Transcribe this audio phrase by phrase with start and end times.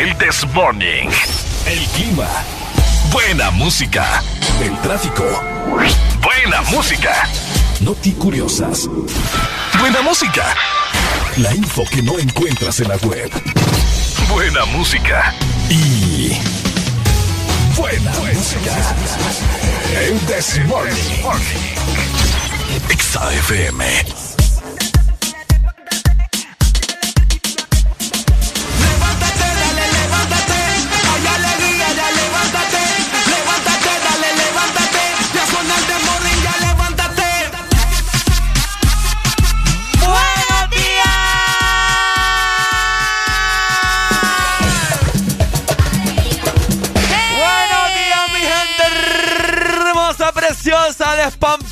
[0.00, 1.10] El This Morning.
[1.66, 2.26] El clima.
[3.12, 4.22] Buena música.
[4.62, 5.24] El tráfico.
[6.22, 7.28] Buena música.
[7.80, 8.88] Noti curiosas.
[9.78, 10.56] Buena música.
[11.36, 13.30] La info que no encuentras en la web.
[14.30, 15.34] Buena música.
[15.68, 16.32] Y.
[17.76, 18.94] Buena, música.
[20.00, 20.94] El This Morning.
[22.88, 24.19] XAFM.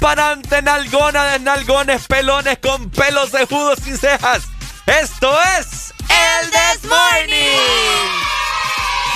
[0.09, 4.45] Despamparante, nalgona de nalgones, pelones con pelos de judos sin cejas.
[4.87, 7.59] Esto es el This Morning.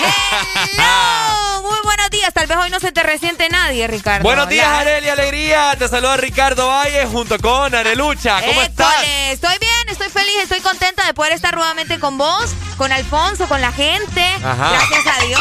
[1.62, 2.34] Muy buenos días.
[2.34, 4.22] Tal vez hoy no se te resiente nadie, Ricardo.
[4.22, 5.74] Buenos días, Areli Alegría.
[5.78, 8.42] Te saluda Ricardo Valle junto con Arelucha.
[8.44, 9.02] ¿Cómo estás?
[9.30, 13.62] Estoy bien, estoy feliz, estoy contenta de poder estar nuevamente con vos, con Alfonso, con
[13.62, 14.26] la gente.
[14.40, 15.40] Gracias a Dios,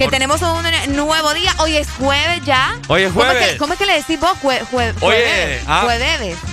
[0.00, 1.54] Que tenemos un nuevo día.
[1.58, 2.74] Hoy es jueves ya.
[2.88, 3.56] Hoy es jueves.
[3.58, 4.32] ¿Cómo es que, le decís vos?
[4.40, 5.62] Jue, jue, jueves.
[5.66, 5.86] Ah,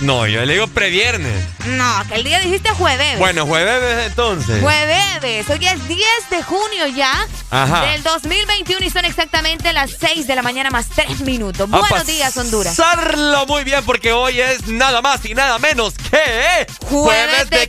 [0.02, 1.46] no, yo le digo previernes.
[1.64, 3.18] No, que el día dijiste jueves.
[3.18, 4.60] Bueno, jueves entonces.
[4.60, 5.48] Jueves.
[5.48, 7.26] Hoy es 10 de junio ya.
[7.50, 7.86] Ajá.
[7.86, 11.70] Del 2021 y son exactamente las 6 de la mañana más 3 minutos.
[11.70, 12.76] Buenos días, Honduras.
[12.76, 17.68] Pasarlo muy bien porque hoy es nada más y nada menos que Jueves, de, de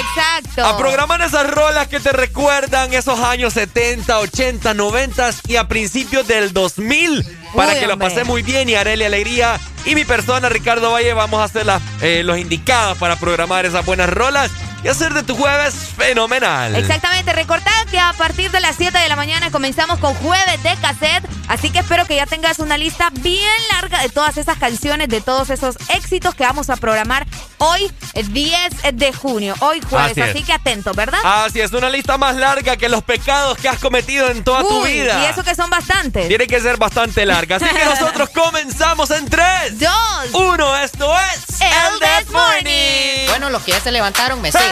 [0.00, 0.64] Exacto.
[0.64, 6.26] A programar esas rolas que te recuerdan esos años 70, 80, 90 y a principios
[6.26, 7.24] del 2000
[7.54, 8.68] para que lo pase muy bien.
[8.68, 11.66] Y Arely Alegría y mi persona Ricardo Valle vamos a hacer
[12.00, 14.50] eh, los indicados para programar esas buenas rolas
[14.84, 16.74] y hacer de tu jueves fenomenal.
[16.74, 20.74] Exactamente, recordad que a partir de las 7 de la mañana comenzamos con jueves de
[20.76, 25.08] cassette, así que espero que ya tengas una lista bien larga de todas esas canciones,
[25.08, 27.26] de todos esos éxitos que vamos a programar
[27.58, 31.20] hoy, 10 de junio, hoy jueves, así, que atento, ¿verdad?
[31.22, 34.82] Así es, una lista más larga que los pecados que has cometido en toda tu
[34.82, 35.22] vida.
[35.22, 36.28] Y eso que son bastantes.
[36.28, 39.90] Tiene que ser bastante larga, así que nosotros comenzamos en 3, 2,
[40.32, 43.26] 1, esto es El Death Morning.
[43.28, 44.71] Bueno, los que ya se levantaron me siguen.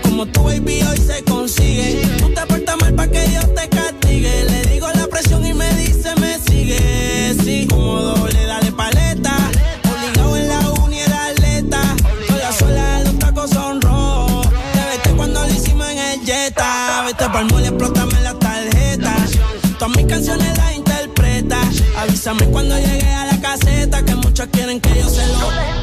[0.00, 2.02] como tu baby hoy se consigue.
[2.18, 4.44] Tú te portas mal pa' que yo te castigue.
[4.44, 7.34] Le digo la presión y me dice me sigue.
[7.42, 9.34] Sí, como doble, dale paleta.
[9.92, 11.82] Obligado en la uni era atleta.
[12.26, 14.48] Sola sola, los tacos son rojos.
[14.72, 17.02] Te vete cuando lo hicimos en el Jetta.
[17.06, 19.14] Vete pa'l mole, explótame la tarjeta.
[19.78, 21.60] Todas mis canciones las interpreta.
[21.98, 25.81] Avísame cuando llegue a la caseta que muchos quieren que yo se lo.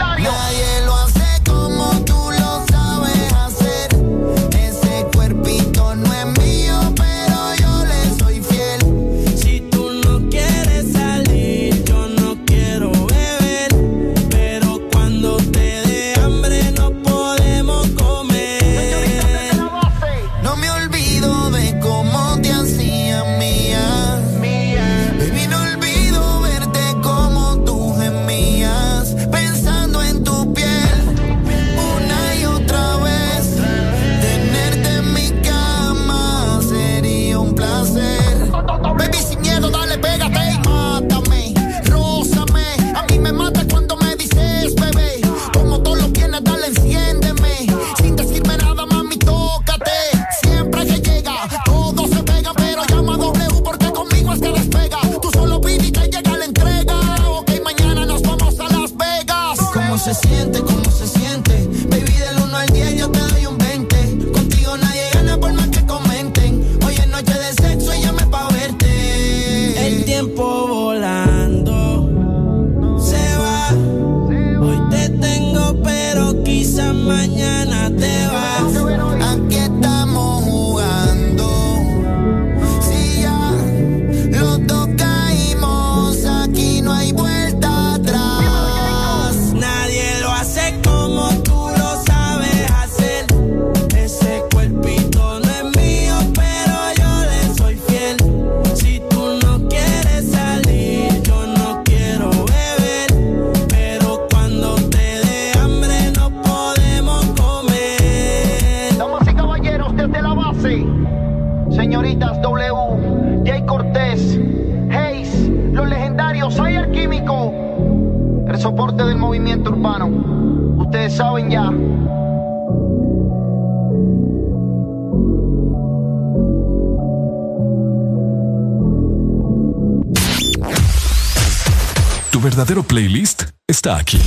[133.70, 134.20] Está aquí.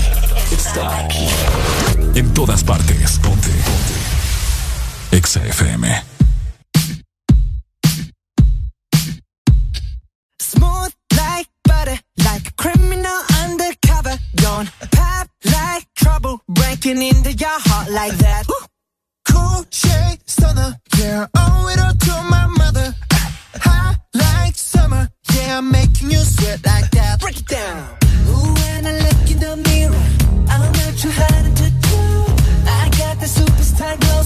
[0.52, 1.26] Está aquí.
[2.14, 3.18] En todas partes.
[3.18, 3.48] Ponte.
[3.48, 5.16] Ponte.
[5.16, 6.04] Exa FM.
[10.40, 14.16] Smooth like butter, like a criminal undercover.
[14.36, 18.46] Don't pop like trouble, breaking into your heart like that.
[19.28, 20.78] Cool shade stunner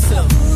[0.09, 0.56] So.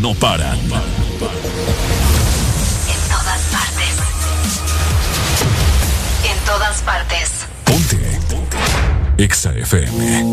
[0.00, 0.58] No paran.
[0.58, 0.70] En
[3.10, 3.96] todas partes.
[6.24, 7.30] En todas partes.
[7.64, 7.98] Ponte.
[8.30, 8.56] Ponte.
[9.18, 10.32] Exa FM.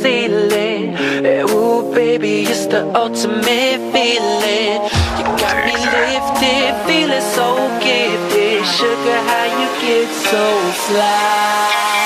[0.00, 4.78] ceiling eh, Ooh, baby, it's the ultimate feeling.
[5.18, 7.48] You got me lifted, feeling so
[7.80, 8.64] gifted.
[8.76, 10.44] Sugar, how you get so
[10.86, 12.05] fly.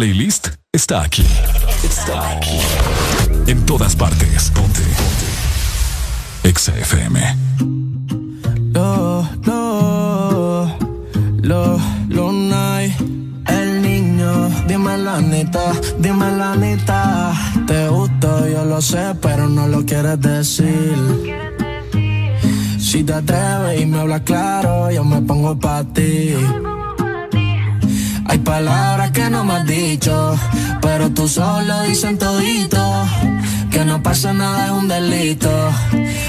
[0.00, 1.26] Playlist está aquí.
[1.84, 2.58] Está aquí.
[3.46, 4.50] En todas partes.
[4.54, 4.80] Ponte.
[4.80, 6.48] Ponte.
[6.48, 7.20] Exa FM.
[8.72, 10.78] Lo, lo,
[11.42, 11.78] lo,
[12.08, 12.30] lo.
[13.46, 17.34] El niño, dime la neta, dime la neta.
[17.66, 20.96] Te gusto, yo lo sé, pero no lo quieres decir.
[22.78, 26.36] Si te atreves y me hablas claro, yo me pongo para ti.
[28.30, 30.38] Hay palabras que no me has dicho,
[30.80, 32.80] pero tú solo dicen todito.
[33.72, 35.50] Que no pasa nada es un delito.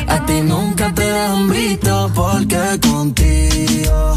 [0.08, 4.16] A ti nunca te han visto porque contigo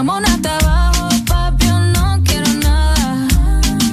[0.00, 3.28] va- vámonos hasta abajo, papi, yo no quiero nada.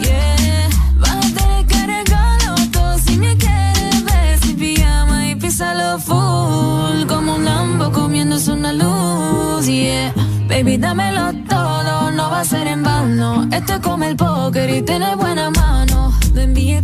[0.02, 7.36] Yeah, bájate que regalo todo si me quieres ver sin pijama y písalo full como
[7.36, 9.66] un lambo comiéndose una luz.
[9.68, 10.14] Yeah,
[10.48, 13.48] baby, dámelo todo, no va a ser en vano.
[13.52, 16.14] Esto es como el póker y tiene buena mano.
[16.34, 16.84] No envíes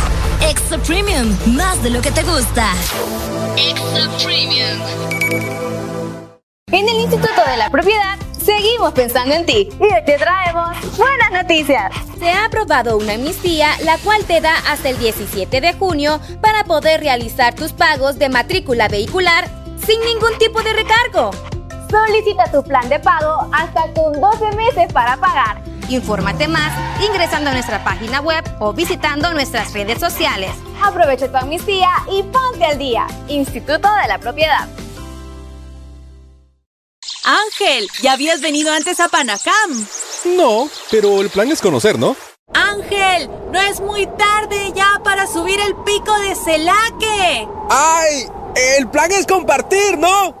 [0.41, 2.73] Extra Premium, más de lo que te gusta.
[3.57, 4.81] Extra Premium.
[6.71, 11.31] En el Instituto de la Propiedad seguimos pensando en ti y hoy te traemos buenas
[11.31, 11.93] noticias.
[12.19, 16.63] Se ha aprobado una amnistía la cual te da hasta el 17 de junio para
[16.63, 19.47] poder realizar tus pagos de matrícula vehicular
[19.85, 21.31] sin ningún tipo de recargo.
[21.89, 25.70] Solicita tu plan de pago hasta con 12 meses para pagar.
[25.91, 26.71] Infórmate más
[27.05, 30.51] ingresando a nuestra página web o visitando nuestras redes sociales.
[30.81, 33.07] Aprovecha tu amnistía y ponte al día.
[33.27, 34.69] Instituto de la Propiedad.
[37.25, 39.85] Ángel, ¿ya habías venido antes a Panacam?
[40.37, 42.15] No, pero el plan es conocer, ¿no?
[42.53, 47.47] Ángel, no es muy tarde ya para subir el pico de Celaque.
[47.69, 48.27] ¡Ay!
[48.77, 50.40] El plan es compartir, ¿no?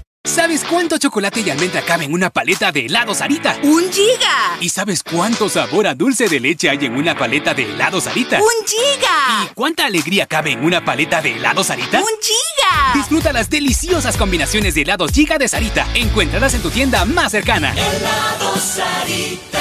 [0.23, 3.57] ¿Sabes cuánto chocolate y almendra cabe en una paleta de helado Sarita?
[3.63, 4.55] ¡Un giga!
[4.59, 8.37] ¿Y sabes cuánto sabor a dulce de leche hay en una paleta de helado Sarita?
[8.39, 9.43] ¡Un giga!
[9.45, 11.99] ¿Y cuánta alegría cabe en una paleta de helado Sarita?
[11.99, 12.93] ¡Un giga!
[12.93, 15.87] Disfruta las deliciosas combinaciones de helados Giga de Sarita.
[15.95, 17.73] Encuéntralas en tu tienda más cercana.
[17.73, 19.59] Helado Sarita.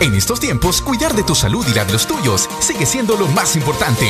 [0.00, 3.28] En estos tiempos, cuidar de tu salud y la de los tuyos sigue siendo lo
[3.28, 4.06] más importante.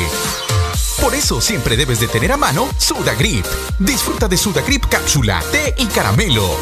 [1.01, 3.47] Por eso siempre debes de tener a mano Sudagrip.
[3.79, 6.57] Disfruta de Sudagrip cápsula, té y caramelo.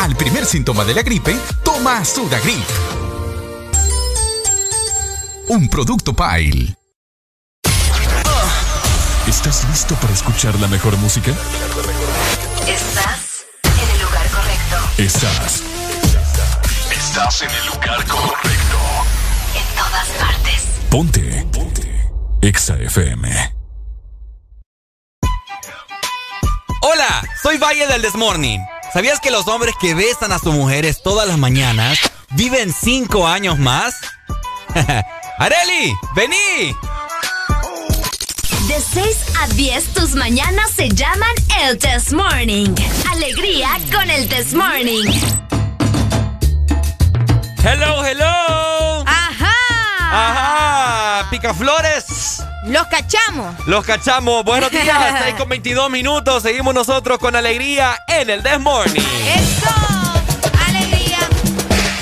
[0.00, 2.68] Al primer síntoma de la gripe, toma Sudagrip.
[5.48, 6.76] Un producto Pile.
[9.26, 11.32] ¿Estás listo para escuchar la mejor música?
[12.66, 14.76] Estás en el lugar correcto.
[14.98, 15.62] Estás.
[16.90, 18.78] Estás en el lugar correcto.
[19.54, 20.62] En todas partes.
[20.90, 21.46] Ponte.
[21.52, 21.87] Ponte.
[22.40, 23.28] Exa FM.
[26.82, 28.60] Hola, soy Valle del Desmorning.
[28.92, 31.98] ¿Sabías que los hombres que besan a sus mujeres todas las mañanas
[32.30, 33.96] viven cinco años más?
[35.38, 35.94] ¡Areli!
[36.14, 36.76] ¡Vení!
[38.68, 42.74] De 6 a 10, tus mañanas se llaman el Test Morning.
[43.10, 45.10] Alegría con el Test Morning.
[47.64, 48.87] ¡Hello, hello!
[50.18, 51.30] ¡Ajá!
[51.30, 52.42] ¡Picaflores!
[52.66, 53.54] Los cachamos.
[53.66, 54.44] Los cachamos.
[54.44, 56.42] Buenos días, 6 con 22 minutos.
[56.42, 59.00] Seguimos nosotros con alegría en el This Morning.
[59.00, 59.70] ¡Eso!
[60.66, 61.18] ¡Alegría!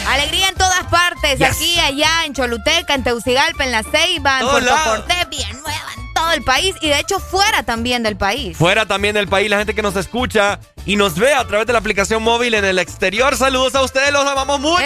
[0.09, 1.39] Alegría en todas partes.
[1.39, 1.49] Yes.
[1.51, 4.75] Aquí, allá, en Choluteca, en Teucigalpa, en La Ceiba, en Puerto.
[4.85, 6.75] Cortés, Villanueva, en todo el país.
[6.81, 8.57] Y de hecho, fuera también del país.
[8.57, 11.75] Fuera también del país, la gente que nos escucha y nos ve a través de
[11.75, 13.37] la aplicación móvil en el exterior.
[13.37, 14.83] Saludos a ustedes, los amamos mucho.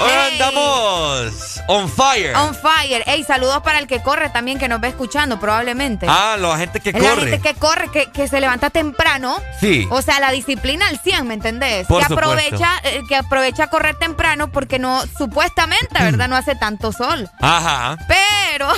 [0.00, 2.34] Andamos on fire.
[2.36, 3.02] On fire.
[3.06, 6.06] Ey, saludos para el que corre también, que nos ve escuchando, probablemente.
[6.08, 7.30] Ah, la gente que Es la corre.
[7.30, 9.38] gente que corre, que, que se levanta temprano.
[9.60, 9.86] Sí.
[9.90, 11.86] O sea, la disciplina al 100, ¿me entendés?
[11.86, 12.32] Por que supuesto.
[12.32, 16.28] aprovecha, eh, que aprovecha a correr temprano porque no, supuestamente, ¿verdad?
[16.28, 17.28] No hace tanto sol.
[17.40, 17.96] Ajá.
[18.06, 18.68] Pero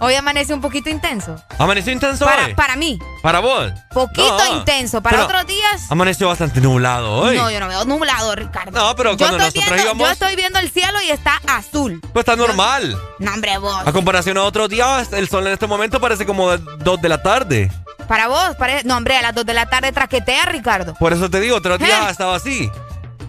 [0.00, 1.36] hoy amanece un poquito intenso.
[1.58, 2.54] ¿Amaneció intenso Para, hoy?
[2.54, 3.72] para mí, ¿Para vos?
[3.92, 4.56] poquito No.
[4.58, 5.00] intenso.
[5.02, 7.36] Para otros días, Amaneció bastante nublado hoy.
[7.36, 8.72] no, yo no veo nublado, Ricardo.
[8.78, 11.40] No, pero yo cuando estoy nosotros viendo, íbamos- Yo estoy viendo el cielo y está
[11.46, 12.00] azul.
[12.12, 12.96] Pues está normal.
[13.18, 13.86] No, hombre, vos.
[13.86, 17.08] A comparación a otros días, el sol en este momento parece como de 2 de
[17.08, 17.70] la tarde.
[18.06, 20.94] Para vos, pare- no, hombre, a las 2 de la tarde traquetea, Ricardo.
[20.94, 22.10] Por eso te digo, otros días ¿Eh?
[22.10, 22.70] estaba así.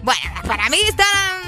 [0.02, 1.04] Bueno, para mí está,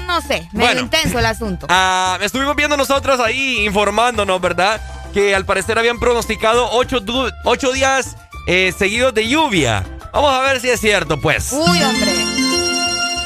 [0.07, 0.81] no sé, medio Bueno.
[0.81, 1.65] intenso el asunto.
[1.69, 4.81] Ah, estuvimos viendo nosotros ahí informándonos, ¿verdad?
[5.13, 6.99] Que al parecer habían pronosticado ocho,
[7.45, 8.15] ocho días
[8.47, 9.83] eh, seguidos de lluvia.
[10.13, 11.51] Vamos a ver si es cierto, pues.
[11.51, 12.32] Uy, hombre.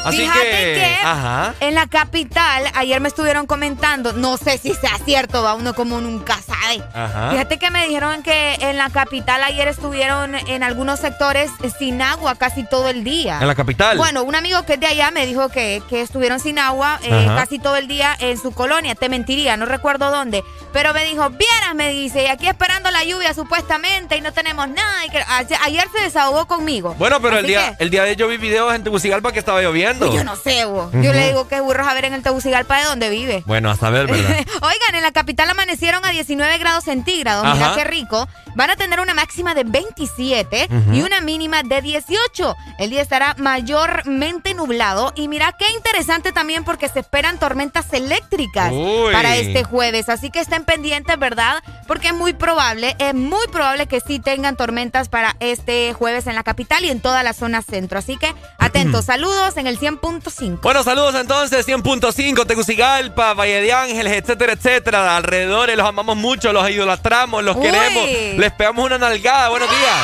[0.08, 1.54] Así Fíjate que, que ajá.
[1.60, 6.00] en la capital, ayer me estuvieron comentando, no sé si sea cierto, va uno como
[6.00, 6.82] nunca sabe.
[6.94, 7.30] Ajá.
[7.30, 12.34] Fíjate que me dijeron que en la capital ayer estuvieron en algunos sectores sin agua
[12.36, 13.38] casi todo el día.
[13.40, 13.96] En la capital.
[13.96, 17.26] Bueno, un amigo que es de allá me dijo que, que estuvieron sin agua eh,
[17.36, 18.94] casi todo el día en su colonia.
[18.94, 20.42] Te mentiría, no recuerdo dónde.
[20.72, 24.68] Pero me dijo, vieras, me dice, y aquí esperando la lluvia supuestamente y no tenemos
[24.68, 25.04] nada.
[25.06, 25.22] Y que,
[25.64, 26.94] ayer, se desahogó conmigo.
[26.98, 29.62] Bueno, pero el día, que- el día de yo vi videos en Tegucigalpa que estaba
[29.62, 29.97] lloviendo.
[30.06, 30.16] Haciendo?
[30.16, 30.90] Yo no sé, vos.
[30.92, 33.42] Yo le digo que burros a ver en el Tegucigalpa de donde vive.
[33.46, 34.36] Bueno, a saber, ¿verdad?
[34.62, 37.44] Oigan, en la capital amanecieron a 19 grados centígrados.
[37.54, 37.76] Mira Ajá.
[37.76, 38.28] qué rico.
[38.54, 40.92] Van a tener una máxima de 27 Ujú.
[40.94, 42.56] y una mínima de 18.
[42.78, 45.12] El día estará mayormente nublado.
[45.14, 49.12] Y mira qué interesante también porque se esperan tormentas eléctricas Uy.
[49.12, 50.08] para este jueves.
[50.08, 51.62] Así que estén pendientes, ¿verdad?
[51.86, 56.34] Porque es muy probable, es muy probable que sí tengan tormentas para este jueves en
[56.34, 57.98] la capital y en toda la zona centro.
[57.98, 60.60] Así que atentos, saludos en el 100.5.
[60.62, 65.16] Bueno, saludos entonces, 100.5, Tegucigalpa, Valle de Ángeles, etcétera, etcétera.
[65.16, 67.62] Alrededores los amamos mucho, los idolatramos, los Uy.
[67.62, 68.04] queremos.
[68.38, 69.48] Les pegamos una nalgada.
[69.48, 69.96] Buenos días.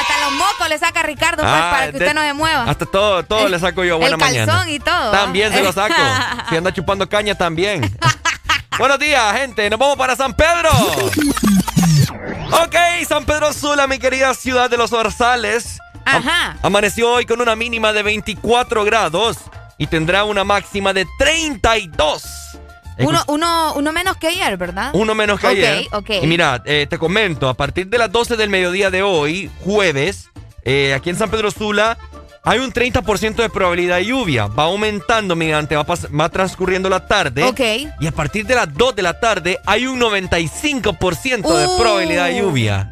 [0.00, 2.62] Hasta los mocos le saca Ricardo pues, Ah, para que de- usted no se mueva.
[2.64, 3.98] Hasta todo, todo le saco yo.
[3.98, 4.70] Buena el calzón mañana.
[4.70, 5.10] y todo.
[5.10, 5.94] También se lo saco.
[6.48, 7.80] si anda chupando caña, también.
[8.78, 9.68] Buenos días, gente.
[9.68, 10.70] Nos vamos para San Pedro.
[12.64, 12.74] Ok,
[13.08, 15.78] San Pedro Sula, mi querida ciudad de los Orzales.
[16.16, 16.56] Am- Ajá.
[16.62, 19.38] Amaneció hoy con una mínima de 24 grados
[19.78, 22.22] y tendrá una máxima de 32.
[22.98, 24.90] Uno, uno, uno menos que ayer, ¿verdad?
[24.92, 25.86] Uno menos que Ok, ayer.
[25.92, 26.10] ok.
[26.22, 30.28] Y mira, eh, te comento, a partir de las 12 del mediodía de hoy, jueves,
[30.64, 31.96] eh, aquí en San Pedro Sula,
[32.44, 34.46] hay un 30% de probabilidad de lluvia.
[34.48, 37.44] Va aumentando mediante va, va transcurriendo la tarde.
[37.44, 37.60] Ok.
[38.00, 41.78] Y a partir de las 2 de la tarde hay un 95% de Uh.
[41.78, 42.90] probabilidad de lluvia.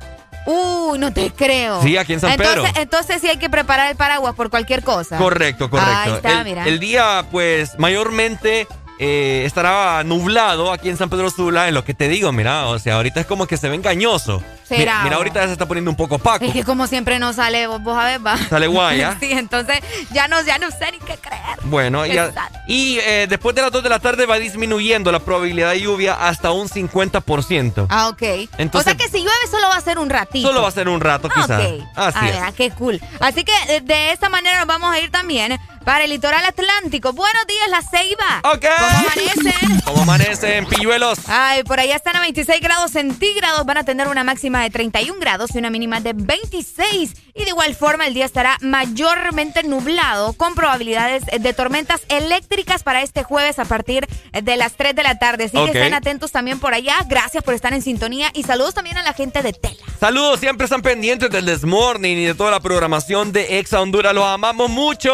[0.51, 1.83] Uy, no te creo.
[1.83, 2.81] Sí, aquí en San entonces, Pedro.
[2.81, 5.19] Entonces sí hay que preparar el paraguas por cualquier cosa.
[5.19, 5.93] Correcto, correcto.
[5.95, 6.67] Ahí está, el, mira.
[6.67, 8.67] el día, pues, mayormente
[8.99, 12.79] eh, estará nublado aquí en San Pedro Sula, en lo que te digo, mira, o
[12.79, 14.43] sea, ahorita es como que se ve engañoso.
[14.69, 16.45] Será, Mira, ahorita ya se está poniendo un poco opaco.
[16.45, 18.37] Es que como siempre no sale, vos, vos a ver, va.
[18.37, 19.17] Sale guay, ¿ah?
[19.21, 19.81] sí, entonces
[20.13, 21.43] ya no, ya no sé ni qué creer.
[21.63, 22.59] Bueno, y, a- Exacto.
[22.67, 26.15] y eh, después de las 2 de la tarde va disminuyendo la probabilidad de lluvia
[26.15, 27.87] hasta un 50%.
[27.89, 28.23] Ah, ok.
[28.59, 30.47] Entonces- o sea que si llueve solo va a ser un ratito.
[30.47, 31.63] Solo va a ser un rato, Ah, quizás.
[31.63, 31.83] ok.
[31.97, 32.35] Así a es.
[32.35, 33.01] ver, ah, qué cool.
[33.21, 37.15] Así que eh, de esta manera nos vamos a ir también para el litoral atlántico.
[37.15, 38.41] Buenos días, La Ceiba.
[38.55, 38.67] Ok.
[38.89, 39.81] ¿Cómo amanecen?
[39.85, 41.19] Como amanece en pilluelos.
[41.29, 43.65] Ay, por allá están a 26 grados centígrados.
[43.67, 47.13] Van a tener una máxima de 31 grados y una mínima de 26.
[47.35, 53.03] Y de igual forma, el día estará mayormente nublado con probabilidades de tormentas eléctricas para
[53.03, 55.45] este jueves a partir de las 3 de la tarde.
[55.45, 56.97] Así que estén atentos también por allá.
[57.07, 59.77] Gracias por estar en sintonía y saludos también a la gente de Tela.
[60.01, 64.15] Saludos, siempre están pendientes del Desmorning y de toda la programación de Exa Honduras.
[64.15, 65.13] Los amamos mucho.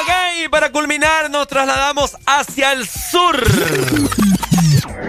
[0.00, 3.36] Ok, para culminar nos trasladamos hacia el sur.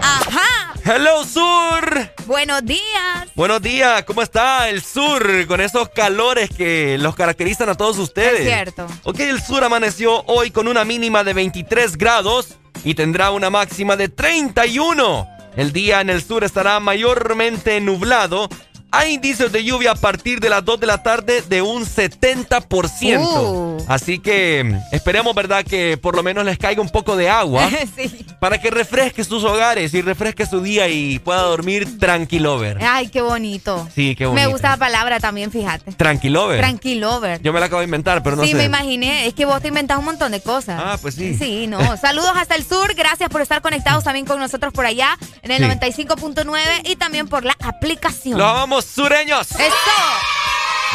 [0.01, 0.73] Ajá.
[0.83, 2.11] Hello, sur.
[2.25, 3.29] Buenos días.
[3.35, 8.41] Buenos días, ¿cómo está el sur con esos calores que los caracterizan a todos ustedes?
[8.41, 8.87] Es cierto.
[9.03, 13.95] Ok, el sur amaneció hoy con una mínima de 23 grados y tendrá una máxima
[13.95, 15.27] de 31.
[15.55, 18.49] El día en el sur estará mayormente nublado.
[18.93, 23.19] Hay indicios de lluvia a partir de las 2 de la tarde de un 70%.
[23.19, 23.77] Uh.
[23.87, 25.63] Así que mm, esperemos, ¿verdad?
[25.63, 28.25] Que por lo menos les caiga un poco de agua sí.
[28.39, 32.79] para que refresque sus hogares y refresque su día y pueda dormir tranquilover.
[32.81, 33.87] Ay, qué bonito.
[33.95, 34.45] Sí, qué bonito.
[34.45, 35.93] Me gusta la palabra también, fíjate.
[35.93, 36.59] Tranquilover.
[36.59, 37.41] Tranquilover.
[37.41, 38.55] Yo me la acabo de inventar, pero no sí, sé.
[38.57, 39.25] me imaginé.
[39.27, 40.81] Es que vos te inventás un montón de cosas.
[40.83, 41.35] Ah, pues sí.
[41.35, 41.79] Sí, no.
[42.01, 42.93] Saludos hasta el sur.
[42.93, 45.63] Gracias por estar conectados también con nosotros por allá en el Sí.
[46.03, 48.37] 95.9 y también por la aplicación.
[48.37, 49.51] Los vamos sureños.
[49.51, 49.61] ¡Eso!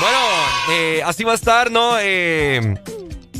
[0.00, 0.18] Bueno,
[0.70, 1.96] eh, así va a estar, ¿no?
[1.98, 2.74] Eh,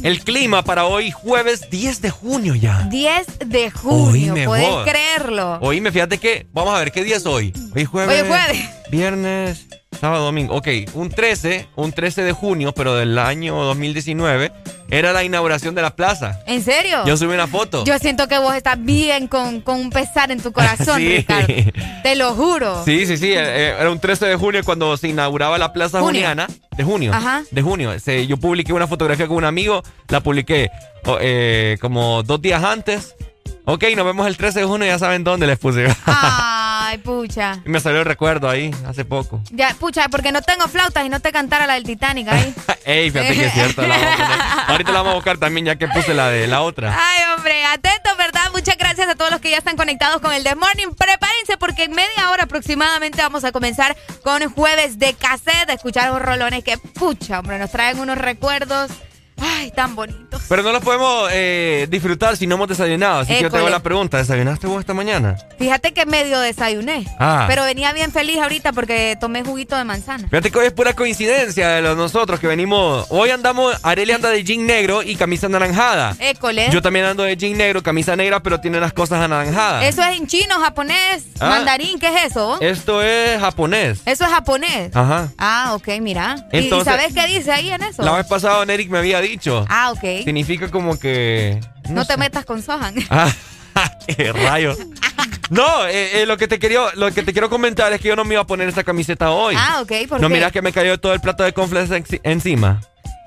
[0.02, 2.86] el clima para hoy, jueves 10 de junio ya.
[2.90, 4.32] 10 de junio.
[4.32, 4.86] Oíme, ¿Puedes vos.
[4.86, 5.58] creerlo?
[5.60, 7.52] Oíme, fíjate que, vamos a ver, ¿qué día es hoy?
[7.74, 8.14] Hoy es jueves.
[8.14, 8.68] Hoy es jueves.
[8.90, 9.65] Viernes,
[10.00, 10.54] sábado, domingo.
[10.54, 14.52] Ok, un 13, un 13 de junio, pero del año 2019,
[14.90, 16.40] era la inauguración de la plaza.
[16.46, 17.04] ¿En serio?
[17.06, 17.84] Yo subí una foto.
[17.84, 21.16] Yo siento que vos estás bien con, con un pesar en tu corazón, Sí.
[21.18, 21.52] Ricardo.
[22.02, 22.84] Te lo juro.
[22.84, 23.32] Sí, sí, sí.
[23.32, 26.20] eh, Era un 13 de junio cuando se inauguraba la Plaza Junio.
[26.20, 26.46] Juniana.
[26.76, 27.12] De junio.
[27.14, 27.42] Ajá.
[27.50, 27.98] De junio.
[27.98, 29.82] Se- yo publiqué una fotografía con un amigo.
[30.08, 30.70] La publiqué
[31.20, 33.14] eh, como dos días antes.
[33.64, 34.86] Ok, nos vemos el 13 de junio.
[34.86, 35.86] Ya saben dónde les puse.
[36.86, 37.58] Ay, pucha.
[37.64, 39.40] y me salió el recuerdo ahí hace poco.
[39.50, 42.54] Ya, pucha, porque no tengo flautas y no te cantara la del Titanic ahí.
[42.84, 43.82] Ey, fíjate que es cierto.
[43.82, 44.40] la vamos a poner.
[44.68, 46.96] Ahorita la vamos a buscar también ya que puse la de la otra.
[46.96, 48.50] Ay, hombre, atentos, ¿verdad?
[48.52, 50.88] Muchas gracias a todos los que ya están conectados con el The Morning.
[50.96, 56.10] Prepárense porque en media hora aproximadamente vamos a comenzar con jueves de cassette, a escuchar
[56.12, 58.90] unos rolones que, pucha, hombre, nos traen unos recuerdos.
[59.38, 60.42] Ay, tan bonitos.
[60.48, 63.20] Pero no los podemos eh, disfrutar si no hemos desayunado.
[63.20, 65.36] Así que yo te hago la pregunta, ¿desayunaste vos esta mañana?
[65.58, 67.06] Fíjate que medio desayuné.
[67.18, 67.44] Ah.
[67.48, 70.28] Pero venía bien feliz ahorita porque tomé juguito de manzana.
[70.28, 73.06] Fíjate que hoy es pura coincidencia de los nosotros que venimos.
[73.10, 76.16] Hoy andamos, Areli anda de jean negro y camisa anaranjada.
[76.18, 76.68] École.
[76.70, 79.84] Yo también ando de jean negro, camisa negra, pero tiene las cosas anaranjadas.
[79.84, 81.48] ¿Eso es en chino, japonés, Ah.
[81.50, 81.98] mandarín?
[81.98, 82.58] ¿Qué es eso?
[82.60, 84.00] Esto es japonés.
[84.06, 84.94] Eso es japonés.
[84.96, 85.32] Ajá.
[85.36, 86.36] Ah, ok, mira.
[86.52, 88.02] ¿Y- ¿Y, Entonces- sabes qué dice ahí en eso?
[88.02, 89.25] La vez pasada Eric me había dicho.
[89.68, 90.24] Ah, ok.
[90.24, 91.60] Significa como que...
[91.88, 92.94] No, te metas con Sohan.
[93.78, 94.78] Ah, qué rayos.
[95.50, 98.16] No, eh, eh, lo que te quiero, lo que te quiero comentar es que yo
[98.16, 99.54] no me iba a poner esta camiseta hoy.
[99.58, 100.34] Ah, ok, ¿por no qué?
[100.34, 102.80] miras que me cayó todo el plato de conflex enci- encima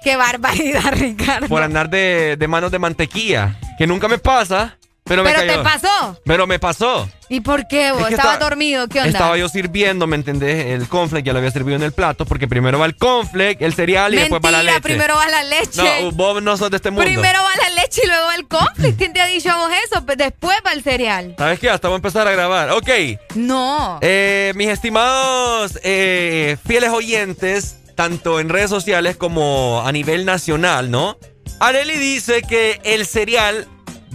[0.04, 1.48] Qué barbaridad, Ricardo.
[1.48, 4.79] por andar de, de manos de mantequilla, que nunca me pasa,
[5.10, 5.58] pero me Pero cayó.
[5.58, 6.22] te pasó.
[6.24, 7.10] Pero me pasó.
[7.28, 8.02] ¿Y por qué vos?
[8.02, 8.88] Es que ¿Estabas estaba- dormido?
[8.88, 9.12] ¿Qué onda?
[9.12, 10.68] Estaba yo sirviendo, ¿me entendés?
[10.68, 13.74] El conflex ya lo había servido en el plato, porque primero va el conflex, el
[13.74, 14.82] cereal y después va la leche.
[14.82, 16.02] primero va la leche.
[16.04, 17.04] No, vos no sos de este mundo.
[17.04, 18.98] Primero va la leche y luego va el conflict.
[18.98, 20.06] ¿Quién te ha dicho a vos eso?
[20.06, 21.36] Pues Después va el cereal.
[21.38, 21.70] ¿Sabes qué?
[21.70, 22.70] Hasta voy a empezar a grabar.
[22.72, 22.90] Ok.
[23.36, 24.00] No.
[24.02, 31.18] Eh, mis estimados eh, fieles oyentes, tanto en redes sociales como a nivel nacional, ¿no?
[31.60, 33.68] Areli dice que el cereal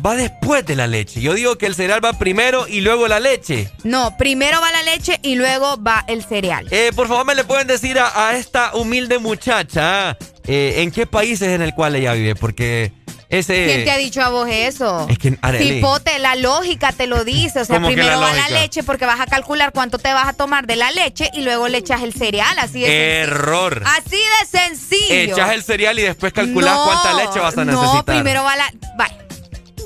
[0.05, 1.21] va después de la leche.
[1.21, 3.71] Yo digo que el cereal va primero y luego la leche.
[3.83, 6.67] No, primero va la leche y luego va el cereal.
[6.71, 11.07] Eh, por favor, me le pueden decir a, a esta humilde muchacha eh, en qué
[11.07, 12.93] países en el cual ella vive, porque
[13.29, 13.67] ese...
[13.67, 15.07] ¿Quién te ha dicho a vos eso?
[15.09, 15.77] Es que, Arely.
[15.77, 17.61] Cipote, la lógica te lo dice.
[17.61, 20.13] O sea, ¿Cómo que primero la va la leche porque vas a calcular cuánto te
[20.13, 22.57] vas a tomar de la leche y luego le echas el cereal.
[22.59, 23.83] Así de Error.
[23.85, 23.99] sencillo.
[23.99, 25.35] Así de sencillo.
[25.35, 27.95] Echas el cereal y después calculas No, cuánta leche vas a necesitar.
[27.97, 28.73] No, primero va la.
[28.97, 29.24] Vaya.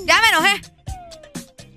[0.09, 0.63] Ya me enojé.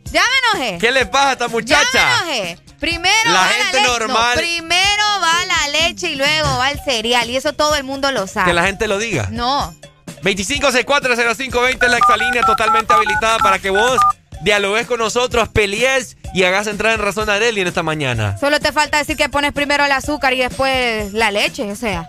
[0.05, 0.77] Ya me enojé.
[0.79, 1.85] ¿Qué le pasa a esta muchacha?
[1.93, 2.57] Ya me enojé.
[2.79, 3.91] Primero La va gente la leche.
[3.99, 7.29] normal- No, primero va la leche y luego va el cereal.
[7.29, 8.47] Y eso todo el mundo lo sabe.
[8.47, 9.27] Que la gente lo diga.
[9.31, 9.75] No.
[10.23, 13.99] 25640520 es la exalínea totalmente habilitada para que vos
[14.41, 18.37] dialogues con nosotros, pelees y hagas entrar en razón a Areli en esta mañana.
[18.39, 22.07] Solo te falta decir que pones primero el azúcar y después la leche, o sea,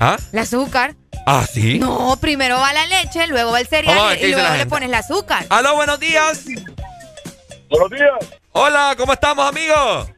[0.00, 0.16] ¿Ah?
[0.32, 0.94] el azúcar.
[1.26, 1.78] ¿Ah, sí?
[1.78, 5.44] No, primero va la leche, luego va el cereal y, luego le pones el azúcar.
[5.50, 6.46] Aló, buenos días.
[7.70, 8.38] Buenos días.
[8.52, 10.10] Hola, ¿cómo estamos, amigos?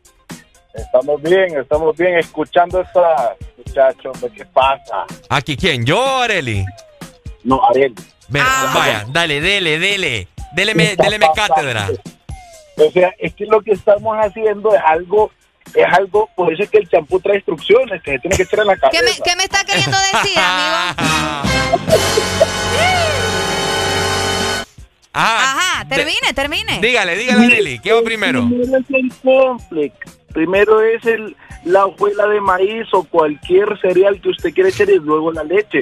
[0.75, 4.13] Estamos bien, estamos bien escuchando a esta muchacho.
[4.21, 5.05] pues, ¿Qué pasa?
[5.29, 5.85] ¿Aquí quién?
[5.85, 6.65] ¿Yo o Areli?
[7.43, 7.95] No, Ariel.
[8.29, 8.73] Ven, Ah.
[8.75, 10.29] Vaya, dale, dele, dele.
[10.53, 11.89] Déleme, déleme cátedra.
[12.77, 15.31] O sea, es que lo que estamos haciendo es algo,
[15.75, 18.61] es algo, por eso es que el champú trae instrucciones que se tiene que echar
[18.61, 18.99] en la cabeza.
[19.01, 20.97] ¿Qué me, qué me está queriendo decir, amigo?
[25.13, 26.79] Ah, Ajá, termine, termine.
[26.81, 27.79] dígale, dígale, Areli.
[27.81, 28.47] ¿Qué va primero?
[28.47, 29.95] Primero es el complex.
[30.33, 35.01] Primero es el, la hojuela de maíz o cualquier cereal que usted quiere echar y
[35.01, 35.81] luego la leche.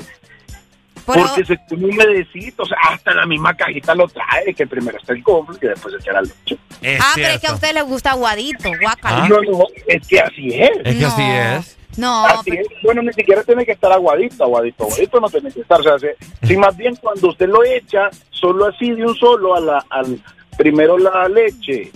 [1.15, 4.99] Pero- Porque se come humedecito, o sea, hasta la misma cajita lo trae, que primero
[4.99, 6.59] está el complex y después se echa la leche.
[6.83, 7.55] Es ah, pero es que a cierto.
[7.55, 9.29] usted le gusta aguadito, guacala.
[9.29, 10.71] No, no, es que así es.
[10.85, 11.75] Es que así es.
[11.97, 12.67] No, Así es.
[12.85, 15.81] Bueno, ni siquiera tiene que estar aguadito, aguadito, aguadito no tiene que estar.
[15.81, 19.57] O sea, si, si más bien cuando usted lo echa, solo así de un solo,
[19.57, 20.17] a la, al
[20.57, 21.91] primero la leche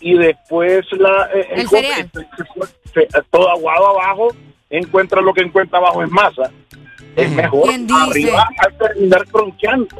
[0.00, 2.10] y después la, eh, El cereal.
[2.92, 4.34] se- todo aguado abajo,
[4.68, 6.50] encuentra lo que encuentra abajo es masa.
[7.16, 8.00] Es mejor ¿Quién dice?
[8.00, 9.96] arriba al terminar bronqueando.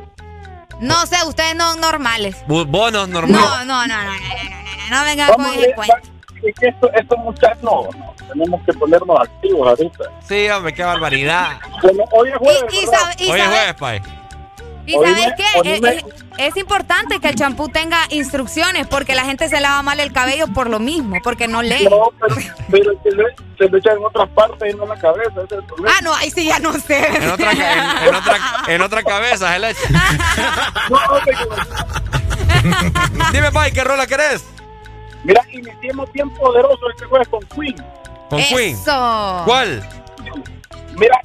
[0.80, 2.36] No sé, ustedes no normales.
[2.46, 3.40] Bonos normales.
[3.40, 5.94] No, no, no, no, no, no, no, no vengan con ese cuento.
[6.42, 10.04] Es que estos esto muchachos no, no, tenemos que ponernos activos ahorita.
[10.26, 11.58] Sí, hombre, qué barbaridad.
[11.82, 12.64] Bueno, hoy es jueves.
[12.72, 14.21] Y, y, y hoy es jueves, pay.
[14.84, 15.60] ¿Y Oíme, sabes qué?
[15.60, 15.88] oíme.
[15.90, 20.00] Es, es- es importante que el champú tenga instrucciones porque la gente se lava mal
[20.00, 21.84] el cabello por lo mismo, porque no lee.
[21.88, 22.34] No, pero,
[22.70, 23.24] pero se, lo,
[23.58, 25.30] se lo echan en otras partes y no en la cabeza.
[25.30, 25.96] Ese es el problema.
[25.96, 27.06] Ah, no, ahí sí ya no sé.
[27.16, 28.36] En otra, en, en otra,
[28.68, 29.80] en otra cabeza, se le echa.
[33.32, 34.44] Dime, Pai, ¿qué rola querés?
[35.24, 37.76] Mira, iniciemos bien poderoso este jueves con Queen.
[38.30, 38.74] Con Queen.
[38.74, 39.42] Eso.
[39.44, 39.88] ¿Cuál?
[40.96, 41.20] Mira,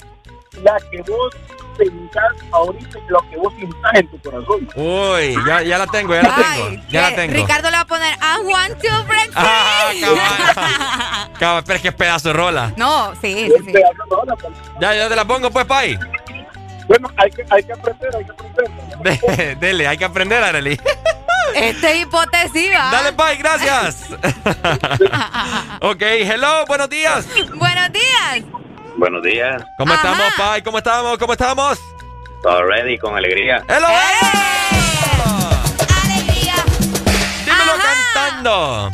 [0.61, 1.34] la que vos
[1.78, 4.67] pensás ahorita lo que vos sintás en tu corazón.
[4.75, 6.67] Uy, ya, ya la tengo, ya la tengo.
[6.69, 7.34] Ay, Ya la que tengo.
[7.34, 10.01] Ricardo le va a poner I want to break Ah, free.
[10.01, 11.32] cabal.
[11.39, 12.73] Cabal, pero es que es pedazo de rola.
[12.78, 13.73] No, sí, sí, sí.
[14.80, 15.97] Ya, ya te la pongo, pues, Pai.
[16.88, 19.38] Bueno, hay que, hay que aprender, hay que aprender.
[19.38, 20.80] De- dele, hay que aprender, Arely.
[21.53, 22.89] Este hipotesiva.
[22.91, 24.07] Dale, Pai, gracias.
[25.82, 27.25] ok, hello, buenos días.
[27.55, 28.43] Buenos días.
[28.97, 29.63] Buenos días.
[29.77, 30.63] ¿Cómo estamos, Pai?
[30.63, 31.17] ¿Cómo estamos?
[31.19, 31.79] ¿Cómo estamos?
[32.41, 33.63] Todo ready, con alegría.
[33.67, 33.87] ¡Hello!
[33.87, 34.27] ¡Eh!
[37.45, 37.73] Dímelo
[38.13, 38.89] cantando.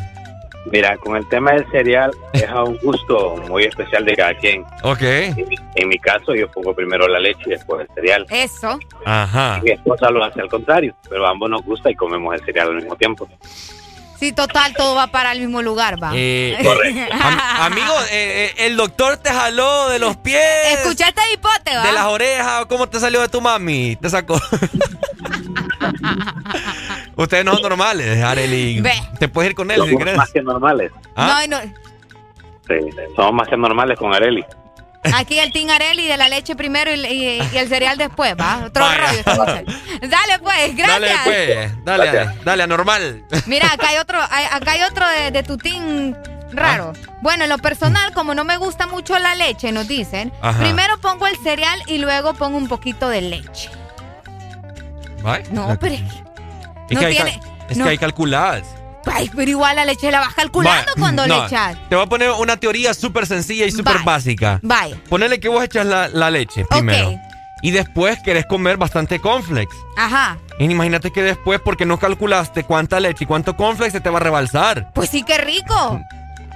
[0.66, 4.66] Mira, con el tema del cereal es a un gusto muy especial de cada quien.
[4.84, 5.02] Ok.
[5.02, 8.26] En mi, en mi caso, yo pongo primero la leche y después el cereal.
[8.30, 8.78] Eso.
[9.06, 9.62] Ajá.
[9.64, 12.70] Mi esposa lo hace al contrario, pero a ambos nos gusta y comemos el cereal
[12.70, 13.30] al mismo tiempo.
[14.20, 16.12] Sí, total, todo va para el mismo lugar, va.
[16.16, 17.14] Eh, Correcto.
[17.22, 17.40] am-
[17.72, 20.42] amigo, eh, eh, el doctor te jaló de los pies.
[20.72, 21.86] ¿Escuchaste hipote, va?
[21.86, 23.96] De las orejas, ¿cómo te salió de tu mami?
[23.98, 24.40] Te sacó.
[27.16, 28.82] Ustedes no son normales, Arely.
[28.82, 28.92] Ve.
[29.20, 30.18] Te puedes ir con él si Somos quieres.
[30.18, 30.92] más que normales.
[31.16, 31.44] ¿Ah?
[31.48, 31.64] No, no.
[32.68, 32.76] Sí,
[33.16, 34.44] somos más que normales con Areli.
[35.16, 38.64] Aquí el Tingarelli de la leche primero y, y- y el cereal después, ¿va?
[38.66, 39.24] Otro Vaya.
[39.26, 39.46] rollo.
[40.02, 41.02] Dale, pues, gracias.
[41.02, 41.86] Dale, pues.
[41.86, 43.26] Dale, dale, dale, anormal.
[43.46, 46.16] Mira, acá hay otro, hay- acá hay otro de, de tu tin
[46.54, 46.94] raro.
[46.96, 47.10] Ah.
[47.22, 50.60] Bueno, en lo personal, como no me gusta mucho la leche, nos dicen, Ajá.
[50.60, 53.70] primero pongo el cereal y luego pongo un poquito de leche.
[55.52, 56.02] No, pero Es
[56.92, 57.86] no que hay, tiene- cal- es no.
[57.86, 58.64] que hay calculadas.
[59.06, 61.78] Ay, pero igual la leche la vas calculando cuando no, le echas.
[61.90, 64.60] Te voy a poner una teoría súper sencilla y súper básica.
[64.64, 64.98] Vaya.
[65.10, 67.20] Ponele que vos echas la, la leche primero.
[67.62, 69.76] Y después querés comer bastante cornflakes.
[69.96, 70.38] Ajá.
[70.60, 74.18] Y imagínate que después, porque no calculaste cuánta leche y cuánto cornflakes se te va
[74.18, 74.92] a rebalsar.
[74.94, 76.02] Pues sí, qué rico.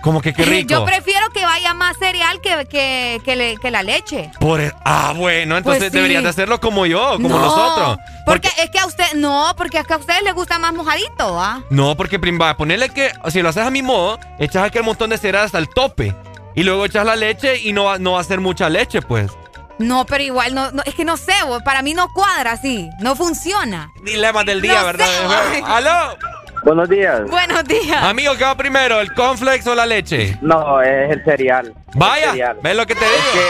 [0.01, 0.69] Como que qué rico.
[0.69, 4.31] Yo prefiero que vaya más cereal que, que, que, le- que la leche.
[4.39, 5.97] Por e- ah, bueno, entonces Pues sí.
[5.97, 7.97] deberías de hacerlo como yo, como No, nosotros.
[8.25, 11.39] Porque, es que a usted, no, porque es que a ustedes les gusta más mojadito,
[11.41, 11.63] ¿ah?
[11.69, 15.17] No, porque va, ponerle que, si lo haces a mi modo, echas aquel montón de
[15.17, 16.15] cereal hasta el tope.
[16.55, 19.31] Y luego echas la leche y no va, no va a ser mucha leche, pues.
[19.79, 21.33] No, pero igual, no, no, es que no sé,
[21.63, 23.91] para mí no cuadra así, no funciona.
[24.03, 25.05] Dilema del día, No ¿verdad?
[25.53, 25.63] sé.
[25.67, 26.17] ¡Aló!
[26.63, 27.21] Buenos días.
[27.29, 28.03] Buenos días.
[28.03, 30.37] Amigo, ¿qué va primero, el cornflakes o la leche?
[30.41, 31.73] No, es el cereal.
[31.93, 32.57] Vaya, El cereal.
[32.61, 33.45] ¿ves lo que te Es digo?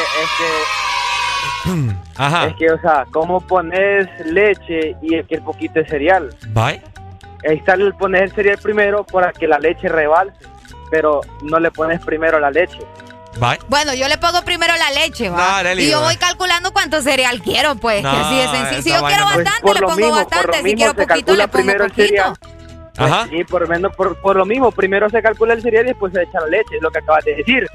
[1.65, 2.41] que, es Ajá.
[2.45, 6.29] que, es que, o sea, ¿cómo pones leche y aquel poquito de cereal?
[6.49, 6.81] Bye.
[7.47, 10.35] Ahí está el poner el cereal primero para que la leche rebalse,
[10.91, 12.79] pero no le pones primero la leche.
[13.39, 13.59] Bye.
[13.67, 15.61] Bueno, yo le pongo primero la leche, ¿va?
[15.75, 18.81] Y yo voy calculando cuánto cereal quiero, pues, No, que así de sencillo.
[18.81, 20.63] Si yo quiero bastante, Pues le pongo mismo, por bastante.
[20.69, 22.07] Si quiero poquito, le pongo primero el poquito.
[22.07, 22.33] cereal.
[22.97, 23.27] Pues Ajá.
[23.29, 26.23] Sí, por, menos- por, por lo mismo, primero se calcula el cereal y después se
[26.23, 27.67] echa la leche, es lo que acabas de decir.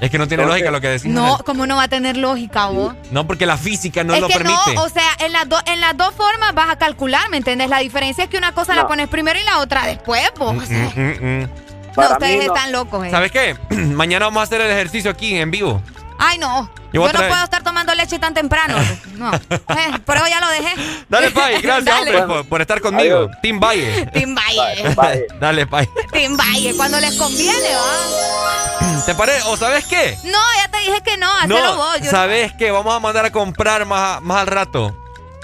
[0.00, 1.06] Es que no tiene Entonces- lógica lo que decís.
[1.12, 2.94] No, como no va a tener lógica, vos?
[3.10, 4.74] No, porque la física no es lo que permite.
[4.74, 7.68] no, o sea, en las, dos en las dos formas vas a calcular, ¿me entiendes?
[7.68, 10.56] La diferencia es que una cosa la pones primero y la otra después, vos.
[10.56, 11.48] O sea, Mm, mm, mm.
[11.96, 13.10] no, ustedes están locos, eh.
[13.10, 13.56] ¿Sabes qué?
[13.76, 15.80] Mañana vamos a hacer el ejercicio aquí en vivo.
[16.22, 16.70] Ay, no.
[16.92, 18.76] Yo no puedo estar tomando leche tan temprano.
[19.16, 19.30] No.
[19.50, 20.74] Eh, por eso ya lo dejé.
[21.08, 22.16] Dale, Pai, gracias, Dale.
[22.20, 23.30] hombre, por, por estar conmigo.
[23.42, 24.06] Team Valle.
[24.06, 25.26] Team Valle.
[25.40, 25.88] Dale, Pai.
[26.12, 29.02] Team Valle, cuando les conviene, ¿va?
[29.06, 29.42] ¿Te parece?
[29.46, 30.16] ¿O sabes qué?
[30.24, 32.00] No, ya te dije que no, hacelo No, vos.
[32.02, 32.70] Yo- ¿sabes qué?
[32.70, 34.94] Vamos a mandar a comprar más, más al rato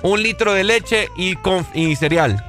[0.03, 2.43] un litro de leche y, con, y cereal.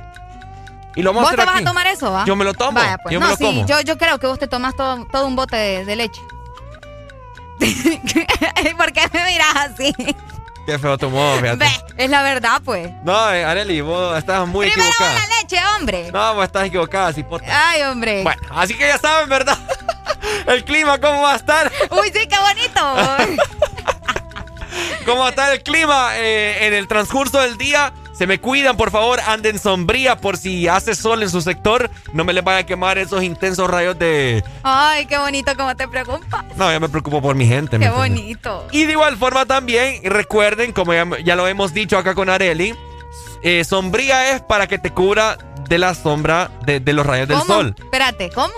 [0.95, 1.63] Y lo vamos ¿Vos a te vas aquí.
[1.63, 2.25] a tomar eso, va?
[2.25, 2.79] Yo me lo tomo.
[2.79, 3.13] Vaya, pues.
[3.13, 3.65] Yo no, me lo sí, como.
[3.67, 6.21] Yo, yo creo que vos te tomas todo, todo un bote de, de leche.
[8.77, 9.93] ¿Por qué me miras así?
[10.65, 11.57] Qué feo tu modo, fíjate.
[11.57, 11.69] Ve,
[12.03, 12.89] es la verdad, pues.
[13.03, 15.27] No, eh, Arely, vos estás muy Primero equivocada.
[15.27, 16.11] la leche, hombre.
[16.11, 17.69] No, vos estás equivocada, cipota.
[17.69, 18.23] Ay, hombre.
[18.23, 19.57] Bueno, así que ya saben, ¿verdad?
[20.47, 21.71] El clima, ¿cómo va a estar?
[21.89, 23.43] Uy, sí, qué bonito.
[25.05, 27.93] ¿Cómo va a estar el clima eh, en el transcurso del día?
[28.17, 31.91] Se me cuidan, por favor, anden sombría por si hace sol en su sector.
[32.13, 34.43] No me les vaya a quemar esos intensos rayos de...
[34.63, 36.43] Ay, qué bonito cómo te preocupas.
[36.55, 37.77] No, yo me preocupo por mi gente.
[37.77, 38.19] ¿me Qué entiendes?
[38.23, 38.67] bonito.
[38.71, 42.73] Y de igual forma también, recuerden, como ya, ya lo hemos dicho acá con Areli,
[43.43, 45.37] eh, sombría es para que te cubra
[45.69, 47.75] de la sombra de, de los rayos del sol.
[47.77, 48.53] Espérate, ¿cómo?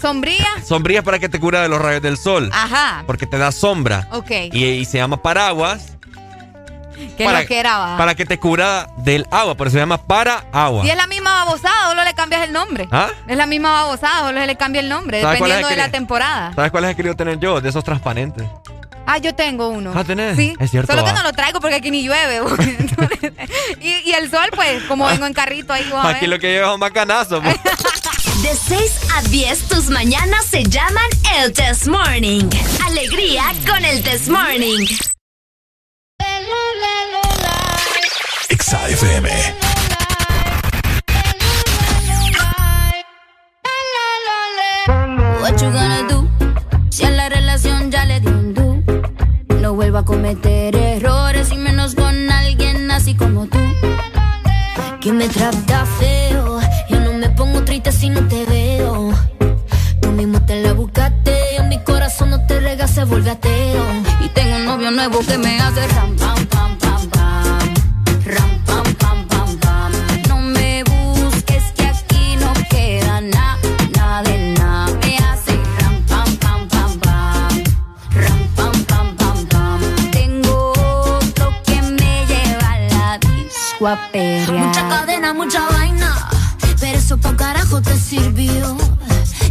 [0.00, 0.46] ¿Sombría?
[0.64, 2.48] Sombría es para que te cubra de los rayos del sol.
[2.52, 3.02] Ajá.
[3.06, 4.06] Porque te da sombra.
[4.12, 4.30] Ok.
[4.52, 5.97] Y, y se llama paraguas.
[7.16, 7.96] ¿Qué para, lo que era, va?
[7.96, 9.54] Para que te cubra del agua.
[9.56, 10.82] Por eso se llama para agua.
[10.84, 12.88] Si es la misma babosada, solo le cambias el nombre.
[12.90, 13.08] ¿Ah?
[13.26, 15.80] Es la misma babosada, solo le cambia el nombre, ¿Sabes cuál es dependiendo de que-
[15.88, 16.52] la temporada.
[16.54, 17.60] ¿Sabes cuáles he querido tener yo?
[17.60, 18.44] De esos transparentes.
[19.10, 19.92] Ah, yo tengo uno.
[19.94, 20.36] Ah, ¿tenés?
[20.36, 20.54] Sí.
[20.60, 22.42] Es cierto, Solo que no lo traigo porque aquí ni llueve.
[23.80, 26.28] y, y el sol, pues, como vengo en carrito ahí, a Aquí ver.
[26.28, 27.40] lo que lleva es un macanazo.
[27.42, 27.56] pues.
[28.42, 31.06] De 6 a 10, tus mañanas se llaman
[31.38, 32.44] el Test Morning.
[32.86, 34.86] Alegría con el Test Morning.
[38.48, 39.28] Exa FM.
[45.40, 46.28] What you gonna do?
[46.90, 48.82] Si a la relación ya le di un do.
[49.60, 53.58] No vuelvo a cometer errores y menos con alguien así como tú.
[55.00, 56.60] Que me trata feo.
[56.88, 59.12] Yo no me pongo triste si no te veo.
[60.00, 61.37] Tú mismo te la buscaste
[62.18, 63.84] corazón no te rega, se vuelve ateo.
[64.24, 67.74] Y tengo un novio nuevo que me hace ram, pam, pam, pam, pam.
[68.24, 69.92] Ram, pam, pam, pam, pam.
[70.28, 73.58] No me busques que aquí no queda nada,
[73.96, 74.98] nada de nada.
[75.02, 77.62] Me hace ram, pam, pam, pam, pam.
[78.14, 79.80] Ram, pam, pam, pam, pam.
[80.10, 84.66] Tengo otro que me lleva a la disco a pelear.
[84.66, 86.28] Mucha cadena, mucha vaina.
[86.80, 88.76] Pero eso pa' carajo te sirvió.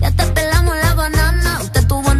[0.01, 1.46] Ya te pelamos la banana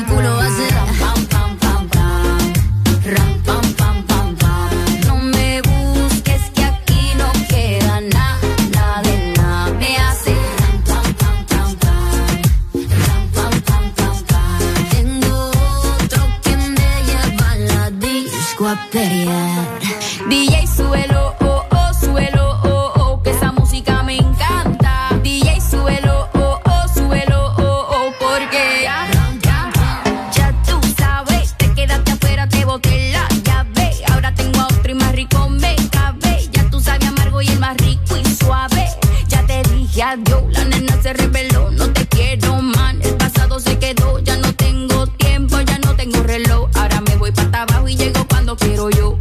[0.00, 2.38] mi culo ser ram, pam, pam, pam, pam.
[3.14, 4.70] Ram, pam, pam, pam, pam.
[5.06, 9.72] No me busques que aquí no queda nada, nada de nada.
[9.80, 12.26] Me hace ram, pam, pam, pam, pam.
[13.06, 14.60] Ram, pam, pam, pam, pam.
[14.92, 15.38] Tengo
[15.96, 19.59] otro que me lleva a la disco a pelear.
[40.10, 43.00] La nena se reveló, no te quiero man.
[43.00, 46.68] El pasado se quedó, ya no tengo tiempo, ya no tengo reloj.
[46.74, 49.16] Ahora me voy para abajo y llego cuando quiero yo.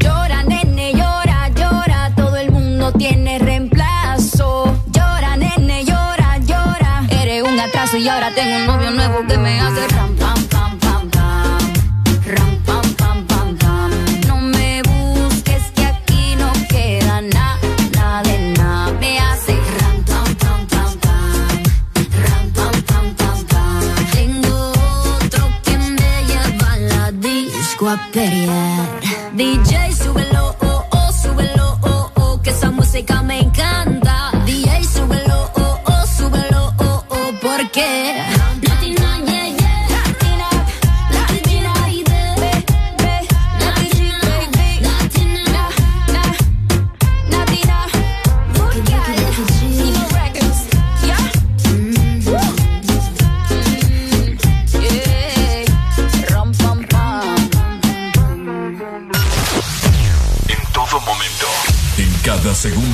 [0.00, 2.12] Llora, nene, llora, llora.
[2.14, 4.78] Todo el mundo tiene reemplazo.
[4.92, 7.06] Llora, nene, llora, llora.
[7.08, 10.05] Eres un atraso y ahora tengo un novio nuevo que me hace ram,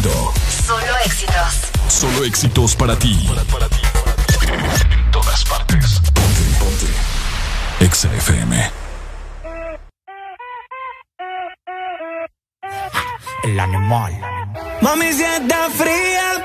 [0.03, 1.71] Solo éxitos.
[1.87, 3.29] Solo éxitos para ti.
[4.91, 6.01] En todas partes.
[6.13, 6.87] Ponte, ponte.
[7.85, 8.71] Exa FM.
[13.45, 14.21] El animal.
[14.81, 16.42] Mami, si está fría,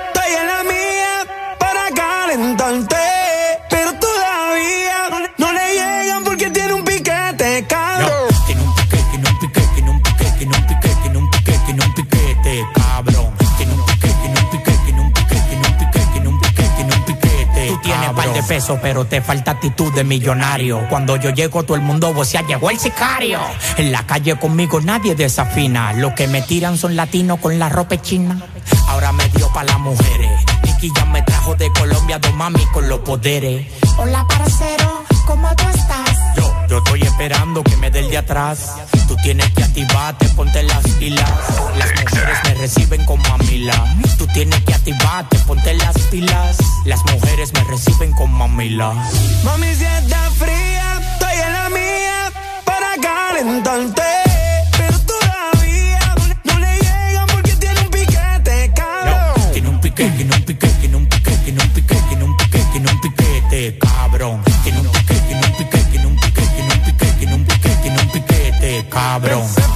[18.48, 20.88] pesos, pero te falta actitud de millonario.
[20.90, 23.40] Cuando yo llego, todo el mundo vocea, llegó el sicario.
[23.78, 25.94] En la calle conmigo nadie desafina.
[25.94, 28.42] Los que me tiran son latinos con la ropa china.
[28.88, 30.32] Ahora me dio pa' las mujeres.
[30.64, 33.68] Nicky ya me trajo de Colombia dos mami con los poderes.
[33.98, 36.36] Hola, parcero, ¿cómo tú estás?
[36.38, 38.76] Yo, yo estoy esperando que me dé el de atrás.
[39.28, 41.30] Tienes que activarte, ponte las pilas.
[41.78, 43.96] Las mujeres me reciben con mamila.
[44.18, 46.56] Tú tienes que activarte, ponte las pilas.
[46.86, 48.94] Las mujeres me reciben con mamila.
[49.44, 52.32] Mami, si está fría, estoy en la mía
[52.64, 54.02] para calentarte.
[54.78, 56.16] Pero todavía
[56.46, 59.52] no le llegan porque tiene un piquete, cabrón.
[59.52, 60.37] Tiene un piquete, tiene un piquete, tiene
[69.20, 69.67] cabrón.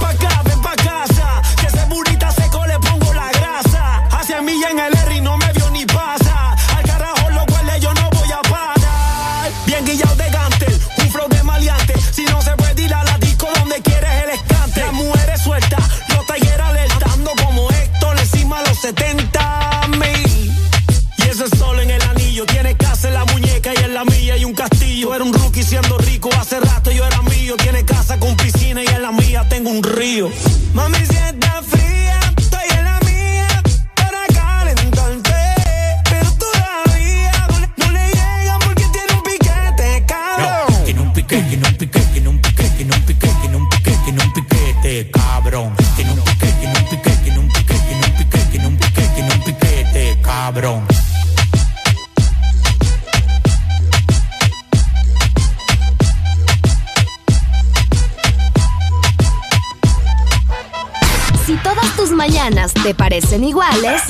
[63.12, 64.02] Parecen iguales,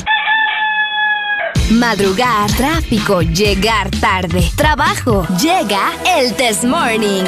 [1.70, 7.24] madrugar, tráfico, llegar tarde, trabajo, llega el Test Morning.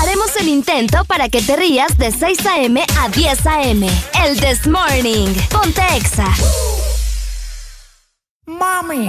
[0.00, 2.84] Haremos el intento para que te rías de 6 a.m.
[3.00, 3.88] a 10 a.m.
[4.24, 5.28] El This Morning.
[5.48, 6.26] Ponte Exa.
[8.46, 9.08] Mami,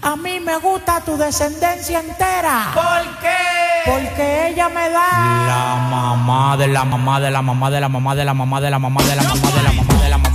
[0.00, 2.70] a mí me gusta tu descendencia entera.
[2.72, 3.90] ¿Por qué?
[3.90, 5.10] Porque ella me da.
[5.48, 8.70] La mamá de la mamá de la mamá de la mamá de la mamá de
[8.70, 10.33] la mamá de la mamá de la mamá de la mamá de la mamá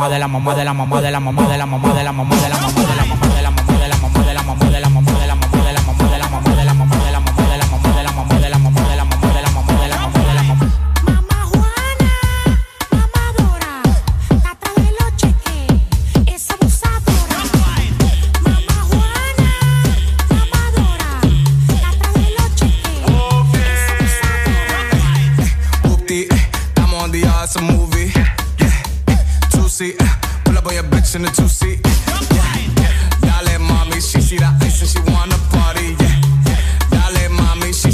[0.00, 2.12] mamá de la mamá de la mamá de la mamá de la mamá de la
[2.12, 2.99] mamá de la mamá de la mamá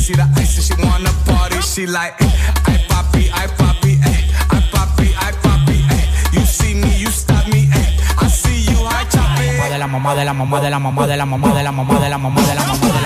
[0.07, 1.61] She the ice, she wanna party.
[1.63, 5.83] She like, I poppy, I poppy, I poppy, I poppy.
[6.31, 7.69] You see me, you stop me.
[7.75, 8.23] Eh.
[8.23, 9.69] I see you, I chop it.
[9.69, 11.99] De la mamá, de la mamá, de la mamá, de la mamá, de la mamá,
[11.99, 13.06] de la mamá, de la mamá, de la mamá.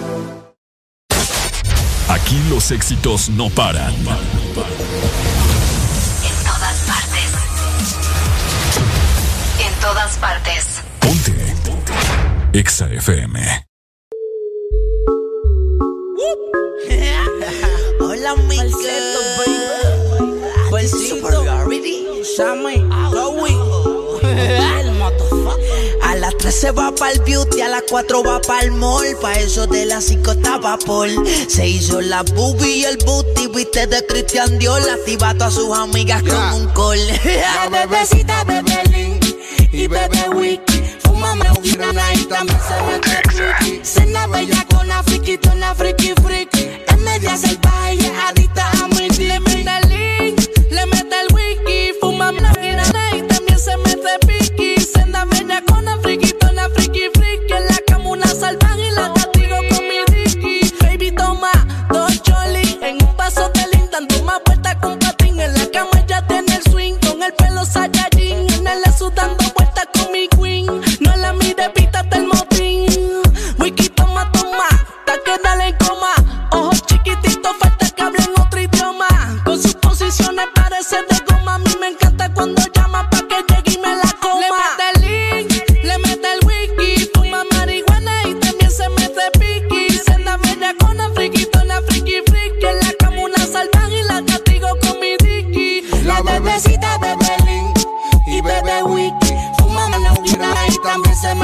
[2.11, 3.93] Aquí los éxitos no paran.
[3.95, 4.05] En
[6.43, 7.31] todas partes.
[9.65, 10.81] En todas partes.
[10.99, 11.55] Ponte.
[12.51, 13.39] EXA FM.
[18.01, 18.57] Hola, mi.
[18.57, 19.21] Falsetto.
[22.35, 22.77] Sammy,
[23.09, 24.90] Chloe.
[26.51, 29.15] Se va pa'l beauty, a las 4 va pa'l mall.
[29.21, 31.11] Pa' eso de las 5 estaba Paul.
[31.47, 34.81] Se hizo la boobie y el booty, viste de Christian Dior.
[34.89, 36.99] Activa a sus amigas con un call.
[37.25, 39.25] La bebecita bebe Link
[39.71, 40.83] y bebe Wiki.
[41.03, 43.85] Fúmame una y también se mete.
[43.85, 44.27] Cena
[45.03, 46.69] friquitona, friki, friki.
[46.87, 48.40] Es media salvaje y
[67.31, 68.51] el pelo Saiyajin.
[68.53, 70.65] En el lesu dando vueltas con mi queen.
[70.99, 72.85] No la mire, pítate el motín.
[73.59, 74.67] Wiki, toma, toma.
[75.05, 76.13] Ta que dale en coma.
[76.51, 79.07] Ojos chiquititos, falta que hablen otro idioma.
[79.45, 81.55] Con sus posiciones parece de goma.
[81.55, 82.61] A mí me encanta cuando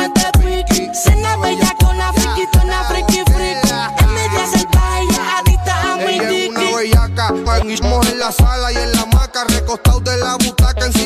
[0.07, 0.89] mete piqui.
[0.93, 3.69] Cena bella con la friquitona, friki, friki.
[3.99, 6.49] Es media salvaje y es adicta a mi Ella es dicky.
[6.49, 7.33] una bellaca,
[7.69, 10.96] estamos en la sala y en la maca, recostados de la butaca, encima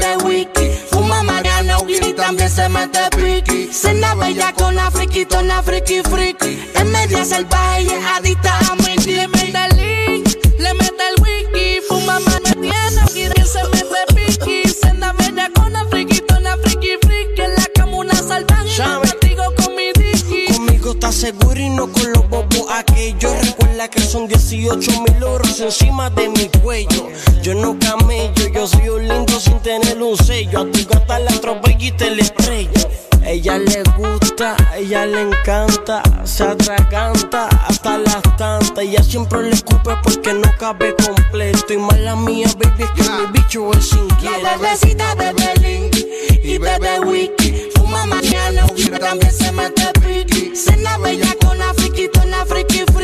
[0.00, 0.70] bebe wiki.
[0.90, 3.72] Fuma marihuana y también se mete piqui.
[3.72, 6.58] Cena bella con la friquitona, friki, friki.
[6.74, 10.28] Es media salvaje y es adicta a mi Le mete el link,
[10.58, 11.80] le mete el wiki.
[11.88, 14.68] Fuma Mariana y también se mete piqui.
[14.68, 17.42] Senda bella con la friquitona, friki, friki.
[17.42, 18.50] En la cama una salvaje
[21.00, 23.32] estás seguro y no con los bobos aquellos.
[23.40, 27.08] Recuerda que son 18 mil euros encima de mi cuello.
[27.42, 29.29] Yo no camello, yo soy un lindo
[30.02, 30.60] un sello.
[30.60, 32.70] A tu gata la atropello y te la estrello.
[33.24, 38.72] Ella le gusta, ella le encanta, se atraganta hasta las tantas.
[38.78, 41.72] Ella siempre le escupe porque no cabe completo.
[41.72, 44.42] Y mala mía, baby, es que mi bicho es inquieto.
[44.42, 45.96] La bebecita bebe link
[46.42, 47.68] y bebe wiki.
[47.76, 48.66] Fuma mañana
[48.98, 50.56] también se mete piqui.
[50.56, 52.99] Cena bella con la friquitona, friki, friki.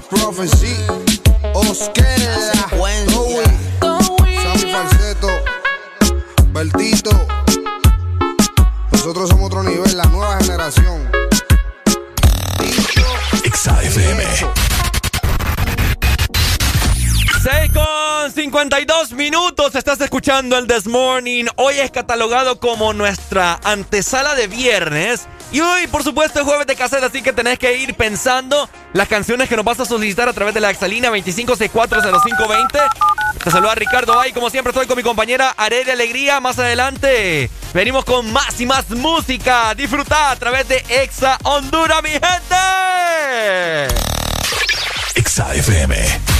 [0.00, 0.76] The Prophecy,
[1.52, 2.04] Oscar,
[2.76, 3.42] Bowie,
[3.80, 5.28] Sammy Falseto,
[6.52, 7.10] Bertito.
[8.92, 11.10] Nosotros somos otro nivel, la nueva generación.
[13.52, 14.22] XAFM.
[17.42, 19.74] 6 con 52 minutos.
[19.74, 21.44] Estás escuchando el This Morning.
[21.56, 25.26] Hoy es catalogado como nuestra antesala de viernes.
[25.52, 29.08] Y hoy, por supuesto, es jueves de cassette, así que tenés que ir pensando las
[29.08, 32.88] canciones que nos vas a solicitar a través de la Exalina 25640520.
[33.42, 34.32] Te saluda Ricardo Bay.
[34.32, 36.40] Como siempre, estoy con mi compañera Arelia Alegría.
[36.40, 39.74] Más adelante venimos con más y más música.
[39.74, 42.60] Disfruta a través de Exa Honduras, mi gente.
[45.16, 46.30] XAFM.
[46.30, 46.39] And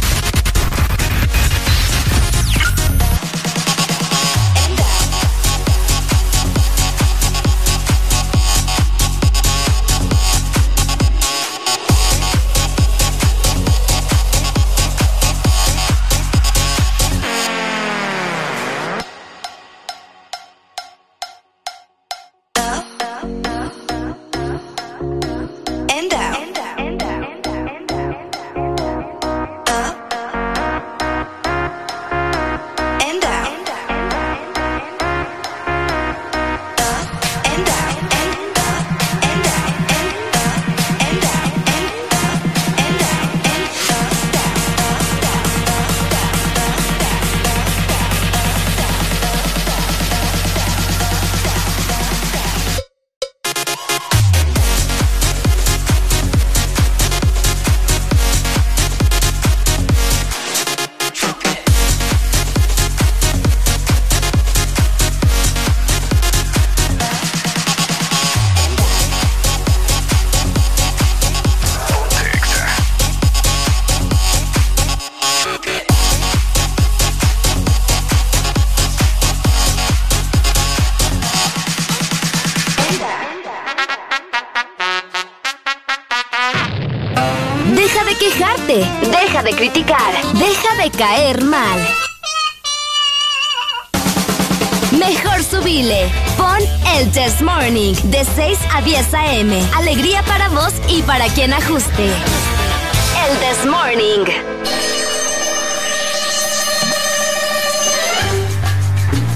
[98.81, 99.69] a 10 a.m.
[99.77, 102.07] Alegría para vos y para quien ajuste.
[102.07, 104.25] El Test Morning.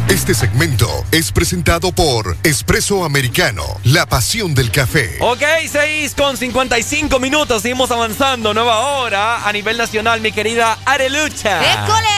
[0.09, 5.18] Este segmento es presentado por Espresso Americano, la pasión del café.
[5.20, 8.55] Ok, 6 con 55 minutos, seguimos avanzando.
[8.55, 11.84] Nueva hora a nivel nacional, mi querida Arelucha.
[11.84, 12.13] ¡École!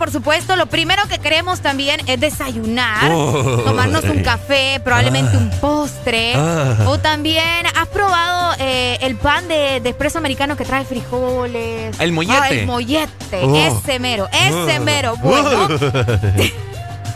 [0.00, 3.60] Por supuesto, lo primero que queremos también es desayunar, Oh.
[3.66, 6.32] tomarnos un café, probablemente un postre.
[6.34, 6.74] Ah.
[6.86, 12.00] O también, ¿has probado eh, el pan de, de espresso americano que trae frijoles?
[12.00, 12.38] El mollete.
[12.42, 13.54] Ah, el mollete, Oh.
[13.54, 14.82] ese mero, ese Oh.
[14.82, 15.16] mero.
[15.18, 15.68] Bueno,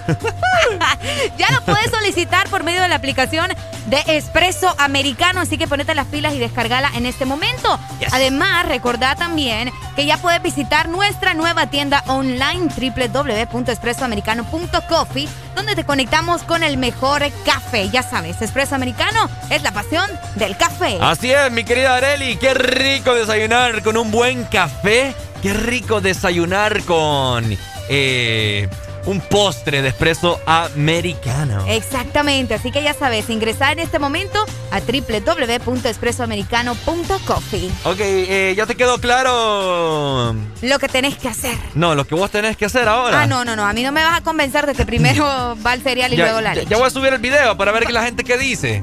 [1.39, 3.51] ya lo puedes solicitar por medio de la aplicación
[3.87, 7.79] de Espresso Americano, así que ponete las pilas y descargala en este momento.
[8.13, 16.43] Además, recordá también que ya puedes visitar nuestra nueva tienda online www.espressoamericano.coffee, donde te conectamos
[16.43, 17.89] con el mejor café.
[17.91, 20.99] Ya sabes, Espresso Americano es la pasión del café.
[21.01, 26.83] Así es, mi querida Areli, qué rico desayunar con un buen café, qué rico desayunar
[26.85, 27.57] con
[27.89, 28.69] eh,
[29.07, 31.65] un postre de espresso americano.
[31.69, 37.71] Exactamente, así que ya sabes, ingresar en este momento a www.espressoamericano.coffee.
[37.85, 40.35] Ok, eh, ya te quedó claro.
[40.63, 41.57] Lo que tenés que hacer.
[41.75, 43.23] No, lo que vos tenés que hacer ahora.
[43.23, 43.67] Ah, no, no, no.
[43.67, 45.25] A mí no me vas a convencer de que primero
[45.67, 46.71] va el cereal y Ya, luego la ya- leche.
[46.71, 48.83] ya voy a subir el video para ver que la gente qué dice.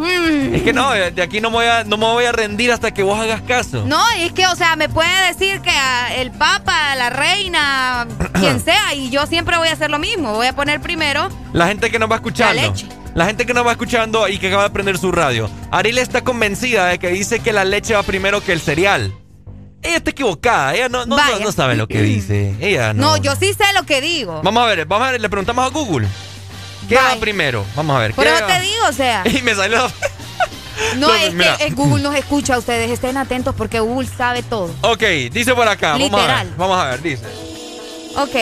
[0.00, 0.54] Mm.
[0.54, 2.92] Es que no, de aquí no me, voy a, no me voy a rendir hasta
[2.92, 3.84] que vos hagas caso.
[3.86, 5.70] No, es que, o sea, me puede decir que
[6.16, 8.06] el papa, la reina,
[8.40, 10.32] quien sea, y yo siempre voy a hacer lo mismo.
[10.34, 11.28] Voy a poner primero.
[11.52, 12.54] La gente que nos va escuchando.
[12.54, 12.86] La leche.
[13.14, 15.50] La gente que nos va escuchando y que acaba de prender su radio.
[15.72, 19.12] Ariel está convencida de que dice que la leche va primero que el cereal.
[19.82, 20.74] Ella está equivocada.
[20.74, 22.54] Ella no, no, no, no sabe lo que dice.
[22.60, 23.02] Ella no.
[23.02, 24.40] No, yo sí sé lo que digo.
[24.42, 26.06] Vamos a ver, vamos a ver, le preguntamos a Google.
[26.90, 27.64] ¿Qué va primero?
[27.74, 28.12] Vamos a ver.
[28.14, 28.46] Por ¿qué eso va?
[28.48, 29.22] te digo, o sea.
[29.32, 29.90] Y me salió.
[30.96, 31.56] No, No, es mira.
[31.56, 32.90] que Google nos escucha a ustedes.
[32.90, 34.74] Estén atentos porque Google sabe todo.
[34.82, 35.92] Ok, dice por acá.
[35.92, 36.46] Vamos a ver.
[36.56, 37.24] Vamos a ver, dice.
[38.16, 38.34] Ok.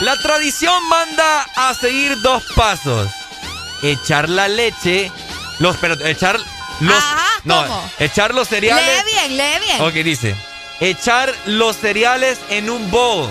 [0.00, 3.08] La tradición manda a seguir dos pasos.
[3.82, 5.10] Echar la leche.
[5.60, 6.38] Los, pero echar
[6.80, 6.96] los.
[6.96, 7.90] Ajá, no, ¿cómo?
[8.00, 8.84] echar los cereales.
[9.04, 9.80] Lee bien, lee bien.
[9.82, 10.34] Ok, dice.
[10.80, 13.30] Echar los cereales en un bowl.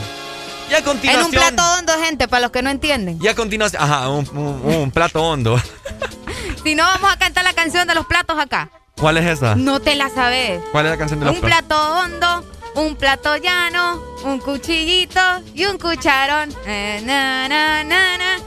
[1.04, 3.20] Y a En un plato hondo, gente, para los que no entienden.
[3.22, 3.82] Y a continuación.
[3.82, 5.60] Ajá, un, un- un plato hondo.
[6.64, 8.70] Si no, vamos a cantar la canción de los platos acá.
[8.96, 9.54] ¿Cuál es esa?
[9.56, 10.62] No te la sabes.
[10.72, 11.68] ¿Cuál es la canción de los Un platos?
[11.68, 15.20] plato hondo, un plato llano, un cuchillito
[15.54, 16.56] y un cucharón.
[16.66, 18.38] Eh, na, na, na, na.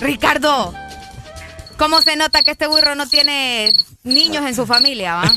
[0.00, 0.72] Ricardo,
[1.76, 3.72] ¿cómo se nota que este burro no tiene
[4.02, 5.32] niños en su familia, va?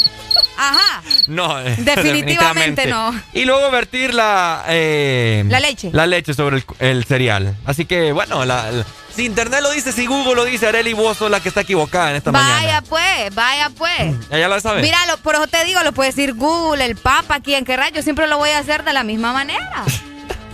[0.57, 1.01] Ajá.
[1.27, 3.13] No, eh, Definitivamente no.
[3.33, 4.63] Y luego vertir la...
[4.67, 5.89] eh, La leche.
[5.93, 7.55] La leche sobre el, el cereal.
[7.65, 8.85] Así que, bueno, la- la-
[9.15, 12.11] si Internet lo dice, si Google lo dice, Arely, vos sos la que está equivocada
[12.11, 12.81] en esta Vaya mañana.
[12.83, 14.13] pues, vaya pues.
[14.29, 14.81] Ella lo sabe.
[14.83, 17.89] Mira, lo- por eso te digo, lo puede decir Google, el Papa, quien querrá.
[17.89, 19.83] Yo siempre lo voy a hacer de la misma manera.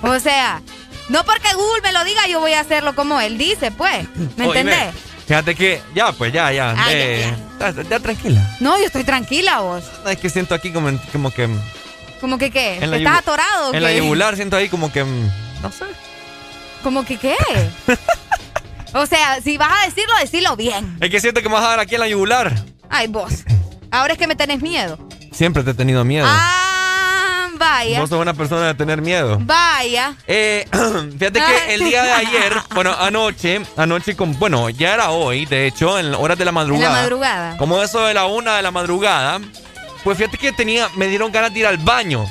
[0.06, 0.62] O sea,
[1.08, 4.06] no porque Google me lo diga, yo voy a hacerlo como él dice, pues.
[4.36, 4.94] ¿Me entendés?
[5.28, 6.76] Fíjate que, ya, pues ya, ya.
[6.78, 8.56] Ah, ya, ya, ya tranquila.
[8.60, 9.84] No, yo estoy tranquila vos.
[10.08, 11.50] Es que siento aquí como, como que...
[12.20, 13.74] Como que qué, En la ¿estás atorado?
[13.74, 15.04] En la yugular siento ahí como que...
[15.04, 15.30] mm,
[15.62, 15.86] No sé.
[16.82, 17.36] Como que qué.
[18.94, 20.98] o sea, si vas a decirlo, decilo bien.
[21.00, 22.54] Es que siento que me vas a dar aquí en la yugular.
[22.90, 23.44] Ay, vos.
[23.92, 24.98] Ahora es que me tenés miedo.
[25.32, 26.26] Siempre te he tenido miedo.
[26.28, 26.73] Ah,
[27.58, 28.00] vaya.
[28.00, 29.38] Vos sos una persona de tener miedo.
[29.42, 30.16] Vaya.
[30.28, 30.66] Eh,
[31.18, 35.68] fíjate que el día de ayer, bueno, anoche, anoche, con, bueno, ya era hoy, de
[35.68, 36.88] hecho, en horas de la madrugada.
[36.88, 37.58] En la madrugada.
[37.58, 39.40] Como eso de la una de la madrugada,
[40.04, 42.26] pues fíjate que tenía, me dieron ganas de ir al baño.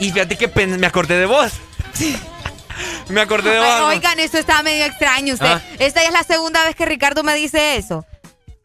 [0.00, 1.52] Y fíjate que me acordé de vos.
[3.08, 3.80] me acordé de vos.
[3.82, 5.46] Oigan, esto está medio extraño usted.
[5.46, 5.62] Ah.
[5.78, 8.04] Esta ya es la segunda vez que Ricardo me dice eso.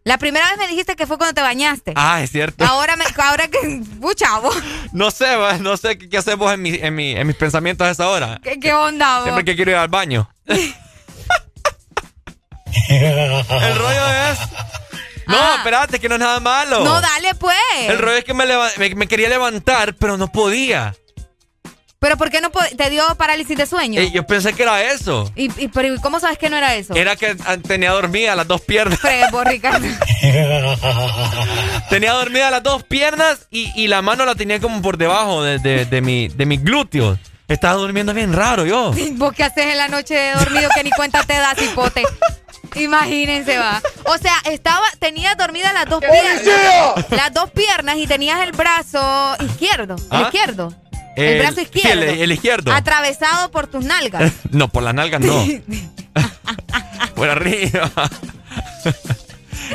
[0.05, 1.93] La primera vez me dijiste que fue cuando te bañaste.
[1.95, 2.65] Ah, es cierto.
[2.65, 3.81] Ahora, me, ahora que.
[4.01, 4.55] Pucha, vos.
[4.91, 5.27] No sé,
[5.61, 8.39] no sé qué, vos en, mi- en, mi- en mis pensamientos a esa hora.
[8.43, 9.23] ¿Qué, qué onda, vos?
[9.23, 10.29] Siempre que quiero ir al baño.
[12.89, 14.39] El rollo es.
[15.27, 16.77] No, espérate, que no es nada malo.
[16.81, 16.83] Ah.
[16.83, 17.55] No, dale, pues.
[17.87, 20.95] El rollo es que me, leva- me, me quería levantar, pero no podía.
[22.03, 24.01] Pero ¿por qué no te dio parálisis de sueño?
[24.01, 25.31] Eh, yo pensé que era eso.
[25.37, 26.93] ¿Y, y, pero, ¿y ¿Cómo sabes que no era eso?
[26.95, 28.99] Era que ah, tenía dormida las dos piernas.
[29.45, 29.87] Ricardo.
[31.89, 35.59] tenía dormida las dos piernas y, y la mano la tenía como por debajo de,
[35.59, 37.19] de, de mi, de mis glúteos.
[37.47, 38.91] Estaba durmiendo bien raro yo.
[39.13, 42.03] ¿Vos qué haces en la noche de dormido que ni cuenta te das, hipote?
[42.75, 43.81] Imagínense, va.
[44.07, 47.05] O sea, estaba, tenías dormidas las dos piernas.
[47.11, 49.95] Las dos piernas y tenías el brazo izquierdo.
[50.11, 50.21] El ¿Ah?
[50.23, 50.82] izquierdo.
[51.15, 52.03] El, brazo sí, izquierdo.
[52.03, 52.71] el, el izquierdo.
[52.73, 54.31] Atravesado por tus nalgas.
[54.51, 55.45] no, por las nalgas no.
[57.15, 57.91] por arriba.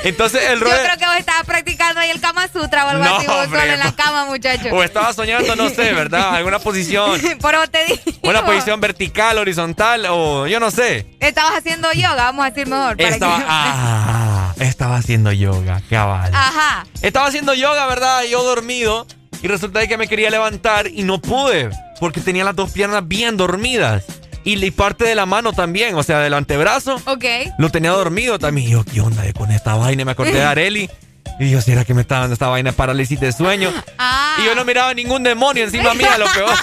[0.05, 0.75] Entonces el Yo rol.
[0.85, 3.61] creo que vos estabas practicando ahí el Kama Sutra o algo No, así, vos hombre,
[3.61, 4.69] solo en la cama, muchacho.
[4.71, 6.35] O estaba soñando, no sé, ¿verdad?
[6.37, 7.21] Alguna posición.
[7.41, 8.01] Pero te digo.
[8.23, 11.07] Una posición vertical, horizontal o yo no sé.
[11.21, 12.97] Estabas haciendo yoga, vamos a decir mejor.
[12.97, 16.33] para Estaba, que- ah, estaba haciendo yoga, cabal.
[16.35, 16.87] Ajá.
[17.03, 18.23] Estaba haciendo yoga, ¿verdad?
[18.31, 19.07] Yo dormido.
[19.43, 21.71] Y resulta de que me quería levantar y no pude.
[22.01, 24.05] Porque tenía las dos piernas bien dormidas.
[24.45, 26.97] Y parte de la mano también, o sea, del antebrazo.
[27.05, 27.25] Ok.
[27.59, 28.69] Lo tenía dormido también.
[28.69, 30.05] Y yo, ¿qué onda con esta vaina?
[30.07, 30.91] Me acordé de Areli.
[31.39, 33.73] Y yo, ¿será que me estaba dando esta vaina de parálisis de sueño?
[34.01, 34.37] Ah.
[34.41, 36.55] Y yo no miraba ningún demonio encima mía, lo peor.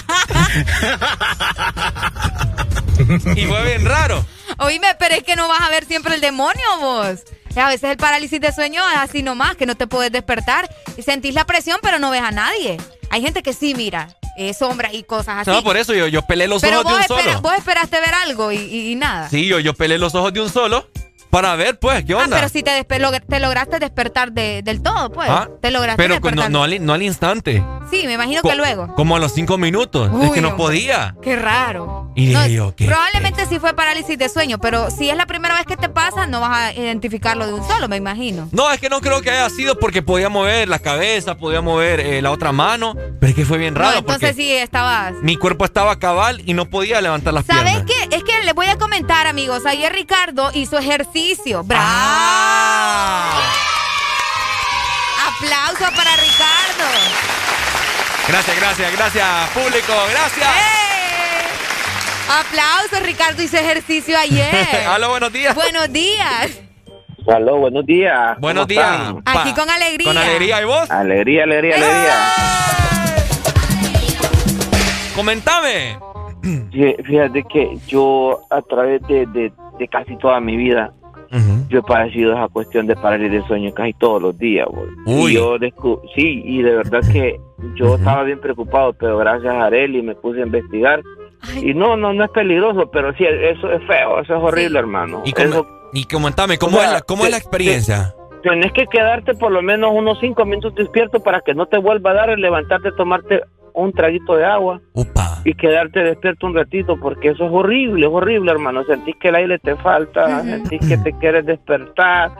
[3.36, 4.24] y fue bien raro.
[4.58, 7.20] Oíme, pero es que no vas a ver siempre el demonio vos.
[7.60, 10.68] A veces el parálisis de sueño es así nomás, que no te puedes despertar.
[10.96, 12.76] Y sentís la presión, pero no ves a nadie.
[13.10, 15.50] Hay gente que sí mira eh, sombras y cosas así.
[15.50, 17.40] No, por eso yo, yo pelé los pero ojos de un espera- solo.
[17.42, 19.28] vos esperaste ver algo y, y- y nada.
[19.30, 20.88] Sí, yo, yo pelé los ojos de un solo
[21.36, 22.36] para ver, pues, ¿qué Ah, onda?
[22.36, 25.28] pero si te, te lograste despertar de- del todo, pues.
[25.30, 26.50] Ah, Te lograste Pero pues, despertar.
[26.50, 27.62] no, no, al, no al instante.
[27.90, 28.94] Sí, me imagino Co- que luego.
[28.94, 30.10] Como a los cinco minutos.
[30.22, 31.14] es que no podía.
[31.22, 32.10] Qué raro.
[32.14, 32.86] Y No, yo, ¿qué?
[32.86, 36.26] Probablemente sí fue parálisis de sueño, pero si es la primera vez que te pasa,
[36.26, 38.48] no vas a identificarlo de un solo, me imagino.
[38.52, 42.00] No, es que no creo que haya sido porque podía mover la cabeza, podía mover
[42.00, 42.94] eh, la otra mano.
[43.20, 45.12] Pero es que fue bien No, raro entonces porque sí estabas.
[45.20, 47.84] mi cuerpo estaba cabal y no podía levantar las ¿Sabes piernas.
[48.08, 48.16] qué?
[48.16, 49.66] Es que les voy a comentar, amigos.
[49.66, 51.25] Ayer Ricardo hizo ejercicio.
[51.34, 51.82] ¡Bravo!
[51.84, 53.42] Ah.
[55.28, 56.88] Aplauso para Ricardo.
[58.28, 60.48] Gracias, gracias, gracias, público, gracias.
[60.48, 61.42] ¡Eh!
[62.40, 64.54] Aplausos, Ricardo hizo ejercicio ayer.
[64.88, 65.54] Aló, buenos días.
[65.54, 66.60] Buenos días.
[67.28, 68.38] Aló, buenos días.
[68.38, 69.00] Buenos ¿Cómo días.
[69.18, 69.22] están?
[69.38, 70.06] Aquí con alegría.
[70.06, 70.90] Con alegría, ¿y vos?
[70.90, 72.32] Alegría, alegría, alegría.
[75.14, 75.98] Comentame.
[76.42, 80.92] Fí- Fíjate que yo a través de, de- de casi toda mi vida,
[81.68, 84.66] yo he padecido esa cuestión de parálisis de sueño casi todos los días.
[84.70, 84.88] güey.
[85.06, 85.32] Uy.
[85.32, 87.40] Y yo descu- sí, y de verdad que
[87.74, 91.02] yo estaba bien preocupado, pero gracias a Areli me puse a investigar.
[91.62, 95.22] Y no, no, no es peligroso, pero sí, eso es feo, eso es horrible, hermano.
[95.24, 98.14] Y, com- Eso- y comentame, ¿cómo, O sea, es, la, cómo es la te- experiencia?
[98.42, 102.10] Tenés que quedarte por lo menos unos cinco minutos despierto para que no te vuelva
[102.10, 103.42] a dar el levantarte, tomarte
[103.76, 104.80] un traguito de agua
[105.44, 108.82] y quedarte despierto un ratito, porque eso es horrible, es horrible, hermano.
[108.84, 112.30] Sentís que el aire te falta, sentís que te quieres despertar,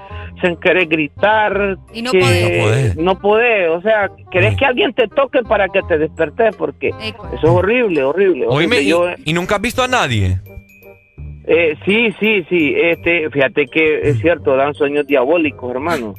[0.40, 2.48] se querés gritar, Y no que podés.
[2.50, 2.96] No podés.
[2.96, 7.14] no podés, o sea, querés que alguien te toque para que te despertes, porque eso
[7.32, 8.46] es horrible, horrible.
[8.48, 8.82] Oíme, horrible.
[8.82, 10.40] y, Yo, y nunca has visto a nadie?
[11.48, 16.12] eh, sí, sí, sí, este, fíjate que es cierto, dan sueños diabólicos, hermano.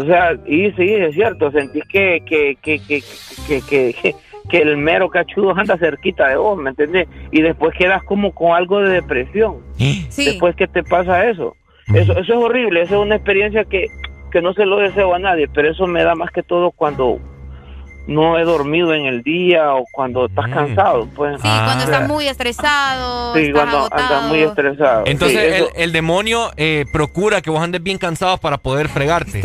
[0.00, 3.00] O sea, y sí, es cierto, sentís que, que, que, que,
[3.46, 4.14] que, que, que-
[4.48, 7.08] que el mero cachudo anda cerquita de vos, ¿me entendés?
[7.30, 9.58] Y después quedas como con algo de depresión.
[9.78, 11.56] Después que te pasa eso.
[11.94, 13.88] Eso, eso es horrible, eso es una experiencia que,
[14.30, 17.20] que no se lo deseo a nadie, pero eso me da más que todo cuando
[18.06, 21.40] no he dormido en el día o cuando estás cansado, pues.
[21.40, 24.02] Sí, cuando estás muy estresado, Sí, estás cuando agotado.
[24.16, 25.02] andas muy estresado.
[25.06, 29.38] Entonces Sí, el, el demonio eh, procura que vos andes bien cansado para poder fregarte.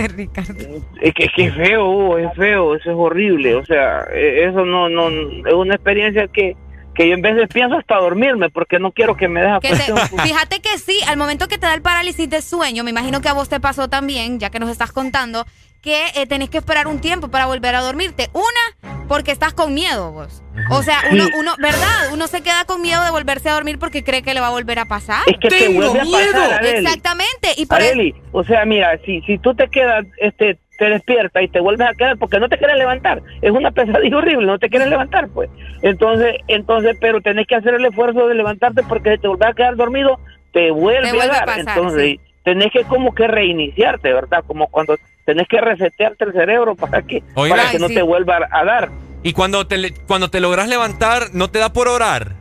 [1.01, 3.55] Es que, es que es feo, es feo, eso es horrible.
[3.55, 6.55] O sea, eh, eso no, no, es una experiencia que,
[6.93, 9.69] que yo en vez de pienso hasta dormirme porque no quiero que me deje Que
[9.69, 13.21] te- fíjate que sí, al momento que te da el parálisis de sueño, me imagino
[13.21, 15.45] que a vos te pasó también, ya que nos estás contando,
[15.81, 18.27] que eh, tenés que esperar un tiempo para volver a dormirte.
[18.33, 20.43] Una, porque estás con miedo vos.
[20.71, 21.31] O sea, uno, Sí.
[21.37, 22.11] uno, ¿verdad?
[22.13, 24.51] Uno se queda con miedo de volverse a dormir porque cree que le va a
[24.51, 25.21] volver a pasar.
[25.27, 26.65] Es que te vuelve a pasar.
[26.65, 27.53] Exactamente.
[27.57, 31.47] Y por Areli, o sea, mira, si, si tú te quedas, este, te despiertas y
[31.47, 34.69] te vuelves a quedar porque no te quieres levantar, es una pesadilla horrible, no te
[34.69, 35.49] quieres levantar, pues.
[35.81, 39.53] Entonces, entonces, pero tenés que hacer el esfuerzo de levantarte porque si te vuelves a
[39.53, 40.19] quedar dormido,
[40.53, 41.45] te vuelve, Te vuelve a a dar.
[41.45, 42.19] pasar, entonces, sí.
[42.43, 44.43] tenés que como que reiniciarte, ¿verdad?
[44.47, 44.95] Como cuando
[45.29, 47.55] tenés que resetearte el cerebro para que, Oiga.
[47.55, 47.93] para que Ay, no sí.
[47.93, 48.89] te vuelva a dar.
[49.21, 52.35] Y cuando te, cuando te logras levantar, ¿no te da por orar?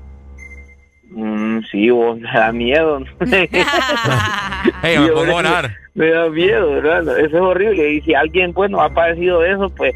[1.11, 3.01] Mm, sí, vos, me da miedo.
[4.83, 5.71] Hey, me pongo a orar.
[5.95, 7.19] Me, da miedo, ¿verdad?
[7.19, 7.93] Eso es horrible.
[7.93, 9.95] Y si alguien, bueno, ha padecido de eso, pues,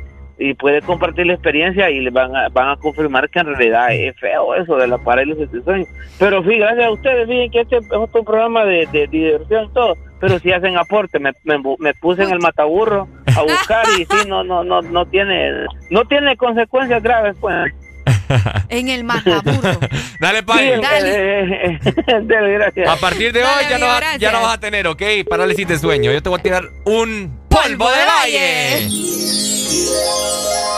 [0.51, 3.93] y puede compartir la experiencia y le van a, van a confirmar que en realidad
[3.93, 5.87] es feo eso de la parálisis de sueño.
[6.19, 9.73] Pero sí, gracias a ustedes, miren que este es otro programa de, de diversión y
[9.75, 11.19] todo, pero sí hacen aporte.
[11.19, 15.07] Me, me, me puse en el mataburro a buscar y sí, no, no, no, no
[15.07, 17.73] tiene, no tiene consecuencias graves, pues.
[18.69, 19.79] en el mataburro.
[20.21, 20.81] Dale, Pai.
[20.81, 21.79] Dale.
[22.25, 22.89] Dale, gracias.
[22.89, 25.03] A partir de Dale, hoy ya no, amigo, vas- ya no vas a tener, ¿ok?
[25.29, 26.11] Parálisis de sueño.
[26.13, 28.89] Yo te voy a tirar un polvo de valle.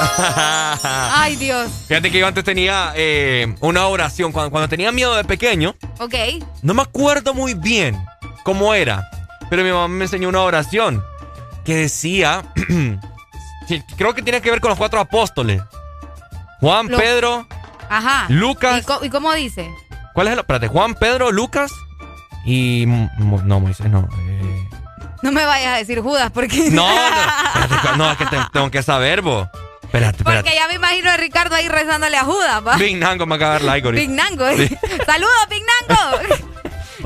[1.12, 1.70] Ay, Dios.
[1.88, 4.32] Fíjate que yo antes tenía eh, una oración.
[4.32, 6.14] Cuando, cuando tenía miedo de pequeño, Ok.
[6.62, 7.96] no me acuerdo muy bien
[8.44, 9.08] cómo era.
[9.50, 11.02] Pero mi mamá me enseñó una oración
[11.64, 12.42] que decía.
[13.96, 15.62] creo que tiene que ver con los cuatro apóstoles:
[16.60, 17.46] Juan, Lo- Pedro.
[17.88, 18.26] Ajá.
[18.28, 18.84] Lucas.
[19.02, 19.70] ¿Y, cómo dice?
[20.14, 20.38] ¿Cuál es el?
[20.40, 21.70] Espérate, Juan, Pedro, Lucas
[22.44, 22.84] y.
[23.18, 24.08] No, Moisés, no.
[24.26, 24.68] eh,
[25.24, 26.68] No me vayas a decir Judas porque...
[26.70, 26.86] No,
[27.84, 29.48] no, no, es que te- tengo que saber, vos.
[29.82, 30.42] Espérate, espérate.
[30.42, 32.76] Porque ya me imagino a Ricardo ahí rezándole a Judas, ¿va?
[32.76, 34.00] Big Nango me acaba de dar like ahorita.
[34.02, 34.48] Big Nango.
[34.56, 34.68] Sí.
[35.06, 36.38] ¡Saludos, Big Nango!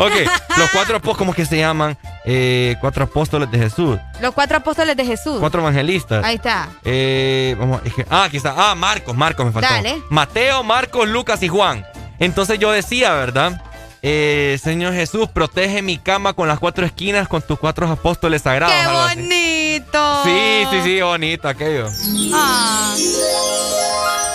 [0.00, 0.12] Ok,
[0.56, 1.96] los cuatro apóstoles, ¿cómo es que se llaman?
[2.24, 3.98] Eh, cuatro apóstoles de Jesús.
[4.20, 5.38] Los cuatro apóstoles de Jesús.
[5.40, 6.24] Cuatro evangelistas.
[6.24, 6.68] Ahí está.
[6.84, 8.54] Eh, vamos, es que- ah, aquí está.
[8.56, 9.68] Ah, Marcos, Marcos me faltó.
[9.72, 10.02] Dale.
[10.10, 11.86] Mateo, Marcos, Lucas y Juan.
[12.18, 13.60] Entonces yo decía, ¿verdad?
[14.02, 18.74] Eh, Señor Jesús, protege mi cama con las cuatro esquinas con tus cuatro apóstoles sagrados.
[18.74, 19.16] ¡Qué algo así.
[19.22, 20.22] bonito!
[20.24, 21.88] Sí, sí, sí, bonito aquello.
[22.32, 22.94] Ah.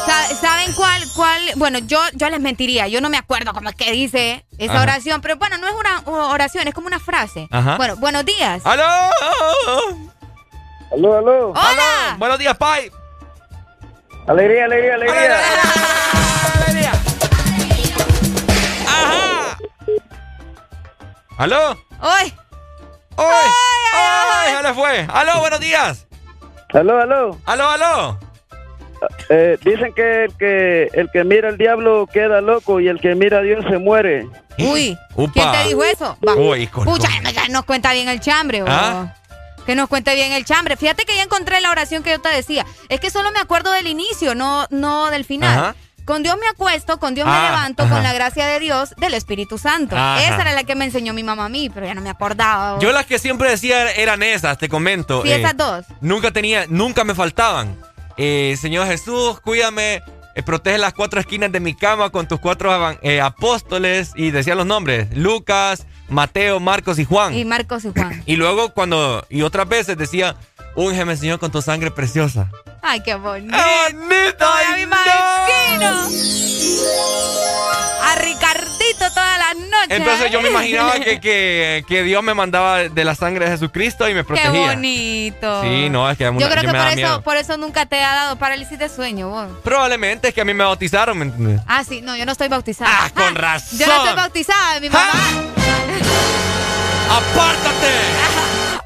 [0.06, 1.42] Sa- ¿Saben cuál, cuál?
[1.56, 2.90] Bueno, yo, yo les mentiría.
[2.90, 4.82] Yo no me acuerdo cómo es que dice esa Ajá.
[4.84, 5.22] oración.
[5.22, 7.48] Pero bueno, no es una oración, es como una frase.
[7.50, 7.78] Ajá.
[7.78, 8.62] Bueno, buenos días.
[8.66, 8.84] ¡Aló!
[10.92, 11.50] Aló, aló.
[11.52, 12.16] ¡Hola!
[12.18, 12.92] Buenos días, Pai.
[14.28, 15.36] Alegría, alegría, alegría.
[15.36, 16.03] ¡Ajá!
[21.38, 21.72] ¿Aló?
[22.02, 22.34] ¡Hoy!
[23.16, 23.26] ¡Hoy!
[23.94, 24.54] ¡Ay!
[24.54, 25.08] ¡Ya le fue!
[25.12, 26.06] ¡Aló, buenos días!
[26.74, 27.38] Aló, aló.
[27.46, 28.20] ¡Aló, aló!
[29.30, 33.16] Eh, dicen que el, que el que mira al diablo queda loco y el que
[33.16, 34.28] mira a Dios se muere.
[34.60, 35.32] Uy, Upa.
[35.34, 36.18] ¿quién te dijo eso?
[36.26, 36.36] Va.
[36.36, 38.64] Uy, con- Pucha, ya nos cuenta bien el chambre.
[38.66, 39.14] ¿Ah?
[39.66, 40.78] Que nos cuente bien el chambre.
[40.78, 42.66] Fíjate que ya encontré la oración que yo te decía.
[42.90, 45.58] Es que solo me acuerdo del inicio, no, no del final.
[45.60, 45.76] Ajá.
[46.06, 47.94] Con Dios me acuesto, con Dios me Ah, levanto, ajá.
[47.94, 49.96] con la gracia de Dios, del Espíritu Santo.
[49.96, 50.22] Ajá.
[50.24, 52.80] Esa era la que me enseñó mi mamá a mí, pero ya no me acordaba.
[52.80, 55.22] Yo las que siempre decía eran esas, te comento.
[55.24, 55.86] Sí, eh, esas dos.
[56.02, 57.78] Nunca tenía, nunca me faltaban.
[58.18, 60.02] Eh, Señor Jesús, cuídame,
[60.36, 64.12] eh, protege las cuatro esquinas de mi cama con tus cuatro eh, apóstoles.
[64.16, 67.34] Y decía los nombres, Lucas, Mateo, Marcos y Juan.
[67.34, 68.22] Y Marcos y Juan.
[68.26, 70.36] Y luego cuando, y otras veces decía,
[70.76, 72.50] úngeme Señor con tu sangre preciosa.
[72.86, 73.56] Ay, qué bonito.
[73.58, 74.46] bonito!
[74.46, 76.10] ¡Ay, me imagino!
[78.04, 79.88] A Ricardito todas las noches.
[79.90, 84.08] Entonces yo me imaginaba que, que, que Dios me mandaba de la sangre de Jesucristo
[84.10, 84.68] y me Qué protegía.
[84.74, 85.62] bonito.
[85.64, 87.22] Sí, no, es que, Yo creo que por eso, miedo.
[87.22, 89.48] por eso nunca te ha dado parálisis de sueño, vos.
[89.64, 91.62] Probablemente es que a mí me bautizaron, ¿me entiendes?
[91.68, 92.92] Ah, sí, no, yo no estoy bautizada.
[93.06, 93.80] Ah, con razón.
[93.80, 95.10] Yo no estoy bautizada, mi mamá.
[97.10, 97.94] ¡Apártate!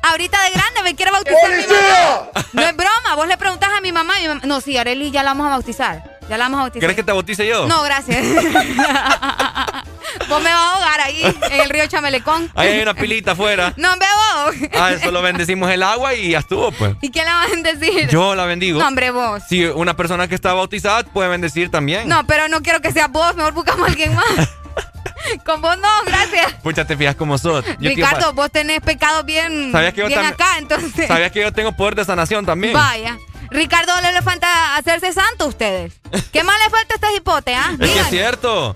[0.04, 0.37] Ahorita
[0.84, 2.30] me quiere bautizar mi mamá.
[2.54, 5.12] No es broma, vos le preguntás a mi mamá y mi mamá- No, sí, Areli
[5.12, 6.18] ya la vamos a bautizar.
[6.30, 6.80] Ya la vamos a bautizar.
[6.82, 7.68] ¿Quieres que te bautice yo?
[7.68, 8.26] No, gracias.
[10.30, 11.22] vos me vas a ahogar ahí,
[11.52, 12.52] en el río Chamelecón.
[12.56, 13.74] Ahí hay una pilita afuera.
[13.78, 14.56] No, me vos.
[14.78, 16.96] Ah, solo bendecimos el agua y ya estuvo, pues.
[17.02, 18.10] ¿Y quién la va a bendecir?
[18.10, 18.80] Yo la bendigo.
[18.80, 19.42] No, hombre, vos.
[19.48, 22.08] Si una persona que está bautizada puede bendecir también.
[22.10, 24.26] No, pero no quiero que sea vos, mejor buscamos a alguien más.
[25.46, 26.54] Con vos no, gracias.
[26.64, 27.66] Pucha, te fijas cómo sos.
[27.80, 31.08] Yo Ricardo, vos tenés pecados bien, ¿Sabías que yo bien acá, entonces.
[31.08, 32.74] ¿Sabías que yo tengo poder de sanación también?
[32.74, 33.18] Vaya.
[33.50, 35.94] Ricardo le le falta hacerse santo a ustedes.
[36.32, 37.76] ¿Qué más le falta a este hipote, ah?
[37.80, 38.76] Es que es cierto.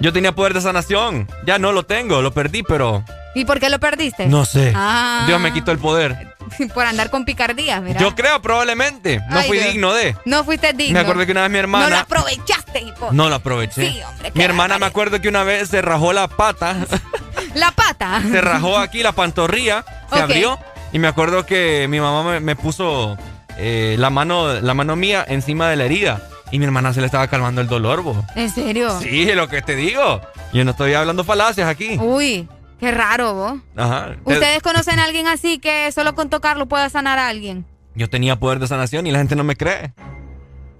[0.00, 1.28] Yo tenía poder de sanación.
[1.44, 3.04] Ya no lo tengo, lo perdí, pero
[3.34, 4.26] ¿Y por qué lo perdiste?
[4.26, 4.72] no sé.
[4.76, 5.24] Ah.
[5.26, 6.31] Dios me quitó el poder.
[6.74, 8.00] Por andar con picardías, mira.
[8.00, 9.20] Yo creo probablemente.
[9.30, 9.72] No Ay, fui Dios.
[9.72, 10.16] digno de.
[10.24, 10.94] No fuiste digno.
[10.94, 11.84] Me acuerdo que una vez mi hermana.
[11.84, 13.14] No lo aprovechaste, hipote.
[13.14, 13.88] No lo aproveché.
[13.90, 16.76] Sí, hombre, Mi hermana me acuerdo que una vez se rajó la pata,
[17.54, 18.22] La pata.
[18.22, 20.58] se rajó aquí la pantorrilla, se abrió
[20.92, 23.16] y me acuerdo que mi mamá me, me puso
[23.58, 27.06] eh, la mano la mano mía encima de la herida y mi hermana se le
[27.06, 28.24] estaba calmando el dolor, bo.
[28.36, 28.98] ¿En serio?
[29.00, 30.20] Sí, es lo que te digo.
[30.52, 31.96] Yo no estoy hablando falacias aquí.
[31.98, 32.46] Uy,
[32.82, 33.54] qué raro, vos.
[33.76, 34.16] Ajá.
[34.26, 37.64] Te- ¿Ustedes conocen a alguien así que solo con tocarlo pueda sanar a alguien?
[37.94, 39.92] Yo tenía poder de sanación y la gente no me cree.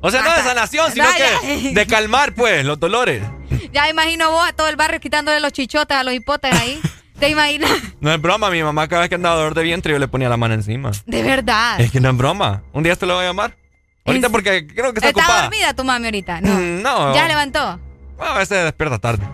[0.01, 1.27] O sea, no de sanación, sino Vaya.
[1.41, 3.23] que de calmar, pues, los dolores.
[3.73, 6.79] Ya imagino vos a todo el barrio quitándole los chichotes a los hipotes ahí.
[7.19, 7.71] ¿Te imaginas?
[8.01, 10.29] No es broma, mi mamá cada vez que andaba dolor de vientre yo le ponía
[10.29, 10.91] la mano encima.
[11.07, 11.81] De verdad.
[11.81, 12.63] Es que no es broma.
[12.73, 13.57] Un día te lo voy a llamar.
[14.05, 15.43] Ahorita ¿En- porque creo que está ¿Está ocupada.
[15.43, 16.41] dormida tu mami ahorita?
[16.41, 16.55] No.
[16.55, 17.15] Mm, no.
[17.15, 17.79] ¿Ya levantó?
[18.19, 19.25] Bueno, a veces despierta tarde.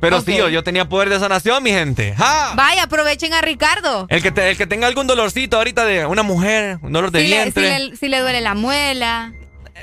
[0.00, 0.24] Pero Ok.
[0.26, 2.14] sí, yo, tenía poder de sanación, mi gente.
[2.16, 2.52] ¡Ja!
[2.54, 4.06] Vaya, aprovechen a Ricardo.
[4.08, 7.20] El que, te- el que tenga algún dolorcito ahorita de una mujer, un dolor de
[7.22, 7.78] si, le, si, vientre.
[7.90, 9.32] le, si le duele la muela,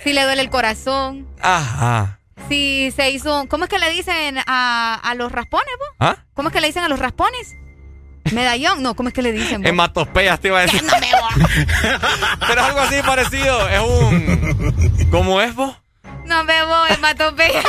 [0.03, 2.19] si le duele el corazón, Ajá.
[2.47, 3.41] si se hizo...
[3.41, 5.89] un- ¿Cómo es que le dicen a, a los raspones, vos?
[5.99, 6.17] ¿Ah?
[6.33, 7.53] ¿Cómo es que le dicen a los raspones?
[8.31, 8.81] ¿Medallón?
[8.81, 9.61] No, ¿cómo es que le dicen?
[9.61, 9.69] vos?
[9.69, 10.81] Hematopeas te iba a decir.
[12.47, 13.67] Pero es algo así parecido.
[13.69, 15.07] Es un.
[15.11, 15.75] ¿Cómo es vos?
[16.25, 17.51] No me voy, Matope.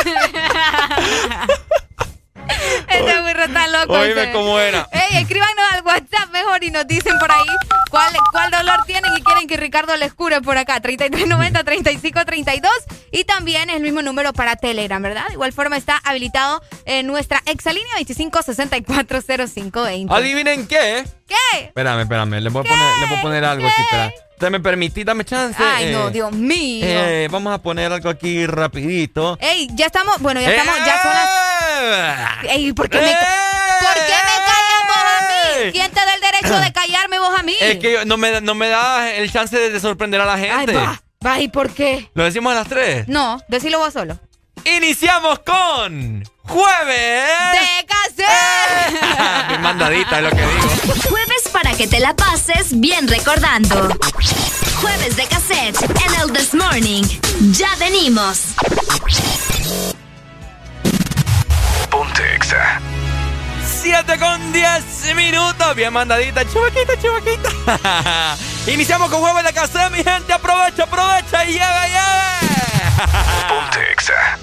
[2.88, 3.92] Este burro está loco.
[3.92, 4.88] Oíme cómo era.
[4.92, 7.46] Ey, escríbanos al WhatsApp mejor y nos dicen por ahí
[7.90, 10.80] cuál, cuál dolor tienen y quieren que Ricardo les cure por acá.
[10.80, 12.68] 3390-3532.
[13.12, 15.26] Y también es el mismo número para Telegram, ¿verdad?
[15.28, 20.10] De igual forma está habilitado en nuestra exalínea 25640520.
[20.10, 21.04] ¿Adivinen qué?
[21.26, 21.66] ¿Qué?
[21.66, 22.40] Espérame, espérame.
[22.40, 24.12] Le voy, a poner, le voy a poner algo aquí, espera.
[24.38, 25.02] ¿Te me permití?
[25.02, 25.62] Dame chance.
[25.62, 26.84] Ay, no, eh, Dios mío.
[26.86, 29.38] eh, vamos a poner algo aquí rapidito.
[29.40, 32.44] Ey, ya estamos, bueno, ya estamos, ya son las...
[32.54, 35.20] Ey, ¿por qué me, ¿por qué me callas vos a
[35.64, 35.72] mí?
[35.72, 37.54] ¿Quién te da el derecho de callarme vos a mí?
[37.60, 40.34] Es que yo- no me, no me da el chance de, de sorprender a la
[40.34, 40.74] Ay, gente.
[40.74, 42.10] va, va, ¿y por qué?
[42.12, 43.08] ¿Lo decimos a las 3?
[43.08, 44.18] No, decilo vos solo.
[44.64, 49.50] Iniciamos con Jueves de Cassette.
[49.50, 50.94] Mi mandadita es lo que digo.
[51.56, 53.88] Para que te la pases bien recordando.
[54.82, 55.74] Jueves de cassette
[56.06, 57.02] en el This Morning.
[57.52, 58.48] Ya venimos.
[61.88, 62.78] Ponte Exa.
[63.82, 65.74] 7 con 10 minutos.
[65.74, 68.36] Bien mandadita, chubaquita, chubaquita.
[68.70, 70.34] Iniciamos con Jueves de Cassette, mi gente.
[70.34, 73.48] Aprovecha, aprovecha y llega, llega.
[73.48, 74.38] Ponte Exa.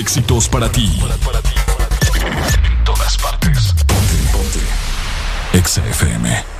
[0.00, 0.90] éxitos para ti.
[2.64, 3.74] En todas partes.
[3.86, 4.60] Ponte, ponte.
[5.52, 6.59] Exa FM.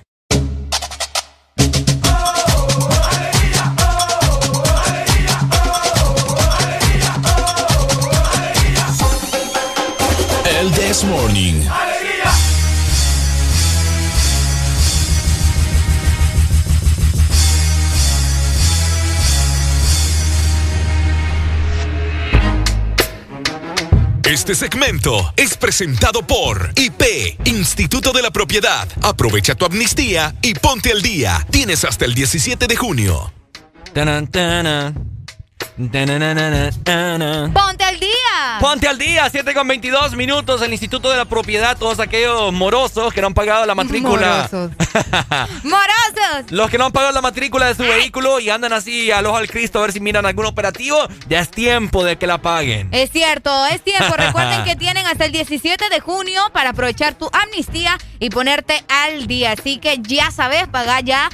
[24.31, 28.87] Este segmento es presentado por IP, Instituto de la Propiedad.
[29.01, 31.45] Aprovecha tu amnistía y ponte al día.
[31.49, 33.33] Tienes hasta el 17 de junio.
[33.93, 35.11] Tanan, tanan.
[35.91, 36.69] Tananana.
[37.53, 38.57] ¡Ponte al día!
[38.61, 40.61] Ponte al día, 7 con 22 minutos.
[40.61, 44.49] El Instituto de la Propiedad, todos aquellos morosos que no han pagado la matrícula.
[44.49, 44.71] Morosos.
[45.63, 45.90] ¡Morosos!
[46.49, 49.37] Los que no han pagado la matrícula de su vehículo y andan así al ojo
[49.37, 50.97] al Cristo a ver si miran algún operativo,
[51.27, 52.89] ya es tiempo de que la paguen.
[52.91, 54.15] Es cierto, es tiempo.
[54.15, 59.27] Recuerden que tienen hasta el 17 de junio para aprovechar tu amnistía y ponerte al
[59.27, 59.53] día.
[59.53, 61.29] Así que ya sabes, paga ya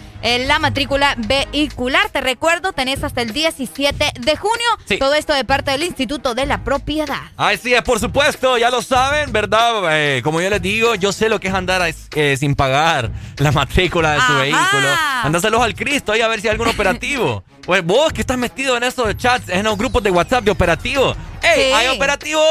[0.48, 2.10] la matrícula vehicular.
[2.10, 4.66] Te recuerdo, tenés hasta el 17 de junio.
[4.86, 4.98] Sí.
[4.98, 7.22] Todo esto de parte del Instituto de la Propiedad.
[7.38, 9.82] Así es, por supuesto, ya lo saben, ¿verdad?
[9.92, 11.82] Eh, como yo les digo, yo sé lo que es andar
[12.16, 14.42] eh, sin pagar la matrícula de su Ajá.
[14.42, 14.90] vehículo.
[15.24, 17.44] Andárselos al Cristo ahí a ver si hay algún operativo.
[17.68, 21.14] Pues vos que estás metido en esos chats, en los grupos de WhatsApp de operativo.
[21.44, 21.64] ¡Ey!
[21.68, 21.74] Sí.
[21.74, 22.42] Hay operativo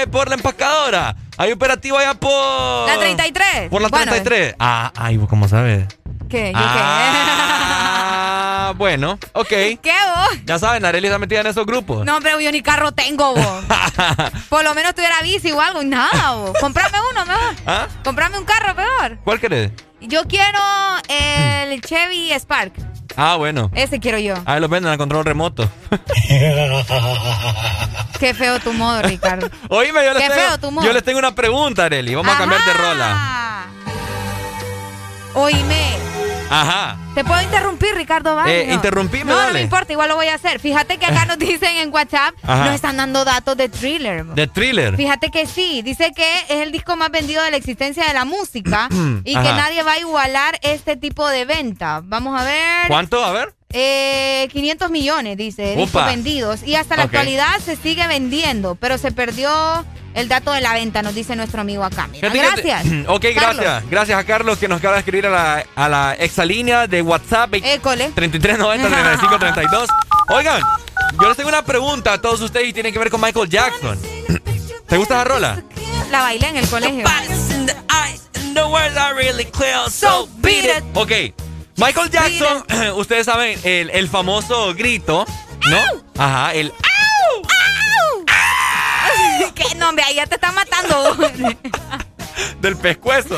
[0.00, 1.14] eh, por la empacadora.
[1.36, 2.88] Hay operativo allá por.
[2.88, 3.70] La 33.
[3.70, 4.56] Por la Bueno, 33.
[4.58, 5.86] Ah, ay, ¿vos ¿cómo sabes?
[6.28, 6.52] ¿Qué?
[6.52, 9.48] ¿Yo Ah, bueno, ok.
[9.48, 9.78] qué?
[9.82, 10.38] ¿Qué vos?
[10.44, 12.04] Ya saben, Arely está metida en esos grupos.
[12.04, 13.64] No, pero yo ni carro tengo, vos.
[14.48, 16.52] Por lo menos tuviera bici o algo y nada, vos.
[16.60, 17.54] Comprame uno mejor.
[17.66, 17.86] ¿Ah?
[18.04, 19.18] Comprame un carro peor.
[19.24, 19.72] ¿Cuál querés?
[20.00, 20.58] Yo quiero
[21.08, 22.72] el Chevy Spark.
[23.16, 23.70] Ah, bueno.
[23.74, 24.34] Ese quiero yo.
[24.46, 25.68] Ahí los venden al control remoto.
[28.20, 29.48] Qué feo tu modo, Ricardo.
[29.70, 30.86] Oíme, yo les, Qué tengo, feo tu modo.
[30.86, 32.14] yo les tengo una pregunta, Arely.
[32.14, 33.66] Vamos a cambiar de rola.
[35.34, 36.07] Oíme.
[36.50, 36.96] Ajá.
[37.14, 38.62] ¿Te puedo interrumpir, Ricardo Valle?
[38.62, 38.74] Eh, No.
[38.74, 40.60] interrumpime, No, no me importa, igual lo voy a hacer.
[40.60, 42.64] Fíjate que acá nos dicen en WhatsApp, Ajá.
[42.66, 44.24] nos están dando datos de thriller.
[44.24, 44.96] De thriller.
[44.96, 48.24] Fíjate que sí, dice que es el disco más vendido de la existencia de la
[48.24, 48.88] música
[49.24, 52.00] y que nadie va a igualar este tipo de venta.
[52.04, 52.88] Vamos a ver.
[52.88, 53.24] ¿Cuánto?
[53.24, 53.54] A ver.
[53.70, 56.62] Eh, 500 millones, dice, discos vendidos.
[56.62, 59.84] Y hasta la actualidad se sigue vendiendo, pero se perdió
[60.18, 62.08] el dato de la venta, nos dice nuestro amigo acá.
[62.10, 62.84] Mira, gracias.
[63.06, 63.56] ok, Carlos.
[63.62, 63.90] gracias.
[63.90, 67.54] Gracias a Carlos que nos acaba de escribir a la, a la exalínea de WhatsApp.
[67.54, 68.10] École.
[68.14, 69.88] 3390 3532.
[70.30, 70.62] Oigan,
[71.20, 73.98] yo les tengo una pregunta a todos ustedes y tiene que ver con Michael Jackson.
[74.86, 75.62] ¿Te gusta esa rola?
[76.10, 77.04] La bailé en el colegio.
[80.94, 81.12] Ok,
[81.76, 82.64] Michael Jackson,
[82.96, 85.24] ustedes saben, el, el famoso grito,
[85.70, 85.78] ¿no?
[86.18, 86.72] Ajá, el...
[89.72, 90.04] ¿Qué nombre?
[90.04, 91.16] Ahí ya te está matando.
[92.60, 93.36] del pescuezo.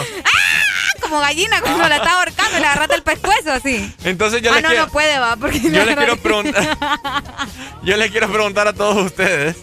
[1.00, 3.94] Como gallina cuando la está ahorcando le agarraste el pescuezo así.
[4.04, 4.86] Entonces yo ah, les no, quiero...
[4.86, 5.36] no puede, va.
[5.36, 6.78] Porque Yo les quiero preguntar.
[7.82, 9.56] Yo les quiero preguntar a todos ustedes.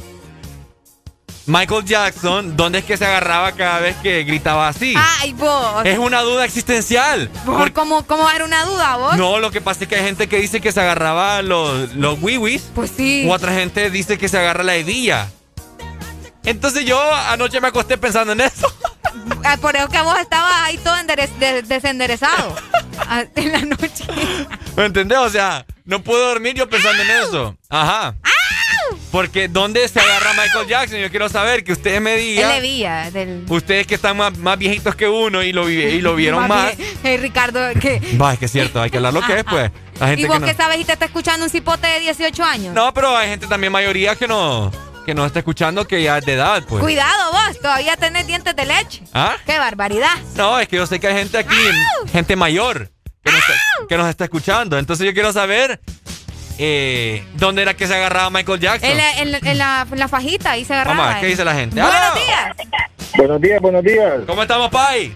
[1.45, 4.93] Michael Jackson, ¿dónde es que se agarraba cada vez que gritaba así?
[4.97, 5.85] Ay, vos.
[5.85, 7.31] Es una duda existencial.
[7.45, 9.15] Vos, ¿Cómo, ¿Cómo era una duda, vos?
[9.15, 12.21] No, lo que pasa es que hay gente que dice que se agarraba los, los
[12.21, 12.63] wiwis.
[12.75, 13.25] Pues sí.
[13.29, 15.29] O otra gente dice que se agarra la hebilla.
[16.47, 18.73] Entonces yo anoche me acosté pensando en eso.
[19.43, 22.55] Ah, Por eso que vos estabas ahí todo de- desenderezado
[22.99, 24.05] ah, en la noche.
[24.77, 25.17] ¿Me entendés?
[25.17, 27.57] O sea, no puedo dormir yo pensando en eso.
[27.69, 28.15] Ajá.
[29.11, 30.99] Porque ¿dónde se agarra Michael Jackson?
[30.99, 32.49] Yo quiero saber que ustedes me Él digan.
[32.49, 33.43] le vía del...
[33.49, 36.77] Ustedes que están más, más viejitos que uno y lo, y lo vieron más.
[36.77, 36.89] bien.
[37.03, 37.99] Eh, Ricardo, que...
[38.21, 39.69] Va, es que es cierto, hay que hablar lo que es, pues.
[39.99, 40.57] La gente ¿Y vos que qué no...
[40.57, 42.73] sabes y te está escuchando un cipote de 18 años?
[42.73, 44.71] no, pero hay gente también mayoría que no
[45.07, 46.83] que no está escuchando que ya es de edad, pues.
[46.83, 49.01] Cuidado vos, todavía tenés dientes de leche.
[49.13, 49.37] ¿Ah?
[49.45, 50.11] ¡Qué barbaridad!
[50.35, 51.55] No, es que yo sé que hay gente aquí,
[52.11, 52.91] gente mayor,
[53.23, 53.53] que nos, está,
[53.87, 54.77] que nos está escuchando.
[54.77, 55.79] Entonces yo quiero saber
[56.59, 58.89] eh, dónde era que se agarraba Michael Jackson.
[58.91, 60.97] En la, en la- en la- en la fajita, ahí se agarraba.
[60.97, 61.81] Vamos a ver, ¿qué dice la gente?
[61.81, 62.53] Buenos días.
[63.15, 64.13] Buenos días, buenos días.
[64.27, 65.15] ¿Cómo estamos, Pai?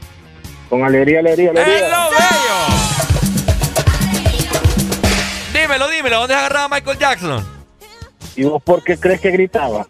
[0.69, 1.87] Con alegría, alegría, alegría.
[1.87, 3.21] ¡Hello, bello!
[5.53, 7.60] Dímelo, dímelo, ¿dónde se agarraba Michael Jackson?
[8.35, 9.87] ¿Y vos por qué crees que gritaba?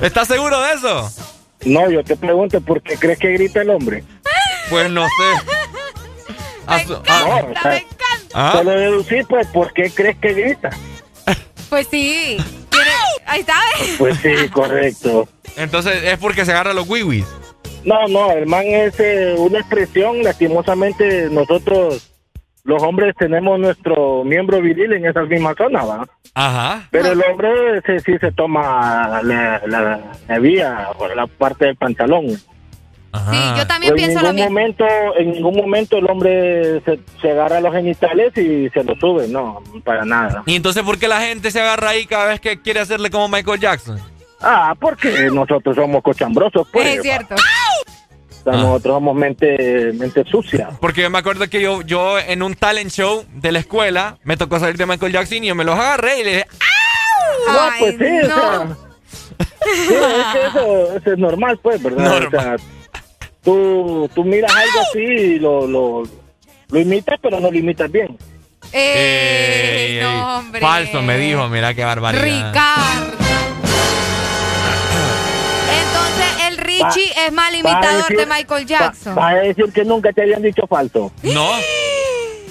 [0.00, 1.10] ¿Estás seguro de eso?
[1.64, 4.04] No, yo te pregunto, ¿por qué crees que grita el hombre?
[4.70, 5.52] Pues no sé.
[6.66, 7.82] A su- a- No, o sea,
[8.34, 8.52] ¿Ah?
[8.52, 10.70] Solo deducir, pues, ¿por qué crees que grita?
[11.70, 12.36] Pues sí.
[13.26, 13.54] Ahí está.
[13.80, 13.94] ¿ves?
[13.98, 15.26] Pues sí, correcto.
[15.56, 17.24] Entonces es porque se agarra los wiwis.
[17.84, 22.10] No, no, el man es eh, una expresión, lastimosamente nosotros
[22.66, 26.06] los hombres tenemos nuestro miembro viril en esa misma zona, ¿va?
[26.34, 26.88] Ajá.
[26.90, 31.76] Pero el hombre se, sí se toma la, la, la vía o la parte del
[31.76, 32.26] pantalón.
[33.30, 34.50] Sí, yo también Pues en pienso lo ningún mismo.
[34.50, 34.84] momento,
[35.16, 39.62] en ningún momento el hombre se, se agarra los genitales y se los sube, no,
[39.84, 40.42] para nada.
[40.44, 43.28] ¿Y entonces por qué la gente se agarra ahí cada vez que quiere hacerle como
[43.28, 43.98] Michael Jackson?
[44.42, 46.86] Ah, porque nosotros somos cochambrosos, pues.
[46.96, 47.36] Es cierto.
[48.52, 50.68] Sea, Nosotros somos mente, mente sucia.
[50.80, 54.36] Porque yo me acuerdo que yo, yo en un talent show de la escuela me
[54.36, 56.46] tocó salir de Michael Jackson y yo me los agarré y le dije,
[57.48, 58.34] No, Ay, pues sí, o no.
[58.36, 58.76] sea,
[59.64, 62.24] sí, es que eso, eso es normal, pues, ¿verdad?
[62.26, 62.56] O sea,
[63.42, 66.02] tú, tú miras algo así y lo, lo,
[66.70, 68.16] lo imitas, pero no lo imitas bien.
[68.72, 70.60] Eh, "Ey, no, hombre.
[70.60, 72.22] falso, me dijo, mira qué barbaridad.
[72.24, 73.16] Ricardo.
[76.82, 79.16] Va- es mal imitador decir- de Michael Jackson.
[79.16, 81.12] Va, va a decir que nunca te habían dicho falso.
[81.22, 81.50] No,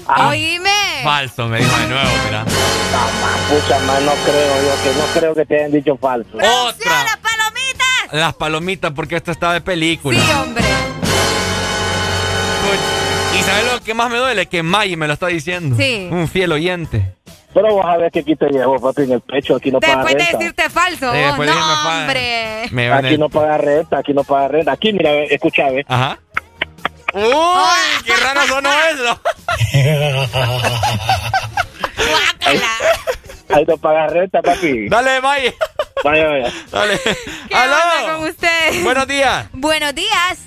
[0.07, 0.69] Ah, Oíme.
[1.03, 2.43] falso, me dijo de nuevo, mira.
[2.43, 6.29] no, pucha, más no creo yo, que no creo que te hayan dicho falso.
[6.37, 7.03] Otra.
[7.05, 8.13] las palomitas!
[8.13, 10.19] Las palomitas, porque esto está de película.
[10.19, 10.63] Sí, hombre.
[13.37, 14.45] Y ¿sabes lo que más me duele?
[14.47, 15.75] Que Maggie me lo está diciendo.
[15.75, 16.07] Sí.
[16.11, 17.13] Un fiel oyente.
[17.55, 19.95] Pero vas a ver que aquí te llevo, papi, en el pecho, aquí no paga
[20.03, 20.37] Después de renta.
[20.37, 21.13] decirte falso.
[21.13, 21.37] Sí, vos.
[21.37, 21.89] no, falso.
[21.89, 22.67] hombre.
[22.71, 24.71] Me van Aquí a- no paga renta, aquí no paga renta.
[24.73, 25.85] Aquí, mira, escucha, ve.
[25.87, 26.19] Ajá.
[27.13, 27.23] ¡Uy!
[28.05, 29.21] ¡Qué raro sonó eso!
[32.45, 32.61] Ahí,
[33.49, 34.89] ahí no paga renta, papi.
[34.89, 35.53] Dale, Maggie.
[36.03, 36.51] Vaya, vaya.
[36.71, 36.99] Dale.
[36.99, 38.17] ¿Qué onda ¡Aló!
[38.19, 38.83] con usted?
[38.83, 39.47] Buenos días.
[39.53, 40.39] Buenos días.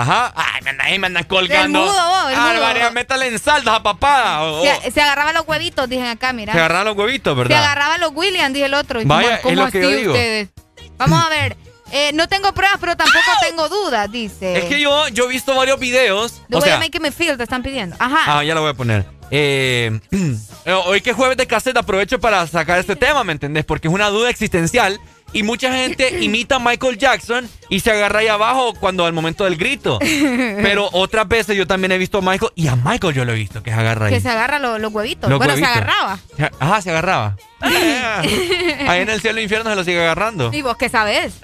[0.00, 0.32] Ajá.
[0.36, 1.80] Ay, me andan ahí, me andan colgando.
[1.80, 2.60] El mudo, vos, el mudo.
[2.62, 4.40] María, métale en saldas a papá.
[4.82, 6.52] Se, se agarraba los huevitos, dicen acá, mira.
[6.52, 7.58] Se agarraron los huevitos, Se ¿verdad?
[7.64, 9.00] agarraba los Williams, dije el otro.
[9.04, 10.12] Vaya, ¿cómo- es lo que yo digo.
[10.12, 10.48] ustedes?
[10.96, 11.56] Vamos a ver.
[11.92, 14.58] Eh, no tengo pruebas, pero tampoco tengo dudas, dice.
[14.58, 16.42] Es que yo, yo he visto varios videos.
[16.48, 17.94] The o way sea, I make me feel, te están pidiendo.
[18.00, 18.38] Ajá.
[18.38, 19.04] Ah, ya lo voy a poner.
[19.30, 20.00] Eh,
[20.64, 23.64] eh, hoy que es jueves de cassette aprovecho para sacar este tema, ¿me entendés?
[23.64, 24.98] Porque es una duda existencial
[25.34, 29.44] y mucha gente imita a Michael Jackson y se agarra ahí abajo cuando al momento
[29.44, 29.98] del grito.
[30.00, 33.36] Pero otras veces yo también he visto a Michael y a Michael yo lo he
[33.36, 34.14] visto que se agarra ahí.
[34.14, 35.28] que se agarra lo- los huevitos.
[35.28, 35.70] Los bueno, huevitos.
[35.72, 36.18] se agarraba.
[36.58, 37.36] Ajá, se agarraba.
[37.60, 38.22] Ah,
[38.88, 40.50] ahí en el cielo e infierno se lo sigue agarrando.
[40.54, 41.34] ¿Y vos qué sabes?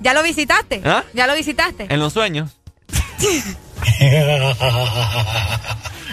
[0.00, 0.80] ¿Ya lo visitaste?
[0.84, 1.04] ¿Ah?
[1.12, 1.86] ¿Ya lo visitaste?
[1.90, 2.52] En los sueños.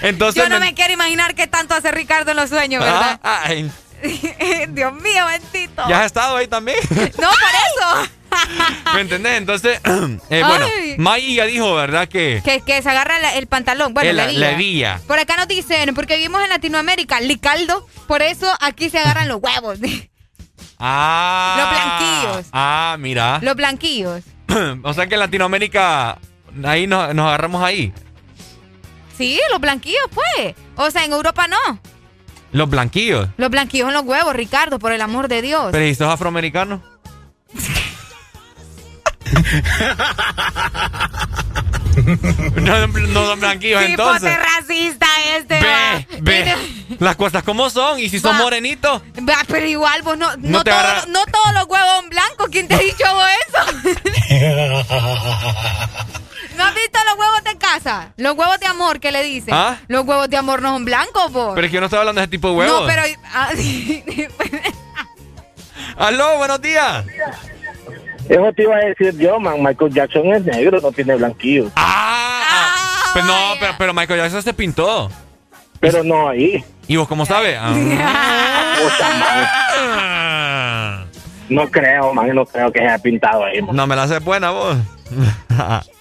[0.01, 3.19] Entonces Yo no me quiero imaginar qué tanto hace Ricardo en los sueños, ¿verdad?
[3.23, 3.69] Ah, ay,
[4.69, 5.83] Dios mío, bendito.
[5.89, 6.77] ¿Ya has estado ahí también?
[6.91, 8.11] No, por eso.
[8.93, 9.37] ¿Me entendés?
[9.37, 9.79] Entonces,
[10.29, 10.65] eh, bueno.
[10.97, 12.07] Maggie ya dijo, ¿verdad?
[12.07, 13.93] Que Que, que se agarra la- el pantalón.
[13.93, 14.99] Bueno, el- la.
[15.07, 19.41] Por acá nos dicen, porque vivimos en Latinoamérica, licaldo, por eso aquí se agarran los
[19.41, 19.79] huevos.
[20.79, 21.55] Ah.
[21.57, 22.49] Los blanquillos.
[22.53, 23.39] Ah, mira.
[23.41, 24.23] los blanquillos.
[24.83, 26.19] o sea que en Latinoamérica,
[26.65, 27.93] ahí nos, nos agarramos ahí.
[29.17, 30.55] Sí, los blanquillos, pues.
[30.75, 31.79] O sea, en Europa no.
[32.51, 33.27] Los blanquillos.
[33.37, 35.69] Los blanquillos en los huevos, Ricardo, por el amor de Dios.
[35.71, 36.81] Pero ¿y sos afroamericano?
[42.55, 44.29] no, no son blanquillos entonces.
[44.31, 45.07] Cipote racista
[45.37, 45.59] este.
[45.59, 46.05] va.
[46.21, 46.55] Ve,
[46.99, 47.99] las cosas como son.
[47.99, 49.01] Y si son morenitos.
[49.27, 52.47] Va, pero igual, vos no, no, te todo- agarra- no todos los huevos son blancos.
[52.51, 53.57] ¿Quién te ha dicho vos eso?
[56.57, 58.11] ¿No has visto los huevos de casa?
[58.17, 59.53] Los huevos de amor que le dicen.
[59.53, 59.77] ¿Ah?
[59.87, 61.51] Los huevos de amor no son blancos, vos.
[61.55, 62.81] Pero es que yo no estoy hablando de ese tipo de huevos.
[62.81, 63.03] No, pero.
[63.33, 63.49] ah,
[65.97, 67.05] Aló, buenos días.
[68.29, 69.61] Eso te iba a decir yo, man.
[69.63, 71.69] Michael Jackson es negro, no tiene blanquillo.
[71.75, 75.09] Ah, Pues no, pero, pero Michael Jackson se pintó.
[75.79, 76.63] Pero no ahí.
[76.87, 77.57] ¿Y vos cómo sabes?
[77.59, 77.73] Ah.
[81.49, 82.35] No creo, man.
[82.35, 83.73] No creo que se haya pintado ahí, man.
[83.73, 84.75] No me la haces buena vos.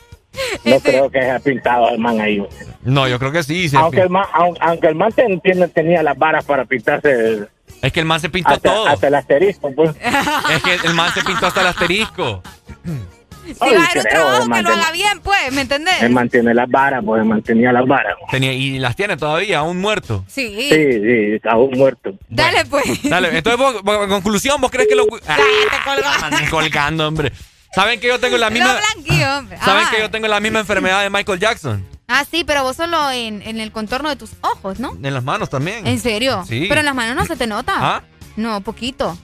[0.65, 2.43] No creo que se haya pintado el man ahí.
[2.83, 3.69] no, yo creo que sí.
[3.69, 7.47] se Aunque el man, aun- aunque el man ten- tiene- tenía las varas para pintarse
[7.83, 8.87] Es que el man se pintó hasta, todo.
[8.89, 9.91] hasta el asterisco, pues.
[10.51, 12.43] Es que el man se pintó hasta el asterisco.
[13.47, 16.03] si Ay, va a hacer un trabajo que lo ten- haga bien, pues, ¿me entendés?
[16.03, 18.17] Él mantiene las varas, pues él mantenía las varas.
[18.31, 20.25] Tenía, y las tiene todavía, aún muerto.
[20.27, 20.69] Sí.
[20.69, 22.13] Sí, sí, aún muerto.
[22.29, 22.85] Dale, pues.
[23.09, 25.05] Dale, entonces vos, vos, en conclusión, ¿vos crees que lo...
[25.29, 25.37] Ah,
[26.31, 27.31] te colgando, hombre.
[27.77, 28.79] ¿Saben que yo tengo la misma...
[29.63, 29.91] ¿Saben Ajá.
[29.91, 31.87] que yo tengo la misma enfermedad de Michael Jackson?
[32.09, 34.97] Ah, sí, pero vos solo en, en el contorno de tus ojos, ¿no?
[35.03, 35.87] En las manos también.
[35.87, 36.43] ¿En serio?
[36.49, 36.65] Sí.
[36.71, 37.75] Pero en las manos no se te nota.
[37.77, 38.03] ¿Ah?
[38.37, 39.19] No, poquito.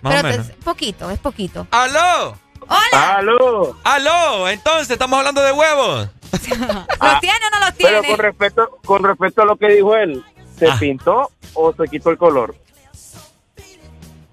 [0.00, 0.46] Más pero o menos.
[0.46, 1.66] te- poquito, es poquito.
[1.72, 2.38] ¡Aló!
[2.66, 3.16] ¡Hola!
[3.18, 3.76] ¡Aló!
[3.84, 4.48] ¡Aló!
[4.48, 6.08] Entonces, estamos hablando de huevos.
[6.32, 6.40] ¿Los
[7.20, 7.98] tiene o no los tiene?
[8.00, 10.24] Pero con respecto, con respecto a lo que dijo él,
[10.58, 10.76] ¿se Ah.
[10.80, 12.54] pintó o se quitó el color?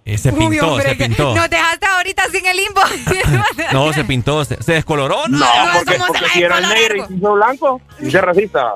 [0.10, 1.36] Eh, se Uy, pintó, hombre, se pintó.
[1.36, 2.82] Nos dejaste ahorita sin el limbo.
[3.74, 4.46] No, se pintó.
[4.46, 5.28] ¿Se, se descoloró?
[5.28, 8.76] No, No, porque, ¿cómo se porque si era negro y se hizo blanco, dice racista.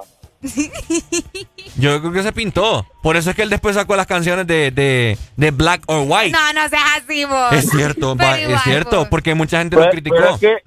[1.78, 2.86] Yo creo que se pintó.
[3.02, 6.32] Por eso es que él después sacó las canciones de, de, de Black or White.
[6.32, 7.54] No, no seas así, vos.
[7.54, 9.08] Es cierto, Pero va, igual, es cierto, vos.
[9.08, 10.16] porque mucha gente Pero, lo criticó.
[10.18, 10.58] pero es que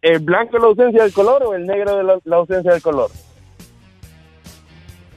[0.00, 2.80] el blanco es la ausencia del color o el negro es la, la ausencia del
[2.80, 3.10] color.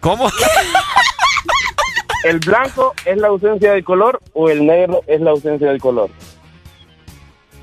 [0.02, 0.30] ¿Cómo?
[2.24, 6.10] ¿El blanco es la ausencia del color o el negro es la ausencia del color?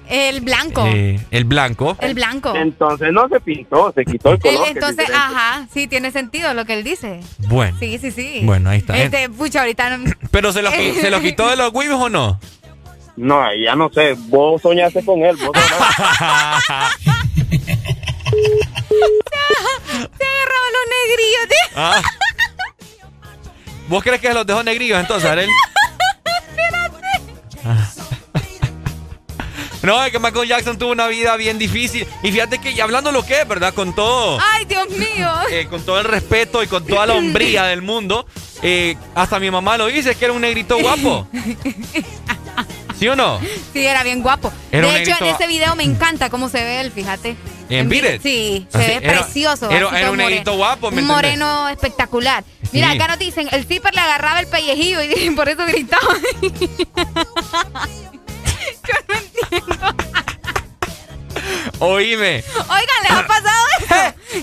[0.09, 0.85] El blanco.
[0.86, 1.97] Eh, el blanco.
[2.01, 2.55] El blanco.
[2.55, 4.68] Entonces no se pintó, se quitó el Él, color.
[4.68, 7.20] entonces, ajá, sí, tiene sentido lo que él dice.
[7.48, 7.76] Bueno.
[7.81, 8.40] Sí, sí, sí.
[8.44, 8.97] Bueno, ahí está.
[8.98, 10.10] Este, pucha, ahorita no...
[10.31, 12.39] ¿Pero se lo, se lo quitó de los huevos o no?
[13.16, 15.36] No, ya no sé, vos soñaste con él.
[15.36, 16.85] Vos soñaste.
[20.18, 21.76] Se agarraba los negrillos, tío.
[21.76, 22.02] Ah.
[23.89, 25.48] ¿Vos crees que los dejó negrillos entonces, Arel?
[27.65, 27.89] Ah.
[29.82, 32.06] No, es que Michael Jackson tuvo una vida bien difícil.
[32.23, 33.74] Y fíjate que, y hablando lo que es, ¿verdad?
[33.74, 35.31] Con todo, Ay, Dios mío.
[35.51, 38.27] eh, con todo el respeto y con toda la hombría del mundo,
[38.62, 41.28] eh, hasta mi mamá lo dice, es que era un negrito guapo.
[42.98, 43.39] ¿Sí o no?
[43.74, 44.51] Sí, era bien guapo.
[44.73, 47.36] Era de hecho, en ese video me encanta cómo se ve él, fíjate.
[47.69, 48.23] ¿En It?
[48.23, 49.70] Sí, se Así, ve era- precioso.
[49.70, 52.43] era- un negrito guapo, ¿me Un moreno espectacular.
[52.75, 56.15] Mira, acá nos dicen, el zipper le agarraba el pellejillo y por eso gritaba.
[61.79, 63.95] Oíme, Oigan, ¿les ha pasado eso?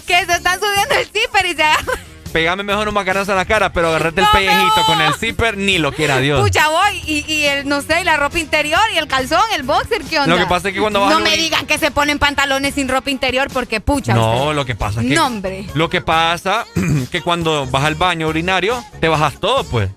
[0.07, 2.10] que se están subiendo el zipper y se agarran.
[2.31, 4.85] Pegame mejor un macanazo en la cara, pero agarrate el pellejito no.
[4.85, 6.41] con el zipper, ni lo quiera Dios.
[6.41, 7.01] Pucha, voy.
[7.05, 10.19] Y, y el, no sé, y la ropa interior y el calzón, el boxer, ¿qué
[10.19, 10.35] onda?
[10.35, 12.87] Lo que pasa es que cuando vas No me digan que se ponen pantalones sin
[12.87, 14.13] ropa interior porque, pucha.
[14.13, 14.55] No, usted.
[14.55, 15.15] lo que pasa es que.
[15.15, 15.65] No, hombre.
[15.73, 16.65] Lo que pasa
[17.11, 19.89] que cuando vas al baño urinario, te bajas todo, pues.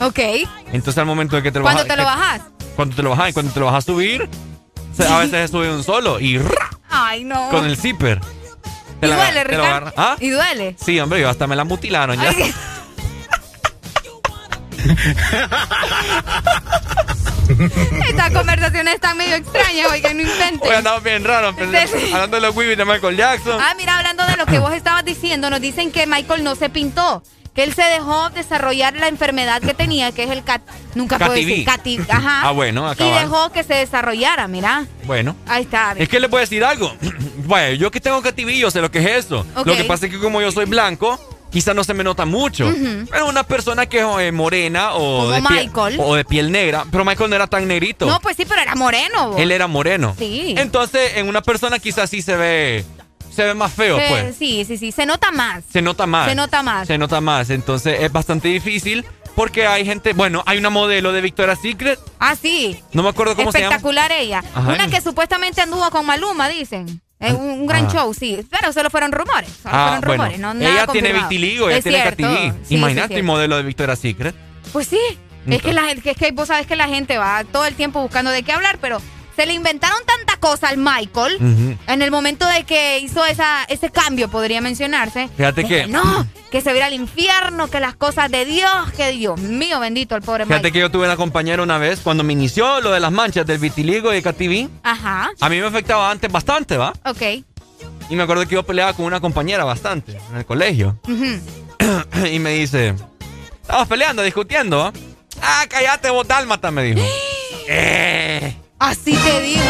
[0.00, 0.18] Ok.
[0.72, 1.96] Entonces al momento de que te lo ¿Cuándo bajas.
[1.96, 2.40] te lo bajas?
[2.76, 4.28] Cuando te lo bajas y cuando te lo vas a subir,
[5.08, 6.70] a veces se sube un solo y ¡ra!
[6.90, 7.48] Ay, no.
[7.50, 8.20] con el zipper.
[9.00, 9.92] Te y la- duele, te Ricardo.
[9.96, 10.16] ¿Ah?
[10.20, 10.76] Y duele.
[10.84, 12.30] Sí, hombre, yo hasta me la mutilaron ya.
[12.30, 12.54] Ay,
[18.08, 20.68] Estas conversaciones están medio extrañas, oigan, no inventen.
[20.68, 23.58] Hoy andamos bien raros, Sí, hablando de los Weebies de Michael Jackson.
[23.60, 26.68] Ah, mira, hablando de lo que vos estabas diciendo, nos dicen que Michael no se
[26.68, 27.22] pintó,
[27.58, 30.62] que él se dejó desarrollar la enfermedad que tenía, que es el cat,
[30.94, 32.42] nunca puedo decir cati, ajá.
[32.48, 33.20] Ah, bueno, y acaba.
[33.20, 34.86] dejó que se desarrollara, mira.
[35.06, 35.34] Bueno.
[35.44, 35.96] Ahí está.
[35.98, 36.94] Es que le puedo decir algo.
[37.48, 39.44] Bueno, yo que tengo cativillo sé lo que es eso.
[39.56, 39.66] Ok.
[39.66, 41.18] Lo que pasa es que como yo soy blanco,
[41.50, 42.70] quizá no se me nota mucho.
[43.10, 45.96] Pero una persona que es eh, morena o Como de, piel, Michael.
[45.98, 48.06] o de piel negra, pero Michael no era tan negrito.
[48.06, 49.34] No, pues sí, pero era moreno.
[49.38, 50.14] Él era moreno.
[50.18, 50.54] Sí.
[50.58, 52.84] Entonces, en una persona quizás sí se ve
[53.42, 54.36] se ve más feo, Eh, pues.
[54.36, 55.64] Sí, sí, sí, se nota más.
[55.72, 56.28] Se nota más.
[56.28, 56.86] Se nota más.
[56.86, 57.50] Se nota más.
[57.50, 59.04] Entonces, es bastante difícil
[59.34, 62.82] porque hay gente, bueno, hay una modelo de Victoria's Secret, Ah, sí.
[62.92, 63.76] no me acuerdo cómo se llama.
[63.76, 64.42] Espectacular ella.
[64.54, 64.72] Ajá.
[64.72, 67.00] Una que supuestamente anduvo con Maluma, dicen.
[67.20, 67.90] Es un, un gran Ah.
[67.92, 68.40] show, sí.
[68.50, 69.50] Pero solo fueron rumores.
[69.62, 70.22] Solo Ah, fueron bueno.
[70.24, 70.38] rumores.
[70.40, 72.28] No, nada ella tiene vitiligo, ella Es tiene cierto.
[72.68, 73.20] Sí, Imagínate sí.
[73.20, 74.34] el modelo de Victoria's Secret.
[74.72, 75.00] Pues sí.
[75.48, 78.02] Es que, la, gente- es que vos sabes que la gente va todo el tiempo
[78.02, 79.00] buscando de qué hablar, pero
[79.38, 83.88] se le inventaron tanta cosa al Michael en el momento de que hizo esa, ese
[83.88, 85.28] cambio, podría mencionarse.
[85.36, 89.38] Fíjate que- No, que se viera al infierno, que las cosas de Dios, que Dios
[89.40, 90.72] mío, bendito el pobre Fíjate Michael.
[90.72, 93.58] que yo tuve una compañera una vez cuando me inició lo de las manchas del
[93.58, 94.68] vitiligo y cativí.
[94.82, 96.92] Ajá, A mí me afectaba antes bastante, ¿va?
[97.04, 97.22] ok.
[98.10, 100.98] Y me acuerdo que yo peleaba con una compañera bastante en el colegio.
[101.04, 102.26] Ujú.
[102.26, 102.92] y me dice,
[103.62, 104.92] estabas peleando, discutiendo.
[105.40, 107.06] Ah, cállate, vos dálmata, me dijo.
[107.68, 109.62] eh, Así te dijo.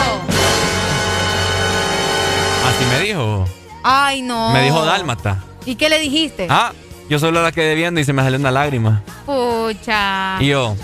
[2.67, 3.45] así me dijo.
[3.83, 4.53] Ay, no.
[4.53, 5.43] Me dijo dálmata.
[5.65, 6.47] ¿Y qué le dijiste?
[6.51, 6.73] Ah,
[7.09, 9.03] yo solo la quedé viendo y se me salió una lágrima.
[9.25, 10.37] Pucha.
[10.41, 10.77] Y yo,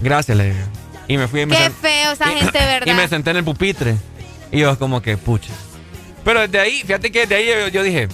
[0.00, 0.66] gracias, le digo.
[1.08, 2.86] Y me fui y me, Qué feo esa y- gente, ¿verdad?
[2.86, 3.96] y me senté en el pupitre.
[4.50, 5.52] Y yo como que, pucha.
[6.24, 8.08] Pero desde ahí, fíjate que desde ahí yo, yo dije,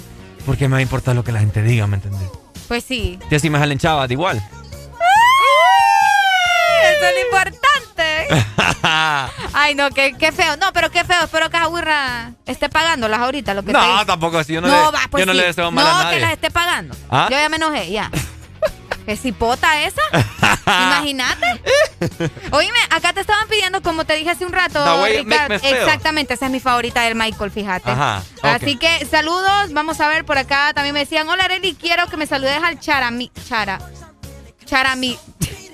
[0.46, 2.28] ¿por qué me va a importar lo que la gente diga, me entendés?
[2.68, 3.18] Pues sí.
[3.30, 4.36] Y así me salen chavas de igual.
[6.80, 7.77] Eso es lo importante.
[9.52, 10.56] Ay, no, qué, qué feo.
[10.56, 11.24] No, pero qué feo.
[11.24, 14.06] Espero que Agüirra esté pagándolas ahorita, lo que te no, dice.
[14.06, 14.40] tampoco.
[14.42, 15.38] Yo no, No, le, va, pues yo no sí.
[15.38, 16.16] le deseo mal a No, nadie.
[16.16, 16.94] que las esté pagando.
[17.10, 17.28] ¿Ah?
[17.30, 18.10] Yo ya me enojé, ya.
[19.06, 20.02] ¿Qué cipota esa?
[20.66, 21.62] Imagínate.
[22.50, 25.54] Oíme, acá te estaban pidiendo, como te dije hace un rato, Ricardo.
[25.54, 27.90] Exactamente, esa es mi favorita del Michael, fíjate.
[27.90, 28.22] Ajá.
[28.42, 30.72] Así que saludos, vamos a ver por acá.
[30.74, 33.30] También me decían, hola Arely, quiero que me saludes al Charami.
[33.48, 33.78] Chara.
[34.66, 35.18] Charami.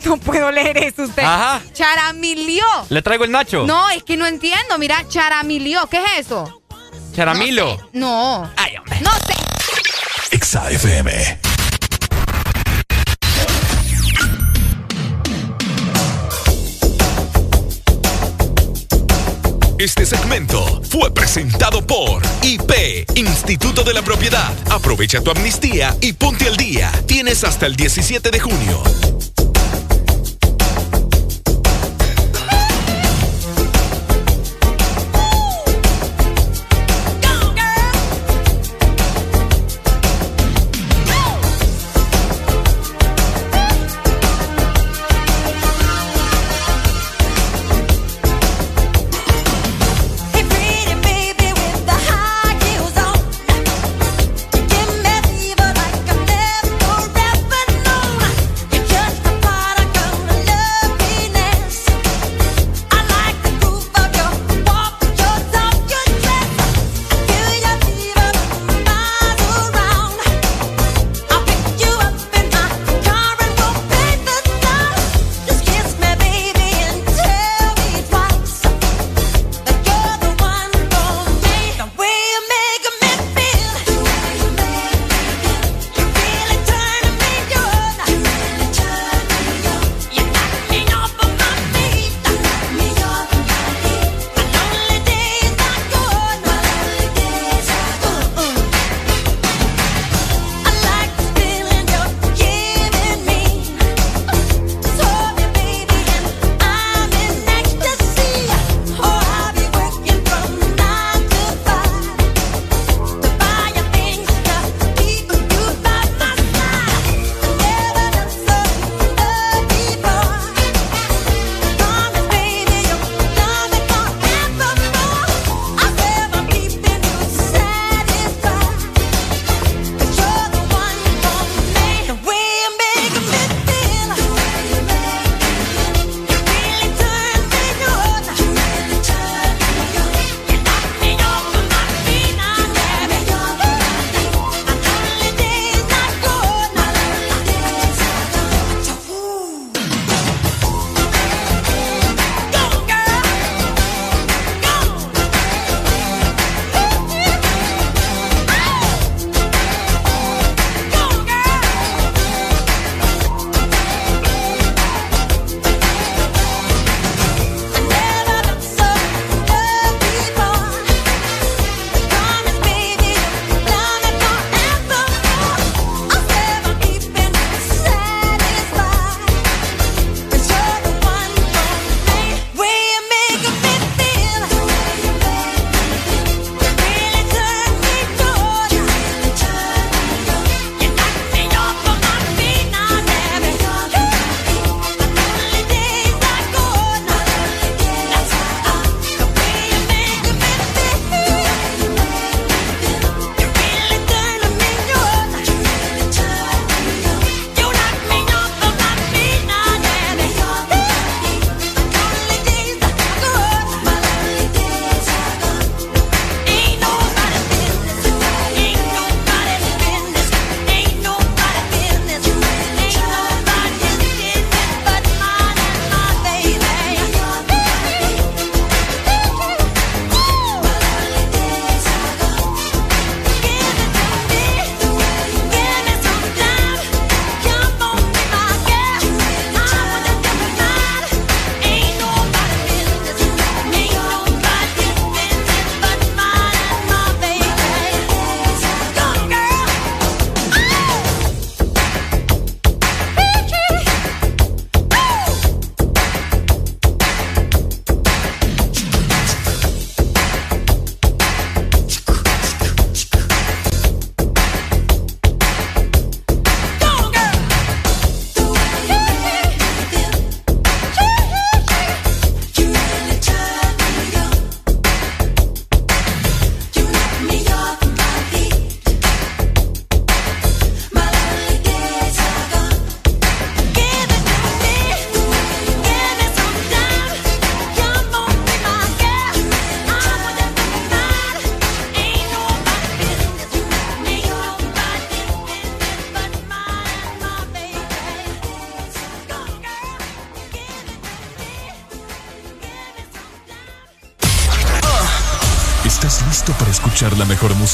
[0.06, 1.22] No puedo leer eso usted.
[1.22, 1.62] Ajá.
[1.72, 2.64] Charamilio.
[2.90, 3.66] ¿Le traigo el Nacho?
[3.66, 4.78] No, es que no entiendo.
[4.78, 5.86] Mira, Charamilio.
[5.88, 6.62] ¿Qué es eso?
[7.14, 7.78] Charamilo.
[7.92, 8.50] No.
[8.56, 9.00] Ay, hombre.
[9.00, 9.34] No sé.
[10.30, 11.38] Exa FM.
[19.78, 24.50] Este segmento fue presentado por IP, Instituto de la Propiedad.
[24.70, 26.90] Aprovecha tu amnistía y ponte al día.
[27.06, 28.82] Tienes hasta el 17 de junio.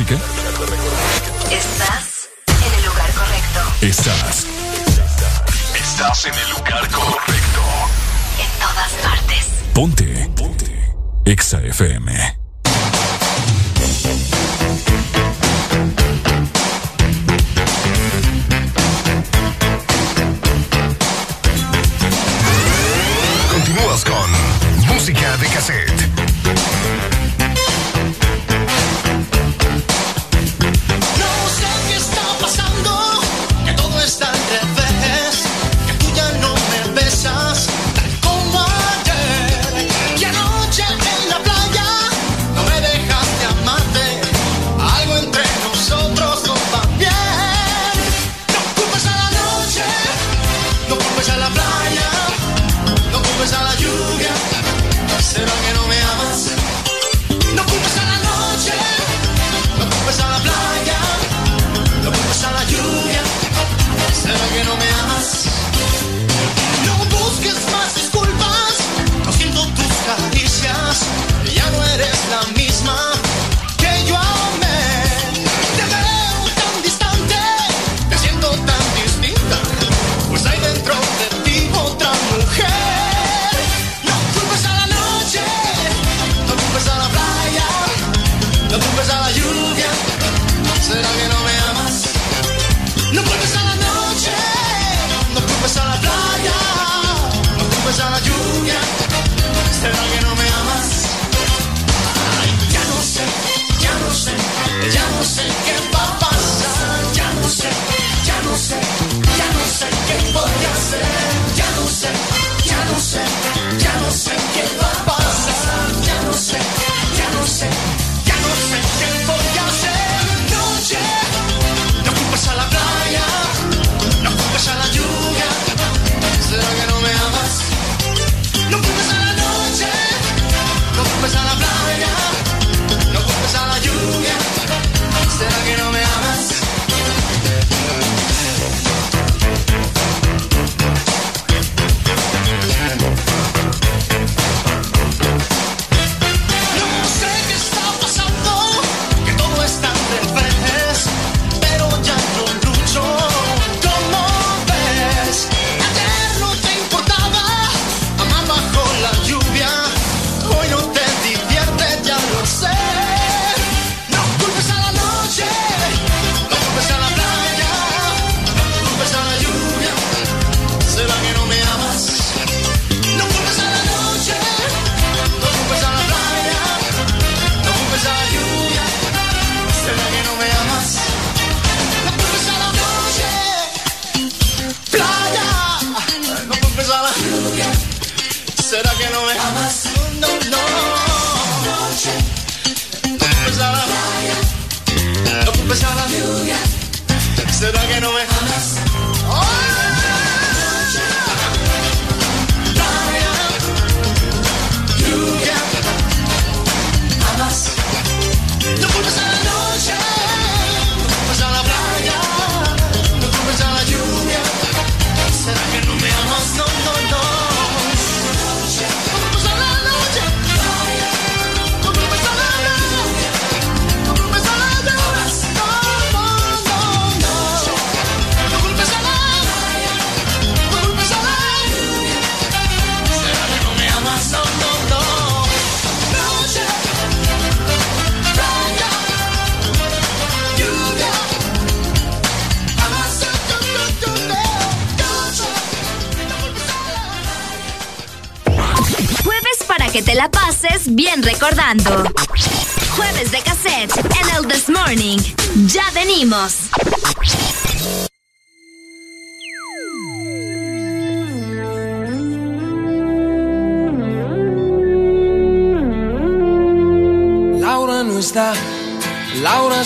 [0.01, 0.30] música.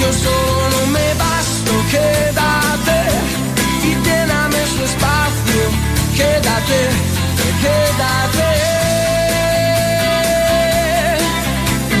[0.00, 3.00] Yo solo me basto, quédate
[3.84, 5.62] y lléname su espacio,
[6.16, 6.80] quédate,
[7.62, 8.50] quédate.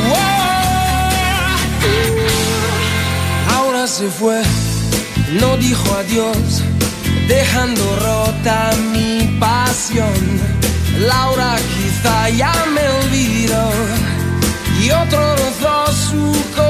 [0.08, 0.80] Wow.
[3.54, 4.40] Ahora se fue,
[5.40, 6.62] no dijo adiós,
[7.28, 10.20] dejando rota mi pasión.
[11.00, 13.70] Laura quizá ya me olvidó
[14.82, 16.69] y otro rozó su corazón.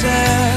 [0.00, 0.47] Puede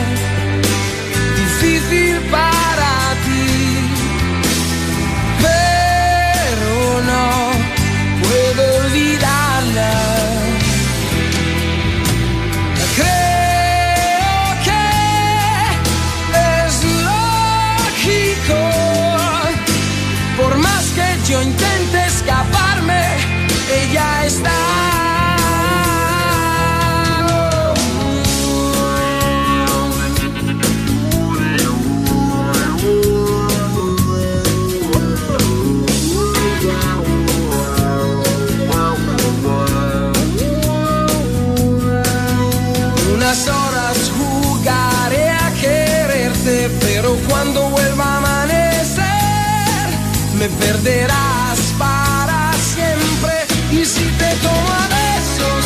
[50.61, 53.33] perderás para siempre.
[53.71, 55.63] Y si te tomo a besos,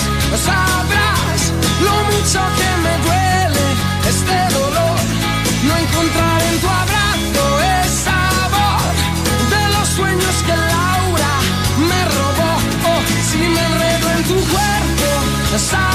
[0.47, 1.41] sabrás
[1.87, 3.65] lo mucho que me duele
[4.11, 4.97] este dolor.
[5.67, 7.43] No encontrar en tu abrazo
[7.75, 8.85] el sabor
[9.53, 11.33] de los sueños que Laura
[11.89, 12.51] me robó.
[12.91, 15.09] Oh, si me enredo en tu cuerpo,
[15.57, 15.94] sabrás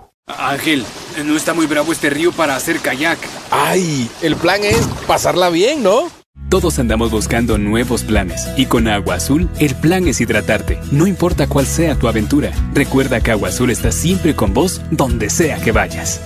[0.37, 0.85] Ángel,
[1.23, 3.19] no está muy bravo este río para hacer kayak.
[3.51, 4.09] ¡Ay!
[4.21, 6.09] El plan es pasarla bien, ¿no?
[6.49, 11.47] Todos andamos buscando nuevos planes y con Agua Azul el plan es hidratarte, no importa
[11.47, 12.51] cuál sea tu aventura.
[12.73, 16.21] Recuerda que Agua Azul está siempre con vos donde sea que vayas.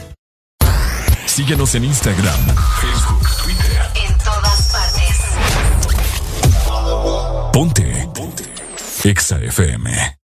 [1.28, 2.34] Síguenos en Instagram,
[2.82, 3.82] Facebook, Twitter.
[4.08, 5.16] En todas partes.
[7.54, 8.10] Ponte.
[8.14, 8.44] Ponte.
[9.04, 10.25] Exa FM.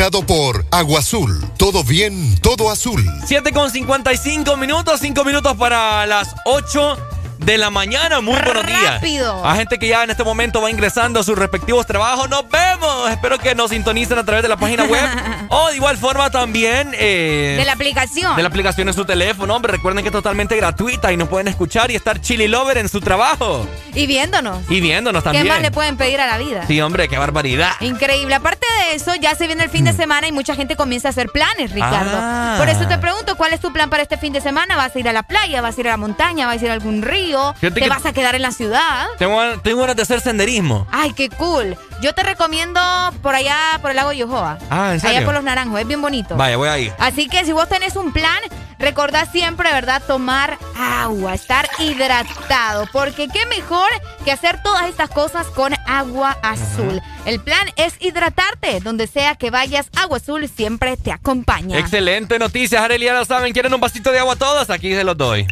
[0.00, 1.44] presentado por Agua Azul.
[1.58, 3.04] Todo bien, todo azul.
[3.26, 7.09] 7 con 55 minutos, 5 minutos para las 8
[7.50, 8.20] de la mañana.
[8.20, 8.94] Muy buenos días.
[8.94, 9.44] Rápido.
[9.44, 12.30] A gente que ya en este momento va ingresando a sus respectivos trabajos.
[12.30, 13.10] Nos vemos.
[13.10, 15.02] Espero que nos sintonicen a través de la página web.
[15.48, 16.92] o de igual forma también.
[16.94, 18.36] eh, De la aplicación.
[18.36, 19.72] de la aplicación en su teléfono, hombre.
[19.72, 23.00] Recuerden que es totalmente gratuita y nos pueden escuchar y estar chili lover en su
[23.00, 23.66] trabajo.
[23.94, 24.58] Y viéndonos.
[24.70, 25.48] Y viéndonos ¿Qué también.
[25.48, 26.64] más le pueden pedir a la vida?
[26.68, 27.72] Sí, hombre, qué barbaridad.
[27.80, 28.32] Increíble.
[28.36, 31.10] Aparte de eso, ya se viene el fin de semana y mucha gente comienza a
[31.10, 32.16] hacer planes, Ricardo.
[32.16, 32.20] Mm.
[32.22, 32.54] Ah.
[32.58, 34.76] Por eso te pregunto, ¿cuál es tu plan para este fin de semana?
[34.76, 35.60] ¿Vas a ir a la playa?
[35.62, 36.46] ¿Vas a ir a la montaña?
[36.46, 37.39] ¿Vas a ir a algún río?
[37.60, 39.06] Fíjate ¿Te vas a quedar en la ciudad?
[39.18, 40.86] Tengo, tengo ganas de hacer senderismo.
[40.90, 41.76] Ay, qué cool.
[42.00, 42.80] Yo te recomiendo
[43.22, 44.58] por allá, por el lago Yohoa.
[44.70, 45.18] Ah, ¿en serio?
[45.18, 46.36] Allá por los naranjos, es bien bonito.
[46.36, 46.92] Vaya, voy a ir.
[46.98, 48.38] Así que si vos tenés un plan,
[48.78, 50.02] recordá siempre, ¿verdad?
[50.06, 52.88] Tomar agua, estar hidratado.
[52.92, 53.88] Porque qué mejor
[54.24, 57.02] que hacer todas estas cosas con agua azul.
[57.26, 58.80] El plan es hidratarte.
[58.80, 61.78] Donde sea que vayas, agua azul siempre te acompaña.
[61.78, 63.52] Excelente noticias, Arelia, lo saben.
[63.52, 64.70] ¿Quieren un vasito de agua todos?
[64.70, 65.46] Aquí se los doy.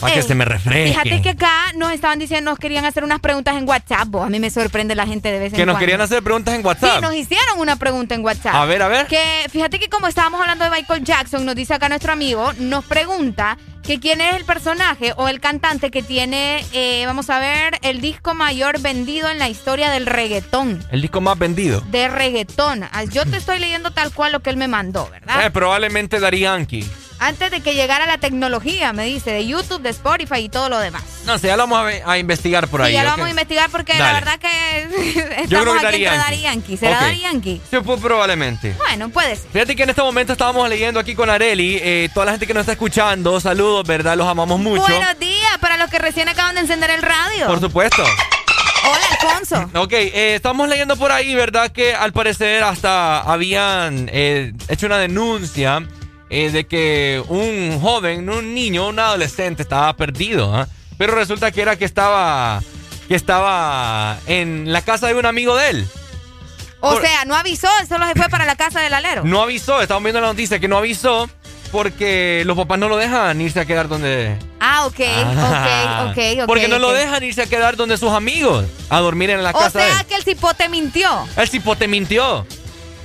[0.00, 0.88] Para que se me refresque.
[0.90, 4.08] Fíjate que acá nos estaban diciendo, nos querían hacer unas preguntas en WhatsApp.
[4.08, 4.26] vos.
[4.26, 5.72] A mí me sorprende la gente de vez en Que cuando.
[5.74, 6.96] nos querían hacer preguntas en WhatsApp.
[6.96, 8.54] Sí, nos hicieron una pregunta en WhatsApp.
[8.54, 9.06] A ver, a ver.
[9.06, 12.84] Que fíjate que como estábamos hablando de Michael Jackson, nos dice acá nuestro amigo, nos
[12.84, 13.56] pregunta
[13.88, 18.02] que quién es el personaje o el cantante que tiene, eh, vamos a ver, el
[18.02, 20.84] disco mayor vendido en la historia del reggaetón.
[20.90, 21.80] El disco más vendido.
[21.90, 22.84] De reggaetón.
[22.92, 25.46] Ah, Yo te estoy leyendo tal cual lo que él me mandó, ¿verdad?
[25.46, 26.86] Eh, probablemente Daddy Yankee.
[27.20, 30.78] Antes de que llegara la tecnología, me dice, de YouTube, de Spotify y todo lo
[30.78, 31.02] demás.
[31.26, 32.92] No sé, ya lo vamos a, ve- a investigar por Sí, ahí.
[32.92, 36.16] ya lo vamos a investigar porque la verdad que estamos Yo creo que aquí entre.
[36.16, 36.76] Daddy Yankee.
[36.76, 37.00] ¿Será Ok.
[37.02, 37.60] Daddy Yankee?
[37.68, 38.72] Sí, pues probablemente.
[38.78, 39.50] Bueno, puede ser.
[39.50, 42.54] Fíjate que en este momento estábamos leyendo aquí con Areli, eh, toda la gente que
[42.54, 44.16] nos está escuchando, saludos, ¿verdad?
[44.16, 44.82] Los amamos mucho.
[44.82, 47.46] Buenos días para los que recién acaban de encender el radio.
[47.46, 48.02] Por supuesto.
[48.04, 49.70] Hola, Alfonso.
[49.80, 51.70] Ok, eh, estamos leyendo por ahí, ¿verdad?
[51.70, 55.86] Que al parecer hasta habían eh, hecho una denuncia
[56.30, 60.68] eh, de que un joven, un niño, un adolescente estaba perdido, ¿ah?
[60.96, 62.62] Pero resulta que era que estaba,
[63.08, 65.88] que estaba en la casa de un amigo de él.
[66.80, 69.22] O Por- sea, no avisó, solo se fue para la casa del alero.
[69.24, 71.28] No avisó, estamos viendo la noticia que no avisó
[71.70, 74.36] porque los papás no lo dejan irse a quedar donde...
[74.60, 76.46] Ah, ok, Ah, ok, ok, ok.
[76.46, 79.58] Porque no lo dejan irse a quedar donde sus amigos, a dormir en la O
[79.58, 81.26] casa de sea que el cipote mintió.
[81.36, 82.46] El cipote mintió.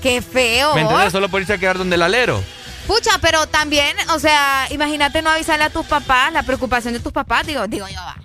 [0.02, 0.76] Qué feo.
[0.76, 1.12] ¿Me entiendes?
[1.12, 2.44] Solo por irse a quedar donde el alero.
[2.88, 7.14] Pucha, pero también, o sea, imagínate no avisarle a tus papás, la preocupación de tus
[7.14, 8.18] papás, digo, digo yo, va.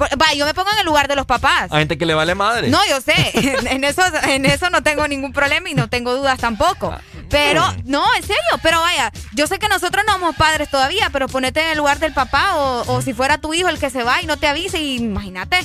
[0.00, 1.68] Va, yo me pongo en el lugar de los papás.
[1.70, 2.68] Hay gente que le vale madre.
[2.68, 3.14] No, yo sé,
[3.70, 6.92] en eso, en eso no tengo ningún problema y no tengo dudas tampoco.
[7.32, 11.26] Pero, no, en serio, pero vaya, yo sé que nosotros no somos padres todavía, pero
[11.26, 14.04] ponete en el lugar del papá o, o si fuera tu hijo el que se
[14.04, 15.58] va y no te avise, y imagínate,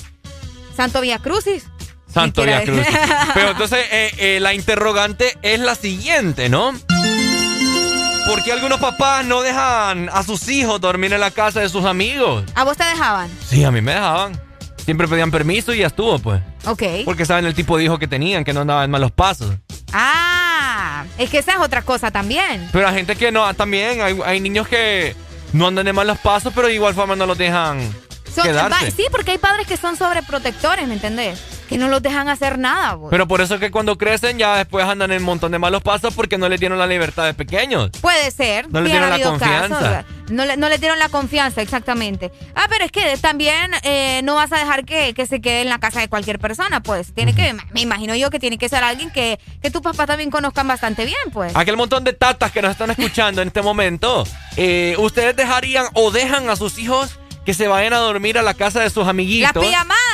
[0.76, 1.66] Santo Vía Crucis.
[2.12, 2.86] Santo Vía decir.
[3.34, 6.74] Pero entonces eh, eh, la interrogante es la siguiente, ¿no?
[8.28, 11.86] ¿Por qué algunos papás no dejan a sus hijos dormir en la casa de sus
[11.86, 12.44] amigos?
[12.56, 13.30] ¿A vos te dejaban?
[13.48, 14.40] Sí, a mí me dejaban.
[14.84, 16.42] Siempre pedían permiso y ya estuvo, pues.
[16.66, 16.84] Ok.
[17.06, 19.56] Porque saben el tipo de hijo que tenían, que no andaban en malos pasos.
[19.94, 22.68] Ah, es que esa es otra cosa también.
[22.72, 25.16] Pero hay gente que no, también hay, hay niños que
[25.54, 27.80] no andan en malos pasos, pero de igual forma no los dejan
[28.34, 28.86] Son- quedarse.
[28.86, 31.40] va- sí, porque hay padres que son sobreprotectores, ¿me entendés?
[31.68, 33.10] Que no los dejan hacer nada, vos.
[33.10, 35.84] Pero por eso es que cuando crecen ya después andan en un montón de malos
[35.84, 37.92] pasos porque no les dieron la libertad de pequeños.
[38.02, 38.72] Puede ser.
[38.72, 39.80] No le sí dieron la confianza.
[39.80, 42.32] casos, no, le, no le dieron la confianza, exactamente.
[42.56, 45.70] Ah, pero es que también eh, no vas a dejar que, que se quede en
[45.70, 47.14] la casa de cualquier persona, pues.
[47.14, 50.30] Tiene que, me imagino yo que tiene que ser alguien que, que tus papás también
[50.32, 51.56] conozcan bastante bien, pues.
[51.56, 54.24] Aquel montón de tatas que nos están escuchando en este momento,
[54.56, 58.54] eh, ¿ustedes dejarían o dejan a sus hijos que se vayan a dormir a la
[58.54, 59.54] casa de sus amiguitos?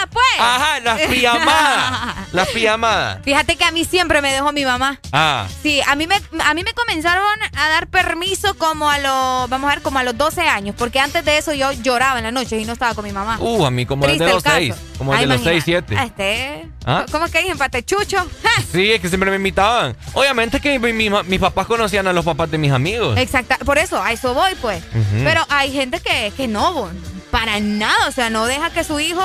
[0.08, 0.40] Pijamadas, pues.
[0.40, 2.16] Ajá, las pijamadas.
[2.34, 3.20] las pijamadas.
[3.24, 5.00] Fíjate que a mí siempre me dejó mi mamá.
[5.12, 7.24] Ah, Sí, a mí me a mí me comenzaron
[7.56, 11.00] a dar permiso como a los, vamos a ver, como a los 12 años, porque
[11.00, 13.38] antes de eso yo lloraba en la noche y no estaba con mi mamá.
[13.40, 14.56] uh, a mí como desde los el caso.
[14.58, 14.76] seis.
[14.98, 15.52] Como desde los imagina.
[15.52, 15.96] seis, siete.
[15.98, 17.06] Ah, Este, ¿Ah?
[17.12, 17.58] ¿Cómo es que dicen?
[17.58, 18.18] Patechucho.
[18.72, 19.96] Sí, es que siempre me invitaban.
[20.14, 23.18] Obviamente que mi- mi- mis papás conocían a los papás de mis amigos.
[23.18, 24.84] Exacta, por eso, a eso voy, pues.
[25.24, 26.90] Pero hay gente que, que no,
[27.32, 29.22] para nada, o sea, no deja que su hijo,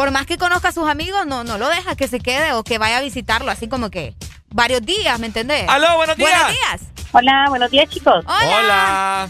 [0.00, 2.64] por más que conozca a sus amigos, no, no lo deja que se quede o
[2.64, 4.14] que vaya a visitarlo, así como que
[4.48, 5.68] varios días, ¿me entendés?
[5.68, 6.30] ¡Aló, buenos días!
[6.30, 7.04] Buenos días.
[7.12, 8.24] Hola, buenos días, chicos.
[8.26, 9.28] Hola.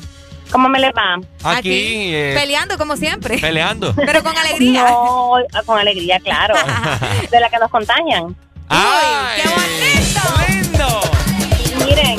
[0.53, 1.17] ¿Cómo me les va?
[1.43, 3.39] Aquí, eh, Peleando como siempre.
[3.39, 3.93] peleando.
[3.97, 4.85] Pero con alegría.
[4.85, 5.33] No,
[5.67, 6.55] con alegría, claro.
[7.33, 8.37] de la que nos contagian.
[8.69, 9.43] ¡Ay!
[9.43, 10.21] ¡Qué bonito!
[10.53, 11.85] ¡Lindo!
[11.85, 12.17] Miren,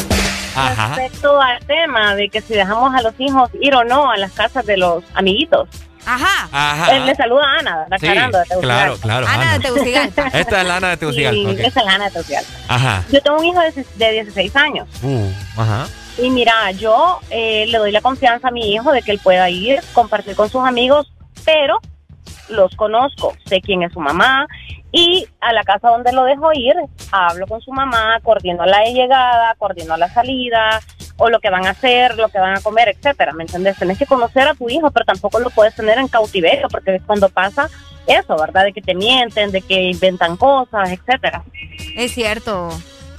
[0.57, 0.95] Ajá.
[0.97, 4.33] respecto al tema de que si dejamos a los hijos ir o no a las
[4.33, 5.69] casas de los amiguitos.
[6.05, 6.49] Ajá.
[6.51, 6.95] Ajá.
[6.95, 8.61] Eh, le saluda a Ana, Sí, aclarando de Tegucigalpa.
[8.61, 9.27] claro, claro.
[9.27, 10.27] Ana de Tegucigalpa.
[10.33, 11.49] Esta es la Ana de Tegucigalpa.
[11.51, 12.49] Sí, esa es la Ana de Tegucigalpa.
[12.67, 13.03] Ajá.
[13.11, 14.87] Yo tengo un hijo de, de 16 años.
[15.03, 15.87] Uh, ajá.
[16.17, 19.49] Y mira, yo eh, le doy la confianza a mi hijo de que él pueda
[19.49, 21.11] ir, compartir con sus amigos,
[21.45, 21.79] pero
[22.49, 24.45] los conozco, sé quién es su mamá
[24.91, 26.73] y a la casa donde lo dejo ir,
[27.11, 30.81] hablo con su mamá, coordino la llegada, coordino la salida
[31.23, 33.77] o lo que van a hacer, lo que van a comer, etcétera, ¿me entiendes?
[33.77, 37.01] Tenés que conocer a tu hijo, pero tampoco lo puedes tener en cautiverio porque es
[37.05, 37.69] cuando pasa
[38.07, 38.63] eso, ¿verdad?
[38.65, 41.43] De que te mienten, de que inventan cosas, etcétera.
[41.95, 42.69] Es cierto.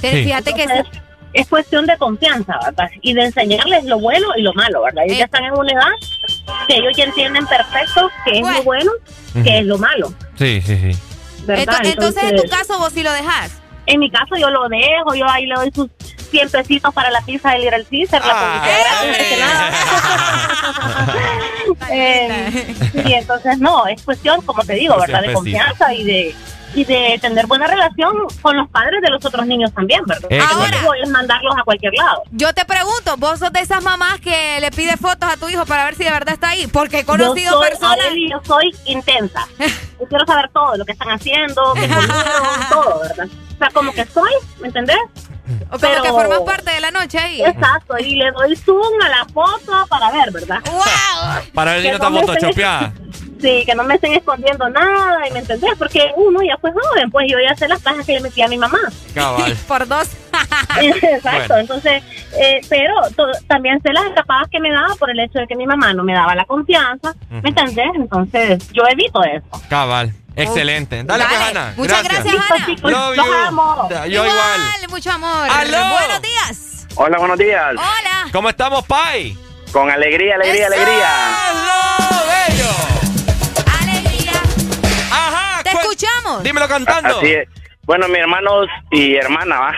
[0.01, 0.25] Te- Sí.
[0.25, 1.01] Fíjate que Entonces,
[1.33, 2.91] es cuestión de confianza, ¿verdad?
[3.01, 5.05] Y de enseñarles lo bueno y lo malo, ¿verdad?
[5.07, 5.93] Ellos ya están en una edad
[6.67, 8.91] que ellos ya entienden perfecto qué es lo bueno,
[9.45, 10.99] qué es lo malo, Sí, sí, sí.
[11.47, 11.79] ¿verdad?
[11.83, 13.62] Ento- entonces, en tu caso, vos sí lo dejas.
[13.87, 15.91] En mi caso, yo lo dejo, yo ahí le doy sus
[16.31, 18.63] 100 pesitos para la pizza del Little Caesar, la
[19.19, 19.71] que nada.
[21.91, 22.75] Eh,
[23.07, 25.21] y entonces, no, es cuestión, como te digo, Los ¿verdad?
[25.21, 25.63] De 100 pesitos.
[25.63, 26.35] confianza y de,
[26.75, 30.31] y de tener buena relación con los padres de los otros niños también, ¿verdad?
[30.51, 30.71] Ahora
[31.03, 32.23] es mandarlos a cualquier lado.
[32.31, 35.67] Yo te pregunto, ¿vos sos de esas mamás que le pide fotos a tu hijo
[35.67, 36.67] para ver si de verdad está ahí?
[36.67, 38.07] Porque he conocido yo soy, personas...
[38.31, 39.47] Yo soy intensa.
[40.01, 43.29] Yo quiero saber todo, lo que están haciendo, qué comieron, todo, ¿verdad?
[43.63, 44.31] Sea, como que soy,
[44.61, 44.97] ¿me entendés?
[45.71, 47.43] O como que formas parte de la noche ahí.
[47.43, 50.59] Exacto, y le doy zoom a la foto para ver, ¿verdad?
[50.65, 51.43] ¡Wow!
[51.55, 52.93] Para ver si no está photoshopeada.
[53.43, 55.73] Sí, que no me estén escondiendo nada, ¿y me entendés?
[55.77, 58.47] Porque uno ya fue joven, pues yo ya sé las cajas que le metí a
[58.47, 58.79] mi mamá.
[59.17, 59.57] Cabal.
[59.67, 60.09] Por dos.
[60.81, 61.57] Exacto, Bueno.
[61.59, 62.05] entonces,
[62.41, 65.57] eh, pero to- también sé las escapadas que me daba por el hecho de que
[65.57, 67.91] mi mamá no me daba la confianza, ¿me entendés?
[67.97, 69.45] Entonces, yo evito eso.
[69.69, 70.13] Cabal.
[70.37, 71.03] Excelente.
[71.05, 71.51] Dale, pues, Dale.
[71.51, 71.75] Ana.
[71.77, 72.67] Muchas gracias, Ana.
[72.83, 73.33] Love you.
[73.33, 73.89] amo.
[74.09, 74.61] Yo igual.
[74.89, 75.51] mucho amor.
[75.51, 75.91] ¡Aló!
[75.93, 76.87] Buenos días.
[76.95, 77.73] Hola, buenos días.
[77.73, 78.29] Hola.
[78.33, 79.37] ¿Cómo estamos, Pai?
[79.73, 80.75] Con alegría, alegría, Eso.
[80.75, 81.49] alegría.
[81.49, 82.71] ¡Aló, bello!
[83.81, 84.33] Alegría.
[85.11, 85.63] Ajá.
[85.63, 86.43] Te escuchamos.
[86.43, 87.19] Dímelo cantando.
[87.19, 87.49] Así es.
[87.85, 89.75] Bueno, mis hermanos y hermana, ¿va?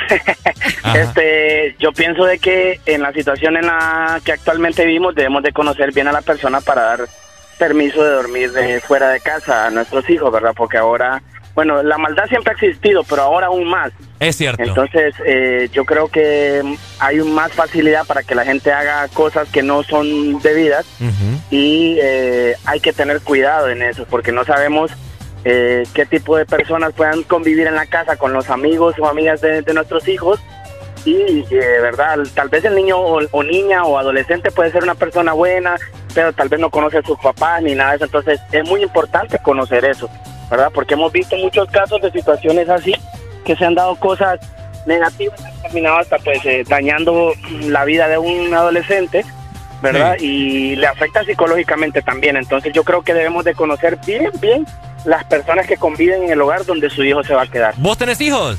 [0.94, 5.52] este, yo pienso de que en la situación en la que actualmente vivimos debemos de
[5.52, 7.08] conocer bien a la persona para dar
[7.54, 10.52] permiso de dormir de fuera de casa a nuestros hijos, ¿verdad?
[10.56, 11.22] Porque ahora,
[11.54, 13.92] bueno, la maldad siempre ha existido, pero ahora aún más.
[14.20, 14.62] Es cierto.
[14.62, 16.62] Entonces, eh, yo creo que
[16.98, 20.86] hay más facilidad para que la gente haga cosas que no son debidas
[21.50, 24.90] y eh, hay que tener cuidado en eso porque no sabemos
[25.44, 29.40] eh, qué tipo de personas puedan convivir en la casa con los amigos o amigas
[29.42, 30.40] de, de nuestros hijos
[31.04, 34.94] y eh, verdad tal vez el niño o, o niña o adolescente puede ser una
[34.94, 35.76] persona buena
[36.14, 38.82] pero tal vez no conoce a sus papás ni nada de eso entonces es muy
[38.82, 40.08] importante conocer eso
[40.50, 42.94] verdad porque hemos visto muchos casos de situaciones así
[43.44, 44.40] que se han dado cosas
[44.86, 47.32] negativas han terminado hasta pues eh, dañando
[47.62, 49.24] la vida de un adolescente
[49.82, 50.16] ¿verdad?
[50.18, 52.36] Y le afecta psicológicamente también.
[52.36, 54.66] Entonces yo creo que debemos de conocer bien, bien
[55.04, 57.74] las personas que conviven en el hogar donde su hijo se va a quedar.
[57.76, 58.58] ¿Vos tenés hijos?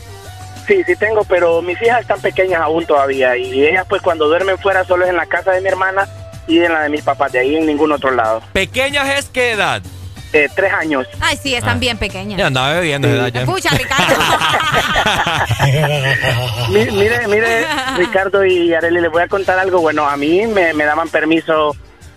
[0.67, 4.57] Sí, sí tengo, pero mis hijas están pequeñas aún todavía y ellas pues cuando duermen
[4.57, 6.07] fuera solo es en la casa de mi hermana
[6.47, 8.41] y en la de mis papás, de ahí en ningún otro lado.
[8.53, 9.81] ¿Pequeñas es qué edad?
[10.33, 11.07] Eh, tres años.
[11.21, 11.79] Ay, sí, están Ah.
[11.79, 12.37] bien pequeñas.
[12.37, 13.41] Ya andaba bebiendo de edad ya.
[13.41, 14.15] Escucha, Ricardo.
[16.71, 17.65] Mi- mire, mire,
[17.97, 19.79] Ricardo y Areli, les voy a contar algo.
[19.81, 21.75] Bueno, a mí me, me daban permiso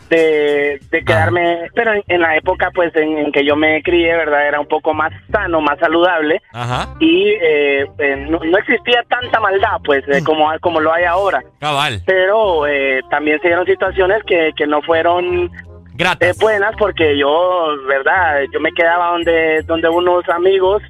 [0.09, 4.17] de, de quedarme, pero en, en la época pues en, en que yo me crié,
[4.17, 4.47] ¿verdad?
[4.47, 6.95] Era un poco más sano, más saludable Ajá.
[7.01, 11.43] y eh, eh, no, no existía tanta maldad pues eh, como, como lo hay ahora.
[11.61, 12.03] Cabal.
[12.07, 15.51] Pero eh, también se dieron situaciones que, que no fueron
[16.21, 18.43] eh, buenas porque yo, ¿verdad?
[18.53, 20.83] Yo me quedaba donde, donde unos amigos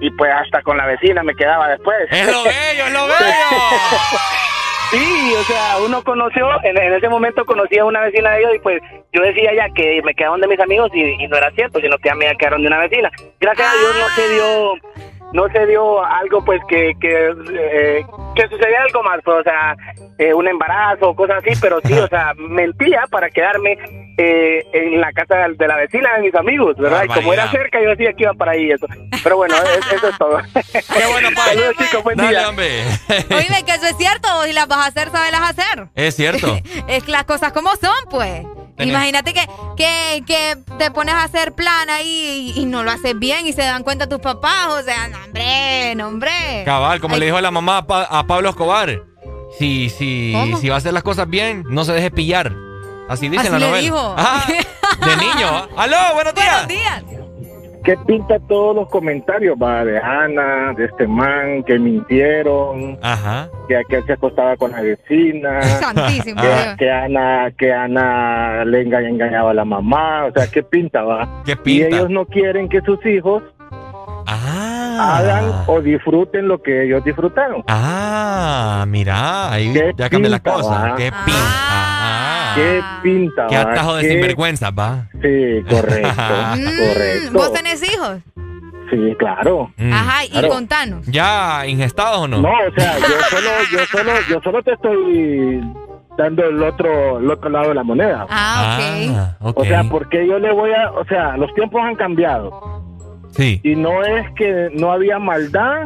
[0.00, 1.96] y pues hasta con la vecina me quedaba después.
[2.10, 3.16] Es lo bello, es lo bello.
[4.90, 8.54] Sí, o sea, uno conoció, en, en ese momento conocí a una vecina de ellos
[8.56, 8.80] y pues
[9.12, 12.08] yo decía ya que me quedaban de mis amigos y, no era cierto, sino que
[12.08, 13.10] ya me quedaron de una vecina.
[13.38, 14.74] Gracias a Dios no se dio
[15.30, 19.76] no se dio algo pues que que, eh, que sucedía algo más, pues, o sea,
[20.18, 23.76] eh, un embarazo o cosas así, pero sí, o sea, mentía para quedarme
[24.20, 27.04] eh, en la casa de la vecina de mis amigos, ¿verdad?
[27.04, 28.86] Y como era cerca, yo decía que iba para ahí eso.
[29.22, 30.38] Pero bueno, es- eso es todo.
[30.72, 31.50] Qué bueno, Pai.
[31.54, 32.48] Saludos, chicos, buen Dale, día.
[32.48, 32.82] hombre.
[33.30, 34.28] Oíme, que eso es cierto.
[34.48, 35.86] Y las vas a hacer, sabes hacer.
[35.94, 36.58] Es cierto.
[36.88, 38.42] Es que las cosas como son, pues.
[38.76, 39.46] Tenés- Imagínate que,
[39.76, 43.52] que, que te pones a hacer plan ahí y, y no lo haces bien y
[43.52, 44.66] se dan cuenta tus papás.
[44.68, 46.30] O sea, no, hombre, no, hombre.
[46.64, 49.02] Cabal, como le dijo la mamá a, Pa- a Pablo Escobar.
[49.58, 50.56] Si, si, ¿Cómo?
[50.58, 52.52] si va a hacer las cosas bien, no se deje pillar.
[53.08, 53.82] Así dice Así la le novela.
[53.82, 54.14] dijo.
[54.16, 55.46] Ajá, de niño.
[55.48, 55.66] ¿ah?
[55.76, 56.66] ¡Aló, buenos días!
[56.66, 57.04] Buenos días.
[57.84, 59.82] ¿Qué pinta todos los comentarios, va?
[59.82, 63.48] De Ana, de este man, que mintieron, Ajá.
[63.66, 66.38] que aquel se acostaba con la vecina, Santísimo.
[66.42, 66.76] que, Dios.
[66.76, 71.42] que Ana, que Ana le enga- engañaba a la mamá, o sea, ¿qué pinta, va?
[71.46, 71.96] ¿Qué Y pinta?
[71.96, 73.42] ellos no quieren que sus hijos
[74.26, 75.16] Ah.
[75.18, 77.62] hagan o disfruten lo que ellos disfrutaron.
[77.68, 80.94] Ah, mira, ahí ¿Qué ya cambia la cosa.
[80.96, 81.40] Qué pinta.
[81.40, 82.37] Ah.
[82.58, 83.62] ¿Qué pinta, Qué va?
[83.72, 85.08] atajo de ¿Qué- sinvergüenza, va.
[85.22, 86.08] Sí, correcto,
[86.56, 87.32] Mm, correcto.
[87.32, 88.18] ¿Vos tenés hijos?
[88.90, 89.70] Sí, claro.
[89.76, 89.92] Mm.
[89.92, 90.48] Ajá, y Claro.
[90.48, 91.06] contanos.
[91.06, 92.40] ¿Ya ingestados o no?
[92.40, 95.60] No, o sea, yo solo, yo solo, yo solo te estoy
[96.16, 98.26] dando el otro, el otro lado de la moneda.
[98.30, 99.10] Ah, ok.
[99.14, 99.58] Ah, ok.
[99.58, 102.82] O sea, porque yo le voy a, o sea, los tiempos han cambiado
[103.32, 103.60] Sí.
[103.62, 105.82] y no es que no había maldad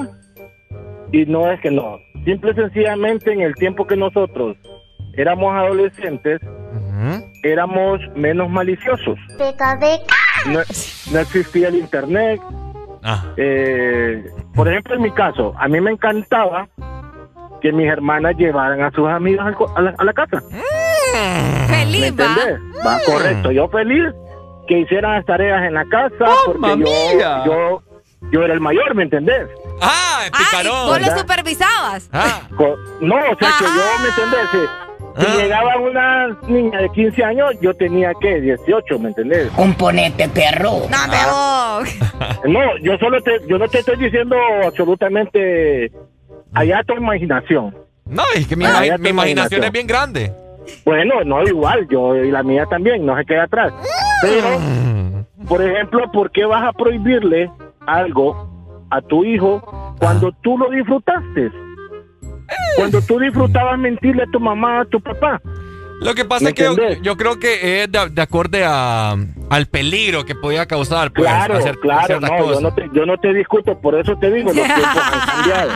[1.10, 1.98] y no es que no.
[2.24, 4.56] Simple y sencillamente en el tiempo que nosotros
[5.16, 6.40] éramos adolescentes,
[7.42, 9.18] Éramos menos maliciosos.
[10.46, 10.60] No,
[11.12, 12.40] no existía el internet.
[13.04, 13.24] Ah.
[13.36, 14.24] Eh,
[14.54, 16.68] por ejemplo, en mi caso, a mí me encantaba
[17.60, 20.40] que mis hermanas llevaran a sus amigas al co- a la, a la casa.
[20.52, 22.06] ¿Me Feliz, va.
[22.08, 22.60] entendés?
[22.84, 23.50] Va, correcto.
[23.52, 24.04] Yo feliz
[24.68, 27.82] que hicieran las tareas en la casa porque yo, yo
[28.30, 29.48] yo era el mayor, ¿me entendés?
[29.80, 32.08] Ah, Ah, ¿y vos lo supervisabas?
[32.56, 34.70] Co- No, o sea que yo, ¿me entendés?
[35.18, 35.36] Si Ah.
[35.36, 38.40] llegaba una niña de 15 años, yo tenía, ¿qué?
[38.40, 39.48] 18, ¿me entendés?
[39.50, 40.82] Componente perro.
[40.90, 40.98] No,
[41.30, 41.88] vos.
[42.48, 45.92] No, yo solo te, yo no te estoy diciendo absolutamente
[46.54, 47.74] allá tu imaginación.
[48.06, 50.32] No, es que mi, Ah, mi tu imaginación es bien grande.
[50.84, 53.72] Bueno, no igual, yo y la mía también, no se queda atrás.
[54.22, 54.60] Pero,
[55.48, 57.50] por ejemplo, ¿por qué vas a prohibirle
[57.86, 58.48] algo
[58.90, 61.50] a tu hijo cuando tú lo disfrutaste?
[62.76, 65.40] Cuando tú disfrutabas mentirle a tu mamá, a tu papá.
[66.00, 69.14] Lo que pasa ¿Me es que yo, creo que es de, de acorde a,
[69.50, 71.12] al peligro que podía causar.
[71.12, 74.32] Pues, Claro, hacer claro, no, yo no, te, yo no te discuto, por eso te
[74.32, 75.70] digo, los tiempos han cambiado.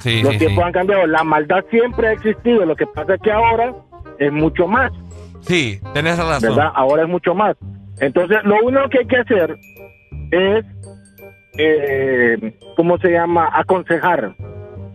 [0.00, 0.66] Sí, los sí, tiempos sí.
[0.66, 3.72] han cambiado, la maldad siempre ha existido, lo que pasa es que ahora
[4.18, 4.90] es mucho más.
[5.42, 6.56] Sí, tenés razón.
[6.56, 6.72] ¿verdad?
[6.74, 7.56] Ahora es mucho más.
[8.00, 9.58] Entonces, lo único que hay que hacer
[10.32, 10.64] es,
[11.58, 13.48] eh, ¿cómo se llama?
[13.52, 14.34] Aconsejar.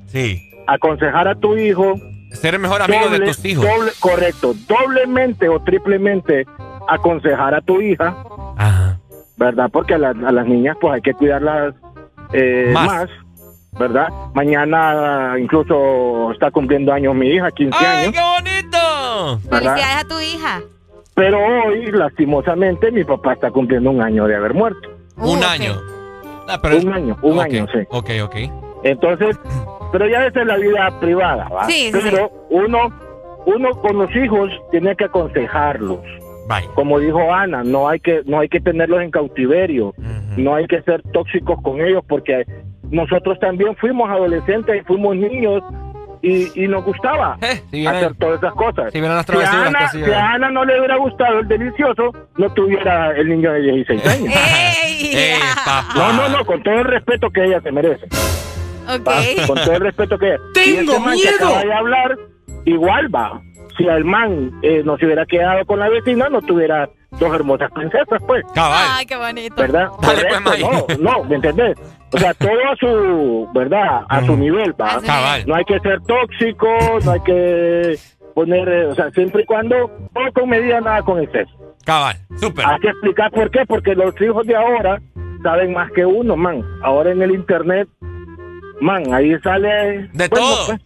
[0.08, 0.47] Sí.
[0.68, 1.96] Aconsejar a tu hijo.
[2.34, 3.66] Ser el mejor amigo de tus hijos.
[3.66, 4.54] doble- correcto.
[4.68, 6.46] Doblemente o triplemente
[6.88, 8.16] aconsejar a tu hija.
[9.38, 9.70] ¿Verdad?
[9.72, 11.74] Porque a, la- a las niñas, pues hay que cuidarlas
[12.34, 12.86] eh, Más.
[12.88, 13.10] más.
[13.80, 14.08] ¿Verdad?
[14.34, 18.14] Mañana incluso está cumpliendo años mi hija, 15 ¡Ay, años.
[18.14, 19.40] qué bonito!
[19.52, 19.74] ¿verdad?
[19.76, 20.62] Felicidades a tu hija.
[21.14, 24.90] Pero hoy, lastimosamente, mi papá está cumpliendo un año de haber muerto.
[25.18, 25.80] Un año.
[26.48, 27.80] Ah, pero un año, un año, sí.
[27.90, 28.36] Ok, ok.
[28.84, 29.36] Entonces,
[29.92, 31.66] pero ya esa es la vida privada, ¿va?
[31.66, 32.90] Sí, sí, pero uno,
[33.46, 36.00] uno con los hijos tiene que aconsejarlos.
[36.76, 39.94] Como dijo Ana, no hay que, no hay que tenerlos en cautiverio,
[40.38, 42.46] no hay que ser tóxicos con ellos porque
[42.90, 45.62] nosotros también fuimos adolescentes y fuimos niños
[46.22, 47.38] y, y nos gustaba
[47.70, 48.94] si vienen- hacer todas esas cosas.
[48.94, 50.06] si vienen las si, a Ana, que hacía.
[50.06, 54.08] si a Ana no le hubiera gustado el delicioso, no tuviera el niño de 16
[54.08, 54.34] años.
[54.86, 55.34] ¡Ey,
[55.66, 55.86] papá!
[55.96, 58.08] No, no, no, con todo el respeto que ella se merece.
[58.88, 59.48] Ok.
[59.48, 60.38] Con todo el respeto que.
[60.54, 61.36] ¡Tengo que miedo!
[61.36, 62.18] acaba de hablar,
[62.66, 63.42] igual va.
[63.78, 67.72] Si el man eh, no se hubiera quedado con la vecina, no tuviera dos hermosas
[67.72, 68.44] princesas, pues.
[68.56, 69.56] Ay, qué bonito.
[69.56, 69.90] ¿Verdad?
[70.02, 71.78] Dale, pues, no, no, ¿me entendés?
[72.14, 74.02] O sea, todo a su, ¿verdad?
[74.10, 75.00] A su nivel, va.
[75.02, 75.44] Cabal.
[75.46, 76.68] No hay que ser tóxico,
[77.04, 78.00] no hay que
[78.34, 81.52] poner, eh, o sea, siempre y cuando, todo con medida, nada con exceso.
[81.86, 82.66] Cabal, súper.
[82.66, 85.02] Hay que explicar por qué, porque los hijos de ahora
[85.44, 86.64] saben más que uno, man.
[86.84, 87.88] Ahora en el internet,
[88.82, 90.10] man, ahí sale...
[90.14, 90.66] De bueno, todo.
[90.68, 90.80] pues,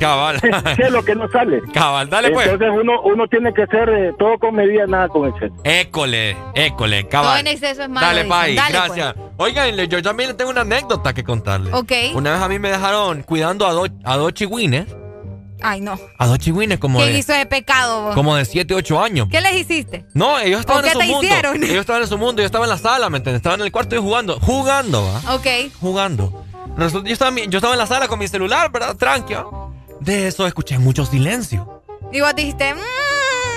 [0.00, 0.40] Cabal.
[0.76, 1.60] ¿Qué es lo que no sale?
[1.72, 2.48] Cabal, dale pues.
[2.48, 5.54] Entonces uno, uno tiene que ser eh, todo con medida, nada con exceso.
[5.62, 7.30] École, école, cabal.
[7.30, 8.24] Todo en exceso es malo, Dale.
[8.24, 9.14] Pai, Dale, gracias.
[9.36, 11.72] Oigan, le- yo también le tengo una anécdota que contarles.
[11.72, 11.92] Ok.
[12.14, 14.86] Una vez a mí me dejaron cuidando a, dos a dos chigüines,
[15.62, 15.96] Ay, no.
[16.18, 18.14] a dos chigüines como ¿Quién de, hizo ese pecado vos?
[18.16, 19.28] como de 7, 8 años.
[19.30, 20.04] ¿Qué les hiciste?
[20.14, 21.22] No, ellos estaban ¿O en qué su te mundo.
[21.28, 21.56] hicieron?
[21.62, 23.38] Ellos estaban en su mundo, yo estaba en la sala, ¿me entiendes?
[23.38, 25.34] Estaba en el cuarto y jugando, jugando, ¿va?
[25.36, 25.46] Ok.
[25.80, 26.44] Jugando.
[26.76, 28.96] Resulta- yo, estaba, yo estaba en la sala con mi celular, ¿verdad?
[28.96, 29.34] Tranqui.
[29.34, 29.44] ¿va?
[30.00, 31.82] De eso escuché mucho silencio.
[32.12, 32.78] Y vos dijiste, mmm,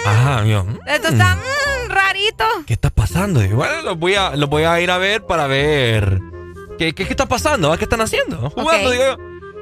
[0.07, 0.79] Ajá, yo, ¿mm?
[0.87, 2.45] esto está mm, rarito.
[2.65, 3.43] ¿qué está pasando?
[3.43, 6.19] Y bueno, los voy a, los voy a ir a ver para ver
[6.77, 7.77] qué, qué, qué está pasando, ¿va?
[7.77, 8.49] ¿qué están haciendo?
[8.51, 8.91] Jugando, Ok.
[8.93, 9.17] digo yo.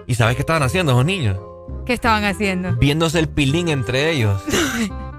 [0.05, 1.37] ¿Y sabes qué estaban haciendo esos niños?
[1.85, 2.73] ¿Qué estaban haciendo?
[2.75, 4.41] Viéndose el pilín entre ellos.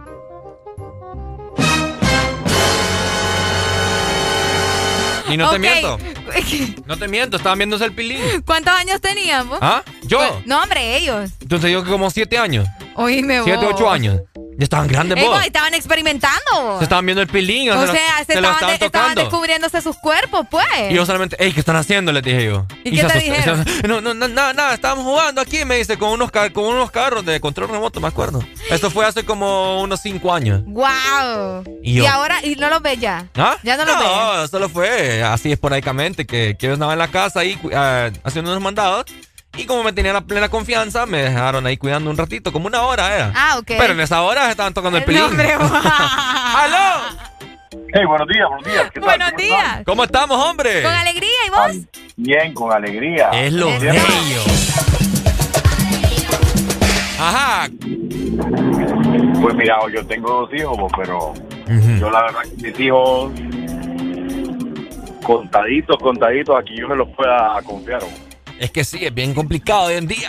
[5.28, 5.98] y no te miento,
[6.86, 8.20] no te miento, estaban viéndose el pilín.
[8.44, 9.58] ¿Cuántos años tenían vos?
[9.60, 9.82] ¿Ah?
[10.02, 10.42] ¿Yo?
[10.46, 11.30] No, hombre, ellos.
[11.40, 13.44] Entonces yo como siete años, Oíme vos.
[13.48, 14.20] siete, ocho años.
[14.56, 15.44] Ya estaban grandes Ey, vos.
[15.44, 16.78] estaban experimentando.
[16.78, 17.70] Se estaban viendo el pilín.
[17.72, 20.64] O lo- sea, se se estaban, estaban de- estaban descubriéndose sus cuerpos, pues.
[20.90, 22.12] Y yo solamente, ey, ¿qué están haciendo?
[22.12, 22.64] Les dije yo.
[22.84, 23.64] ¿Y qué se te dijeron?
[23.88, 27.24] no, no, no, nada, nada, estábamos jugando aquí, me dice, con unos, con unos carros
[27.26, 28.44] de control remoto, me acuerdo.
[28.70, 30.62] Esto fue hace como unos cinco años.
[30.66, 31.64] Wow.
[31.82, 33.26] Y yo- ahora, y no los ves ya.
[33.34, 33.56] ¿Ah?
[33.64, 34.06] Ya no los ves.
[34.06, 38.52] No, solo fue así esporádicamente, que, que yo estaba en la casa ahí ah, haciendo
[38.52, 39.06] unos mandados.
[39.56, 42.82] Y como me tenían la plena confianza, me dejaron ahí cuidando un ratito, como una
[42.82, 43.32] hora era.
[43.34, 43.66] Ah, ok.
[43.66, 45.20] Pero en esa hora se estaban tocando el pilín.
[45.20, 47.24] No, hombre, ¡Aló!
[47.92, 48.90] Hey, buenos días, buenos días.
[49.00, 49.82] Buenos ¿Cómo días.
[49.86, 50.82] ¿Cómo estamos, hombre?
[50.82, 51.86] Con alegría, ¿y vos?
[52.16, 53.30] Bien, con alegría.
[53.30, 54.42] Es lo bello.
[57.20, 57.68] Ajá.
[59.40, 61.34] Pues mira, yo tengo dos hijos, pero
[62.00, 63.32] yo la verdad que mis hijos
[65.24, 68.02] contaditos, contaditos, aquí yo se los pueda confiar.
[68.58, 70.28] Es que sí, es bien complicado hoy en día.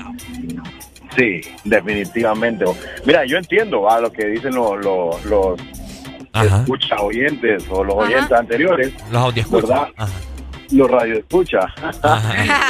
[1.16, 2.66] Sí, definitivamente.
[3.06, 5.60] Mira, yo entiendo a lo que dicen los, los, los
[6.44, 8.06] escucha oyentes o los Ajá.
[8.06, 8.94] oyentes anteriores.
[9.12, 9.70] Los audioscuchas.
[9.70, 9.88] ¿verdad?
[9.96, 10.14] Ajá.
[10.72, 11.66] Los radioescuchas.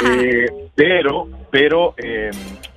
[0.04, 2.30] Eh, pero, pero, eh,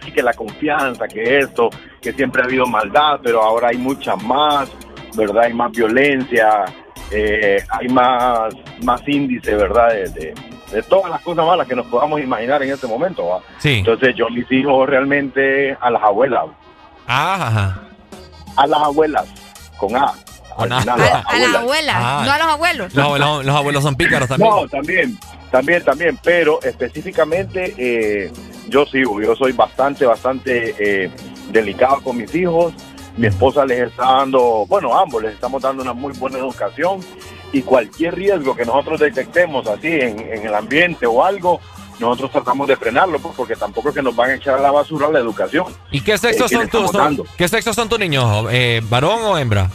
[0.03, 1.69] sí que la confianza, que esto,
[2.01, 4.71] que siempre ha habido maldad, pero ahora hay mucha más,
[5.15, 5.43] ¿verdad?
[5.43, 6.65] Hay más violencia,
[7.11, 8.53] eh, hay más,
[8.83, 9.89] más índice, ¿verdad?
[9.91, 10.33] De, de,
[10.71, 13.25] de todas las cosas malas que nos podamos imaginar en este momento.
[13.27, 13.39] ¿va?
[13.57, 13.79] Sí.
[13.79, 16.45] Entonces yo mis hijos realmente a las abuelas,
[17.07, 17.79] Ajá.
[18.55, 19.25] a las abuelas,
[19.77, 20.13] con A.
[20.55, 20.81] Con al A.
[20.81, 22.21] final, A las abuelas, Ah.
[22.25, 22.93] no a los abuelos.
[22.93, 24.49] Los, abuelos- los abuelos son pícaros también.
[24.51, 25.17] No, también,
[25.51, 28.31] también, también, pero específicamente eh,
[28.67, 31.11] yo sigo, yo soy bastante, bastante eh,
[31.51, 32.73] delicado con mis hijos.
[33.17, 36.99] Mi esposa les está dando, bueno, ambos les estamos dando una muy buena educación
[37.51, 41.59] y cualquier riesgo que nosotros detectemos así en, en el ambiente o algo,
[41.99, 44.71] nosotros tratamos de frenarlo pues, porque tampoco es que nos van a echar a la
[44.71, 45.65] basura la educación.
[45.91, 46.91] ¿Y qué sexo eh, son tus
[47.37, 48.47] qué sexo son tus niños?
[48.51, 49.69] Eh, ¿Varón o hembra?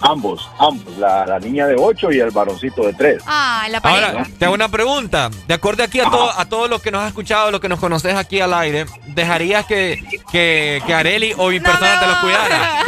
[0.00, 3.22] Ambos, ambos, la, la niña de 8 y el varoncito de 3.
[3.26, 4.08] Ah, la pareja.
[4.10, 5.30] Ahora, te hago una pregunta.
[5.48, 7.80] De acuerdo aquí a todo, a todos los que nos has escuchado, los que nos
[7.80, 9.98] conoces aquí al aire, ¿dejarías que,
[10.30, 12.78] que, que Areli o mi persona te los cuidara?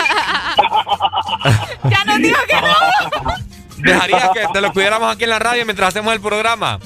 [1.91, 3.49] ya nos dijo que no.
[3.79, 6.79] ¿Dejarías que te los cuidáramos aquí en la radio mientras hacemos el programa?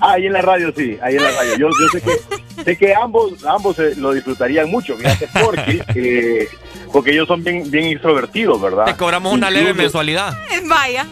[0.00, 1.56] Ah, ahí en la radio sí, ahí en la radio.
[1.56, 6.48] Yo, yo sé que sé que ambos ambos eh, lo disfrutarían mucho, fíjate, porque eh,
[6.92, 8.84] porque ellos son bien bien extrovertidos, ¿verdad?
[8.84, 10.36] Te cobramos una leve mensualidad.
[10.64, 11.06] Vaya.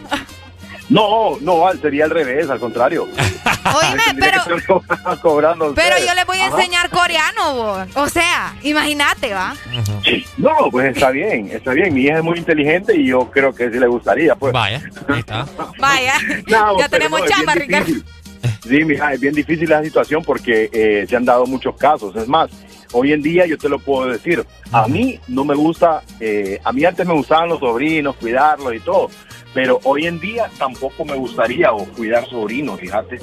[0.89, 3.07] No, no, al- sería al revés, al contrario.
[3.65, 4.83] Oíme, pero, co-
[5.21, 5.73] cobrando.
[5.73, 6.57] pero yo les voy a Ajá.
[6.57, 7.87] enseñar coreano, vos.
[7.95, 9.55] O sea, imagínate, ¿va?
[10.37, 11.93] No, pues está bien, está bien.
[11.93, 14.53] Mi hija es muy inteligente y yo creo que sí le gustaría, pues.
[14.53, 15.45] Vaya, ahí está.
[15.79, 16.13] Vaya.
[16.47, 17.85] No, ya pero tenemos no, es chamba, bien Ricardo.
[17.87, 18.05] difícil.
[18.63, 22.15] Sí, mija, es bien difícil la situación porque eh, se han dado muchos casos.
[22.15, 22.49] Es más,
[22.91, 26.71] hoy en día yo te lo puedo decir, a mí no me gusta, eh, a
[26.71, 29.09] mí antes me gustaban los sobrinos, cuidarlos y todo,
[29.55, 33.19] pero hoy en día tampoco me gustaría o cuidar sobrinos, fíjate,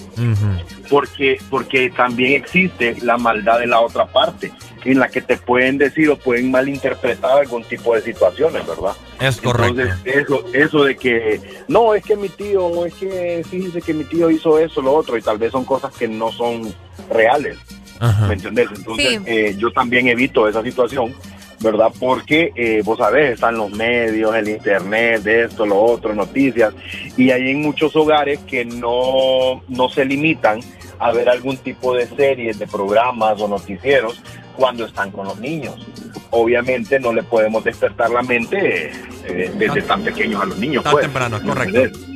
[0.88, 4.50] porque, porque también existe la maldad de la otra parte,
[4.84, 8.92] en la que te pueden decir o pueden malinterpretar algún tipo de situaciones, ¿verdad?
[9.20, 9.80] Es correcto.
[9.82, 13.94] Entonces, eso, eso de que, no, es que mi tío, o es que fíjese que
[13.94, 16.74] mi tío hizo eso, lo otro, y tal vez son cosas que no son
[17.10, 17.58] reales,
[18.26, 18.68] ¿me entendés?
[18.74, 19.18] Entonces, Sí.
[19.26, 21.14] eh, yo también evito esa situación,
[21.62, 21.88] ¿verdad?
[21.98, 26.74] Porque, eh, vos sabés, están los medios, el internet, de esto, lo otro, noticias,
[27.16, 30.60] y hay en muchos hogares que no, no se limitan
[30.98, 34.22] a ver algún tipo de series, de programas o noticieros
[34.56, 35.74] cuando están con los niños.
[36.30, 38.90] Obviamente no le podemos despertar la mente
[39.26, 40.84] eh, desde tan pequeños a los niños.
[40.84, 41.04] Tan pues.
[41.04, 41.78] temprano, ¿Me correcto.
[41.78, 42.11] entendés?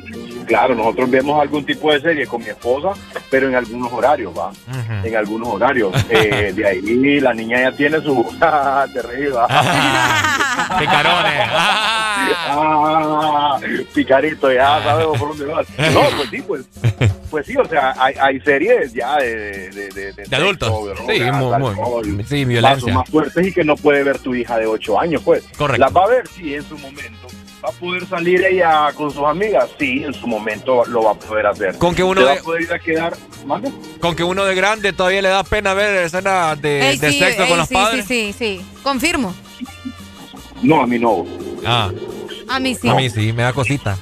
[0.47, 2.99] Claro, nosotros vemos algún tipo de serie con mi esposa,
[3.29, 4.51] pero en algunos horarios, ¿va?
[5.03, 5.93] En algunos horarios.
[6.09, 8.23] Eh, de ahí la niña ya tiene su...
[8.93, 9.47] Te reí, ¿va?
[10.79, 11.47] Picarones.
[12.49, 13.59] Ah,
[13.93, 15.67] picarito, ya sabemos por dónde vas.
[15.93, 16.65] No, pues sí, pues,
[17.29, 20.69] pues sí, o sea, hay, hay series ya de, de, de, De adultos.
[20.97, 21.75] sexo, Sí, drogas, muy-
[22.13, 22.93] muy- sí, violencia.
[22.93, 25.43] más fuertes y que no puede ver tu hija de 8 años, pues.
[25.57, 25.79] Correcto.
[25.79, 27.27] Las va a ver, sí, en su momento.
[27.63, 29.67] ¿Va a poder salir ella con sus amigas?
[29.79, 31.77] Sí, en su momento lo va a poder hacer.
[31.79, 33.17] Con que uno ¿Se va de- a poder ir a quedar?
[33.45, 33.71] ¿Mande?
[33.99, 37.19] Con que uno de grande todavía le da pena ver escenas de, Ey, de sí,
[37.19, 38.05] sexo ey, con los sí, padres.
[38.05, 38.65] Sí, sí, sí.
[38.83, 39.33] Confirmo.
[40.61, 41.25] No, a mí no.
[41.65, 41.91] Ah,
[42.47, 42.87] A mí sí.
[42.89, 43.97] a mí sí, me da cosita.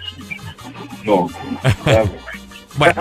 [1.04, 1.30] No.
[2.78, 2.94] bueno,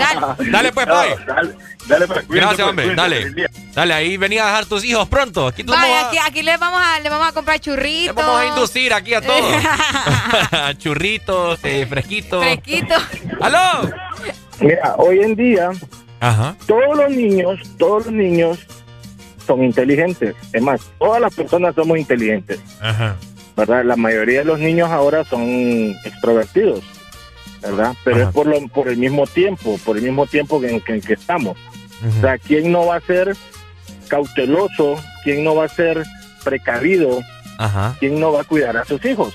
[0.50, 1.14] dale pues, Pai.
[1.26, 1.54] Dale,
[1.86, 2.94] dale, pues, Gracias, pues, hombre.
[2.94, 3.16] Dale.
[3.22, 3.50] feliz día.
[3.74, 5.46] Dale, ahí venía a dejar tus hijos pronto.
[5.48, 8.14] Aquí tú Vaya, aquí, aquí le vamos a, le vamos a comprar churritos.
[8.14, 9.40] vamos a inducir aquí a todos.
[10.78, 12.42] Churritos, eh, fresquitos.
[12.42, 13.02] Fresquitos.
[13.40, 13.90] ¡Aló!
[14.60, 15.70] Mira, hoy en día
[16.20, 16.54] Ajá.
[16.66, 18.58] todos los niños, todos los niños
[19.46, 20.34] son inteligentes.
[20.52, 23.16] Es más, todas las personas somos inteligentes, Ajá.
[23.56, 23.84] ¿verdad?
[23.84, 26.82] La mayoría de los niños ahora son extrovertidos,
[27.60, 27.94] ¿verdad?
[28.04, 28.28] Pero Ajá.
[28.28, 31.00] es por, lo, por el mismo tiempo, por el mismo tiempo que, en que, en
[31.00, 31.58] que estamos.
[32.06, 33.36] O sea, ¿quién no va a ser
[34.08, 34.96] cauteloso?
[35.22, 36.04] ¿Quién no va a ser
[36.44, 37.20] precavido?
[37.58, 37.96] Ajá.
[37.98, 39.34] ¿Quién no va a cuidar a sus hijos?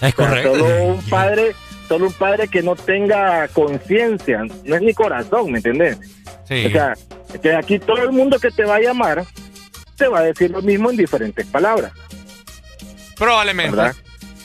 [0.00, 0.52] Es O sea, correcto.
[0.58, 1.54] Solo un padre,
[1.88, 5.98] solo un padre que no tenga conciencia, no es ni corazón, ¿me entiendes?
[6.48, 6.66] Sí.
[6.66, 6.94] O sea,
[7.40, 9.24] que aquí todo el mundo que te va a llamar
[9.96, 11.92] te va a decir lo mismo en diferentes palabras,
[13.16, 13.76] Probablemente.
[13.76, 13.94] ¿verdad?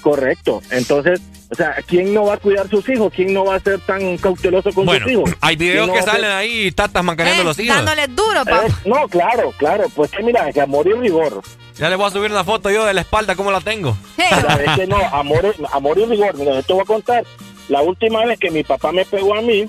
[0.02, 0.62] Correcto.
[0.70, 1.20] Entonces,
[1.52, 3.12] o sea, ¿quién no va a cuidar sus hijos?
[3.16, 5.32] ¿Quién no va a ser tan cauteloso con Bueno, sus hijos?
[5.42, 7.76] hay videos ¿Quién no que ser- salen ahí, tatas mancaneando Eh, los hijos.
[7.76, 8.66] Dándoles duro, papá.
[8.68, 9.86] Eh, no, claro, claro.
[9.96, 11.42] Pues que mira, que amor y rigor.
[11.78, 13.98] Ya le voy a subir una foto yo de la espalda, cómo la tengo.
[14.18, 16.36] Mira, es que no, amor, amor y rigor.
[16.36, 17.24] Mira, yo te voy a contar.
[17.70, 19.66] La última vez que mi papá me pegó a mí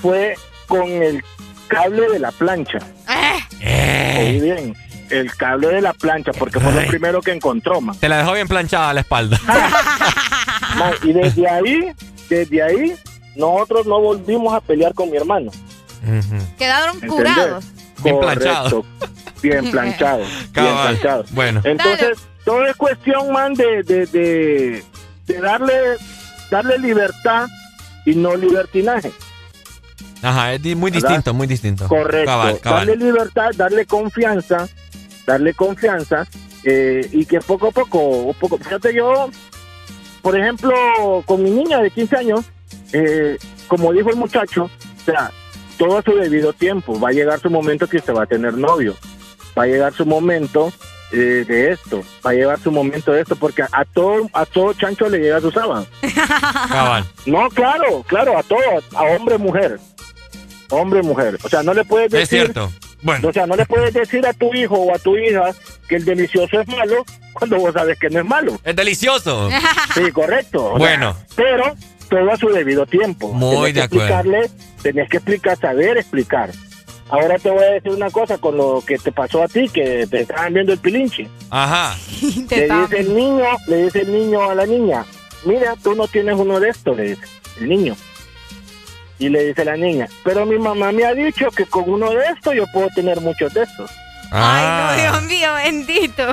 [0.00, 0.34] fue
[0.68, 1.22] con el
[1.68, 2.78] cable de la plancha.
[3.60, 4.18] Eh.
[4.20, 4.76] Oí bien,
[5.10, 7.96] el cable de la plancha, porque fue lo primero que encontró, man.
[7.98, 9.40] Te la dejó bien planchada la espalda.
[10.76, 11.92] Man, Y desde ahí,
[12.28, 12.94] desde ahí,
[13.36, 15.50] nosotros no volvimos a pelear con mi hermano.
[16.58, 17.10] Quedaron ¿entendés?
[17.16, 17.64] curados.
[18.02, 18.40] Bien Correcto.
[18.44, 18.84] planchado.
[19.42, 20.18] Bien planchado.
[20.18, 20.86] bien Cabal.
[20.98, 21.24] planchado.
[21.30, 21.60] Bueno.
[21.64, 24.84] Entonces, todo es cuestión, man, de, de, de,
[25.26, 25.74] de darle,
[26.50, 27.46] darle libertad
[28.04, 29.12] y no libertinaje.
[30.22, 31.08] Ajá, es muy ¿Verdad?
[31.08, 31.86] distinto, muy distinto.
[31.88, 32.26] Correcto.
[32.30, 32.86] Cabal, cabal.
[32.86, 34.66] Darle libertad, darle confianza,
[35.26, 36.26] darle confianza
[36.64, 39.30] eh, y que poco a poco, poco, fíjate yo,
[40.22, 40.74] por ejemplo,
[41.26, 42.44] con mi niña de 15 años,
[42.92, 43.36] eh,
[43.68, 45.30] como dijo el muchacho, o sea,
[45.76, 46.98] todo a su debido tiempo.
[46.98, 48.94] Va a llegar su momento que usted va a tener novio.
[49.58, 50.72] Va a llegar su momento
[51.12, 52.02] eh, de esto.
[52.24, 55.40] Va a llegar su momento de esto, porque a todo, a todo chancho le llega
[55.40, 55.86] su sábado.
[56.68, 57.04] Cabal.
[57.26, 58.60] No, claro, claro, a todo,
[58.94, 59.78] a hombre, mujer.
[60.70, 61.38] Hombre, mujer.
[61.42, 62.22] O sea, no le puedes decir.
[62.22, 62.72] Es cierto.
[63.04, 63.28] Bueno.
[63.28, 65.50] O sea, no le puedes decir a tu hijo o a tu hija
[65.88, 68.58] que el delicioso es malo cuando vos sabes que no es malo.
[68.64, 69.48] Es delicioso.
[69.94, 70.64] Sí, correcto.
[70.72, 71.16] O sea, Bueno.
[71.36, 71.74] pero
[72.08, 73.32] todo a su debido tiempo.
[73.32, 74.04] Muy Tenés de que acuerdo.
[74.14, 74.50] explicarle,
[74.82, 76.50] tenés que explicar, saber explicar.
[77.10, 80.06] Ahora te voy a decir una cosa con lo que te pasó a ti, que
[80.10, 81.28] te estaban viendo el pilinche.
[81.50, 81.94] Ajá.
[82.50, 85.04] Le dice el niño, le dice el niño a la niña,
[85.44, 87.22] mira, tú no tienes uno de estos, le dice
[87.60, 87.94] el niño.
[89.18, 92.26] Y le dice la niña, pero mi mamá me ha dicho que con uno de
[92.26, 93.90] estos yo puedo tener muchos de estos.
[94.32, 94.90] Ah.
[94.90, 96.32] Ay, no, Dios mío, bendito.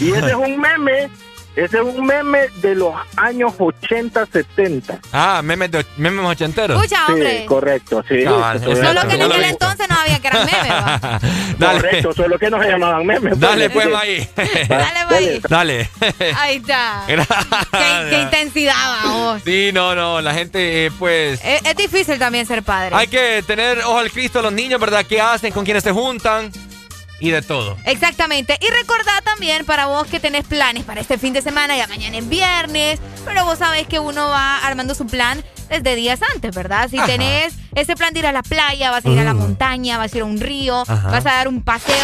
[0.00, 1.08] Y ese es un meme,
[1.56, 5.00] ese es un meme de los años 80, 70.
[5.12, 6.76] Ah, memes, de, memes ochenteros.
[6.82, 7.40] Escucha, hombre.
[7.40, 8.16] Sí, correcto, sí.
[8.20, 11.58] Es a- Solo que en no lo aquel entonces no había que eran memes.
[11.58, 11.80] Dale.
[11.80, 13.40] Correcto, solo que no se llamaban memes.
[13.40, 13.88] Dale, pues.
[13.88, 14.28] pues, ahí.
[14.68, 15.40] Dale, güey.
[15.48, 15.90] Dale.
[16.36, 17.04] Ahí está.
[17.06, 19.42] Qué, qué intensidad, vamos.
[19.44, 21.40] Sí, no, no, la gente, eh, pues...
[21.44, 22.94] Es, es difícil también ser padre.
[22.94, 25.04] Hay que tener ojo al Cristo a los niños, ¿verdad?
[25.08, 25.52] ¿Qué hacen?
[25.52, 26.50] ¿Con quiénes se juntan?
[27.18, 27.76] Y de todo.
[27.84, 28.58] Exactamente.
[28.60, 32.18] Y recordad también para vos que tenés planes para este fin de semana, ya mañana
[32.18, 36.88] es viernes, pero vos sabés que uno va armando su plan desde días antes, ¿verdad?
[36.90, 37.06] Si Ajá.
[37.06, 39.38] tenés ese plan de ir a la playa, vas a ir a la Mm.
[39.38, 41.08] montaña, vas a ir a un río, Ajá.
[41.10, 41.94] vas a dar un paseo.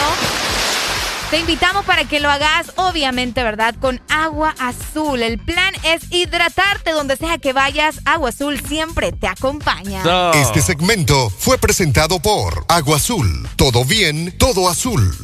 [1.33, 3.75] Te invitamos para que lo hagas, obviamente, ¿verdad?
[3.81, 5.23] Con agua azul.
[5.23, 8.01] El plan es hidratarte donde sea que vayas.
[8.05, 10.03] Agua azul siempre te acompaña.
[10.35, 13.49] Este segmento fue presentado por Agua Azul.
[13.57, 15.17] Todo bien, todo azul.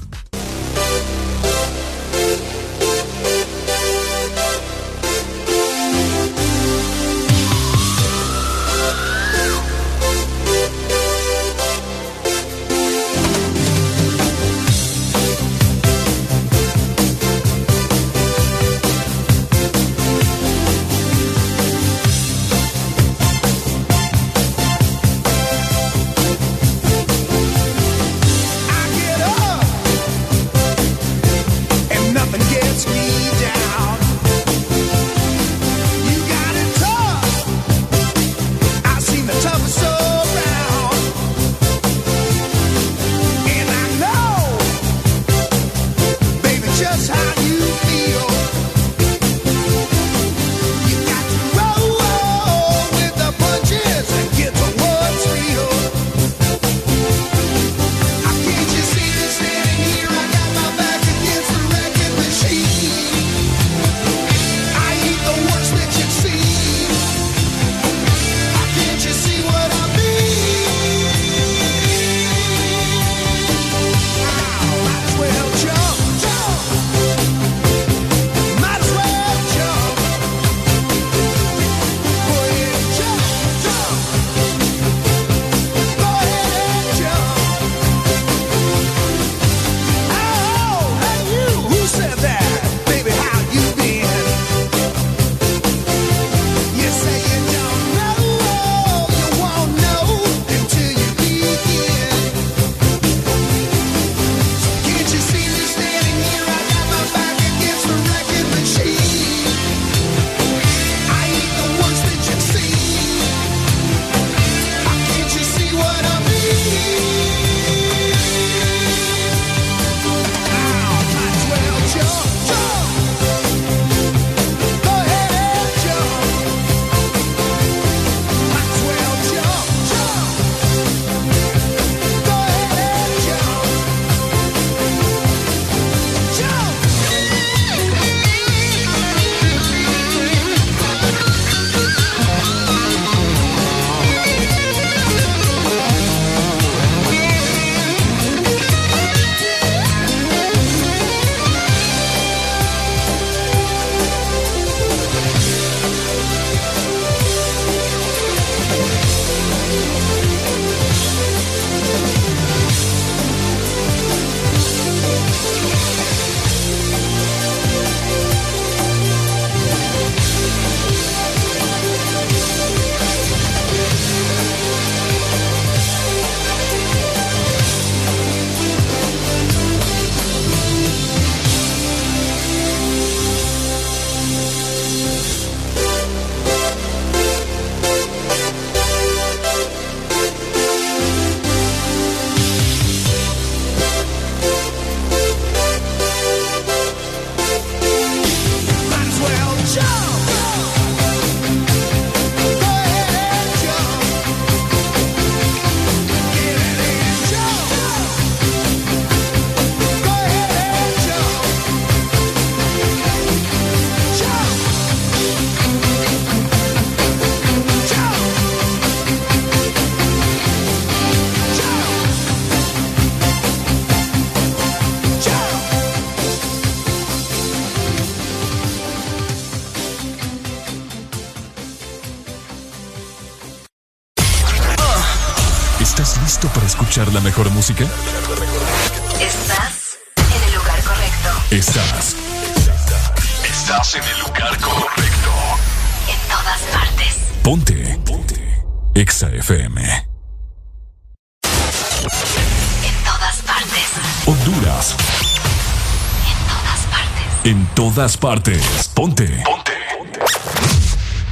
[257.99, 258.89] Todas partes.
[258.94, 259.43] Ponte.
[259.44, 259.73] Ponte.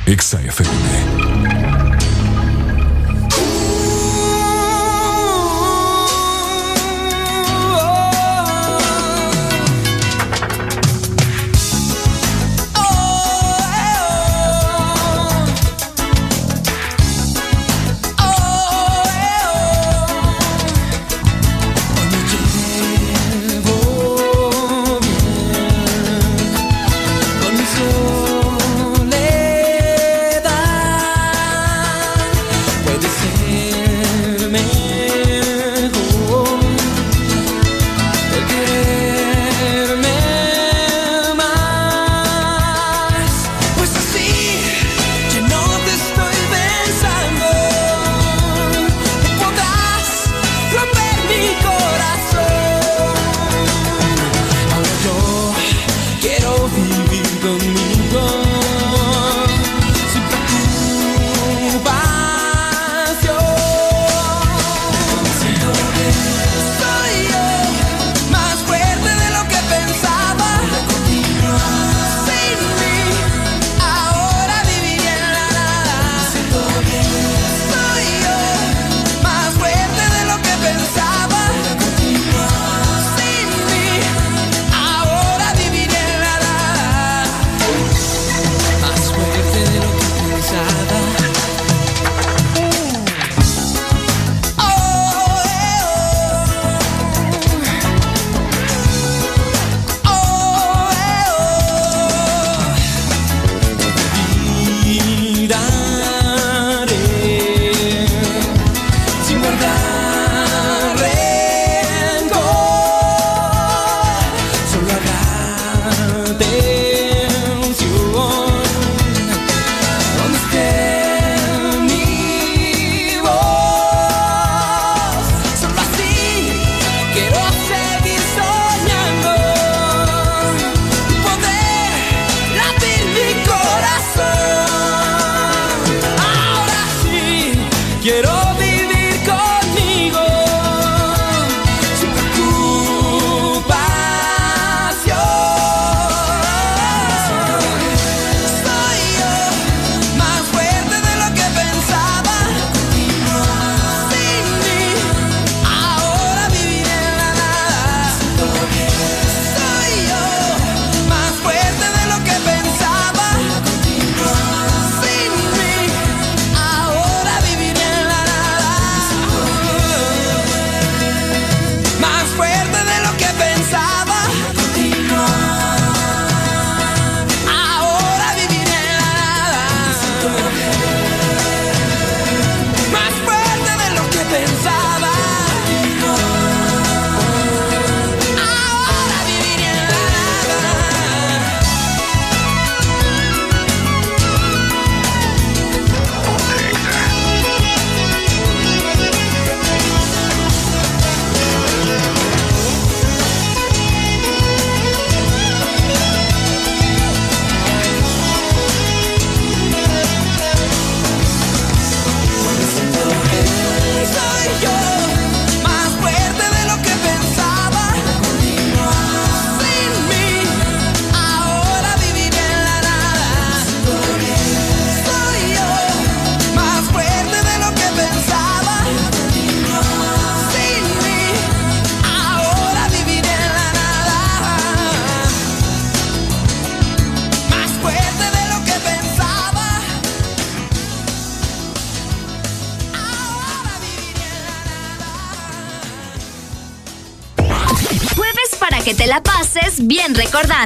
[0.05, 1.36] Exa FM.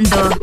[0.01, 0.40] Recordando.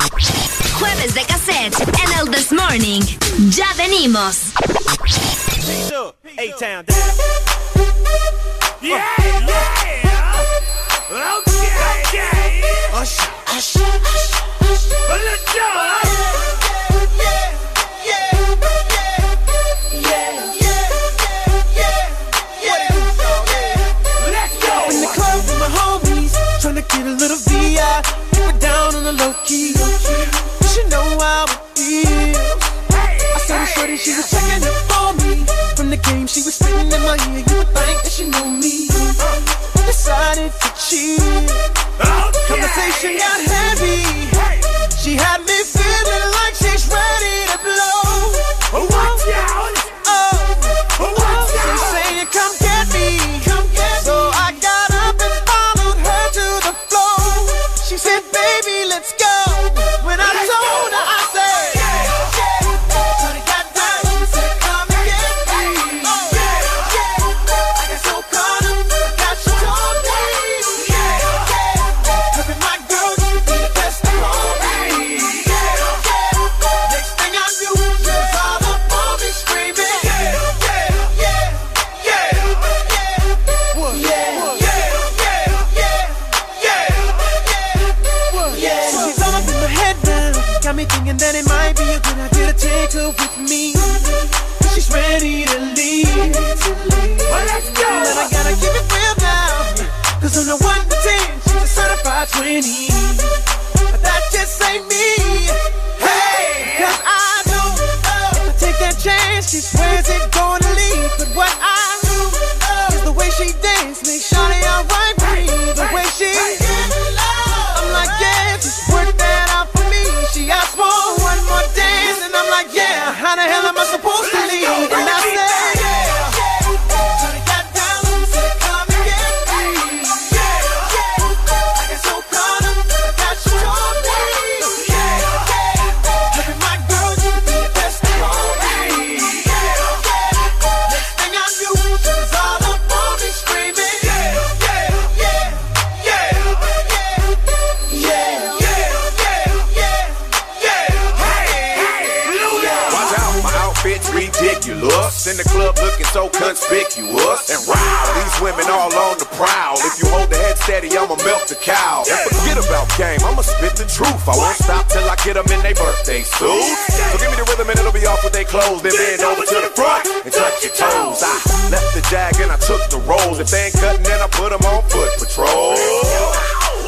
[161.88, 162.04] Cow.
[162.04, 164.24] And forget about game, I'ma spit the truth.
[164.28, 166.80] I won't stop till I get them in their birthday suits.
[166.92, 168.84] So give me the rhythm and it'll be off with they clothes.
[168.84, 171.24] Then bend over to the front and touch your toes.
[171.24, 171.36] I
[171.72, 173.40] left the jag and I took the rolls.
[173.40, 175.80] If they ain't cutting, then I put them on foot patrol.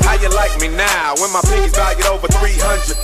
[0.03, 2.97] How you like me now when my pinky's valued over 300,000?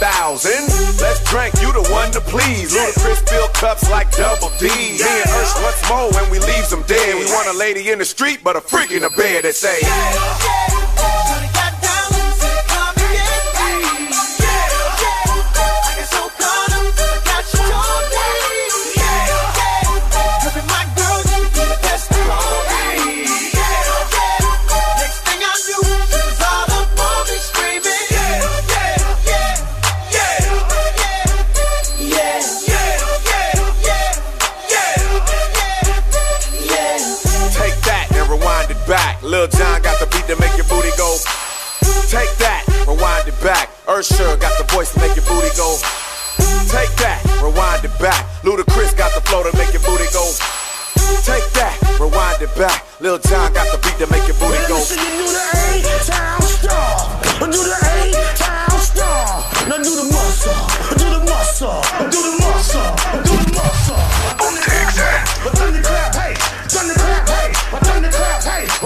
[0.98, 2.74] Let's drink, you the one to please.
[2.74, 4.66] Ludacris fill cups like double D.
[4.66, 7.14] Me and Ursh once more when we leaves them dead.
[7.14, 9.78] We want a lady in the street, but a freak in the bed that say,
[39.36, 41.12] Lil John got the beat to make your booty go.
[42.08, 43.68] Take that, rewind it back.
[43.84, 45.76] Ursher got the voice to make your booty go.
[46.72, 48.24] Take that, rewind it back.
[48.48, 50.24] Ludacris got the flow to make your booty go.
[51.28, 52.88] Take that, rewind it back.
[53.04, 54.80] Lil John got the beat to make your booty go.
[54.80, 55.44] Listen, you do the
[55.84, 56.96] A-Town star.
[57.44, 59.44] Do the A-Town star.
[59.68, 60.56] Now do the muscle.
[60.96, 61.84] Do the muscle.
[62.08, 62.88] Do the muscle.
[63.20, 64.00] Do the muscle.
[64.40, 65.20] Thunderclap, hey.
[65.44, 65.95] Thunderclap,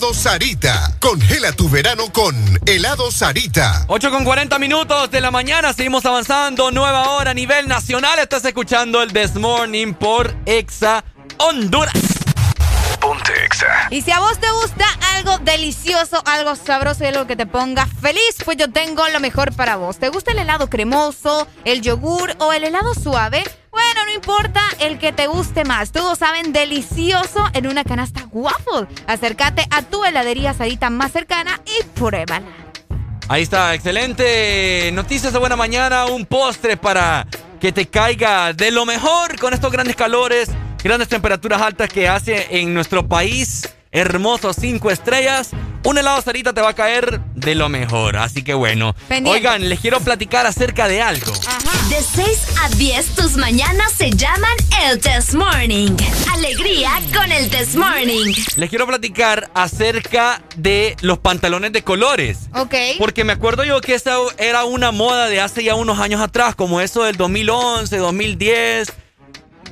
[0.00, 0.96] helado Sarita.
[0.98, 3.84] Congela tu verano con helado Sarita.
[3.88, 6.70] 8 con 40 minutos de la mañana, seguimos avanzando.
[6.70, 8.18] Nueva hora a nivel nacional.
[8.18, 11.04] Estás escuchando el This Morning por Exa
[11.36, 12.09] Honduras.
[13.92, 14.86] Y si a vos te gusta
[15.16, 19.52] algo delicioso, algo sabroso y algo que te ponga feliz, pues yo tengo lo mejor
[19.52, 19.98] para vos.
[19.98, 23.42] ¿Te gusta el helado cremoso, el yogur o el helado suave?
[23.72, 25.90] Bueno, no importa el que te guste más.
[25.90, 28.86] Todos saben delicioso en una canasta waffle.
[29.08, 32.46] Acércate a tu heladería asadita más cercana y pruébala.
[33.26, 34.90] Ahí está, excelente.
[34.92, 37.26] Noticias de buena mañana, un postre para
[37.60, 40.48] que te caiga de lo mejor con estos grandes calores,
[40.80, 43.68] grandes temperaturas altas que hace en nuestro país.
[43.92, 45.50] Hermoso, cinco estrellas.
[45.82, 48.18] Un helado Sarita te va a caer de lo mejor.
[48.18, 48.94] Así que bueno.
[49.08, 49.30] Pendiente.
[49.30, 51.32] Oigan, les quiero platicar acerca de algo.
[51.88, 54.54] De 6 a 10 tus mañanas se llaman
[54.84, 55.96] el Test Morning.
[56.32, 58.32] Alegría con el Test Morning.
[58.56, 62.48] Les quiero platicar acerca de los pantalones de colores.
[62.54, 62.74] Ok.
[62.98, 66.54] Porque me acuerdo yo que esa era una moda de hace ya unos años atrás,
[66.54, 68.92] como eso del 2011, 2010,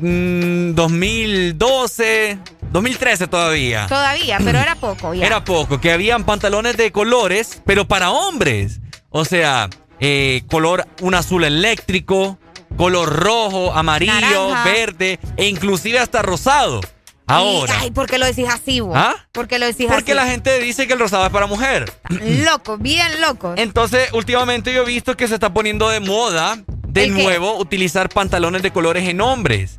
[0.01, 2.39] mm, 2012,
[2.73, 3.87] 2013 todavía.
[3.87, 5.27] Todavía, pero era poco ya.
[5.27, 8.81] Era poco, que habían pantalones de colores, pero para hombres.
[9.11, 9.69] O sea,
[10.01, 12.39] eh, color, un azul eléctrico,
[12.77, 14.65] color rojo, amarillo, Naranja.
[14.65, 16.81] verde e inclusive hasta rosado.
[17.27, 17.75] Ahora.
[17.75, 18.95] Y- ay, ¿por qué lo decís así, vos?
[18.97, 19.15] ¿Ah?
[19.33, 20.17] ¿Por qué lo decís Porque así?
[20.17, 21.93] la gente dice que el rosado es para mujer.
[22.09, 23.53] Loco, bien loco.
[23.57, 26.59] Entonces, últimamente yo he visto que se está poniendo de moda
[26.89, 29.79] de nuevo utilizar pantalones de colores en hombres.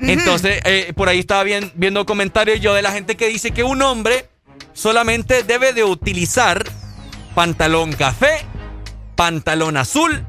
[0.00, 3.62] Entonces, eh, por ahí estaba bien- viendo comentarios yo de la gente que dice que
[3.64, 4.28] un hombre
[4.72, 6.64] solamente debe de utilizar
[7.34, 8.44] pantalón café,
[9.14, 10.24] pantalón azul,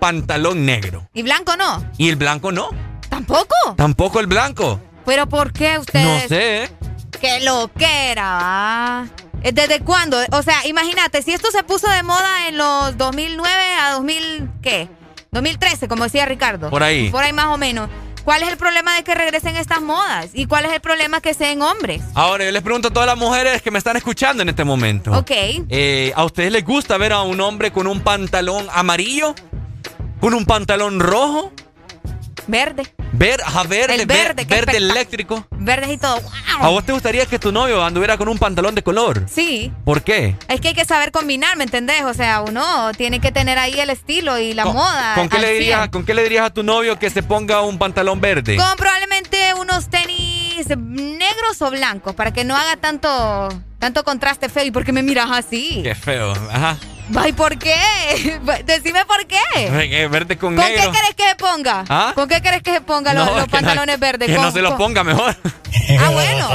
[0.00, 1.08] pantalón negro.
[1.14, 1.88] ¿Y blanco no?
[1.96, 2.68] Y el blanco no.
[3.08, 3.54] ¿Tampoco?
[3.76, 4.80] Tampoco el blanco.
[5.06, 6.04] ¿Pero por qué ustedes?
[6.22, 6.64] No sé.
[6.64, 6.70] ¿eh?
[7.20, 9.06] ¡Qué loquera!
[9.42, 10.18] Eh, ¿Desde cuándo?
[10.32, 14.88] O sea, imagínate, si esto se puso de moda en los 2009 a 2000, ¿qué?
[15.34, 16.70] 2013, como decía Ricardo.
[16.70, 17.10] Por ahí.
[17.10, 17.90] Por ahí más o menos.
[18.24, 20.30] ¿Cuál es el problema de que regresen estas modas?
[20.32, 22.00] ¿Y cuál es el problema que sean hombres?
[22.14, 25.12] Ahora, yo les pregunto a todas las mujeres que me están escuchando en este momento.
[25.12, 25.30] Ok.
[25.68, 29.34] Eh, ¿A ustedes les gusta ver a un hombre con un pantalón amarillo?
[30.20, 31.52] ¿Con un pantalón rojo?
[32.46, 32.84] Verde.
[33.12, 35.46] Ver, ajá, verde, El verde, verde eléctrico.
[35.52, 36.20] Verdes y todo.
[36.58, 36.72] ¿A ¡Wow!
[36.72, 39.24] vos te gustaría que tu novio anduviera con un pantalón de color?
[39.32, 39.72] Sí.
[39.84, 40.36] ¿Por qué?
[40.48, 42.02] Es que hay que saber combinar, ¿me entendés?
[42.04, 45.14] O sea, uno tiene que tener ahí el estilo y la moda.
[45.14, 45.90] ¿Con qué, le dirías, 100.
[45.90, 48.56] ¿Con qué le dirías a tu novio que se ponga un pantalón verde?
[48.56, 53.48] Con probablemente unos tenis negros o blancos para que no haga tanto
[53.78, 54.64] tanto contraste feo.
[54.64, 55.80] ¿Y por qué me miras así?
[55.82, 56.32] Qué feo.
[56.50, 56.78] Ajá.
[57.16, 57.74] Ay, ¿por qué?
[58.64, 60.08] Decime por qué.
[60.08, 60.90] Verde con, ¿Con negro.
[60.90, 61.84] qué querés que se ponga?
[61.88, 62.12] ¿Ah?
[62.14, 64.28] ¿Con qué querés que se ponga los, No, los que no- pantalones verdes?
[64.28, 65.36] Que Con- no se los con- ponga mejor.
[66.00, 66.48] Ah, bueno.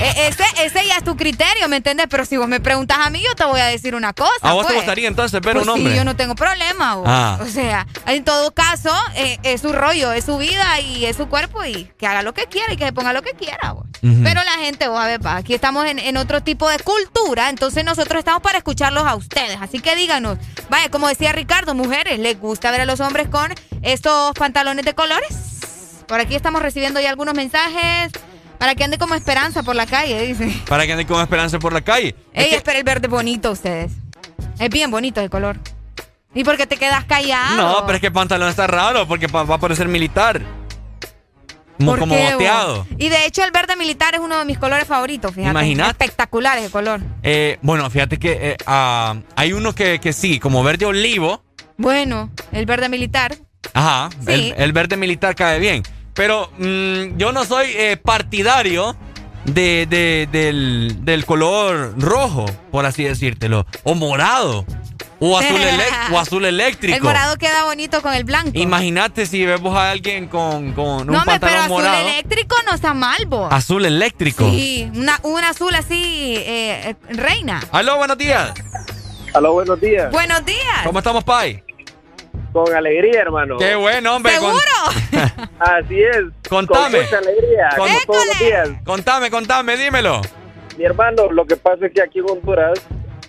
[0.00, 2.06] E- ese, ese ya es tu criterio, ¿me entiendes?
[2.10, 4.30] Pero si vos me preguntas a mí, yo te voy a decir una cosa.
[4.42, 4.82] ¿A vos te pues.
[4.82, 5.92] gustaría entonces ver Pues un hombre?
[5.92, 6.96] Sí, yo no tengo problema.
[6.96, 7.06] vos.
[7.08, 7.38] Ah.
[7.40, 11.28] O sea, en todo caso, eh, es su rollo, es su vida y es su
[11.28, 13.72] cuerpo y que haga lo que quiera y que se ponga lo que quiera.
[13.72, 13.86] vos.
[14.02, 17.48] Pero la gente, vos a ver, pa, aquí estamos en, en otro tipo de cultura,
[17.50, 19.58] entonces nosotros estamos para escucharlos a ustedes.
[19.60, 23.54] Así que díganos, vaya, como decía Ricardo, mujeres, ¿les gusta ver a los hombres con
[23.82, 26.02] estos pantalones de colores?
[26.08, 28.10] Por aquí estamos recibiendo ya algunos mensajes
[28.58, 30.52] para que ande como esperanza por la calle, dice.
[30.68, 32.16] Para que ande con esperanza por la calle.
[32.32, 33.92] Es Ey, que- espera el verde bonito ustedes.
[34.58, 35.58] Es bien bonito el color.
[36.34, 37.56] ¿Y por qué te quedas callado?
[37.56, 40.40] no, pero es que el pantalón está raro porque va a parecer militar.
[41.78, 42.32] Como, ¿Por como qué, vos?
[42.34, 42.86] boteado.
[42.98, 45.50] Y de hecho el verde militar es uno de mis colores favoritos, fíjate.
[45.50, 45.90] Imagínate.
[45.90, 47.00] Espectacular ese color.
[47.22, 51.42] Eh, bueno, fíjate que eh, ah, hay uno que, que sí, como verde olivo.
[51.78, 53.36] Bueno, el verde militar.
[53.74, 54.32] Ajá, Sí.
[54.32, 55.82] el, el verde militar cae bien.
[56.14, 58.94] Pero mm, yo no soy eh, partidario
[59.46, 63.66] de, de- del, del color rojo, por así decírtelo.
[63.82, 64.66] O morado.
[65.24, 66.96] O azul, elec- o azul eléctrico.
[66.96, 68.50] El morado queda bonito con el blanco.
[68.54, 72.08] Imagínate si vemos a alguien con, con no, un hombre, pero pantalón azul morado.
[72.08, 73.52] eléctrico no está mal, vos.
[73.52, 74.44] Azul eléctrico.
[74.50, 77.60] Sí, una, un azul así, eh, eh, reina.
[77.70, 78.52] Aló, buenos días.
[79.34, 80.10] Aló, buenos días.
[80.10, 80.82] Buenos días.
[80.84, 81.62] ¿Cómo estamos, Pai?
[82.52, 83.56] Con alegría, hermano.
[83.58, 84.32] Qué bueno, hombre.
[84.38, 85.46] con- ¿Seguro?
[85.60, 86.18] Así es.
[86.48, 86.98] Contame.
[86.98, 87.68] Con mucha alegría.
[87.76, 88.68] Con- todos los días.
[88.84, 90.20] Contame, contame, dímelo.
[90.76, 92.78] Mi hermano, lo que pasa es que aquí en Honduras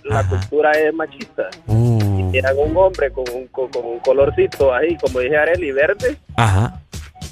[0.04, 1.48] la cultura es machista.
[1.66, 1.98] Uh.
[2.16, 6.16] Si tiran un hombre con un, con, con un colorcito ahí, como dije Areli, verde,
[6.36, 6.80] Ajá.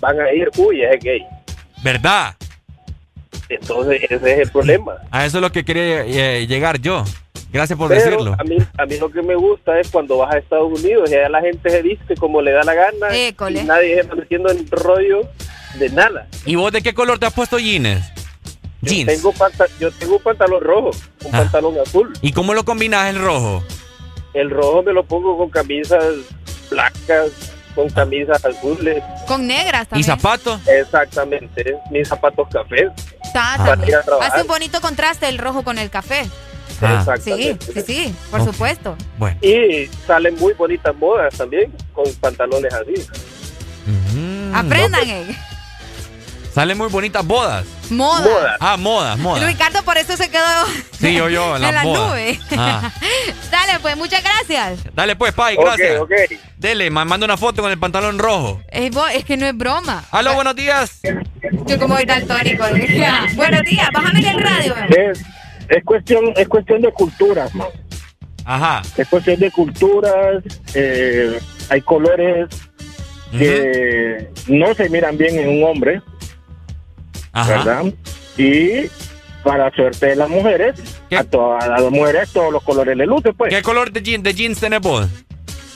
[0.01, 1.23] van a ir, uy, es gay.
[1.83, 2.35] ¿Verdad?
[3.49, 4.95] Entonces, ese es el problema.
[5.11, 7.05] A eso es lo que quería eh, llegar yo.
[7.53, 8.35] Gracias por Pero decirlo.
[8.39, 11.15] A mí, a mí lo que me gusta es cuando vas a Estados Unidos y
[11.17, 13.61] allá la gente se viste como le da la gana École.
[13.61, 15.21] y nadie se está metiendo en rollo
[15.79, 16.27] de nada.
[16.47, 18.01] ¿Y vos de qué color te has puesto jeans?
[18.83, 19.07] Yo Jeans.
[19.15, 20.91] tengo, panta- yo tengo un pantalón rojo,
[21.25, 21.39] un Ah.
[21.39, 22.13] pantalón azul.
[22.21, 23.63] ¿Y cómo lo combinas el rojo?
[24.35, 26.05] El rojo me lo pongo con camisas
[26.71, 27.29] blancas,
[27.75, 29.03] con camisas azules.
[29.27, 30.01] Con negras también.
[30.01, 30.61] ¿Y zapatos?
[30.67, 32.91] Exactamente, mis zapatos cafés.
[33.25, 33.91] Está Para también.
[33.91, 34.33] ir a trabajar.
[34.33, 36.23] Hace un bonito contraste el rojo con el café.
[36.81, 37.05] Ah.
[37.05, 37.73] Sí, Exactamente.
[37.75, 38.47] sí, sí, por Ok.
[38.53, 38.97] supuesto.
[39.17, 39.39] Bueno.
[39.43, 42.95] Y salen muy bonitas modas también, con pantalones así.
[43.87, 45.37] Mm, Aprendan, eh.
[46.55, 47.65] Salen muy bonitas bodas.
[47.91, 48.57] Moda.
[48.61, 49.43] Ah, modas, modas.
[49.47, 50.45] Ricardo por eso se quedó
[51.01, 52.39] Sí, yo, yo, en las la nube.
[52.57, 52.93] Ah.
[53.51, 54.81] Dale, pues, muchas gracias.
[54.95, 55.99] Dale pues, Pai, gracias.
[56.01, 56.13] ok.
[56.59, 58.61] Dele, ma- manda una foto con el pantalón rojo.
[58.69, 58.91] Es,
[59.25, 60.05] que no es broma.
[60.11, 61.01] Aló, buenos días.
[61.67, 62.65] Yo como voy daltónico.
[63.35, 64.75] Buenos días, bájame en el radio.
[64.89, 65.21] Es,
[65.69, 67.69] es cuestión es cuestión de culturas, man.
[68.45, 68.83] Ajá.
[68.97, 70.43] Es cuestión de culturas.
[70.75, 71.39] eh,
[71.71, 72.49] hay colores
[73.31, 76.03] que no se miran bien en un hombre,
[77.35, 77.85] ¿verdad?
[78.37, 78.89] Y
[79.43, 80.81] para suerte de las mujeres,
[81.17, 83.53] a todas las mujeres todos los colores le lucen, pues.
[83.55, 85.07] ¿Qué color de, jean- de jeans tenés vos?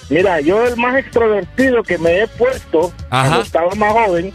[0.08, 4.32] Mira, yo el más extrovertido que me he puesto cuando estaba más joven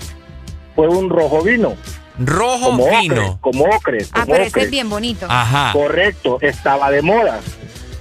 [0.75, 1.75] fue un rojo vino.
[2.19, 3.13] Rojo como vino.
[3.15, 4.05] Ocre, como ocre.
[4.11, 4.63] Ah, como pero ese ocre.
[4.63, 5.25] es bien bonito.
[5.29, 5.71] Ajá.
[5.71, 7.39] Correcto, estaba de moda.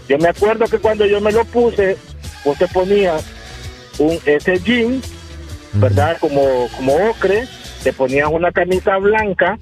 [0.08, 1.96] Yo me acuerdo que cuando yo me lo puse,
[2.44, 3.22] vos te ponías
[3.98, 5.00] un, ese jean,
[5.74, 6.16] ¿verdad?
[6.20, 7.46] Como, como ocre,
[7.82, 9.58] te ponías una camisa blanca,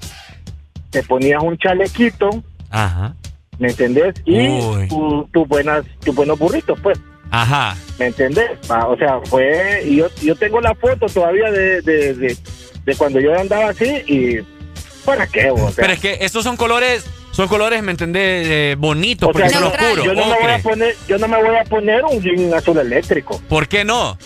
[0.90, 3.14] te ponías un chalequito, Ajá.
[3.58, 4.14] ¿me entendés?
[4.24, 6.98] Y tu- tus buenas, tus buenos burritos, pues.
[7.30, 7.76] Ajá.
[7.98, 8.50] ¿Me entendés?
[8.70, 9.82] O sea, fue.
[9.86, 12.36] Y yo, yo tengo la foto todavía de, de, de,
[12.84, 14.38] de cuando yo andaba así y.
[15.04, 15.50] ¿Para qué?
[15.50, 18.46] O sea, Pero es que esos son colores, son colores, ¿me entendés?
[18.48, 20.04] Eh, bonitos, o sea, porque son oscuros.
[20.04, 22.78] yo no me voy a poner, yo no me voy a poner un jean azul
[22.78, 23.40] eléctrico.
[23.48, 24.18] ¿Por qué no?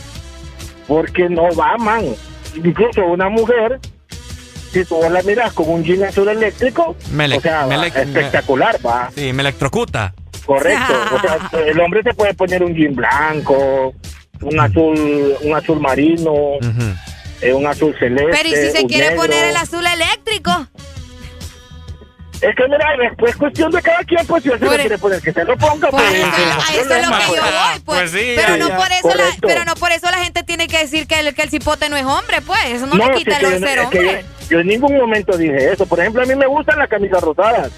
[0.89, 2.05] Porque no va, man.
[2.57, 3.79] Incluso una mujer,
[4.73, 7.83] si tú la miras con un jean azul eléctrico, Me le- o sea, me va,
[7.83, 9.11] le- espectacular, va.
[9.15, 10.15] Sí, me electrocuta.
[10.47, 10.93] Correcto.
[11.15, 13.95] O sea, el hombre se puede poner un jean blanco,
[14.41, 16.33] un azul, un azul marino,
[17.41, 18.31] eh, un azul celeste.
[18.33, 19.23] Pero ¿y si se quiere negro.
[19.23, 20.67] poner el azul eléctrico?
[22.43, 24.99] Es que mira, es, es cuestión de cada quien, pues si él se lo quiere
[24.99, 25.89] poner, que se lo ponga.
[25.91, 27.41] Por pues, eso, a eso es lo que yo pues.
[27.41, 27.99] voy, pues.
[28.01, 30.67] Pues sí, pero, ya, no por eso la, pero no por eso la gente tiene
[30.67, 32.59] que decir que el, que el cipote no es hombre, pues.
[32.67, 34.25] Eso no, le No, quita sí, el ser hombre.
[34.25, 35.87] yo- yo en ningún momento dije eso.
[35.87, 37.71] Por ejemplo, a mí me gustan las camisas rosadas.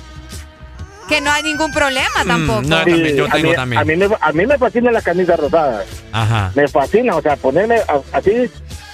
[1.08, 2.62] Que no hay ningún problema tampoco.
[2.62, 3.80] no, Sí, también, yo a tengo mí, también.
[3.80, 5.84] A mí, me, a mí me fascinan las camisas rosadas.
[6.12, 6.50] Ajá.
[6.54, 8.50] Me fascina, o sea, ponerme a- así.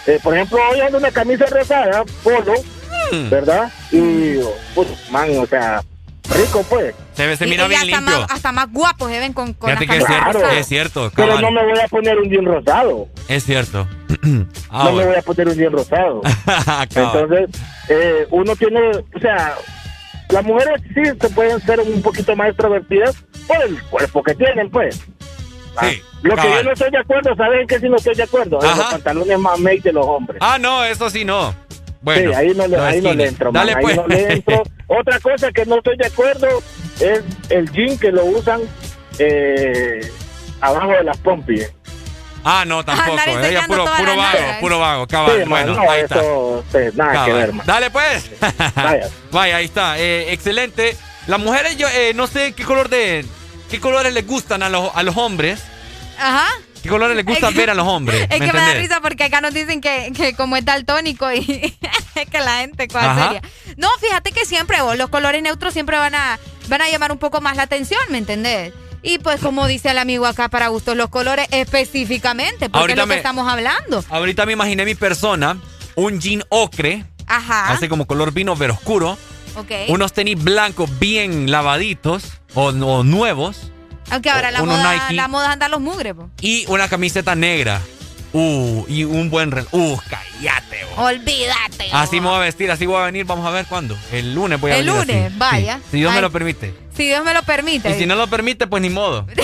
[0.07, 2.55] eh, por ejemplo, hoy ando una camisa rosada, polo,
[3.13, 3.29] Mm.
[3.31, 3.71] ¿verdad?
[3.93, 4.37] Y,
[4.75, 5.83] pues, man, o sea,
[6.37, 6.95] rico, pues.
[7.15, 8.21] Se, ve- se mira y bien hasta limpio.
[8.21, 11.29] Más, hasta más guapos se ven con, con Fíjate que es cierto, es cierto, Pero
[11.29, 11.43] cabal.
[11.43, 13.09] no me voy a poner un jean rosado.
[13.29, 13.87] Es cierto.
[14.73, 15.09] Ah, no me bueno.
[15.11, 16.21] voy a poner un jean rosado.
[16.95, 17.51] Entonces,
[17.89, 19.57] eh, uno tiene, o sea,
[20.29, 23.17] las mujeres sí se pueden ser un poquito más extrovertidas
[23.49, 25.01] por el cuerpo que tienen, pues.
[25.77, 25.89] Ah,
[26.23, 26.59] Lo que cabal.
[26.59, 28.61] yo no estoy de acuerdo, ¿saben que sí no estoy de acuerdo?
[28.63, 28.91] En los Ajá.
[28.91, 30.39] pantalones mamey de los hombres.
[30.41, 31.53] Ah, no, eso sí no.
[32.03, 33.97] Bueno, sí, ahí no le, ahí no le entro, man, Dale, ahí pues.
[33.97, 34.63] no le entro.
[34.87, 36.49] Otra cosa que no estoy de acuerdo
[36.99, 38.61] es el jean que lo usan
[39.19, 40.01] eh,
[40.61, 41.71] abajo de las pompis.
[42.43, 43.19] Ah, no, tampoco.
[43.19, 45.07] Andar Ella puro, puro vago, puro vago.
[45.07, 46.21] Cabal, Sí, man, bueno, no, ahí está.
[46.21, 47.67] eso, pues, nada que ver, man.
[47.67, 48.31] Dale, pues.
[48.75, 49.09] Vaya.
[49.31, 49.99] Vaya, ahí está.
[49.99, 50.97] Eh, excelente.
[51.27, 53.27] Las mujeres, yo eh, no sé qué color de.
[53.71, 55.63] ¿Qué colores les gustan a los, a los hombres?
[56.19, 56.49] Ajá.
[56.83, 58.23] ¿Qué colores les gusta ver a los hombres?
[58.31, 61.31] Es ¿Me que me da risa porque acá nos dicen que, que como es daltónico
[61.33, 61.39] y
[62.15, 63.25] es que la gente cuál Ajá.
[63.25, 63.43] seria.
[63.77, 67.19] No, fíjate que siempre vos, los colores neutros siempre van a, van a llamar un
[67.19, 68.73] poco más la atención, ¿me entendés?
[69.03, 73.09] Y pues como dice el amigo acá, para gustos los colores específicamente, porque Ahorita es
[73.09, 74.05] lo que estamos hablando.
[74.11, 75.57] Ahorita me imaginé mi persona,
[75.95, 77.73] un jean ocre, Ajá.
[77.73, 79.17] así como color vino pero oscuro,
[79.57, 79.71] Ok.
[79.89, 83.71] unos tenis blancos bien lavaditos o, o nuevos
[84.11, 85.15] Aunque ahora la moda, Nike.
[85.15, 86.29] la moda es andar los mugres, po.
[86.41, 87.81] y una camiseta negra.
[88.33, 89.69] Uh, y un buen reloj.
[89.73, 91.03] Uh, cállate, bo.
[91.03, 91.89] Olvídate.
[91.93, 93.99] Así me voy a vestir, así voy a venir, vamos a ver cuándo.
[94.13, 95.35] El lunes voy a El venir lunes, así.
[95.37, 95.77] vaya.
[95.79, 96.23] Sí, si Dios me Ay.
[96.23, 96.73] lo permite.
[96.97, 97.91] Si Dios me lo permite.
[97.91, 99.27] Y si no lo permite, pues ni modo.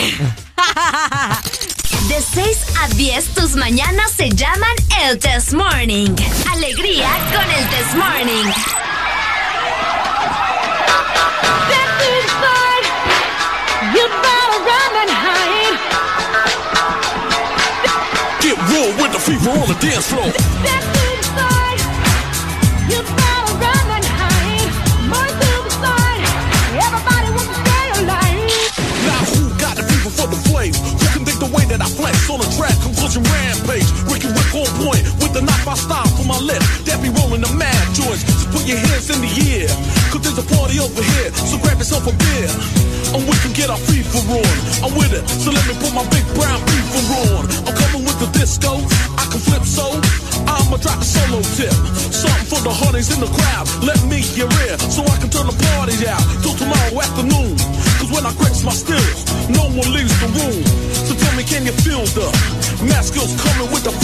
[2.09, 4.71] De 6 a 10, tus mañanas se llaman
[5.03, 6.11] el Test Morning.
[6.53, 8.53] Alegría con el Test Morning.
[14.97, 15.05] Get
[18.73, 20.25] raw with the fever on the dance floor.
[20.25, 21.81] Step inside.
[22.89, 24.73] You better run and hide.
[25.05, 26.25] More to the side.
[26.81, 28.41] Everybody wants to stay alive.
[29.05, 29.85] Now who got the
[30.17, 30.73] for the flame?
[30.73, 32.73] Who can think the way that I flex on the track?
[32.81, 33.85] Conclusion rampage.
[34.09, 36.65] Ricky Rick on point with the knock my style for my lip.
[36.89, 38.25] That be rolling the mad joints.
[38.25, 39.29] So put your hands in the
[39.61, 39.69] air.
[40.09, 41.29] Cause there's a party over here.
[41.37, 42.96] So grab yourself a beer.
[43.15, 44.55] And we can get our FIFA on.
[44.83, 45.23] I'm with it.
[45.29, 47.01] So let me put my big brown FIFA
[47.37, 47.45] on.
[47.67, 48.81] I'm coming with the disco.
[49.19, 49.87] I can flip so.
[50.47, 51.75] I'ma drop a solo tip.
[52.11, 53.67] Something for the honeys in the crowd.
[53.83, 54.81] Let me hear it.
[54.91, 57.55] So I can turn the party out till tomorrow afternoon.
[58.01, 60.63] Cause when I grips my skills, no one leaves the room.
[61.07, 62.27] So tell me, can you feel the
[62.87, 63.97] mask skills coming with the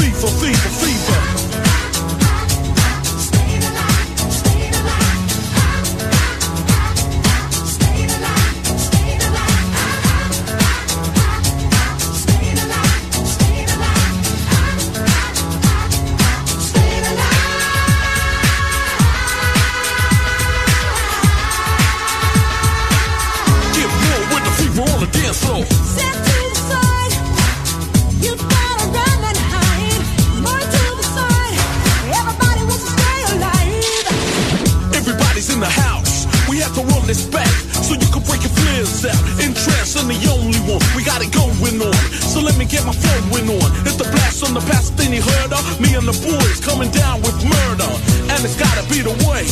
[38.92, 43.68] yourself in fever, let me get my flowing on.
[43.86, 45.62] It's the blast on the past thing you heard of.
[45.80, 47.90] Me and the boys coming down with murder.
[48.32, 49.46] And it's gotta be the way.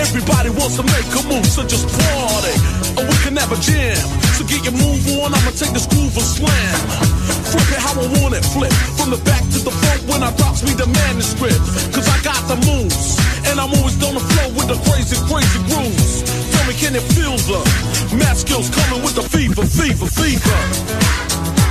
[0.00, 2.54] Everybody wants to make a move, so just party.
[2.98, 4.00] Or we can have a jam.
[4.36, 6.78] So get your move on, I'ma take this groove and slam.
[7.52, 8.72] Flip it how I want it, flip.
[8.96, 11.60] From the back to the front when I drops me the manuscript.
[11.92, 13.20] Cause I got the moves.
[13.46, 16.24] And I'm always on the flow with the crazy, crazy grooves.
[16.52, 17.60] Tell me, can it feel the
[18.16, 21.61] math skills coming with the fever, fever, fever, fever.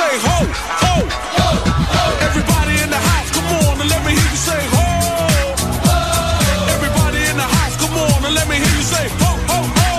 [0.00, 0.38] Let me hear say ho.
[0.82, 0.94] Ho.
[2.24, 4.86] Everybody in the house, come on and let me hear you say ho.
[6.74, 9.92] Everybody in the house, come on and let me hear you say ho ho ho.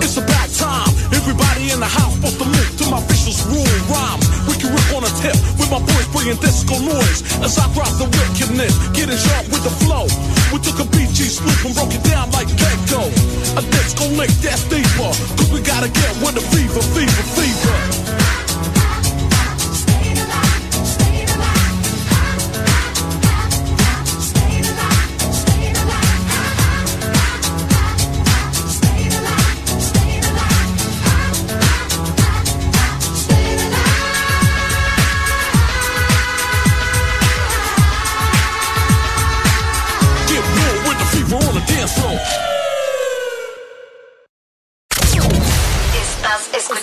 [0.00, 0.92] It's about time.
[1.10, 4.26] Everybody in the house supposed to move to my vicious rule rhymes.
[4.46, 7.90] We can rip on a tip with my boys bringing disco noise as I drop
[7.98, 10.06] the wickedness, getting sharp with the flow.
[10.54, 13.10] We took a BG swoop and broke it down like Gecko.
[13.58, 17.89] A disco lick that's deeper, cause we gotta get with the fever, fever, fever.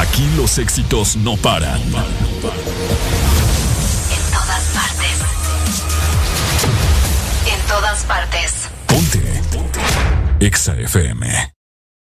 [0.00, 1.78] Aquí los éxitos no paran.
[1.78, 1.92] En
[4.32, 5.20] todas partes.
[7.46, 8.68] En todas partes.
[10.40, 11.26] EXA FM.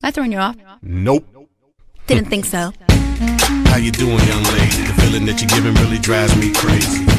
[0.01, 0.55] I throwing you off?
[0.81, 1.25] Nope.
[2.07, 2.71] Didn't think so.
[3.65, 4.87] How you doing, young lady?
[4.87, 7.18] The feeling that you're giving really drives me crazy.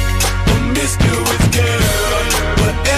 [0.81, 1.81] this do is good.
[2.57, 2.90] But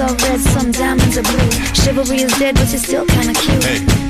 [0.00, 1.50] all red, some diamonds are blue.
[1.74, 3.64] Chivalry is dead, but you're still kinda cute.
[3.64, 4.09] Hey,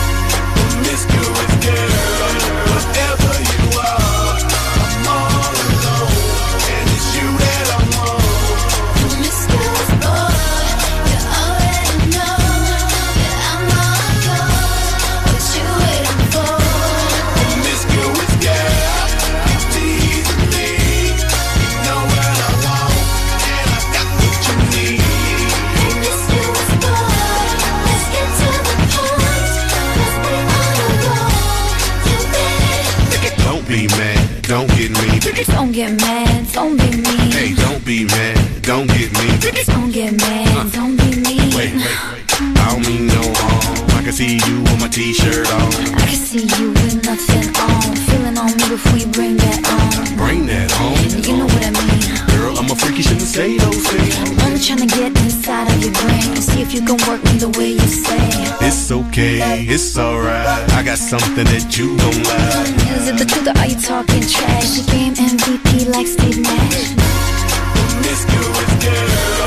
[0.81, 1.89] promiscuous girl.
[2.73, 3.50] Whatever you.
[35.47, 37.31] Don't get mad, don't be mean.
[37.31, 39.63] Hey, don't be mad, don't get me.
[39.65, 41.55] Don't get mad, don't be mean.
[41.55, 42.57] Wait, wait, wait.
[42.57, 43.89] I don't mean no harm.
[43.97, 45.73] I can see you with my t-shirt on.
[45.95, 47.95] I can see you with nothing on.
[48.05, 50.17] Feeling on me before you bring that on.
[50.17, 51.23] Bring that home.
[51.23, 52.00] You know what I mean.
[52.81, 54.17] Girl, I'm a freak, you shouldn't say those things.
[54.43, 57.37] Only trying to get inside of your brain and see if you can work me
[57.37, 58.17] the way you say.
[58.65, 60.71] It's okay, it's alright.
[60.73, 62.97] I got something that you don't like.
[62.97, 64.79] Is it the truth or are you talking trash?
[64.79, 66.95] The game MVP like Steve Nash.
[67.75, 69.40] Promiscuous girl, whatever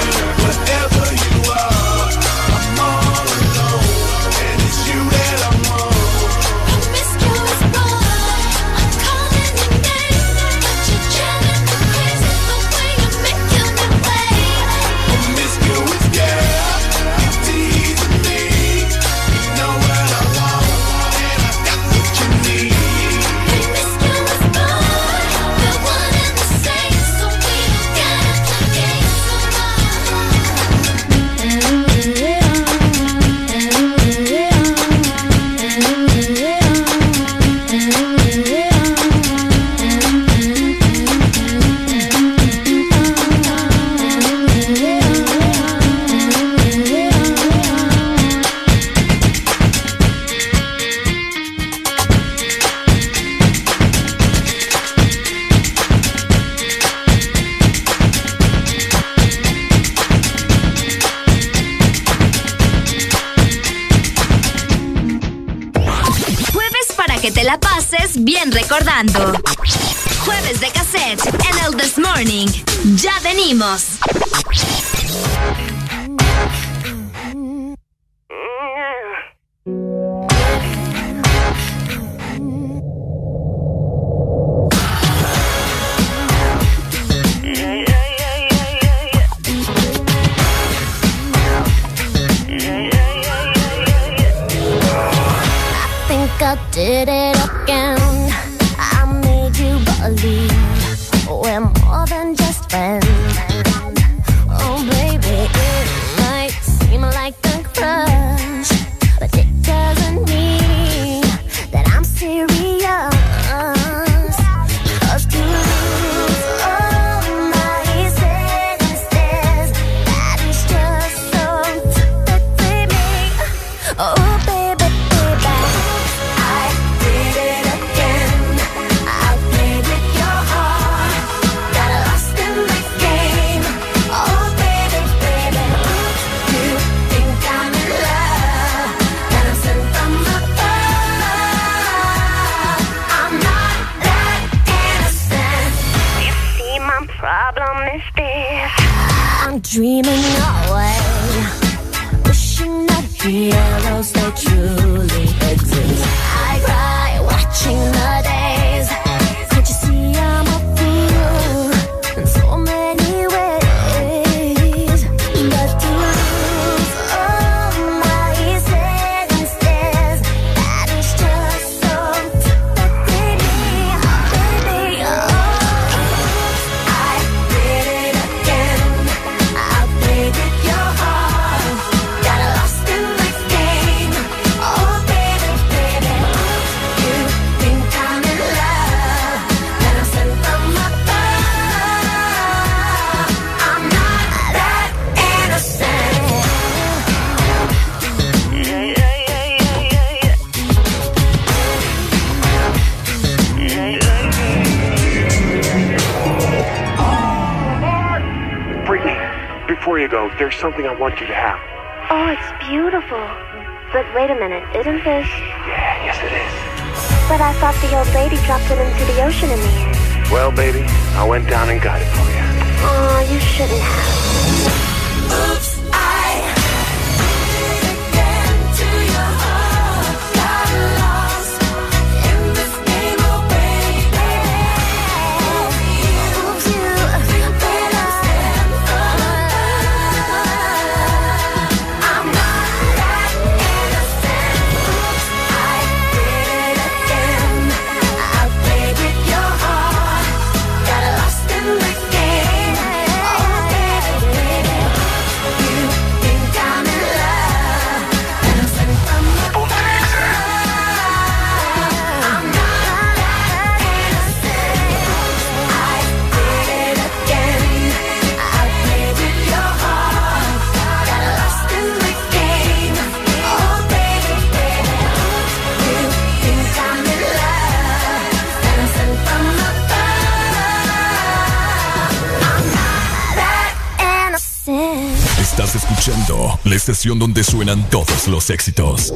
[287.65, 289.11] suenan todos los éxitos.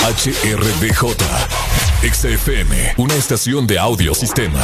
[0.00, 1.16] HRDJ,
[2.12, 4.60] XFM, una estación de audio sistema.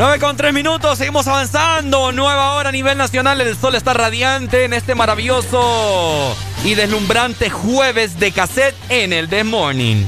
[0.00, 2.10] 9 con 3 minutos, seguimos avanzando.
[2.10, 3.38] Nueva hora a nivel nacional.
[3.38, 9.44] El sol está radiante en este maravilloso y deslumbrante jueves de cassette en el The
[9.44, 10.06] Morning.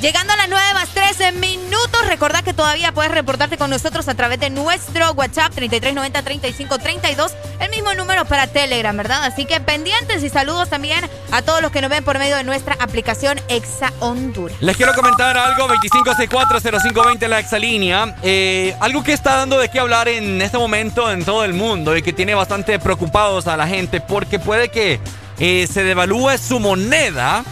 [0.00, 4.14] Llegando a las 9 más 13 minutos, recordad que todavía puedes reportarte con nosotros a
[4.14, 9.24] través de nuestro WhatsApp 3390-3532, el mismo número para Telegram, ¿verdad?
[9.24, 12.44] Así que pendientes y saludos también a todos los que nos ven por medio de
[12.44, 14.56] nuestra aplicación Exa Honduras.
[14.60, 18.14] Les quiero comentar algo, 25640520 la exalínea.
[18.22, 21.96] Eh, algo que está dando de qué hablar en este momento en todo el mundo
[21.96, 25.00] y que tiene bastante preocupados a la gente porque puede que
[25.40, 27.42] eh, se devalúe su moneda,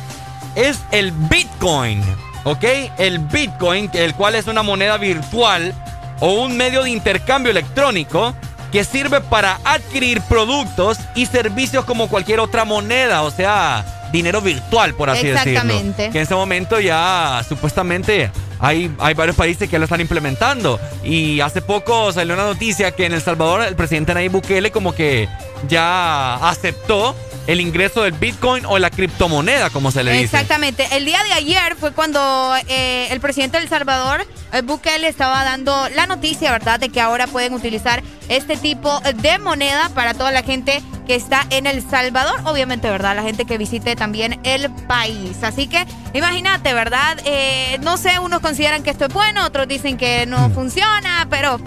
[0.55, 2.05] es el Bitcoin.
[2.44, 2.65] ¿Ok?
[2.99, 5.75] El Bitcoin, el cual es una moneda virtual
[6.20, 8.33] o un medio de intercambio electrónico
[8.73, 14.94] que sirve para adquirir productos y servicios como cualquier otra moneda, o sea, dinero virtual,
[14.94, 15.51] por así decirlo.
[15.51, 16.10] Exactamente.
[16.10, 20.81] Que en este momento ya supuestamente hay, hay varios países que lo están implementando.
[21.05, 24.94] Y hace poco salió una noticia que en El Salvador el presidente Nayib Bukele como
[24.94, 25.28] que
[25.68, 27.15] ya aceptó
[27.47, 30.25] el ingreso del Bitcoin o la criptomoneda, como se le dice.
[30.25, 30.86] Exactamente.
[30.92, 35.42] El día de ayer fue cuando eh, el presidente de El Salvador, eh, Bukele, estaba
[35.42, 40.31] dando la noticia, ¿verdad?, de que ahora pueden utilizar este tipo de moneda para toda
[40.33, 42.41] la gente que está en El Salvador.
[42.44, 45.42] Obviamente, ¿verdad?, la gente que visite también el país.
[45.42, 45.84] Así que
[46.15, 47.18] imagínate, ¿verdad?
[47.25, 50.55] Eh, no sé, unos consideran que esto es bueno, otros dicen que no Mm.
[50.55, 51.60] funciona, pero...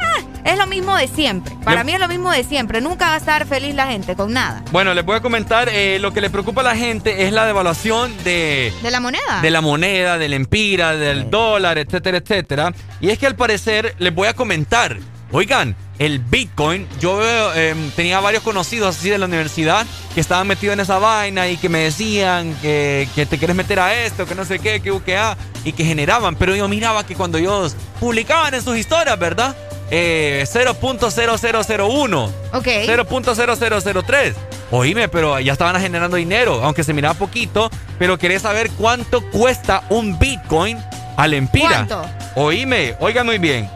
[0.00, 1.54] ah, es lo mismo de siempre.
[1.62, 2.80] Para Le- mí es lo mismo de siempre.
[2.80, 4.62] Nunca va a estar feliz la gente con nada.
[4.72, 7.44] Bueno, les voy a comentar, eh, lo que le preocupa a la gente es la
[7.46, 9.40] devaluación de, ¿De la moneda?
[9.42, 12.72] de la moneda, del empira, del dólar, etcétera, etcétera.
[13.00, 14.96] Y es que al parecer les voy a comentar,
[15.30, 20.46] oigan, el Bitcoin, yo veo, em, tenía varios conocidos así de la universidad que estaban
[20.46, 24.24] metidos en esa vaina y que me decían que, que te quieres meter a esto,
[24.24, 26.36] que no sé qué, que UQA, y que generaban.
[26.36, 29.54] Pero yo miraba que cuando ellos publicaban en sus historias, ¿verdad?
[29.90, 32.30] Eh, 0.0001.
[32.54, 32.66] Ok.
[32.66, 34.34] 0.0003.
[34.70, 39.82] Oíme, pero ya estaban generando dinero, aunque se miraba poquito, pero querés saber cuánto cuesta
[39.90, 40.78] un Bitcoin
[41.18, 41.86] al Empira.
[41.86, 42.02] ¿Cuánto?
[42.36, 43.68] Oíme, oiga muy bien.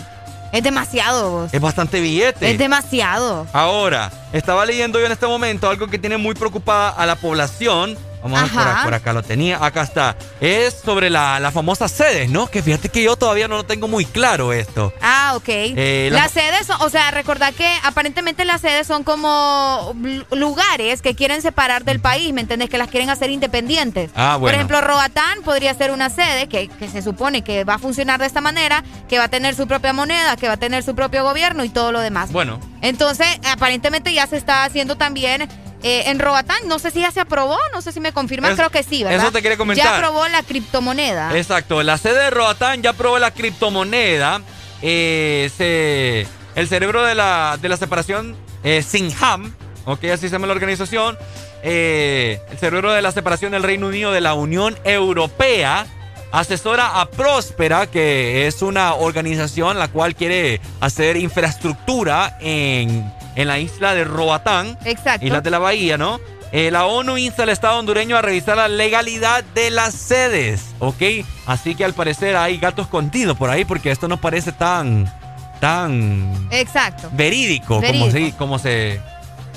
[0.52, 1.54] Es demasiado, vos.
[1.54, 2.50] Es bastante billete.
[2.50, 3.46] Es demasiado.
[3.54, 7.96] Ahora, estaba leyendo yo en este momento algo que tiene muy preocupada a la población.
[8.26, 8.84] Vamos a ver, por, Ajá.
[8.84, 9.64] por acá lo tenía.
[9.64, 10.16] Acá está.
[10.42, 12.48] Es sobre la, la famosa sedes, ¿no?
[12.48, 14.92] Que fíjate que yo todavía no lo tengo muy claro esto.
[15.02, 15.44] Ah, ok.
[15.48, 19.94] Eh, la- las sedes, son, o sea, recordad que aparentemente las sedes son como
[20.32, 22.70] lugares que quieren separar del país, ¿me entiendes?
[22.70, 24.10] Que las quieren hacer independientes.
[24.16, 24.56] Ah, Por bueno.
[24.56, 28.26] ejemplo, Roatán podría ser una sede que, que se supone que va a funcionar de
[28.28, 31.24] esta manera, que va a tener su propia moneda, que va a tener su propio
[31.24, 32.32] gobierno y todo lo demás.
[32.32, 32.60] Bueno.
[32.82, 35.48] Entonces, aparentemente ya se está haciendo también
[35.86, 38.58] eh, en Robatán, no sé si ya se aprobó, no sé si me confirman, Es-
[38.58, 39.22] creo que sí, ¿verdad?
[39.22, 39.86] eso te quería comentar.
[39.86, 41.38] Ya aprobó la criptomoneda.
[41.38, 44.42] Exacto, la sede de Roatán ya aprobó la criptomoneda.
[44.82, 46.28] eh, se-
[46.60, 49.54] el cerebro de la, de la separación eh, Sinham,
[49.86, 51.18] ok, así se llama la organización.
[51.64, 55.88] el cerebro de la separación del Reino Unido de la Unión Europea
[56.32, 63.60] asesora a Próspera, que es una organización la cual quiere hacer infraestructura en, en la
[63.60, 64.78] isla de Roatán.
[64.86, 65.26] Exacto.
[65.26, 66.20] Islas de la Bahía, ¿no?
[66.52, 71.02] Eh, la ONU insta al Estado hondureño a revisar la legalidad de las sedes, ¿ok?
[71.46, 75.12] Así que al parecer hay gatos contidos por ahí porque esto no parece tan,
[75.60, 77.10] tan Exacto.
[77.12, 78.06] verídico, Verídico.
[78.08, 79.02] Como, se, como, se,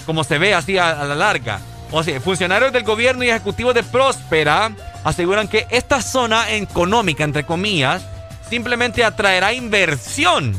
[0.07, 1.61] como se ve así a, a la larga.
[1.91, 4.73] O sea, funcionarios del gobierno y ejecutivos de Próspera
[5.05, 8.03] aseguran que esta zona económica, entre comillas,
[8.51, 10.55] simplemente atraerá inversión,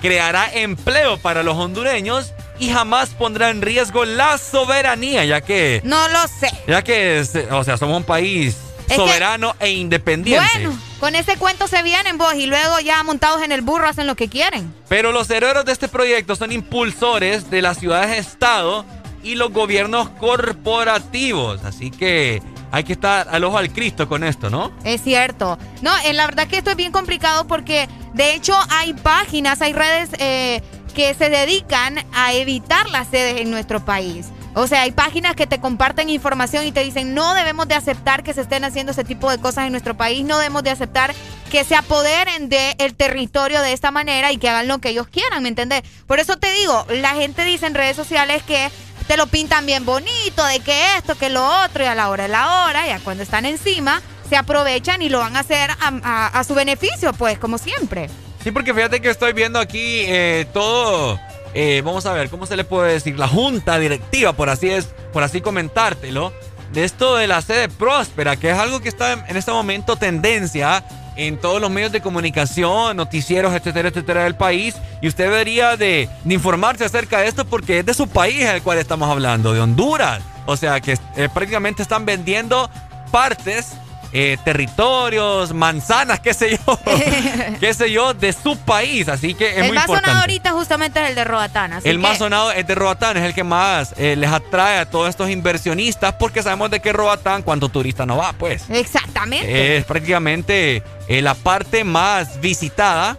[0.00, 6.08] creará empleo para los hondureños y jamás pondrá en riesgo la soberanía, ya que, No
[6.08, 6.50] lo sé.
[6.66, 8.56] ya que, o sea, somos un país
[8.94, 10.46] soberano e independiente.
[10.54, 14.06] Bueno, con ese cuento se vienen vos y luego ya montados en el burro hacen
[14.06, 14.72] lo que quieren.
[14.88, 18.84] Pero los cerebros de este proyecto son impulsores de las ciudades-estado
[19.22, 21.64] y los gobiernos corporativos.
[21.64, 24.72] Así que hay que estar al ojo al Cristo con esto, ¿no?
[24.84, 25.58] Es cierto.
[25.80, 29.72] No, eh, la verdad que esto es bien complicado porque de hecho hay páginas, hay
[29.72, 30.60] redes eh,
[30.94, 34.26] que se dedican a evitar las sedes en nuestro país.
[34.54, 38.22] O sea, hay páginas que te comparten información y te dicen no debemos de aceptar
[38.22, 41.12] que se estén haciendo ese tipo de cosas en nuestro país, no debemos de aceptar
[41.50, 45.42] que se apoderen del territorio de esta manera y que hagan lo que ellos quieran,
[45.42, 45.82] ¿me entendés?
[46.06, 48.70] Por eso te digo, la gente dice en redes sociales que
[49.08, 52.22] te lo pintan bien bonito, de que esto, que lo otro, y a la hora
[52.22, 56.44] de la hora, ya cuando están encima, se aprovechan y lo van a hacer a
[56.44, 58.08] su beneficio, pues, como siempre.
[58.44, 61.18] Sí, porque fíjate que estoy viendo aquí eh, todo.
[61.54, 63.18] eh, vamos a ver, ¿cómo se le puede decir?
[63.18, 66.30] La junta directiva, por así es, por así comentártelo,
[66.72, 69.96] de esto de la sede próspera, que es algo que está en, en este momento
[69.96, 70.84] tendencia
[71.16, 74.74] en todos los medios de comunicación, noticieros, etcétera, etcétera del país.
[75.00, 78.78] Y usted debería de, informarse acerca de esto porque es de su país el cual
[78.78, 80.22] estamos hablando, de Honduras.
[80.46, 82.68] O sea que eh, prácticamente están vendiendo
[83.10, 83.72] partes
[84.16, 86.78] eh, territorios, manzanas, qué sé yo,
[87.60, 89.08] qué sé yo, de su país.
[89.08, 90.06] Así que es el muy más importante.
[90.06, 91.80] sonado ahorita justamente es el de Roatán.
[91.82, 95.08] el más sonado es de Roatán, es el que más eh, les atrae a todos
[95.08, 98.70] estos inversionistas porque sabemos de que Roatán, cuánto turista no va, pues.
[98.70, 99.76] Exactamente.
[99.76, 103.18] Es prácticamente eh, la parte más visitada,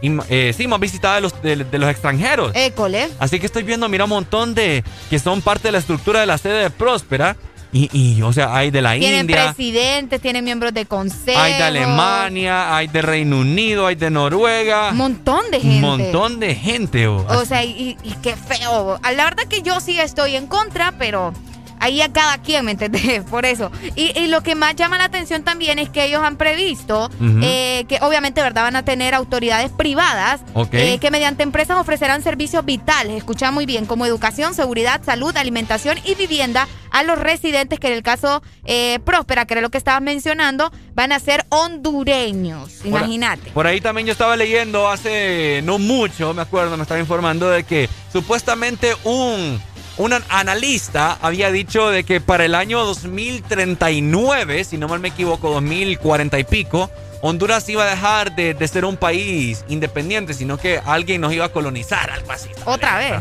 [0.00, 2.52] y, eh, sí, más visitada de los, de, de los extranjeros.
[2.54, 3.08] École.
[3.18, 6.26] Así que estoy viendo, mira, un montón de que son parte de la estructura de
[6.26, 7.36] la sede de Próspera.
[7.72, 11.38] Y, y, o sea, hay de la Tienen India, presidentes, tienen miembros de consejo.
[11.38, 14.90] hay de Alemania, hay de Reino Unido, hay de Noruega.
[14.92, 15.80] Un montón de Un gente.
[15.80, 17.06] montón de gente.
[17.08, 17.24] oh.
[17.28, 18.98] O sea, y, y qué feo.
[19.02, 21.32] La verdad que yo sí estoy en contra, pero
[21.80, 23.22] ahí a cada quien, ¿me entendés?
[23.30, 23.70] Por eso.
[23.94, 27.10] Y, y lo que más llama la atención también es que ellos han previsto
[27.42, 28.62] eh, que obviamente, ¿verdad?
[28.64, 30.40] Van a tener autoridades privadas
[30.72, 35.98] eh, que mediante empresas ofrecerán servicios vitales, escucha muy bien, como educación, seguridad, salud, alimentación
[36.04, 39.78] y vivienda a los residentes que en el caso eh, Próspera, que era lo que
[39.78, 42.72] estabas mencionando, van a ser hondureños.
[42.78, 43.50] Por- Imagínate.
[43.50, 47.64] Por ahí también yo estaba leyendo hace no mucho, me acuerdo, me estaba informando de
[47.64, 49.60] que supuestamente un,
[49.98, 55.08] un an- analista había dicho de que para el año 2039, si no mal me
[55.08, 56.90] equivoco, 2040 y pico,
[57.22, 61.46] Honduras iba a dejar de, de ser un país independiente, sino que alguien nos iba
[61.46, 62.50] a colonizar, algo así.
[62.66, 63.14] Otra vez.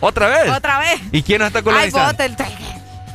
[0.00, 0.50] ¿Otra vez?
[0.50, 1.00] Otra vez.
[1.12, 2.14] ¿Y quién nos está Ay, colonizando?
[2.14, 2.28] te-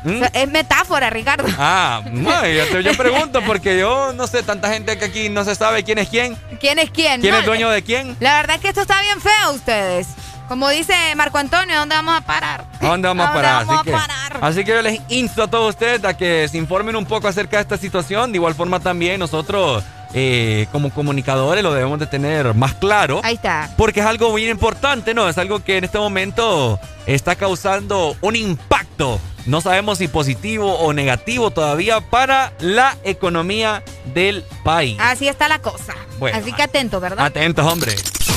[0.04, 0.22] ¿Mm?
[0.34, 1.46] Es metáfora, Ricardo.
[1.58, 5.46] Ah, no, yo, te- yo pregunto porque yo no sé, tanta gente que aquí no
[5.46, 6.36] se sabe quién es quién.
[6.60, 7.22] ¿Quién es quién?
[7.22, 8.18] ¿Quién No, es dueño de quién?
[8.20, 10.08] La verdad es que esto está bien feo, ustedes.
[10.54, 12.66] Como dice Marco Antonio, ¿dónde vamos a parar?
[12.80, 13.66] ¿A dónde vamos a ¿A dónde parar?
[13.66, 14.40] vamos así, a que, parar?
[14.40, 17.58] así que yo les insto a todos ustedes a que se informen un poco acerca
[17.58, 18.32] de esta situación.
[18.32, 19.84] De igual forma también nosotros
[20.14, 23.20] eh, como comunicadores lo debemos de tener más claro.
[23.24, 23.72] Ahí está.
[23.78, 25.28] Porque es algo bien importante, ¿no?
[25.28, 29.20] Es algo que en este momento está causando un impacto.
[29.48, 33.82] No sabemos si positivo o negativo todavía para la economía
[34.14, 34.98] del país.
[35.00, 35.96] Así está la cosa.
[36.20, 37.26] Bueno, Así que atento, ¿verdad?
[37.26, 37.96] Atentos, hombre.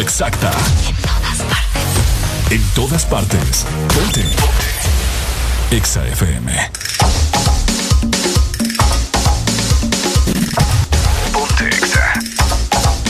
[0.00, 0.50] Exacta.
[2.50, 3.66] En todas partes.
[3.94, 4.24] Ponte.
[5.70, 6.70] Exa FM.
[11.32, 12.12] Ponte Exa.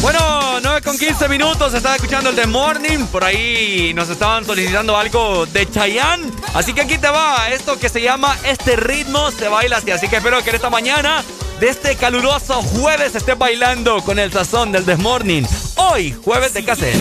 [0.01, 3.07] Bueno, 9 con 15 minutos, estaba escuchando el The Morning.
[3.07, 6.31] Por ahí nos estaban solicitando algo de Chayanne.
[6.55, 9.91] Así que aquí te va esto que se llama Este ritmo se baila así.
[9.91, 11.23] Así que espero que en esta mañana
[11.61, 15.45] de este caluroso jueves estés bailando con el sazón del The Morning.
[15.91, 17.01] Hoy, jueves de cassette.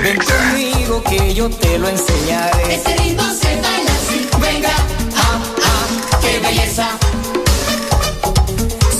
[0.00, 2.74] Ven conmigo que yo te lo enseñaré.
[2.74, 4.28] Este ritmo se baila así.
[4.40, 4.70] Venga,
[5.16, 6.88] ah, ah, qué belleza.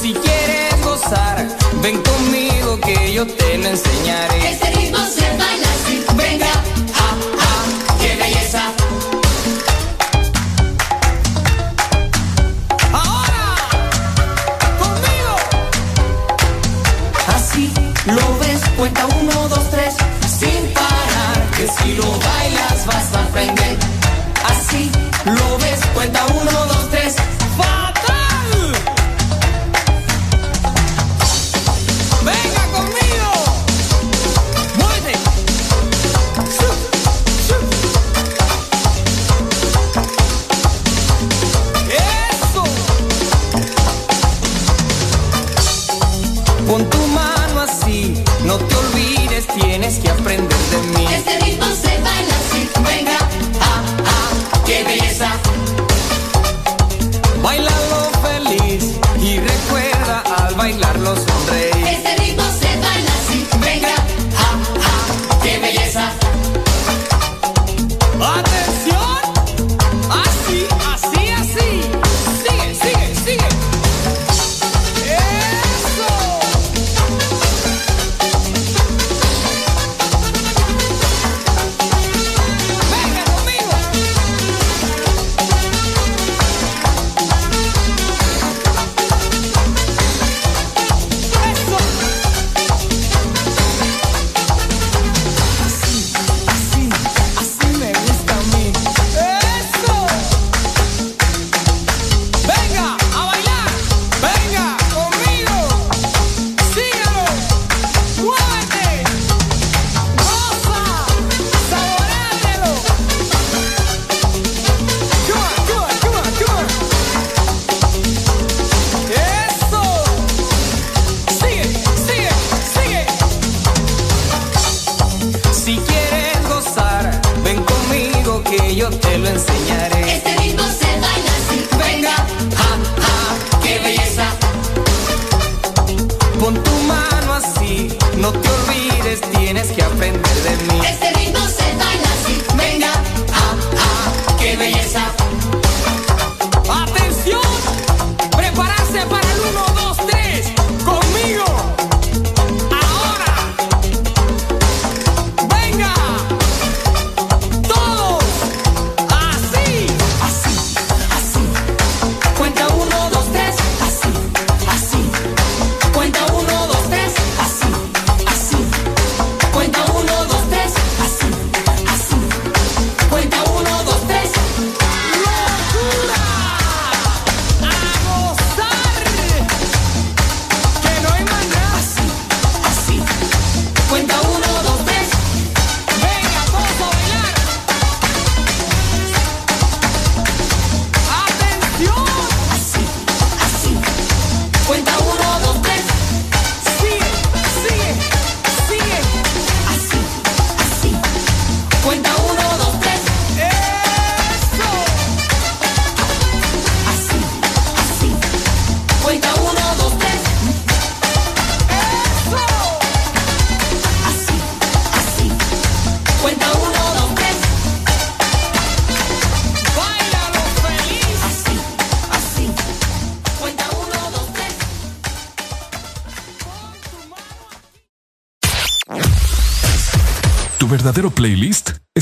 [0.03, 1.47] Si quieres gozar,
[1.83, 4.51] ven conmigo que yo te lo enseñaré.
[4.51, 4.78] Este
[21.69, 23.68] si lo bailas vas a aprender.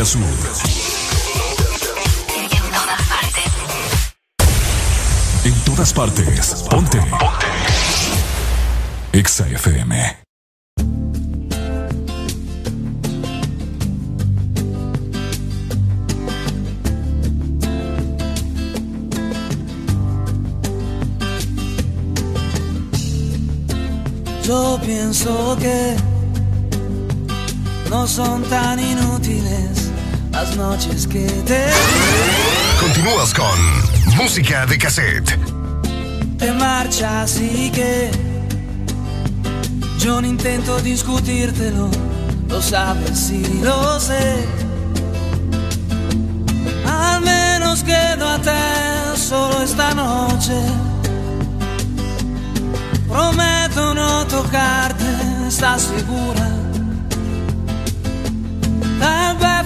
[0.00, 0.20] Norte a sur.
[5.44, 6.64] En todas partes.
[6.70, 6.98] Ponte.
[6.98, 7.46] Ponte.
[9.12, 10.16] Exa FM.
[24.44, 25.96] Yo pienso que
[27.90, 29.79] no son tan inútiles
[30.40, 31.66] las noches que te
[32.80, 35.38] Continúas con Música de Cassette.
[36.38, 38.10] te marchas y que
[39.98, 41.90] yo no intento discutírtelo,
[42.48, 44.46] lo sabes y lo sé.
[46.86, 48.50] Al menos quédate
[49.16, 50.58] solo esta noche.
[53.06, 55.04] Prometo no tocarte,
[55.48, 56.59] ¿estás segura?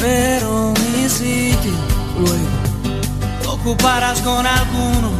[0.00, 1.72] Pero mi sitio
[2.18, 5.10] luego ocuparás con alguno,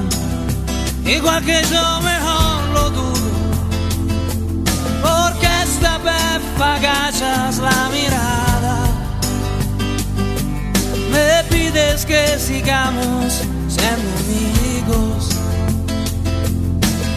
[1.05, 3.31] igual que yo mejor lo dudo.
[5.03, 6.41] Porque esta vez
[7.59, 8.77] la mirada,
[11.11, 15.29] me pides que sigamos siendo amigos.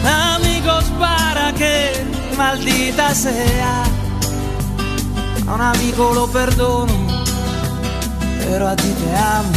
[0.04, 1.92] Amigos para que
[2.36, 3.84] maldita sea.
[5.46, 7.03] A un amigo lo perdono,
[8.44, 9.52] pero a ti te amo.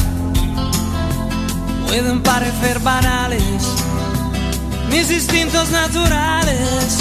[1.87, 3.63] Pueden parecer banales
[4.89, 6.97] mis instintos naturales.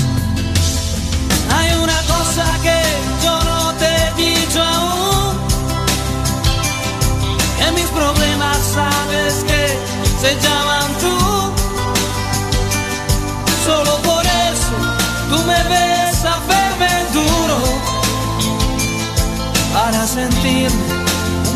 [1.56, 2.80] Hay una cosa que
[3.24, 5.36] yo no te he dicho aún.
[7.58, 9.62] Que mis problemas sabes que
[10.22, 11.16] se llaman tú.
[13.64, 14.76] Solo por eso
[15.30, 17.58] tú me ves a verme duro
[19.74, 20.85] para sentirme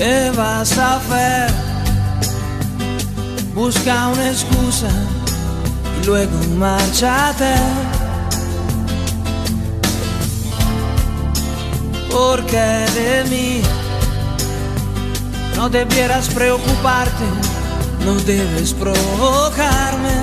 [0.00, 1.50] ¿Qué vas a hacer?
[3.54, 4.88] Busca una excusa
[6.00, 7.54] y luego márchate.
[12.10, 13.60] Porque de mí
[15.54, 17.26] no debieras preocuparte,
[18.06, 20.14] no debes provocarme.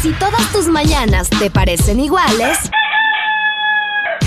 [0.00, 2.63] Si todas tus mañanas te parecen iguales,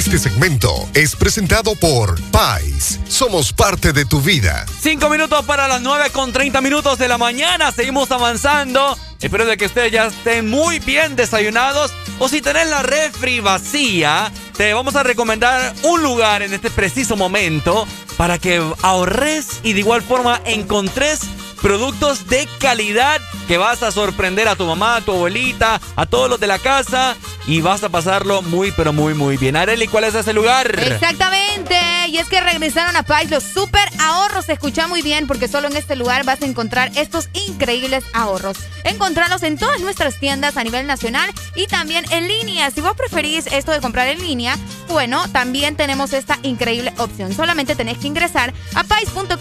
[0.00, 2.98] Este segmento es presentado por Pais.
[3.06, 4.64] Somos parte de tu vida.
[4.80, 7.70] Cinco minutos para las 9 con 30 minutos de la mañana.
[7.70, 8.96] Seguimos avanzando.
[9.20, 11.92] Espero de que ustedes ya estén muy bien desayunados.
[12.18, 17.14] O si tenés la refri vacía, te vamos a recomendar un lugar en este preciso
[17.14, 21.20] momento para que ahorres y de igual forma encontres
[21.60, 23.20] productos de calidad
[23.50, 26.60] que vas a sorprender a tu mamá, a tu abuelita, a todos los de la
[26.60, 27.16] casa
[27.48, 29.56] y vas a pasarlo muy pero muy muy bien.
[29.56, 30.78] Areli, ¿cuál es ese lugar?
[30.78, 31.76] Exactamente.
[32.10, 34.44] Y es que regresaron a Pais los super ahorros.
[34.44, 38.56] Se escucha muy bien porque solo en este lugar vas a encontrar estos increíbles ahorros.
[38.84, 42.70] Encontrarlos en todas nuestras tiendas a nivel nacional y también en línea.
[42.70, 44.56] Si vos preferís esto de comprar en línea,
[44.88, 47.34] bueno, también tenemos esta increíble opción.
[47.34, 49.34] Solamente tenés que ingresar a pais.com.hn.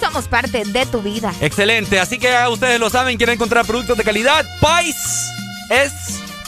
[0.00, 1.32] Somos parte de tu vida.
[1.40, 4.44] Excelente, así que ustedes lo saben, quieren encontrar productos de calidad.
[4.60, 5.30] Pais
[5.70, 5.92] es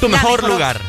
[0.01, 0.81] tu mejor, mejor lugar.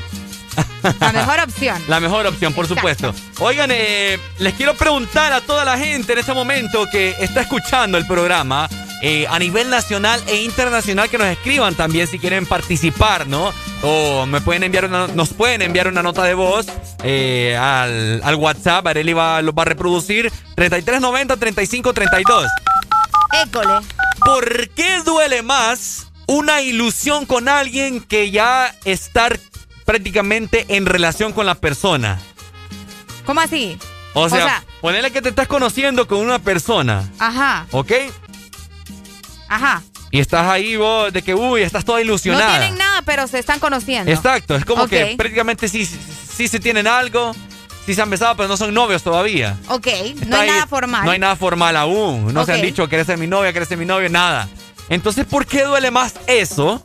[1.00, 1.82] La mejor opción.
[1.88, 3.14] La mejor opción, por supuesto.
[3.40, 7.98] Oigan, eh, les quiero preguntar a toda la gente en este momento que está escuchando
[7.98, 8.70] el programa
[9.02, 13.54] eh, a nivel nacional e internacional que nos escriban también si quieren participar, ¿no?
[13.82, 16.66] O me pueden enviar una, nos pueden enviar una nota de voz
[17.04, 18.86] eh, al, al WhatsApp.
[18.88, 22.48] Areli va, lo va a reproducir 3390-3532.
[23.34, 23.86] École.
[24.24, 29.40] ¿Por qué duele más una ilusión con alguien que ya estar
[29.86, 32.20] prácticamente en relación con la persona?
[33.26, 33.78] ¿Cómo así?
[34.14, 37.92] O sea, ponele que te estás conociendo con una persona, ajá, ¿ok?
[39.48, 39.84] ajá.
[40.12, 42.58] Y estás ahí vos de que, uy, estás toda No ilusionada.
[42.58, 44.12] tienen nada, pero se están conociendo.
[44.12, 47.36] Exacto, es como que prácticamente sí, sí se tienen algo,
[47.90, 49.58] sí se han besado, pero no son novios todavía.
[49.68, 49.88] Ok,
[50.28, 51.06] no hay ahí- nada formal.
[51.06, 52.32] No hay nada formal aún.
[52.32, 53.52] No se han dicho, ¿quieres ser mi novia?
[53.52, 54.10] ¿Quieres ser mi novio?
[54.10, 54.48] Nada.
[54.90, 56.84] Entonces, ¿por qué duele más eso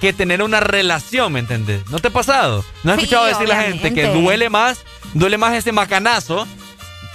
[0.00, 1.82] que tener una relación, me entendés?
[1.90, 2.64] ¿No te ha pasado?
[2.84, 4.78] ¿No has Sí, escuchado decir la gente que duele más,
[5.12, 6.46] duele más ese macanazo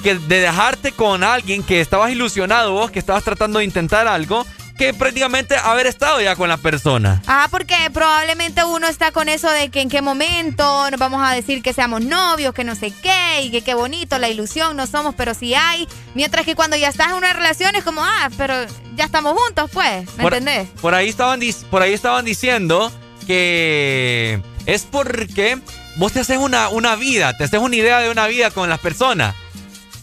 [0.04, 4.46] que de dejarte con alguien que estabas ilusionado vos, que estabas tratando de intentar algo,
[4.82, 7.22] que prácticamente haber estado ya con la persona?
[7.28, 11.34] Ah, porque probablemente uno está con eso de que en qué momento nos vamos a
[11.34, 14.88] decir que seamos novios, que no sé qué, y que qué bonito, la ilusión, no
[14.88, 15.88] somos, pero sí hay.
[16.16, 18.56] Mientras que cuando ya estás en una relación es como, ah, pero
[18.96, 20.68] ya estamos juntos, pues, ¿me por, entendés?
[20.82, 22.92] Por ahí estaban, por ahí estaban diciendo
[23.28, 25.60] que es porque
[25.98, 28.80] vos te haces una, una vida, te haces una idea de una vida con las
[28.80, 29.36] personas.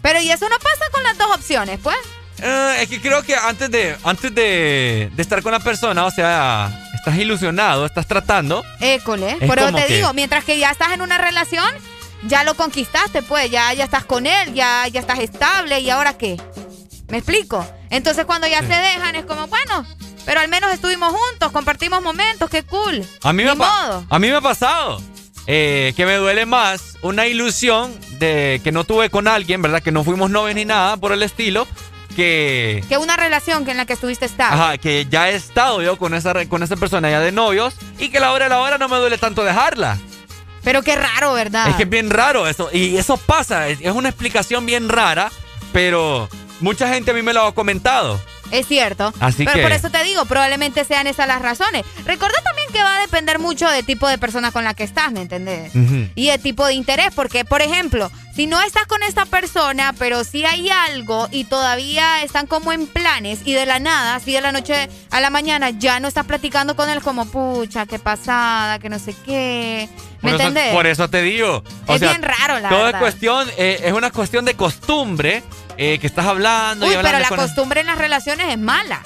[0.03, 1.97] Pero y eso no pasa con las dos opciones, pues.
[2.43, 6.11] Eh, es que creo que antes de antes de, de estar con la persona, o
[6.11, 8.65] sea, estás ilusionado, estás tratando.
[8.81, 11.69] École, Es por eso te que- digo, mientras que ya estás en una relación,
[12.27, 16.17] ya lo conquistaste, pues, ya, ya estás con él, ya, ya estás estable, ¿y ahora
[16.19, 16.37] qué?
[17.09, 17.67] ¿Me explico?
[17.91, 19.87] Entonces cuando ya se dejan es como, bueno,
[20.27, 23.05] pero al menos estuvimos juntos, compartimos momentos, qué cool.
[23.23, 24.05] A mí, Ni me, modo.
[24.09, 25.01] a mí me ha pasado
[25.47, 29.83] eh, que me duele más una ilusión de que no tuve con alguien, ¿verdad?
[29.83, 31.67] Que no fuimos novios ni nada por el estilo,
[32.19, 32.83] que...
[32.89, 34.61] Que una relación que en la que estuviste estable.
[34.61, 38.09] Ajá, que ya he estado yo con esa, con esa persona ya de novios y
[38.09, 39.97] que la hora de la hora no me duele tanto dejarla.
[40.65, 41.69] Pero qué raro, ¿verdad?
[41.69, 42.71] Es que es bien raro eso.
[42.73, 43.69] Y eso pasa.
[43.69, 45.31] Es una explicación bien rara.
[45.73, 48.21] Pero mucha gente a mí me lo ha comentado.
[48.51, 49.13] Es cierto.
[49.21, 51.85] Así Pero que- por eso te digo, probablemente sean esas las razones.
[52.05, 55.13] Recuerda también que va a depender mucho del tipo de persona con la que estás,
[55.13, 55.73] ¿me entendés?
[56.15, 60.25] Y el tipo de interés, porque, por ejemplo, si no estás con esta persona, pero
[60.25, 64.41] sí hay algo y todavía están como en planes y de la nada, así de
[64.41, 68.79] la noche a la mañana, ya no estás platicando con él como, pucha, qué pasada,
[68.79, 69.89] que no sé qué.
[70.23, 70.75] ¿Me Por eso, entendés?
[70.75, 71.63] por eso te digo.
[71.87, 72.95] O Es sea, bien raro, la todo verdad.
[72.95, 75.43] es cuestión, eh, es una cuestión de costumbre
[75.79, 79.03] eh, que estás hablando y Uy, hablando pero la costumbre en las relaciones es mala.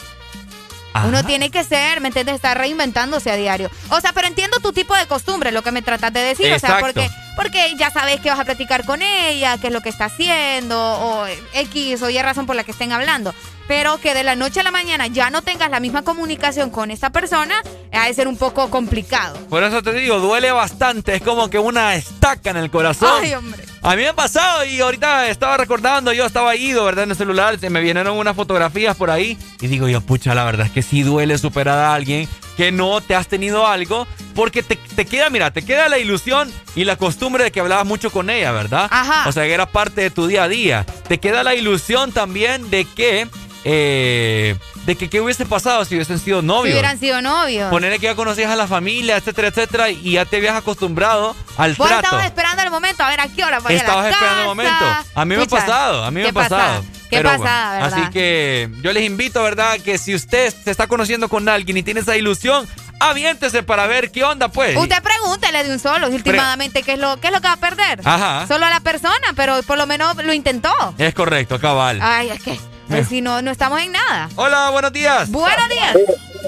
[0.94, 1.06] Ajá.
[1.06, 2.34] Uno tiene que ser, ¿me entiendes?
[2.34, 3.70] Estar reinventándose a diario.
[3.90, 6.52] O sea, pero entiendo tu tipo de costumbre, lo que me tratas de decir.
[6.52, 6.86] O sea, Exacto.
[6.86, 10.06] porque, porque ya sabes que vas a platicar con ella, qué es lo que está
[10.06, 13.34] haciendo, o X o Y razón por la que estén hablando.
[13.68, 16.90] Pero que de la noche a la mañana ya no tengas la misma comunicación con
[16.90, 17.54] esta persona,
[17.92, 19.38] ha de ser un poco complicado.
[19.48, 21.14] Por eso te digo, duele bastante.
[21.14, 23.22] Es como que una estaca en el corazón.
[23.22, 23.64] Ay, hombre.
[23.82, 27.04] A mí me ha pasado y ahorita estaba recordando, yo estaba ido, ¿verdad?
[27.04, 30.44] En el celular, se me vinieron unas fotografías por ahí y digo yo, pucha, la
[30.44, 34.62] verdad es que sí duele superar a alguien que no te has tenido algo porque
[34.62, 38.10] te, te queda, mira, te queda la ilusión y la costumbre de que hablabas mucho
[38.10, 38.88] con ella, ¿verdad?
[38.90, 39.28] Ajá.
[39.28, 40.86] O sea, que era parte de tu día a día.
[41.08, 43.28] Te queda la ilusión también de que,
[43.64, 46.74] eh, de que qué hubiese pasado si hubiesen sido Si novios.
[46.74, 47.70] hubieran sido novios.
[47.70, 51.74] Ponerle que ya conocías a la familia, etcétera, etcétera, y ya te habías acostumbrado al
[51.74, 52.04] Vos trato.
[52.04, 54.46] estabas esperando el momento, a ver a qué hora vaya a la Estabas esperando el
[54.48, 54.84] momento.
[55.14, 56.84] A mí me ha pasado, a mí me ha pasado.
[57.10, 57.98] Qué Pero, pasada, ¿verdad?
[58.00, 59.78] Así que yo les invito, ¿verdad?
[59.80, 62.66] Que si usted se está conociendo con alguien y tiene esa ilusión,
[63.00, 64.74] aviéntese para ver qué onda, pues.
[64.76, 67.56] Usted pregúntele de un solo, últimamente, qué es lo, qué es lo que va a
[67.58, 68.00] perder.
[68.02, 68.46] Ajá.
[68.48, 70.72] Solo a la persona, pero por lo menos lo intentó.
[70.96, 71.98] Es correcto, cabal.
[72.00, 74.28] Ay, es que pues, si no, no estamos en nada.
[74.36, 75.30] Hola, buenos días.
[75.30, 75.96] Buenos días.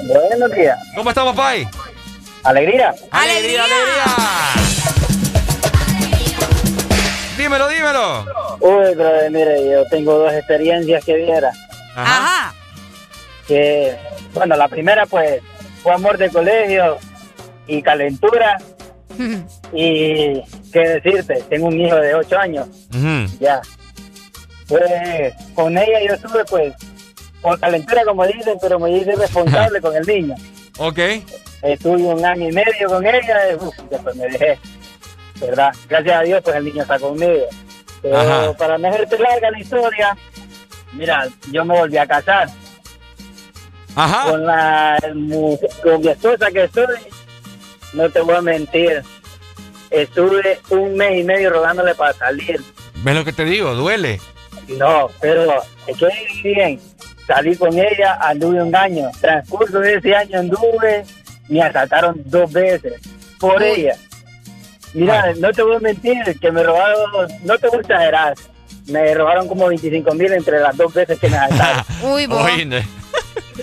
[0.06, 0.78] Buenos días.
[0.94, 1.68] ¿Cómo estamos, Pai?
[2.42, 2.94] Alegría.
[3.10, 3.64] ¡Alegría,
[7.36, 8.26] Dímelo, dímelo.
[8.60, 11.52] Uy, brother, mire, yo tengo dos experiencias que viera.
[11.96, 12.54] Ajá.
[13.46, 13.96] Que,
[14.32, 15.42] bueno, la primera, pues,
[15.82, 16.98] fue amor de colegio
[17.66, 18.58] y calentura.
[19.72, 21.42] y, ¿qué decirte?
[21.48, 22.68] Tengo un hijo de 8 años.
[23.40, 23.60] Ya.
[24.68, 26.74] Pues, con ella yo estuve, pues,
[27.42, 30.34] con calentura, como dicen, pero me hice responsable con el niño.
[30.78, 30.98] Ok.
[31.62, 34.58] Estuve un año y medio con ella, y, uf, después me dejé.
[35.40, 35.72] ¿Verdad?
[35.88, 37.46] Gracias a Dios, pues el niño está conmigo.
[38.02, 38.52] Pero Ajá.
[38.56, 40.16] para no hacerte larga la historia,
[40.92, 42.48] mira, yo me volví a casar.
[43.96, 44.30] Ajá.
[44.30, 44.98] Con la
[45.82, 46.96] con mi esposa que estoy,
[47.94, 49.02] no te voy a mentir.
[49.90, 52.60] Estuve un mes y medio rogándole para salir.
[52.96, 53.74] ¿Ves lo que te digo?
[53.74, 54.20] Duele.
[54.78, 56.08] No, pero es que
[56.42, 56.80] bien.
[57.26, 59.10] Salí con ella, anduve un año.
[59.20, 61.04] Transcurso de ese año anduve,
[61.48, 62.94] me asaltaron dos veces
[63.40, 63.96] por ella.
[64.92, 68.34] Mira, no te voy a mentir, que me robaron, no te voy a exagerar,
[68.86, 71.84] me robaron como 25 mil entre las dos veces que me asaltaron.
[72.02, 72.26] Uy.
[72.30, 72.84] Oye,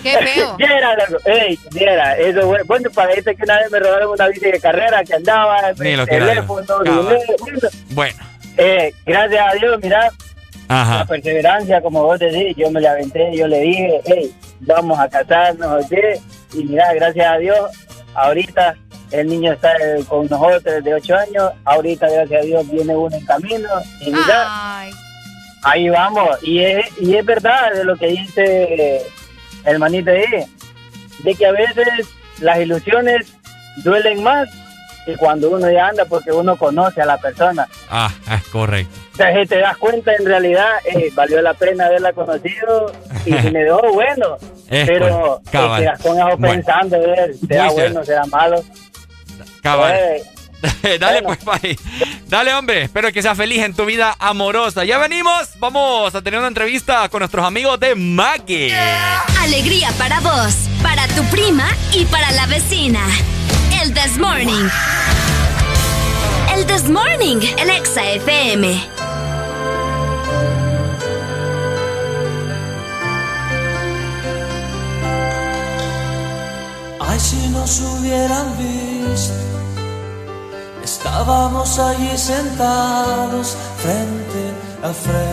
[0.02, 0.56] Qué feo.
[1.24, 1.58] Ey,
[2.18, 5.14] eso fue, bueno, para este que una vez me robaron una bici de carrera que
[5.14, 7.18] andaba, Ni lo teléfono, dinero,
[7.90, 8.16] Bueno.
[8.56, 10.10] eh, gracias a Dios, mira,
[10.68, 15.08] la perseverancia, como vos decís, yo me la aventé, yo le dije, hey, vamos a
[15.08, 15.92] casarnos, ¿ok?
[16.54, 17.58] y mira, gracias a Dios,
[18.14, 18.76] ahorita
[19.10, 19.72] el niño está
[20.08, 23.68] con nosotros de 8 años, ahorita gracias a Dios viene uno en camino
[24.00, 24.88] y mira,
[25.62, 26.42] ahí vamos.
[26.42, 29.02] Y es, y es verdad de lo que dice
[29.64, 30.44] el manito ahí,
[31.24, 32.08] de que a veces
[32.40, 33.32] las ilusiones
[33.84, 34.48] duelen más
[35.04, 37.66] que cuando uno ya anda porque uno conoce a la persona.
[37.90, 38.94] Ah, es correcto.
[39.12, 42.92] O sea, si te das cuenta, en realidad eh, valió la pena haberla conocido
[43.26, 44.36] y si me dejó bueno.
[44.70, 45.82] Es pero correcto, cabal.
[45.82, 46.54] eh, te das con eso Bueno.
[46.54, 48.62] pensando, ver, será Muy bueno, será malo.
[49.62, 49.92] Cabal.
[49.94, 50.22] Eh,
[51.00, 51.76] Dale, pues, Pai.
[52.28, 52.82] Dale, hombre.
[52.82, 54.84] Espero que seas feliz en tu vida amorosa.
[54.84, 55.50] Ya venimos.
[55.58, 58.72] Vamos a tener una entrevista con nuestros amigos de Maggie.
[59.40, 63.00] Alegría para vos, para tu prima y para la vecina.
[63.82, 64.68] El This Morning.
[66.54, 68.80] El This Morning, el Exa FM.
[77.00, 79.34] Ay, si nos hubieran visto,
[80.84, 84.42] estábamos allí sentados frente
[84.84, 85.32] a frente.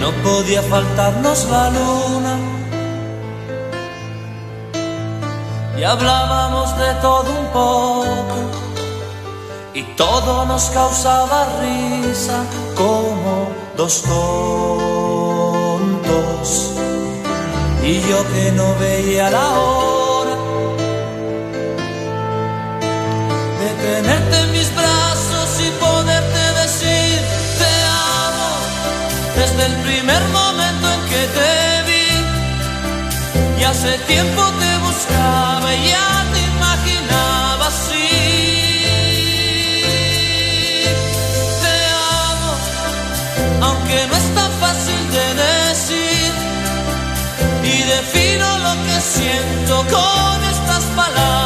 [0.00, 2.55] No podía faltarnos la luna.
[5.78, 8.36] Y hablábamos de todo un poco.
[9.74, 14.30] Y todo nos causaba risa como dos tontos.
[17.82, 20.36] Y yo que no veía la hora
[23.60, 27.20] de tenerte en mis brazos y poderte decir
[27.60, 27.72] te
[28.24, 28.50] amo
[29.36, 31.52] desde el primer momento en que te
[31.88, 32.08] vi.
[33.60, 34.65] Y hace tiempo te
[35.06, 38.08] buscaba y ya te imaginaba así.
[41.62, 41.76] Te
[42.30, 42.52] amo,
[43.66, 46.32] aunque no es tan fácil de decir.
[47.62, 51.45] Y defino lo que siento con estas palabras.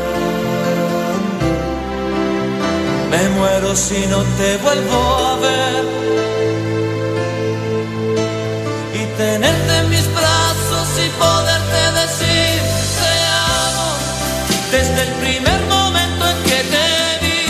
[3.11, 4.99] Me muero si no te vuelvo
[5.31, 5.83] a ver.
[8.99, 12.61] Y tenerte en mis brazos y poderte decir
[13.01, 13.13] te
[13.59, 13.89] amo
[14.71, 16.87] desde el primer momento en que te
[17.23, 17.43] vi.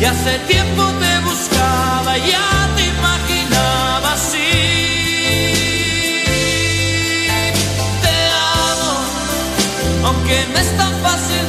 [0.00, 4.52] Y hace tiempo te buscaba, ya te imaginaba así.
[8.04, 8.16] Te
[8.70, 8.94] amo,
[10.06, 11.45] aunque no es tan fácil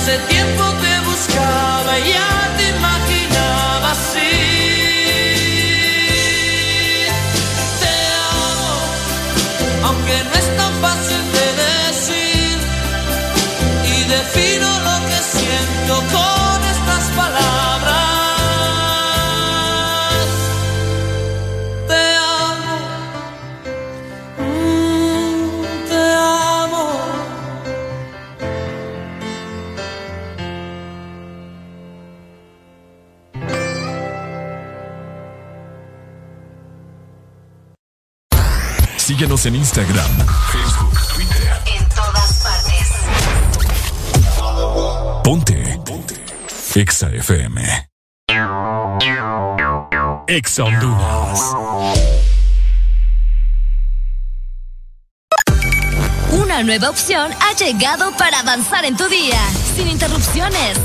[0.00, 0.39] hace tiempo
[39.40, 41.52] Síguenos en Instagram, Facebook, Twitter.
[41.74, 42.88] En todas partes.
[45.24, 45.80] Ponte.
[45.84, 46.14] Ponte.
[46.74, 47.88] Exa FM.
[50.26, 51.40] Exa Honduras.
[56.32, 59.40] Una nueva opción ha llegado para avanzar en tu día,
[59.74, 60.78] sin interrupciones.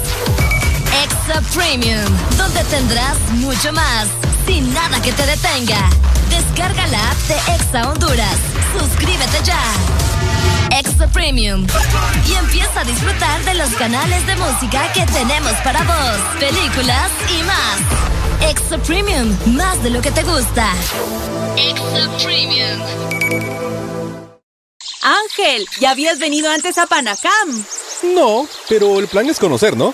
[1.04, 2.06] Extra Premium,
[2.38, 4.08] donde tendrás mucho más,
[4.46, 5.90] sin nada que te detenga.
[6.30, 8.38] Descarga la app de Exa Honduras.
[8.78, 9.62] Suscríbete ya.
[10.78, 11.66] Exa Premium.
[12.28, 17.44] Y empieza a disfrutar de los canales de música que tenemos para vos, películas y
[17.44, 18.50] más.
[18.50, 20.74] Exa Premium, más de lo que te gusta.
[21.58, 22.82] Exa Premium.
[25.02, 27.64] Ángel, ¿ya habías venido antes a Panacam?
[28.16, 29.94] No, pero el plan es conocer, ¿no?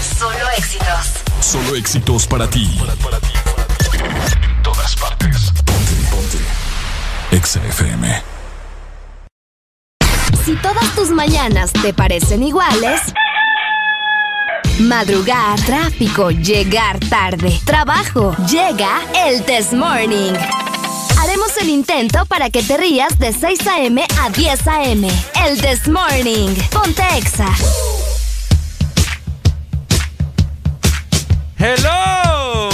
[0.21, 1.23] Solo éxitos.
[1.39, 2.69] Solo éxitos para ti.
[3.91, 5.51] En todas partes.
[5.65, 6.37] Ponte, ponte.
[7.31, 8.21] Exa FM.
[10.45, 13.01] Si todas tus mañanas te parecen iguales,
[14.81, 20.33] madrugar, tráfico, llegar tarde, trabajo, llega el Test Morning.
[21.19, 24.05] Haremos el intento para que te rías de 6 a.m.
[24.21, 25.09] a 10 a.m.
[25.47, 26.55] El Test Morning.
[26.69, 27.47] Ponte Exa.
[31.63, 32.69] ¡Hello!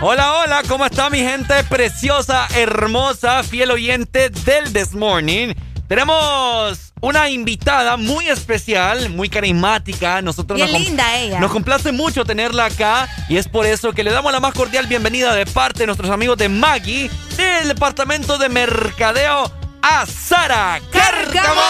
[0.00, 5.52] Hola, hola, ¿cómo está mi gente preciosa, hermosa, fiel oyente del This Morning?
[5.86, 10.22] Tenemos una invitada muy especial, muy carismática.
[10.22, 11.40] Nosotros Bien nos linda ella.
[11.40, 14.86] Nos complace mucho tenerla acá y es por eso que le damos la más cordial
[14.86, 21.60] bienvenida de parte de nuestros amigos de Maggie del departamento de mercadeo a Sara Cárcamo.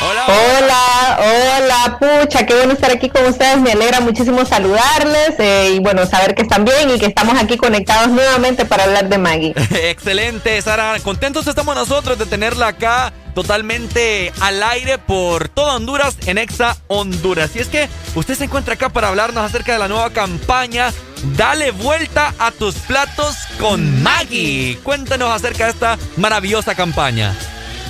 [0.00, 0.26] Hola.
[0.28, 1.18] Hola,
[1.58, 6.06] hola, pucha, qué bueno estar aquí con ustedes, me alegra muchísimo saludarles eh, y bueno,
[6.06, 9.54] saber que están bien y que estamos aquí conectados nuevamente para hablar de Maggie.
[9.90, 10.98] Excelente, Sara.
[11.02, 17.56] Contentos estamos nosotros de tenerla acá totalmente al aire por toda Honduras en Exa Honduras.
[17.56, 20.92] Y es que usted se encuentra acá para hablarnos acerca de la nueva campaña
[21.36, 24.78] Dale vuelta a tus platos con Maggie.
[24.82, 27.34] Cuéntanos acerca de esta maravillosa campaña.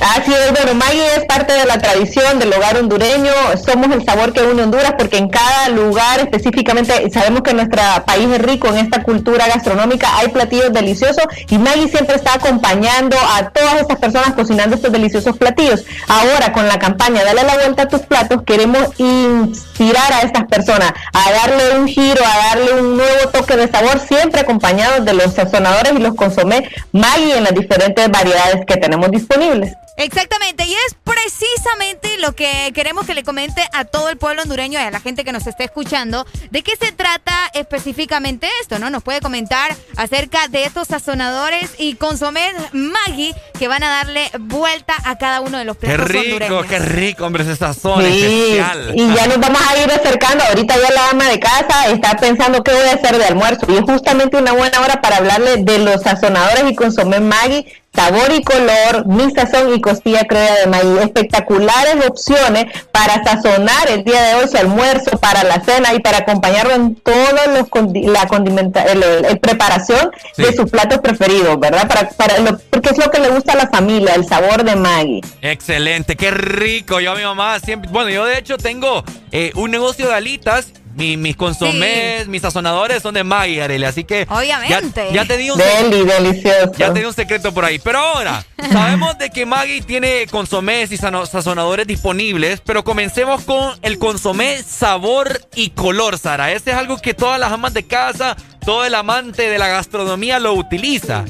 [0.01, 3.33] Así es, bueno, Maggie es parte de la tradición del hogar hondureño,
[3.65, 8.29] somos el sabor que une Honduras porque en cada lugar específicamente sabemos que nuestro país
[8.31, 13.49] es rico en esta cultura gastronómica, hay platillos deliciosos y Maggie siempre está acompañando a
[13.49, 15.85] todas estas personas cocinando estos deliciosos platillos.
[16.09, 20.93] Ahora con la campaña Dale la vuelta a tus platos queremos inspirar a estas personas
[21.13, 25.33] a darle un giro, a darle un nuevo toque de sabor, siempre acompañados de los
[25.33, 29.77] sazonadores y los consomé Maggie en las diferentes variedades que tenemos disponibles.
[29.97, 34.79] Exactamente, y es precisamente lo que queremos que le comente a todo el pueblo hondureño
[34.79, 38.91] y a la gente que nos esté escuchando, de qué se trata específicamente esto, ¿no?
[38.91, 44.95] Nos puede comentar acerca de estos sazonadores y consomés Maggi que van a darle vuelta
[45.05, 46.67] a cada uno de los Qué platos rico, hondureños.
[46.67, 48.23] qué rico, hombre, ese sazón Sí,
[48.59, 48.93] especial.
[48.95, 50.45] y ya nos vamos a ir acercando.
[50.45, 53.67] Ahorita ya la ama de casa está pensando qué voy a hacer de almuerzo.
[53.69, 57.67] Y es justamente una buena hora para hablarle de los sazonadores y consomé Maggi,
[57.97, 61.01] sabor y color, mi sazón y costilla criolla de maíz.
[61.01, 66.19] Espectaculares opciones para sazonar el día de hoy su almuerzo, para la cena y para
[66.19, 71.89] acompañarlo en condi- la condimenta, el, el- el preparación de sus platos preferidos, ¿verdad?
[71.89, 74.77] Para, para lo- porque es lo que le gusta a la familia, el sabor de
[74.77, 75.21] Maggi.
[75.43, 77.01] Excelente, qué rico.
[77.01, 77.91] Yo a mi mamá siempre.
[77.91, 79.03] Bueno, yo de hecho tengo
[79.33, 80.69] eh, un negocio de alitas.
[80.97, 84.27] Mi- mis consomés, mis sazonadores son de Maggie, Arely, así que.
[84.31, 85.09] Obviamente.
[85.13, 86.73] Ya, ya te di un Deli, delicioso.
[86.79, 87.79] Ya te di un secreto por ahí.
[87.79, 93.99] Pero ahora, sabemos de que Maggie tiene consomés y sazonadores disponibles, pero comencemos con el
[93.99, 96.53] consomé sabor y color, Sara.
[96.53, 100.39] Este es algo que todas las amas de casa, todo el amante de la gastronomía
[100.39, 101.25] lo utiliza.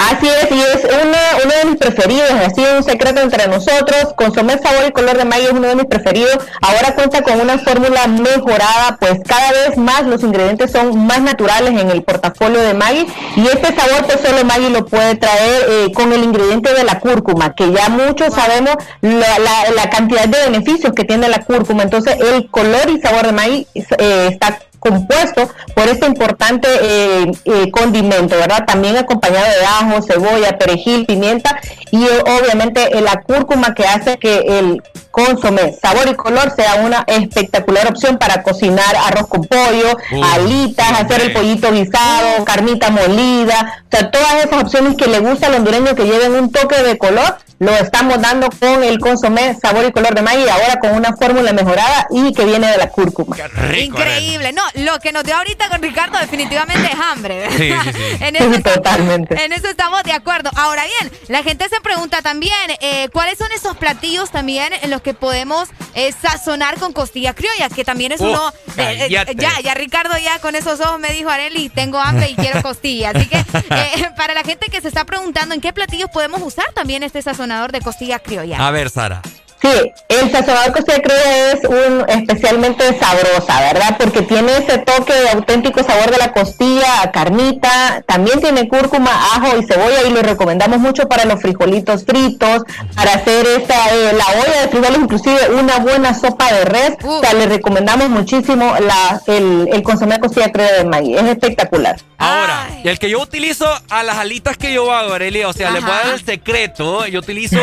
[0.00, 4.14] Así es, y es una- uno de mis preferidos, así es un secreto entre nosotros.
[4.16, 6.38] Consomé sabor y color de mayo es uno de mis preferidos.
[6.62, 11.78] Ahora cuenta con una fórmula mejorada, pues cada vez más los ingredientes son más naturales
[11.78, 13.06] en el portafolio de Maggi
[13.36, 16.98] y este sabor pues solo Maggi lo puede traer eh, con el ingrediente de la
[16.98, 21.82] cúrcuma, que ya muchos sabemos la, la- la cantidad de beneficios que tiene la cúrcuma.
[21.82, 27.70] Entonces el color y sabor de Maggi eh, está compuesto por este importante eh, eh,
[27.70, 28.64] condimento, ¿verdad?
[28.66, 31.60] También acompañado de ajo, cebolla, perejil, pimienta
[31.90, 36.76] y eh, obviamente eh, la cúrcuma que hace que el consomé sabor y color sea
[36.76, 39.98] una espectacular opción para cocinar arroz con pollo,
[40.34, 45.48] alitas, hacer el pollito guisado, carnita molida, o sea, todas esas opciones que le gusta
[45.48, 49.84] al hondureño que lleven un toque de color lo estamos dando con el consomé sabor
[49.84, 53.36] y color de Maggi, ahora con una fórmula mejorada y que viene de la cúrcuma.
[53.78, 54.54] Increíble.
[54.54, 57.48] No, lo que nos dio ahorita con Ricardo definitivamente es hambre.
[57.50, 58.16] Sí, sí, sí.
[58.24, 59.44] en, eso estamos, Totalmente.
[59.44, 60.50] en eso estamos de acuerdo.
[60.56, 65.02] Ahora bien, la gente se pregunta también, eh, ¿cuáles son esos platillos también en los
[65.02, 67.72] que podemos eh, sazonar con costillas criollas?
[67.72, 68.52] Que también es Oh, uno...
[68.76, 72.34] de- eh, ya, ya Ricardo ya con esos ojos me dijo, Areli, tengo hambre y
[72.36, 73.14] quiero costillas.
[73.14, 73.36] Así que
[73.70, 77.22] eh, para la gente que se está preguntando en qué platillos podemos usar también este
[77.22, 78.60] sazonador de costillas criollas.
[78.60, 79.22] A ver, Sara.
[79.62, 83.96] Sí, el sazonador costilla criolla es un especialmente sabrosa, ¿verdad?
[83.98, 89.10] Porque tiene ese toque de auténtico sabor de la costilla a carnita, también tiene cúrcuma,
[89.34, 92.62] ajo y cebolla y lo recomendamos mucho para los frijolitos fritos,
[92.94, 97.20] para hacer esa, eh, la olla de frijoles, inclusive una buena sopa de res, o
[97.20, 101.96] sea, le recomendamos muchísimo la, el, el consomé de costilla de maíz, es espectacular.
[102.18, 105.70] Ahora, y el que yo utilizo a las alitas que yo hago, Aurelia, o sea,
[105.70, 107.06] les voy a dar el secreto.
[107.06, 107.56] Yo utilizo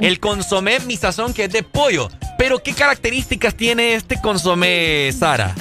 [0.00, 2.08] el consomé mi sazón que es de pollo.
[2.38, 5.54] Pero, ¿qué características tiene este consomé, Sara?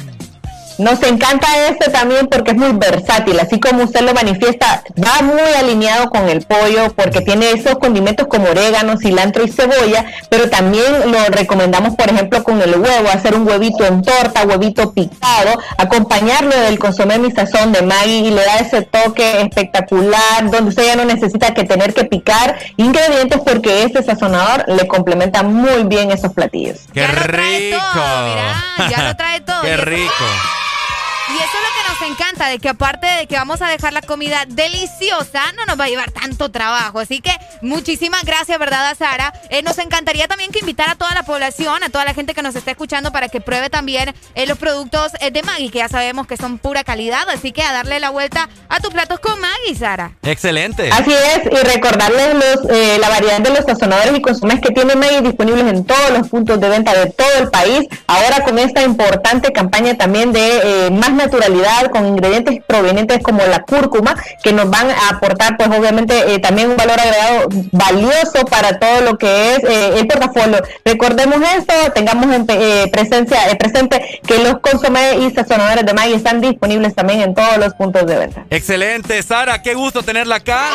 [0.80, 5.54] Nos encanta este también porque es muy versátil, así como usted lo manifiesta, va muy
[5.58, 11.12] alineado con el pollo porque tiene esos condimentos como orégano, cilantro y cebolla, pero también
[11.12, 16.58] lo recomendamos, por ejemplo, con el huevo, hacer un huevito en torta, huevito picado, acompañarlo
[16.58, 20.96] del consomé mi sazón de Maggi y le da ese toque espectacular, donde usted ya
[20.96, 26.32] no necesita que tener que picar ingredientes porque este sazonador le complementa muy bien esos
[26.32, 26.86] platillos.
[26.94, 27.78] ¡Qué rico!
[28.90, 29.62] ya lo trae todo.
[29.62, 30.24] ¡Qué rico!
[31.30, 33.94] Y eso es lo que nos encanta, de que aparte de que vamos a dejar
[33.94, 37.00] la comida deliciosa, no nos va a llevar tanto trabajo.
[37.00, 39.34] Así que muchísimas gracias, ¿verdad, a Sara?
[39.50, 42.44] Eh, nos encantaría también que invitar a toda la población, a toda la gente que
[42.44, 45.90] nos está escuchando para que pruebe también eh, los productos eh, de Maggi, que ya
[45.90, 47.28] sabemos que son pura calidad.
[47.30, 50.12] Así que a darle la vuelta a tus platos con Maggi, Sara.
[50.22, 50.92] Excelente.
[50.92, 54.96] Así es, y recordarles los, eh, la variedad de los sazonadores y consomés que tiene
[54.96, 57.88] Maggi disponibles en todos los puntos de venta de todo el país.
[58.06, 63.64] Ahora con esta importante campaña también de eh, más naturalidad, con ingredientes provenientes como la
[63.64, 68.78] cúrcuma, que nos van a aportar pues obviamente eh, también un valor agregado valioso para
[68.80, 70.62] todo lo que es eh, el portafolio.
[70.84, 76.42] Recordemos esto, tengamos en, eh, presencia, presente que los consomés y sazonadores de Maggi están
[76.42, 78.46] disponibles también en todos los puntos de venta.
[78.50, 80.68] Excelente, Sara, qué gusto tenerla acá.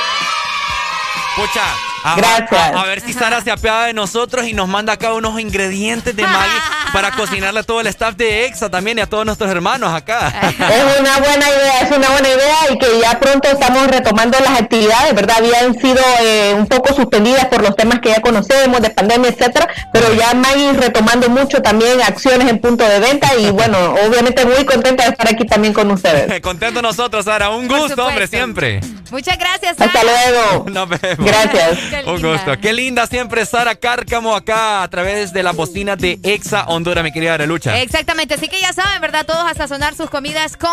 [1.37, 1.63] Pucha,
[2.05, 2.53] a, Gracias.
[2.53, 6.15] a- a ver si Sara se apiada de nosotros y nos manda acá unos ingredientes
[6.15, 6.57] de Maggi
[6.93, 10.33] para cocinarle a todo el staff de EXA también y a todos nuestros hermanos acá.
[10.51, 14.61] Es una buena idea, es una buena idea y que ya pronto estamos retomando las
[14.61, 15.37] actividades, ¿verdad?
[15.39, 19.67] Habían sido eh, un poco suspendidas por los temas que ya conocemos de pandemia, etcétera,
[19.93, 24.65] pero ya Maggie retomando mucho también acciones en punto de venta y bueno, obviamente muy
[24.67, 26.41] contenta de estar aquí también con ustedes.
[26.43, 27.49] Contento nosotros, Sara.
[27.51, 28.81] Un gusto, hombre, siempre.
[29.11, 29.91] Muchas gracias, Sara.
[29.93, 30.65] Hasta luego.
[30.71, 31.27] Nos vemos.
[31.27, 31.79] Gracias.
[32.03, 32.33] Qué Un linda.
[32.33, 32.61] gusto.
[32.61, 37.13] Qué linda siempre Sara Cárcamo acá a través de la bocina de Exa Honduras, mi
[37.13, 37.79] querida Arelucha.
[37.81, 39.27] Exactamente, así que ya saben, ¿verdad?
[39.27, 40.71] Todos a sazonar sus comidas con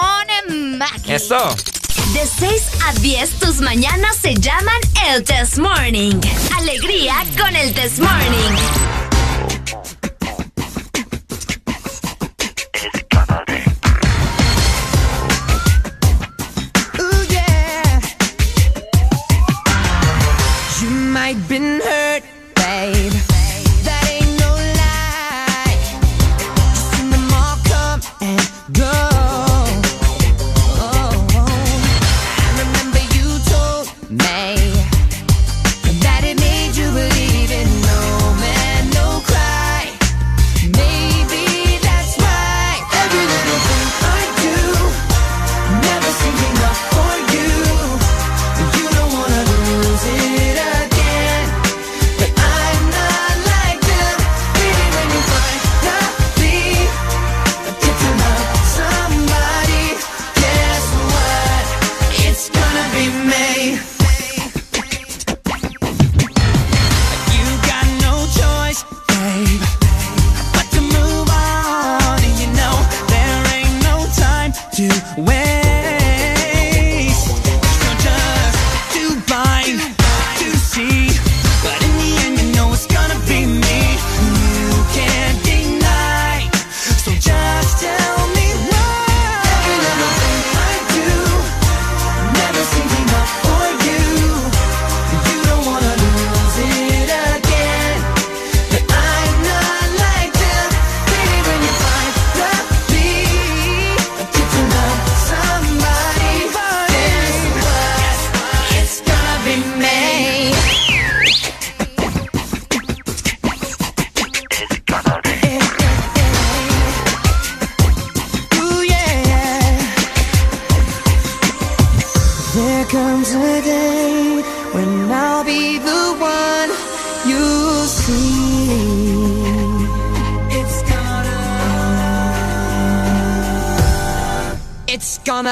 [0.49, 1.11] eh, Maggi.
[1.13, 1.55] Eso.
[2.13, 4.75] De 6 a 10 tus mañanas se llaman
[5.09, 6.15] el Test Morning.
[6.57, 9.00] Alegría con el Test Morning.
[21.51, 22.00] Been hurt,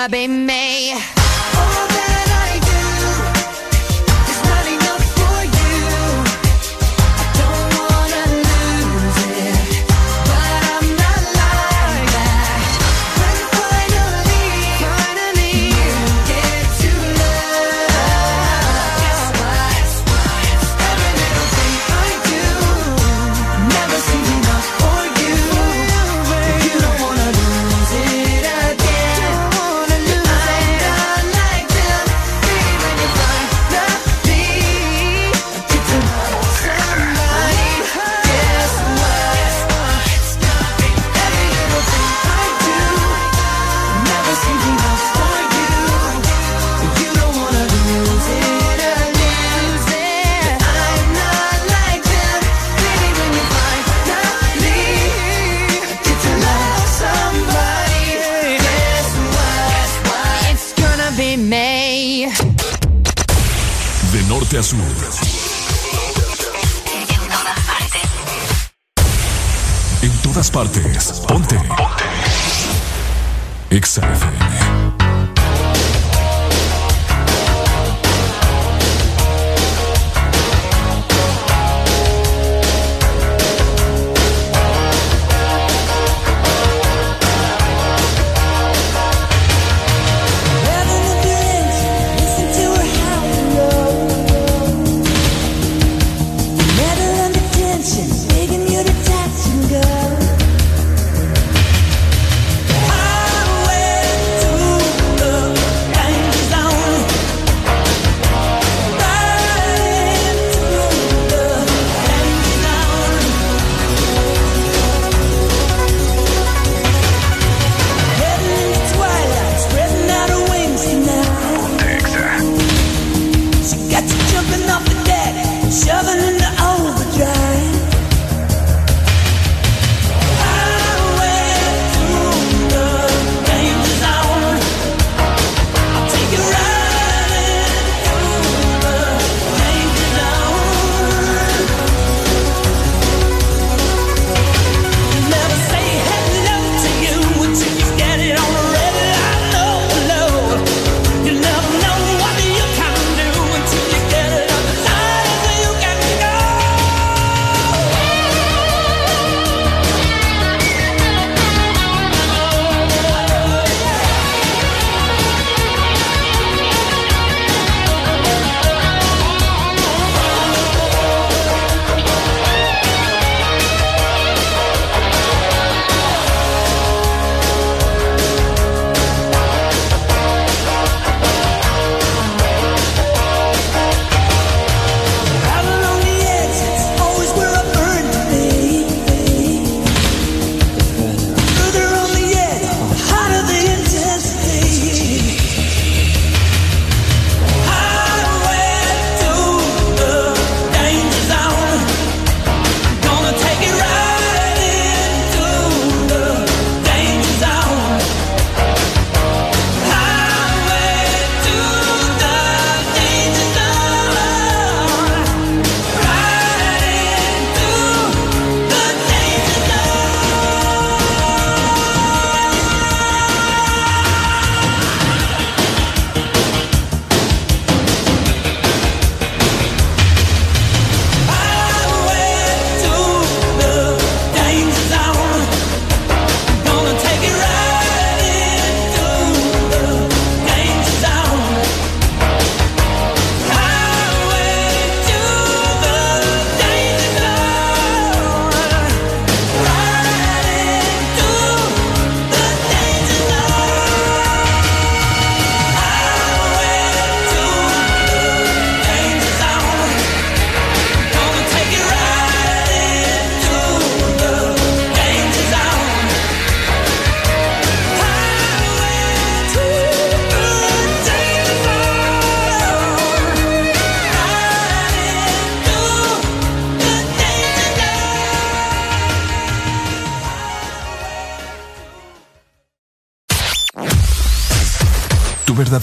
[0.01, 0.38] It's gonna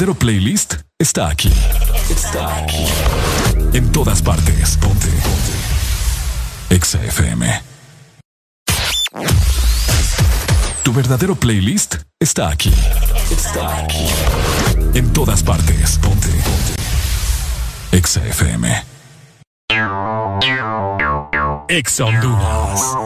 [0.07, 1.53] verdadero playlist está aquí.
[2.09, 2.87] Está aquí.
[3.73, 4.77] En todas partes.
[4.77, 5.09] Ponte.
[5.09, 6.75] Ponte.
[6.77, 7.63] Exa FM.
[10.85, 12.73] Tu verdadero playlist está aquí.
[13.31, 14.07] Está aquí.
[14.95, 15.99] En todas partes.
[15.99, 16.29] Ponte.
[16.29, 17.97] Ponte.
[17.97, 18.85] Exa FM.
[21.69, 23.06] Exa Honduras.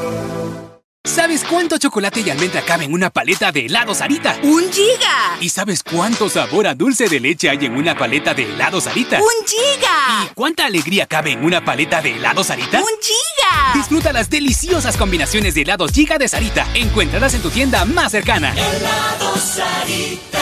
[1.51, 4.39] ¿Sabes cuánto chocolate y almendra cabe en una paleta de helado Sarita?
[4.41, 5.35] ¡Un giga!
[5.41, 9.19] ¿Y sabes cuánto sabor a dulce de leche hay en una paleta de helado Sarita?
[9.19, 10.23] ¡Un giga!
[10.23, 12.79] ¿Y cuánta alegría cabe en una paleta de helado Sarita?
[12.79, 13.73] ¡Un giga!
[13.73, 16.65] Disfruta las deliciosas combinaciones de helados Giga de Sarita.
[16.73, 18.53] Encuéntralas en tu tienda más cercana.
[18.53, 20.39] Helado Sarita.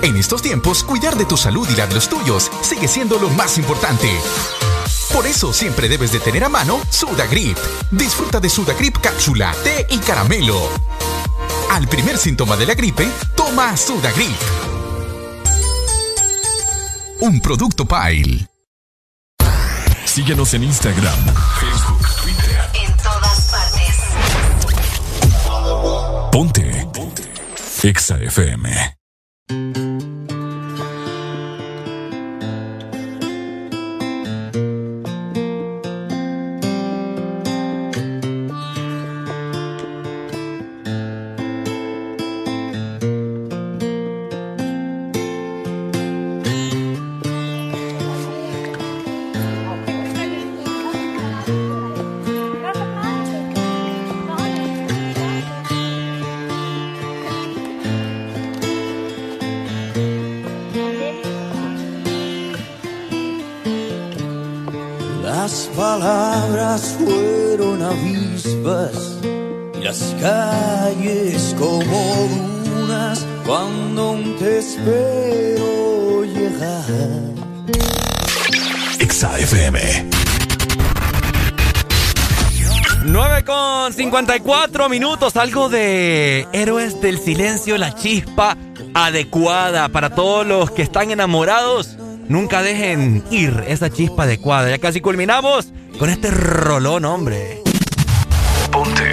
[0.00, 3.28] En estos tiempos, cuidar de tu salud y la de los tuyos sigue siendo lo
[3.28, 4.08] más importante.
[5.12, 7.58] Por eso siempre debes de tener a mano Sudagrip.
[7.90, 10.68] Disfruta de Sudagrip cápsula, té y caramelo.
[11.70, 14.40] Al primer síntoma de la gripe, toma Sudagrip.
[17.20, 18.48] Un producto Pile.
[20.04, 21.18] Síguenos en Instagram,
[21.60, 22.70] Facebook, Twitter.
[22.74, 23.96] En todas partes.
[26.32, 26.88] Ponte.
[26.92, 27.22] Ponte.
[27.82, 28.89] Exa FM.
[84.80, 88.56] 54 minutos, algo de Héroes del Silencio, la chispa
[88.94, 91.98] adecuada para todos los que están enamorados.
[92.28, 94.70] Nunca dejen ir esa chispa adecuada.
[94.70, 97.62] Ya casi culminamos con este rolón, hombre.
[98.72, 99.10] Ponte.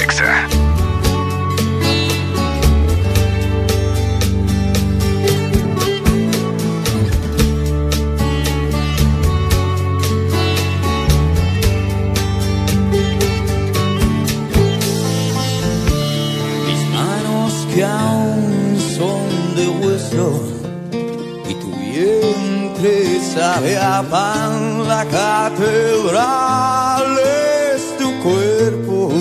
[24.03, 27.17] Pan, la catedral
[27.75, 29.11] es tu cuerpo.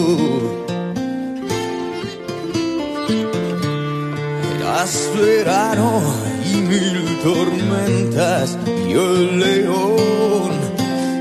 [4.56, 6.02] Eras verano
[6.44, 10.50] y mil tormentas y el león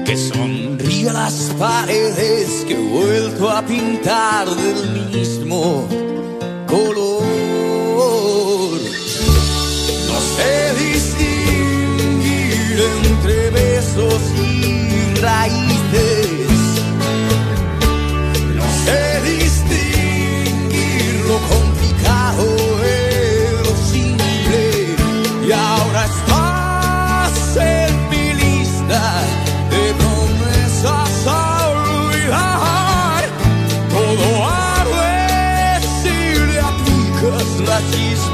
[0.05, 5.87] que sonríe a las paredes que he vuelto a pintar del mismo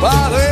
[0.02, 0.51] chispa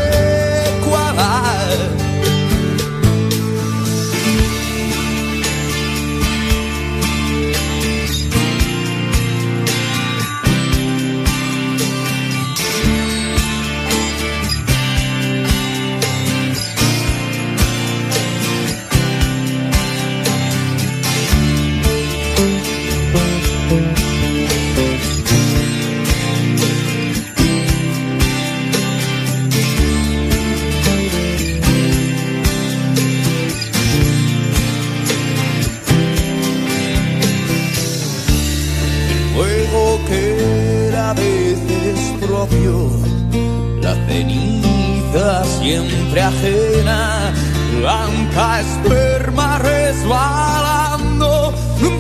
[46.30, 47.34] ajena,
[47.82, 51.54] lanza esperma resbalando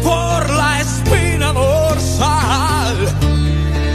[0.03, 2.97] por la espina dorsal.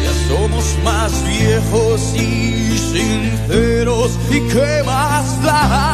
[0.05, 5.94] Ya somos más viejos y sinceros, ¿y qué más da?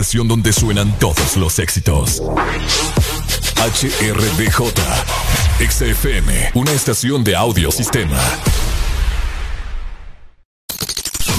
[0.00, 2.22] Estación donde suenan todos los éxitos.
[3.56, 4.74] HRDJ,
[5.70, 8.20] XFM, una estación de audio sistema.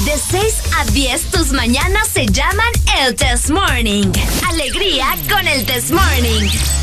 [0.05, 4.11] De 6 a 10, tus mañanas se llaman el Test Morning.
[4.49, 6.76] Alegría con el Test Morning.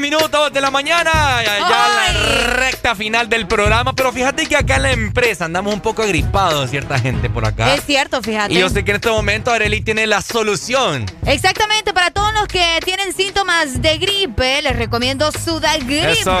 [0.00, 1.10] Minutos de la mañana,
[1.44, 3.92] ya, ya la recta final del programa.
[3.94, 7.74] Pero fíjate que acá en la empresa andamos un poco agripados, cierta gente por acá.
[7.74, 8.54] Es cierto, fíjate.
[8.54, 11.04] Y yo sé que en este momento Areli tiene la solución.
[11.26, 16.04] Exactamente, para todos los que tienen síntomas de gripe, les recomiendo Sudagrip.
[16.04, 16.38] Eso.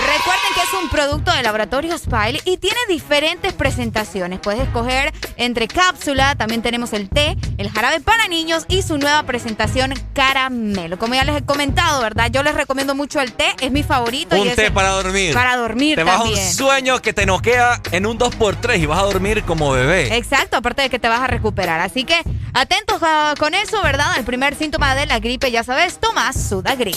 [0.00, 4.40] Recuerden que es un producto de laboratorio Spile y tiene diferentes presentaciones.
[4.40, 9.22] Puedes escoger entre cápsula, también tenemos el té, el jarabe para niños y su nueva
[9.24, 10.98] presentación caramelo.
[10.98, 12.30] Como ya les he comentado, ¿verdad?
[12.30, 14.36] Yo les recomiendo mucho el té, es mi favorito.
[14.36, 15.34] y Un té para dormir.
[15.34, 18.98] Para dormir Te vas a un sueño que te noquea en un 2x3 y vas
[18.98, 20.16] a dormir como bebé.
[20.16, 21.80] Exacto, aparte de que te vas a recuperar.
[21.80, 22.20] Así que
[22.52, 24.16] atentos ah, con eso, ¿verdad?
[24.18, 26.96] El primer síntoma de la gripe, ya sabes, toma Sudagrip.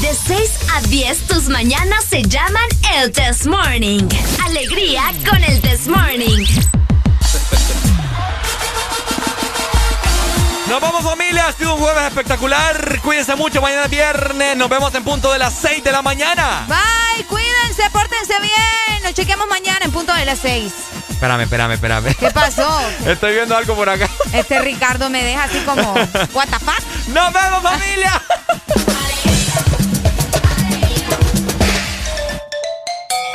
[0.00, 4.08] De 6 a 10, tus mañanas se llaman el Test Morning.
[4.44, 6.83] Alegría con el Test Morning.
[10.74, 13.00] Nos vamos familia, ha sido un jueves espectacular.
[13.00, 14.56] Cuídense mucho, mañana es viernes.
[14.56, 16.66] Nos vemos en punto de las 6 de la mañana.
[16.66, 19.02] Bye, cuídense, pórtense bien.
[19.04, 20.72] Nos chequemos mañana en punto de las 6.
[21.10, 22.16] Espérame, espérame, espérame.
[22.16, 22.80] ¿Qué pasó?
[23.06, 24.08] Estoy viendo algo por acá.
[24.32, 25.92] Este Ricardo me deja así como,
[26.32, 26.82] what the fuck?
[27.06, 28.20] ¡Nos vemos, familia!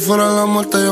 [0.00, 0.89] fuera la muerte, yo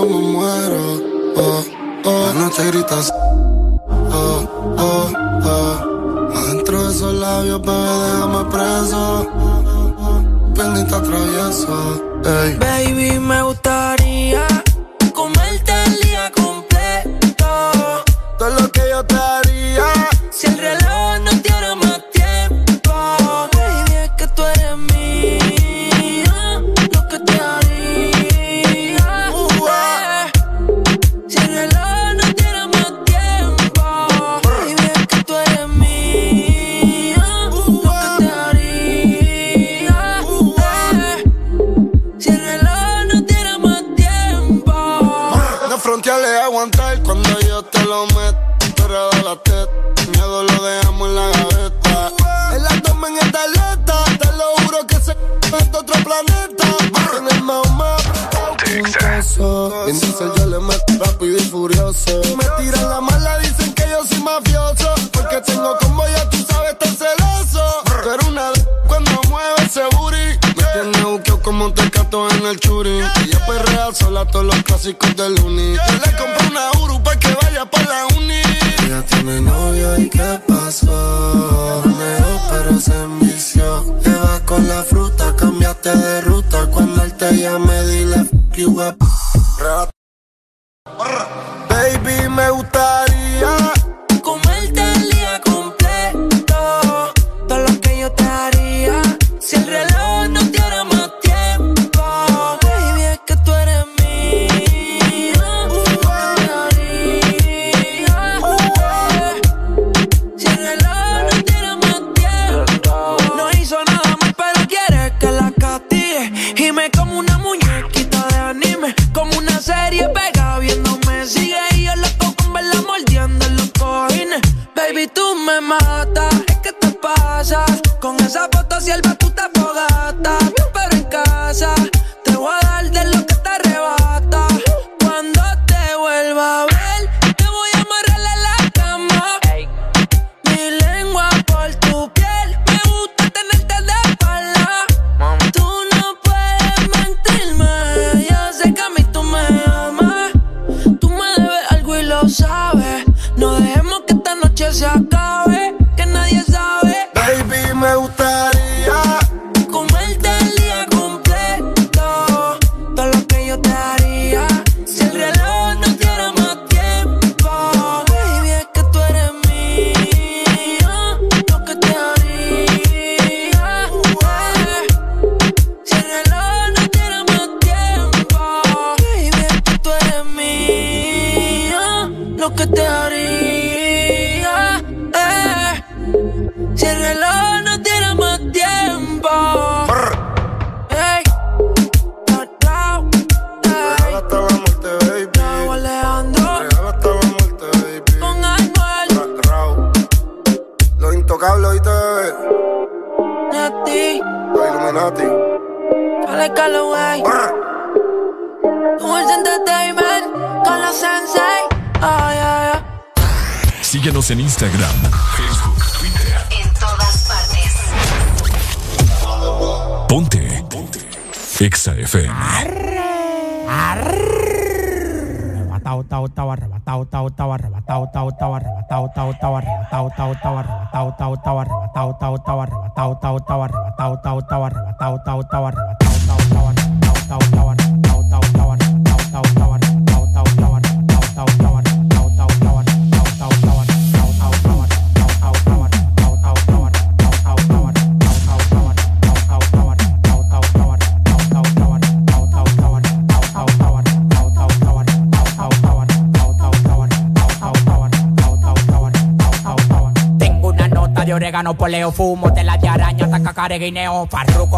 [262.19, 264.78] perfumo, tela de araña, hasta cacareguineo, farruco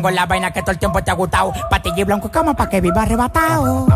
[0.00, 1.52] Tengo la vaina que todo el tiempo te ha gustado.
[1.68, 3.86] Patilla y blanco y cama pa' que viva arrebatado.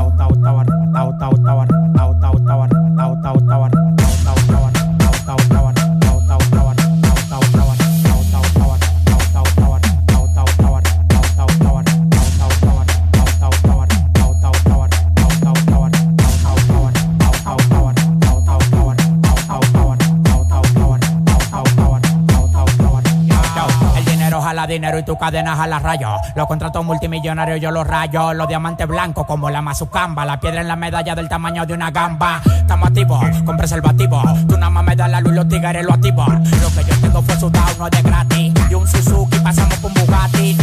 [24.98, 26.16] y tus cadenas a la raya.
[26.34, 28.32] Los contratos multimillonarios yo los rayo.
[28.34, 30.24] Los diamantes blancos como la mazucamba.
[30.24, 32.40] La piedra en la medalla del tamaño de una gamba.
[32.44, 34.22] Estamos activos con preservativo.
[34.48, 36.28] Tú nada más me das la luz, los tigres lo activos.
[36.28, 38.52] Lo que yo tengo fue sudado, no es de gratis.
[38.70, 40.56] Y un Suzuki pasamos por Bugatti.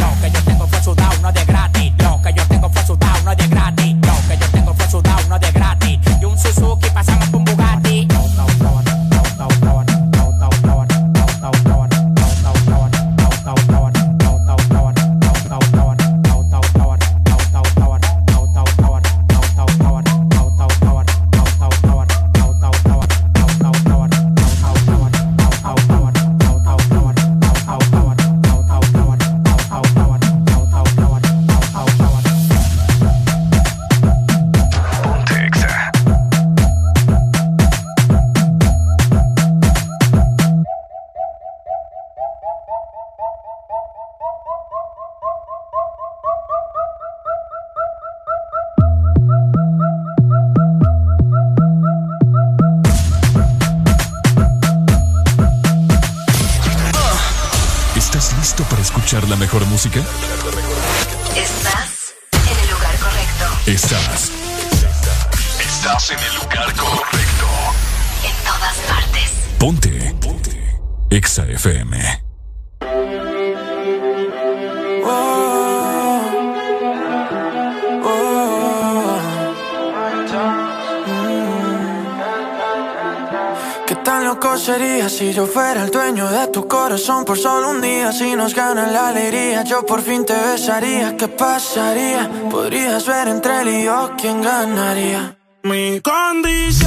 [86.91, 88.11] corazón por solo un día.
[88.11, 91.15] Si nos ganan la alegría Yo por fin te besaría.
[91.15, 92.29] ¿Qué pasaría?
[92.49, 95.37] Podrías ver entre él y yo quién ganaría.
[95.63, 96.80] Mi condición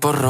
[0.00, 0.29] por robar.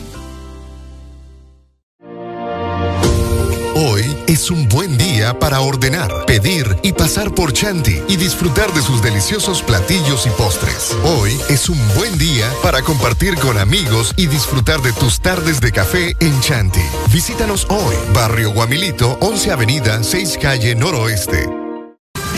[3.83, 8.81] Hoy es un buen día para ordenar, pedir y pasar por Chanti y disfrutar de
[8.83, 10.95] sus deliciosos platillos y postres.
[11.03, 15.71] Hoy es un buen día para compartir con amigos y disfrutar de tus tardes de
[15.71, 16.83] café en Chanti.
[17.11, 21.60] Visítanos hoy, Barrio Guamilito, 11 Avenida, 6 Calle Noroeste.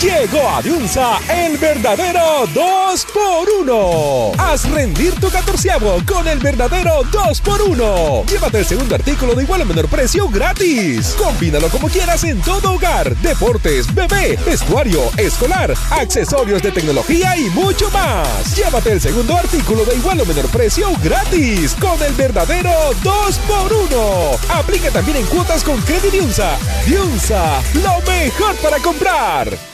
[0.00, 4.34] Llegó a Diunsa el verdadero 2x1.
[4.38, 8.26] Haz rendir tu catorceavo con el verdadero 2x1.
[8.26, 11.14] Llévate el segundo artículo de igual o menor precio gratis.
[11.16, 17.90] Combínalo como quieras en todo hogar, deportes, bebé, vestuario, escolar, accesorios de tecnología y mucho
[17.90, 18.56] más.
[18.56, 22.70] Llévate el segundo artículo de igual o menor precio gratis con el verdadero
[23.02, 24.38] 2x1.
[24.50, 26.58] Aplica también en cuotas con Credit Diunsa.
[26.86, 29.73] Diunsa, lo mejor para comprar.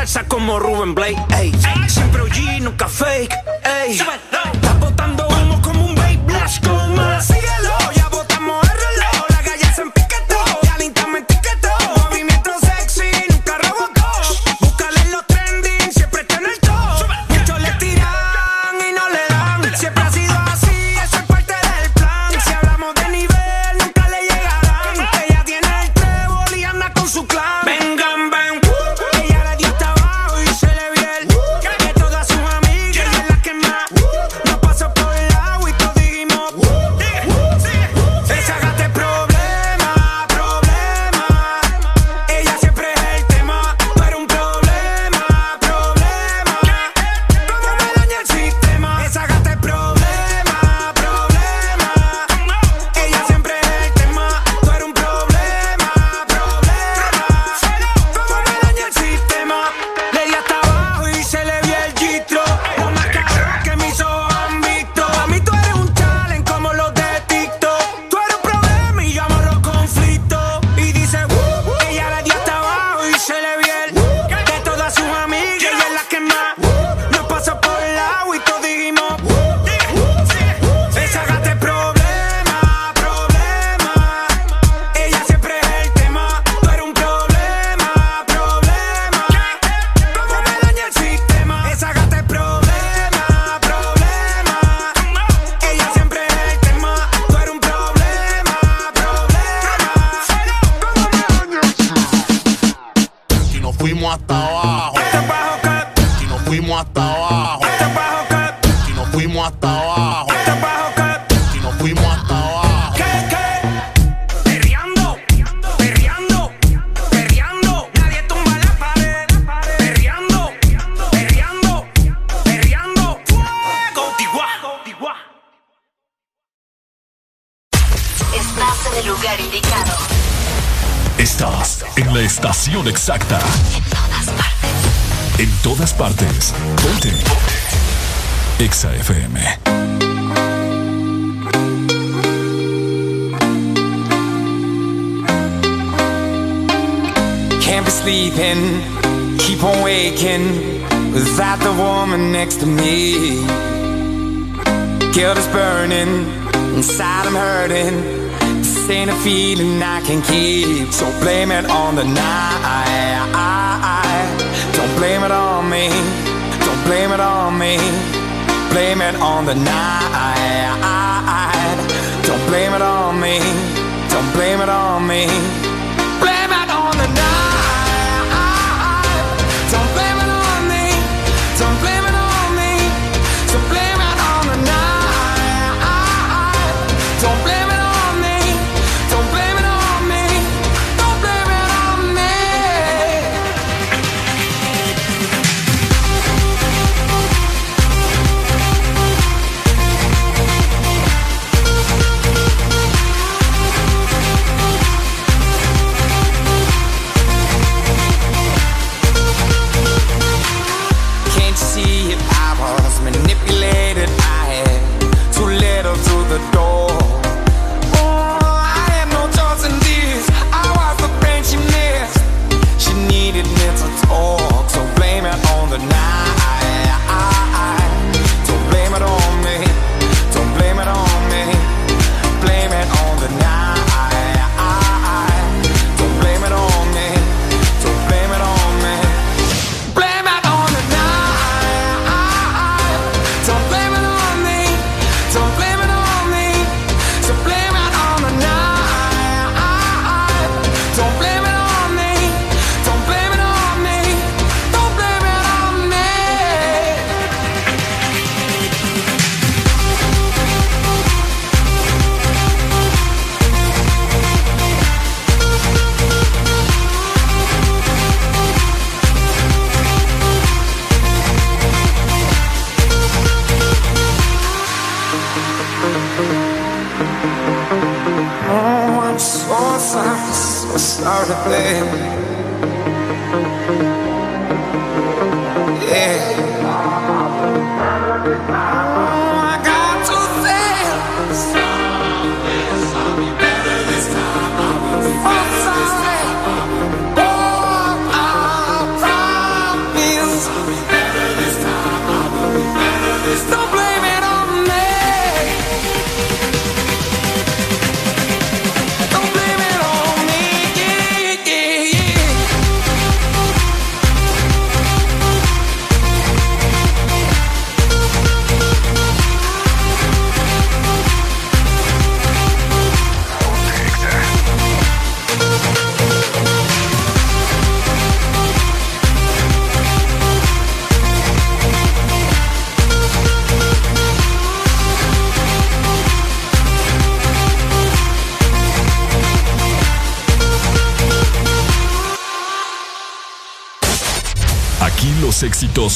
[0.00, 1.22] Salsa como Ruben Blake.
[1.38, 1.52] ey.
[1.88, 3.34] Siempre OG, nunca fake.
[3.84, 3.98] ey.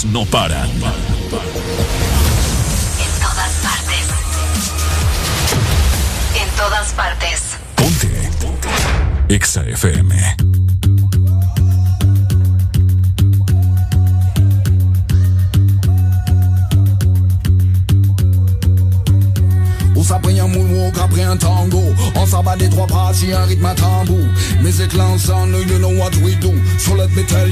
[0.06, 0.70] no paran.
[0.70, 0.80] En
[3.20, 4.06] todas partes.
[6.40, 7.42] En todas partes.
[7.74, 8.30] Ponte.
[9.28, 9.62] Exa
[20.40, 20.48] un
[21.24, 21.82] un tango
[22.14, 24.16] On s'abat des trois bras, un rythme à tambour
[25.68, 27.48] you know what we do So let me tell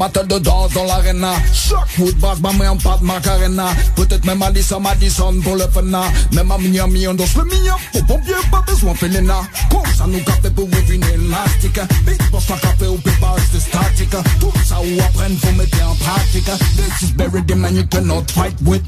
[0.00, 1.34] battle de danse dans l'arena.
[1.52, 3.66] Choc Woodbrass, ma main en pas de macarena.
[3.96, 6.12] Peut-être même Alissa Madison pour le fena hein.
[6.32, 10.24] Même à Miami on danse le mignon Pour pompier pas besoin Felena Comme ça nous
[10.24, 11.80] café pour vivre une élastique.
[12.06, 14.16] Big boss la café ou pas rester statique.
[14.40, 16.50] Tout ça ou apprendre faut mettre en pratique.
[16.76, 18.82] This is buried in man you cannot fight with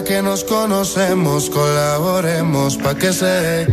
[0.00, 3.66] que nos conocemos, colaboremos pa' que se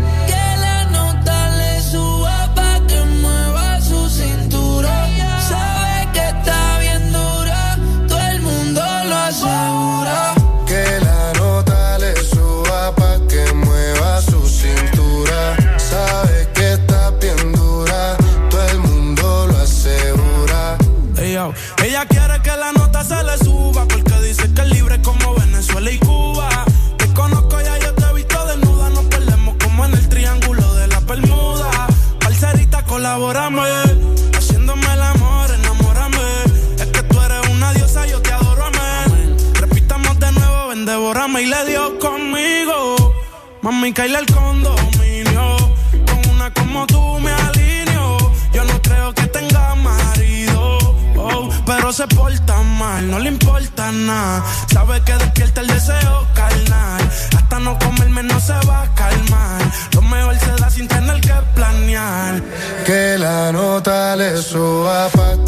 [54.74, 57.02] Sabe que despierta el deseo carnal.
[57.38, 59.62] Hasta no comerme no se va a calmar.
[59.94, 62.42] Lo mejor se da sin tener que planear.
[62.86, 65.39] Que la nota le suba pa'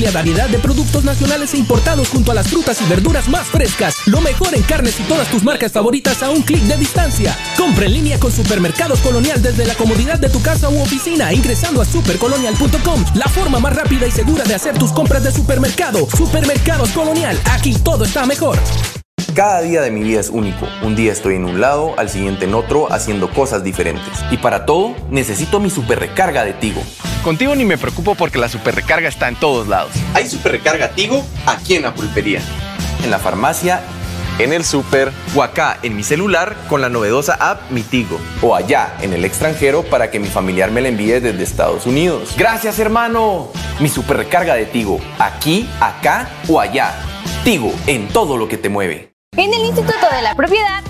[0.00, 3.96] amplia variedad de productos nacionales e importados junto a las frutas y verduras más frescas.
[4.06, 7.36] Lo mejor en carnes y todas tus marcas favoritas a un clic de distancia.
[7.54, 11.82] Compra en línea con Supermercados Colonial desde la comodidad de tu casa u oficina ingresando
[11.82, 13.04] a supercolonial.com.
[13.14, 16.08] La forma más rápida y segura de hacer tus compras de supermercado.
[16.16, 17.38] Supermercados Colonial.
[17.44, 18.58] Aquí todo está mejor.
[19.34, 20.66] Cada día de mi vida es único.
[20.82, 24.12] Un día estoy en un lado, al siguiente en otro, haciendo cosas diferentes.
[24.30, 26.82] Y para todo, necesito mi super recarga de Tigo.
[27.22, 29.92] Contigo ni me preocupo porque la super recarga está en todos lados.
[30.14, 32.40] Hay super recarga Tigo aquí en la pulpería,
[33.04, 33.82] en la farmacia,
[34.38, 38.18] en el super o acá en mi celular con la novedosa app Mi Tigo.
[38.40, 42.30] O allá en el extranjero para que mi familiar me la envíe desde Estados Unidos.
[42.38, 43.50] Gracias hermano.
[43.80, 46.94] Mi super recarga de Tigo, aquí, acá o allá.
[47.44, 49.12] Tigo, en todo lo que te mueve.
[49.36, 50.89] En el Instituto de la Propiedad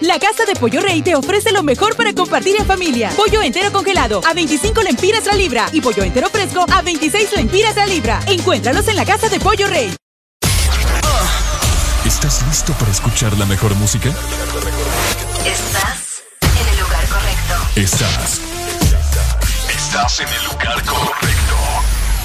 [0.00, 3.10] La Casa de Pollo Rey te ofrece lo mejor para compartir en familia.
[3.14, 7.76] Pollo entero congelado a 25 lempiras la libra y pollo entero fresco a 26 lempiras
[7.76, 8.18] la libra.
[8.26, 9.94] Encuéntralos en la Casa de Pollo Rey.
[12.06, 14.08] ¿Estás listo para escuchar la mejor música?
[15.44, 17.54] Estás en el lugar correcto.
[17.76, 18.40] Estás.
[19.68, 21.56] Estás en el lugar correcto.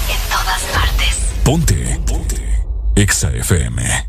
[0.08, 1.16] En todas partes.
[1.44, 2.00] Ponte.
[2.06, 2.64] Ponte.
[2.96, 4.08] Exa FM.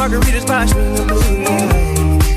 [0.00, 2.28] Margaritas by swinging blue lights.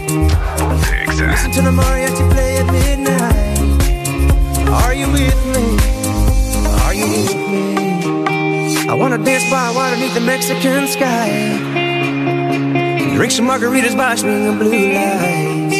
[1.17, 3.60] Listen to the mariachi play at midnight.
[4.67, 5.65] Are you with me?
[6.83, 7.63] Are you with me?
[8.90, 11.29] I wanna dance by water beneath the Mexican sky.
[13.15, 15.79] Drink some margaritas by swinging blue lights.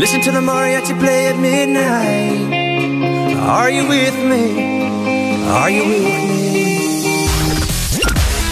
[0.00, 3.34] Listen to the mariachi play at midnight.
[3.58, 4.44] Are you with me?
[5.60, 6.46] Are you with me?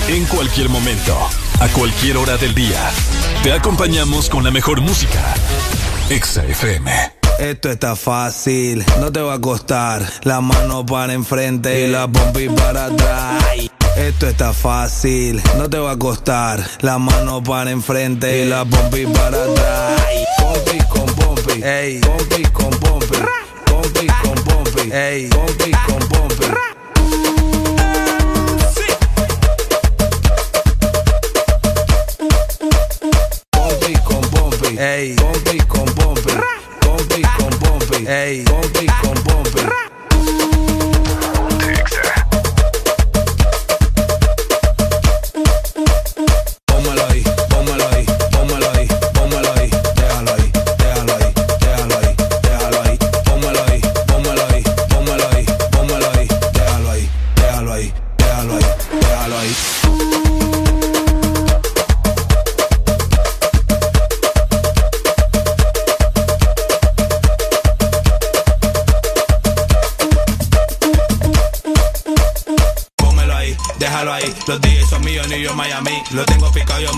[0.08, 2.90] En cualquier momento, a cualquier hora del día,
[3.42, 5.34] te acompañamos con la mejor música.
[6.10, 6.90] Exa FM.
[7.38, 10.08] Esto está fácil, no te va a costar.
[10.22, 13.44] La mano para enfrente y la pompi para atrás.
[13.96, 16.64] Esto está fácil, no te va a costar.
[16.80, 20.02] La mano para enfrente y la pompi para atrás.
[20.38, 22.00] Pompi con pompi, ey.
[22.00, 23.18] Pompi con pompi,
[23.66, 25.28] pompi con pompi, ey.
[25.28, 26.73] Pompi con pompi.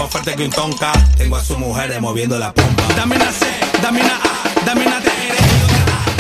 [0.07, 0.93] más fuerte que un tonka.
[1.17, 2.83] Tengo a sus mujeres moviendo la pompa.
[2.95, 3.47] Dame una C,
[3.83, 5.11] dame una A, dame una T.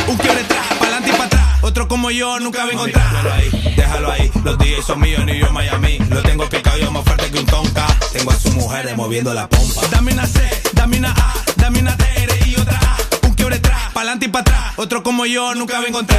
[0.08, 1.58] Un quiebre atrás, pa'lante y para atrás.
[1.62, 3.10] Otro como yo nunca voy a encontrar.
[3.10, 4.30] Déjalo ahí, déjalo ahí.
[4.44, 5.98] Los DJs son míos, ni yo Miami.
[6.10, 7.86] Lo tengo picado yo más fuerte que un tonka.
[8.12, 9.82] Tengo a sus mujeres moviendo la pompa.
[9.90, 10.40] Dame una C,
[10.72, 12.04] dame una A, dame una T
[12.46, 13.26] y otra A.
[13.26, 14.72] Un quiebre atrás, pa'lante y para atrás.
[14.76, 16.18] Otro como yo nunca voy a encontrar.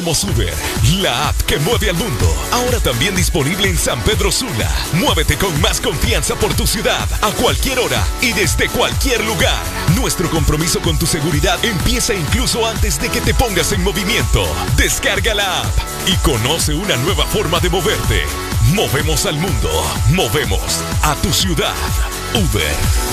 [0.00, 0.54] Somos Uber,
[1.02, 2.34] la app que mueve al mundo.
[2.52, 4.66] Ahora también disponible en San Pedro Sula.
[4.94, 9.62] Muévete con más confianza por tu ciudad, a cualquier hora y desde cualquier lugar.
[9.94, 14.42] Nuestro compromiso con tu seguridad empieza incluso antes de que te pongas en movimiento.
[14.78, 18.24] Descarga la app y conoce una nueva forma de moverte.
[18.72, 19.68] Movemos al mundo,
[20.12, 21.74] movemos a tu ciudad.
[22.32, 23.09] Uber.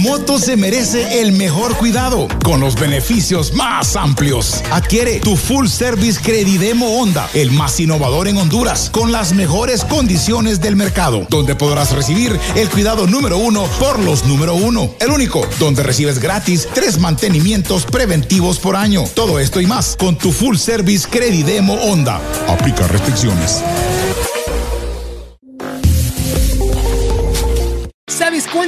[0.00, 4.62] Moto se merece el mejor cuidado con los beneficios más amplios.
[4.72, 10.60] Adquiere tu full service Credidemo Honda, el más innovador en Honduras, con las mejores condiciones
[10.60, 14.94] del mercado, donde podrás recibir el cuidado número uno por los número uno.
[15.00, 19.04] El único, donde recibes gratis tres mantenimientos preventivos por año.
[19.14, 22.20] Todo esto y más con tu full service Credidemo Honda.
[22.48, 23.62] Aplica restricciones.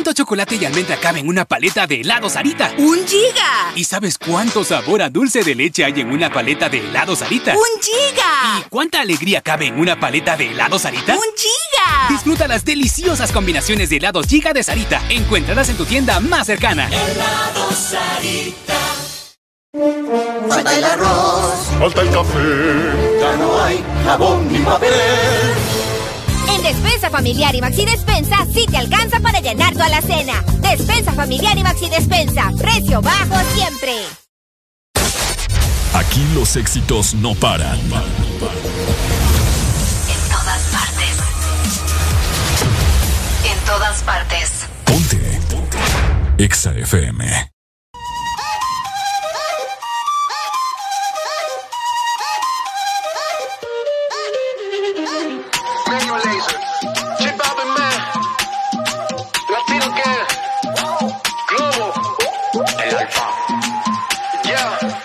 [0.03, 2.73] ¿Cuánto chocolate y almendra cabe en una paleta de helado Sarita?
[2.77, 3.71] ¡Un giga!
[3.77, 7.53] ¿Y sabes cuánto sabor a dulce de leche hay en una paleta de helado Sarita?
[7.53, 8.59] ¡Un giga!
[8.59, 11.15] ¿Y cuánta alegría cabe en una paleta de helado Sarita?
[11.15, 12.09] ¡Un giga!
[12.09, 15.01] Disfruta las deliciosas combinaciones de helados giga de Sarita.
[15.09, 16.89] Encuéntralas en tu tienda más cercana.
[16.89, 18.81] Helado Sarita.
[20.49, 24.91] Falta el arroz, falta el café, ya no hay jabón ni papel.
[26.49, 30.43] En Despensa Familiar y Maxi Despensa sí te alcanza para llenar tu alacena.
[30.61, 32.51] Despensa Familiar y Maxi Despensa.
[32.59, 33.93] Precio bajo siempre.
[35.95, 37.79] Aquí los éxitos no paran.
[37.79, 37.91] En
[40.31, 41.19] todas partes.
[43.45, 44.51] En todas partes.
[44.85, 45.41] Ponte.
[45.51, 45.79] Ponte.
[46.39, 47.52] Exa FM.
[64.45, 65.02] Yeah.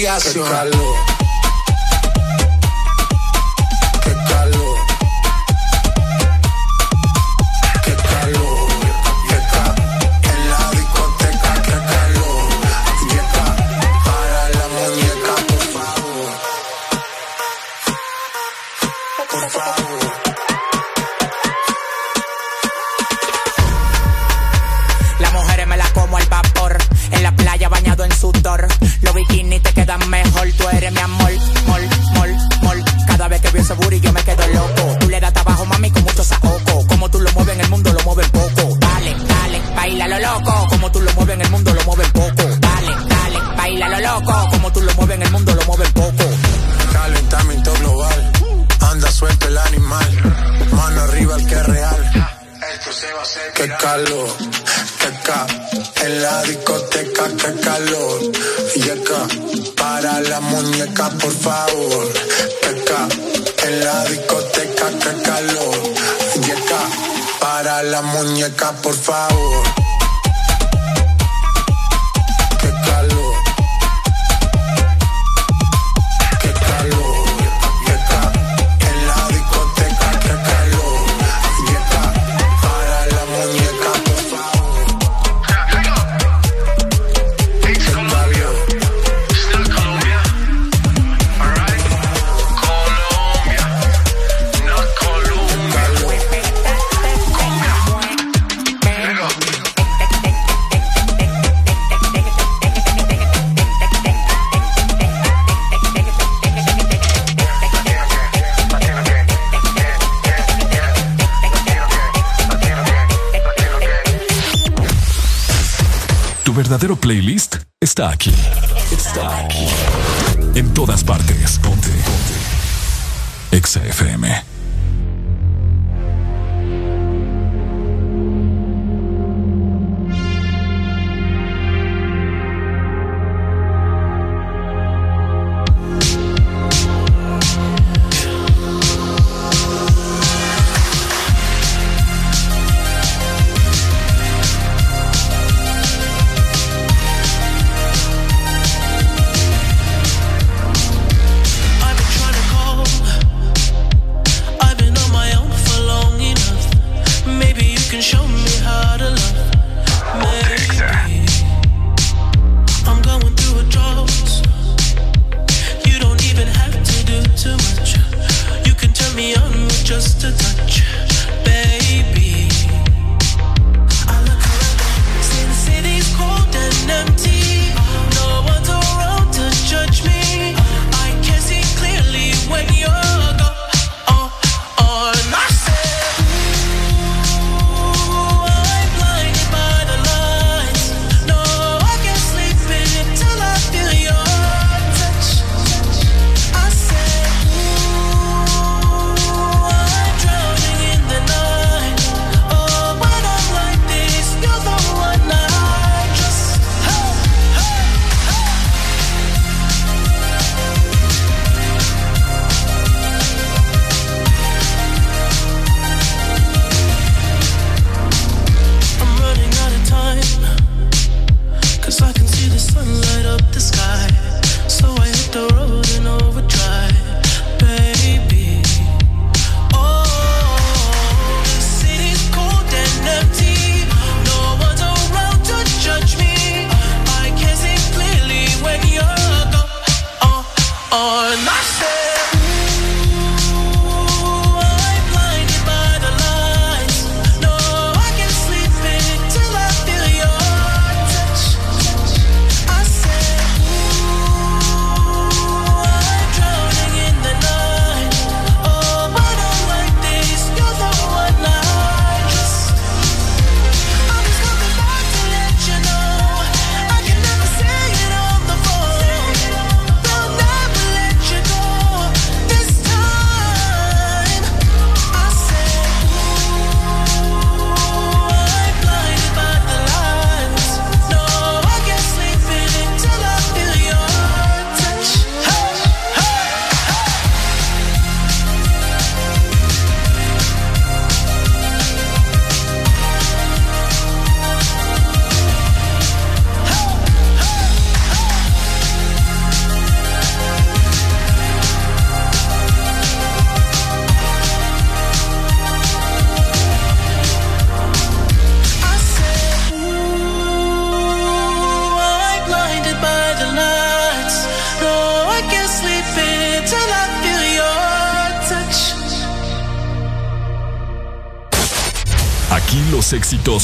[0.00, 0.46] obligación.
[0.46, 1.09] El calor.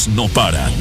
[0.05, 0.76] No paran.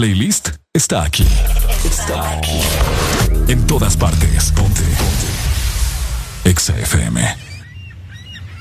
[0.00, 1.29] Playlist está aquí.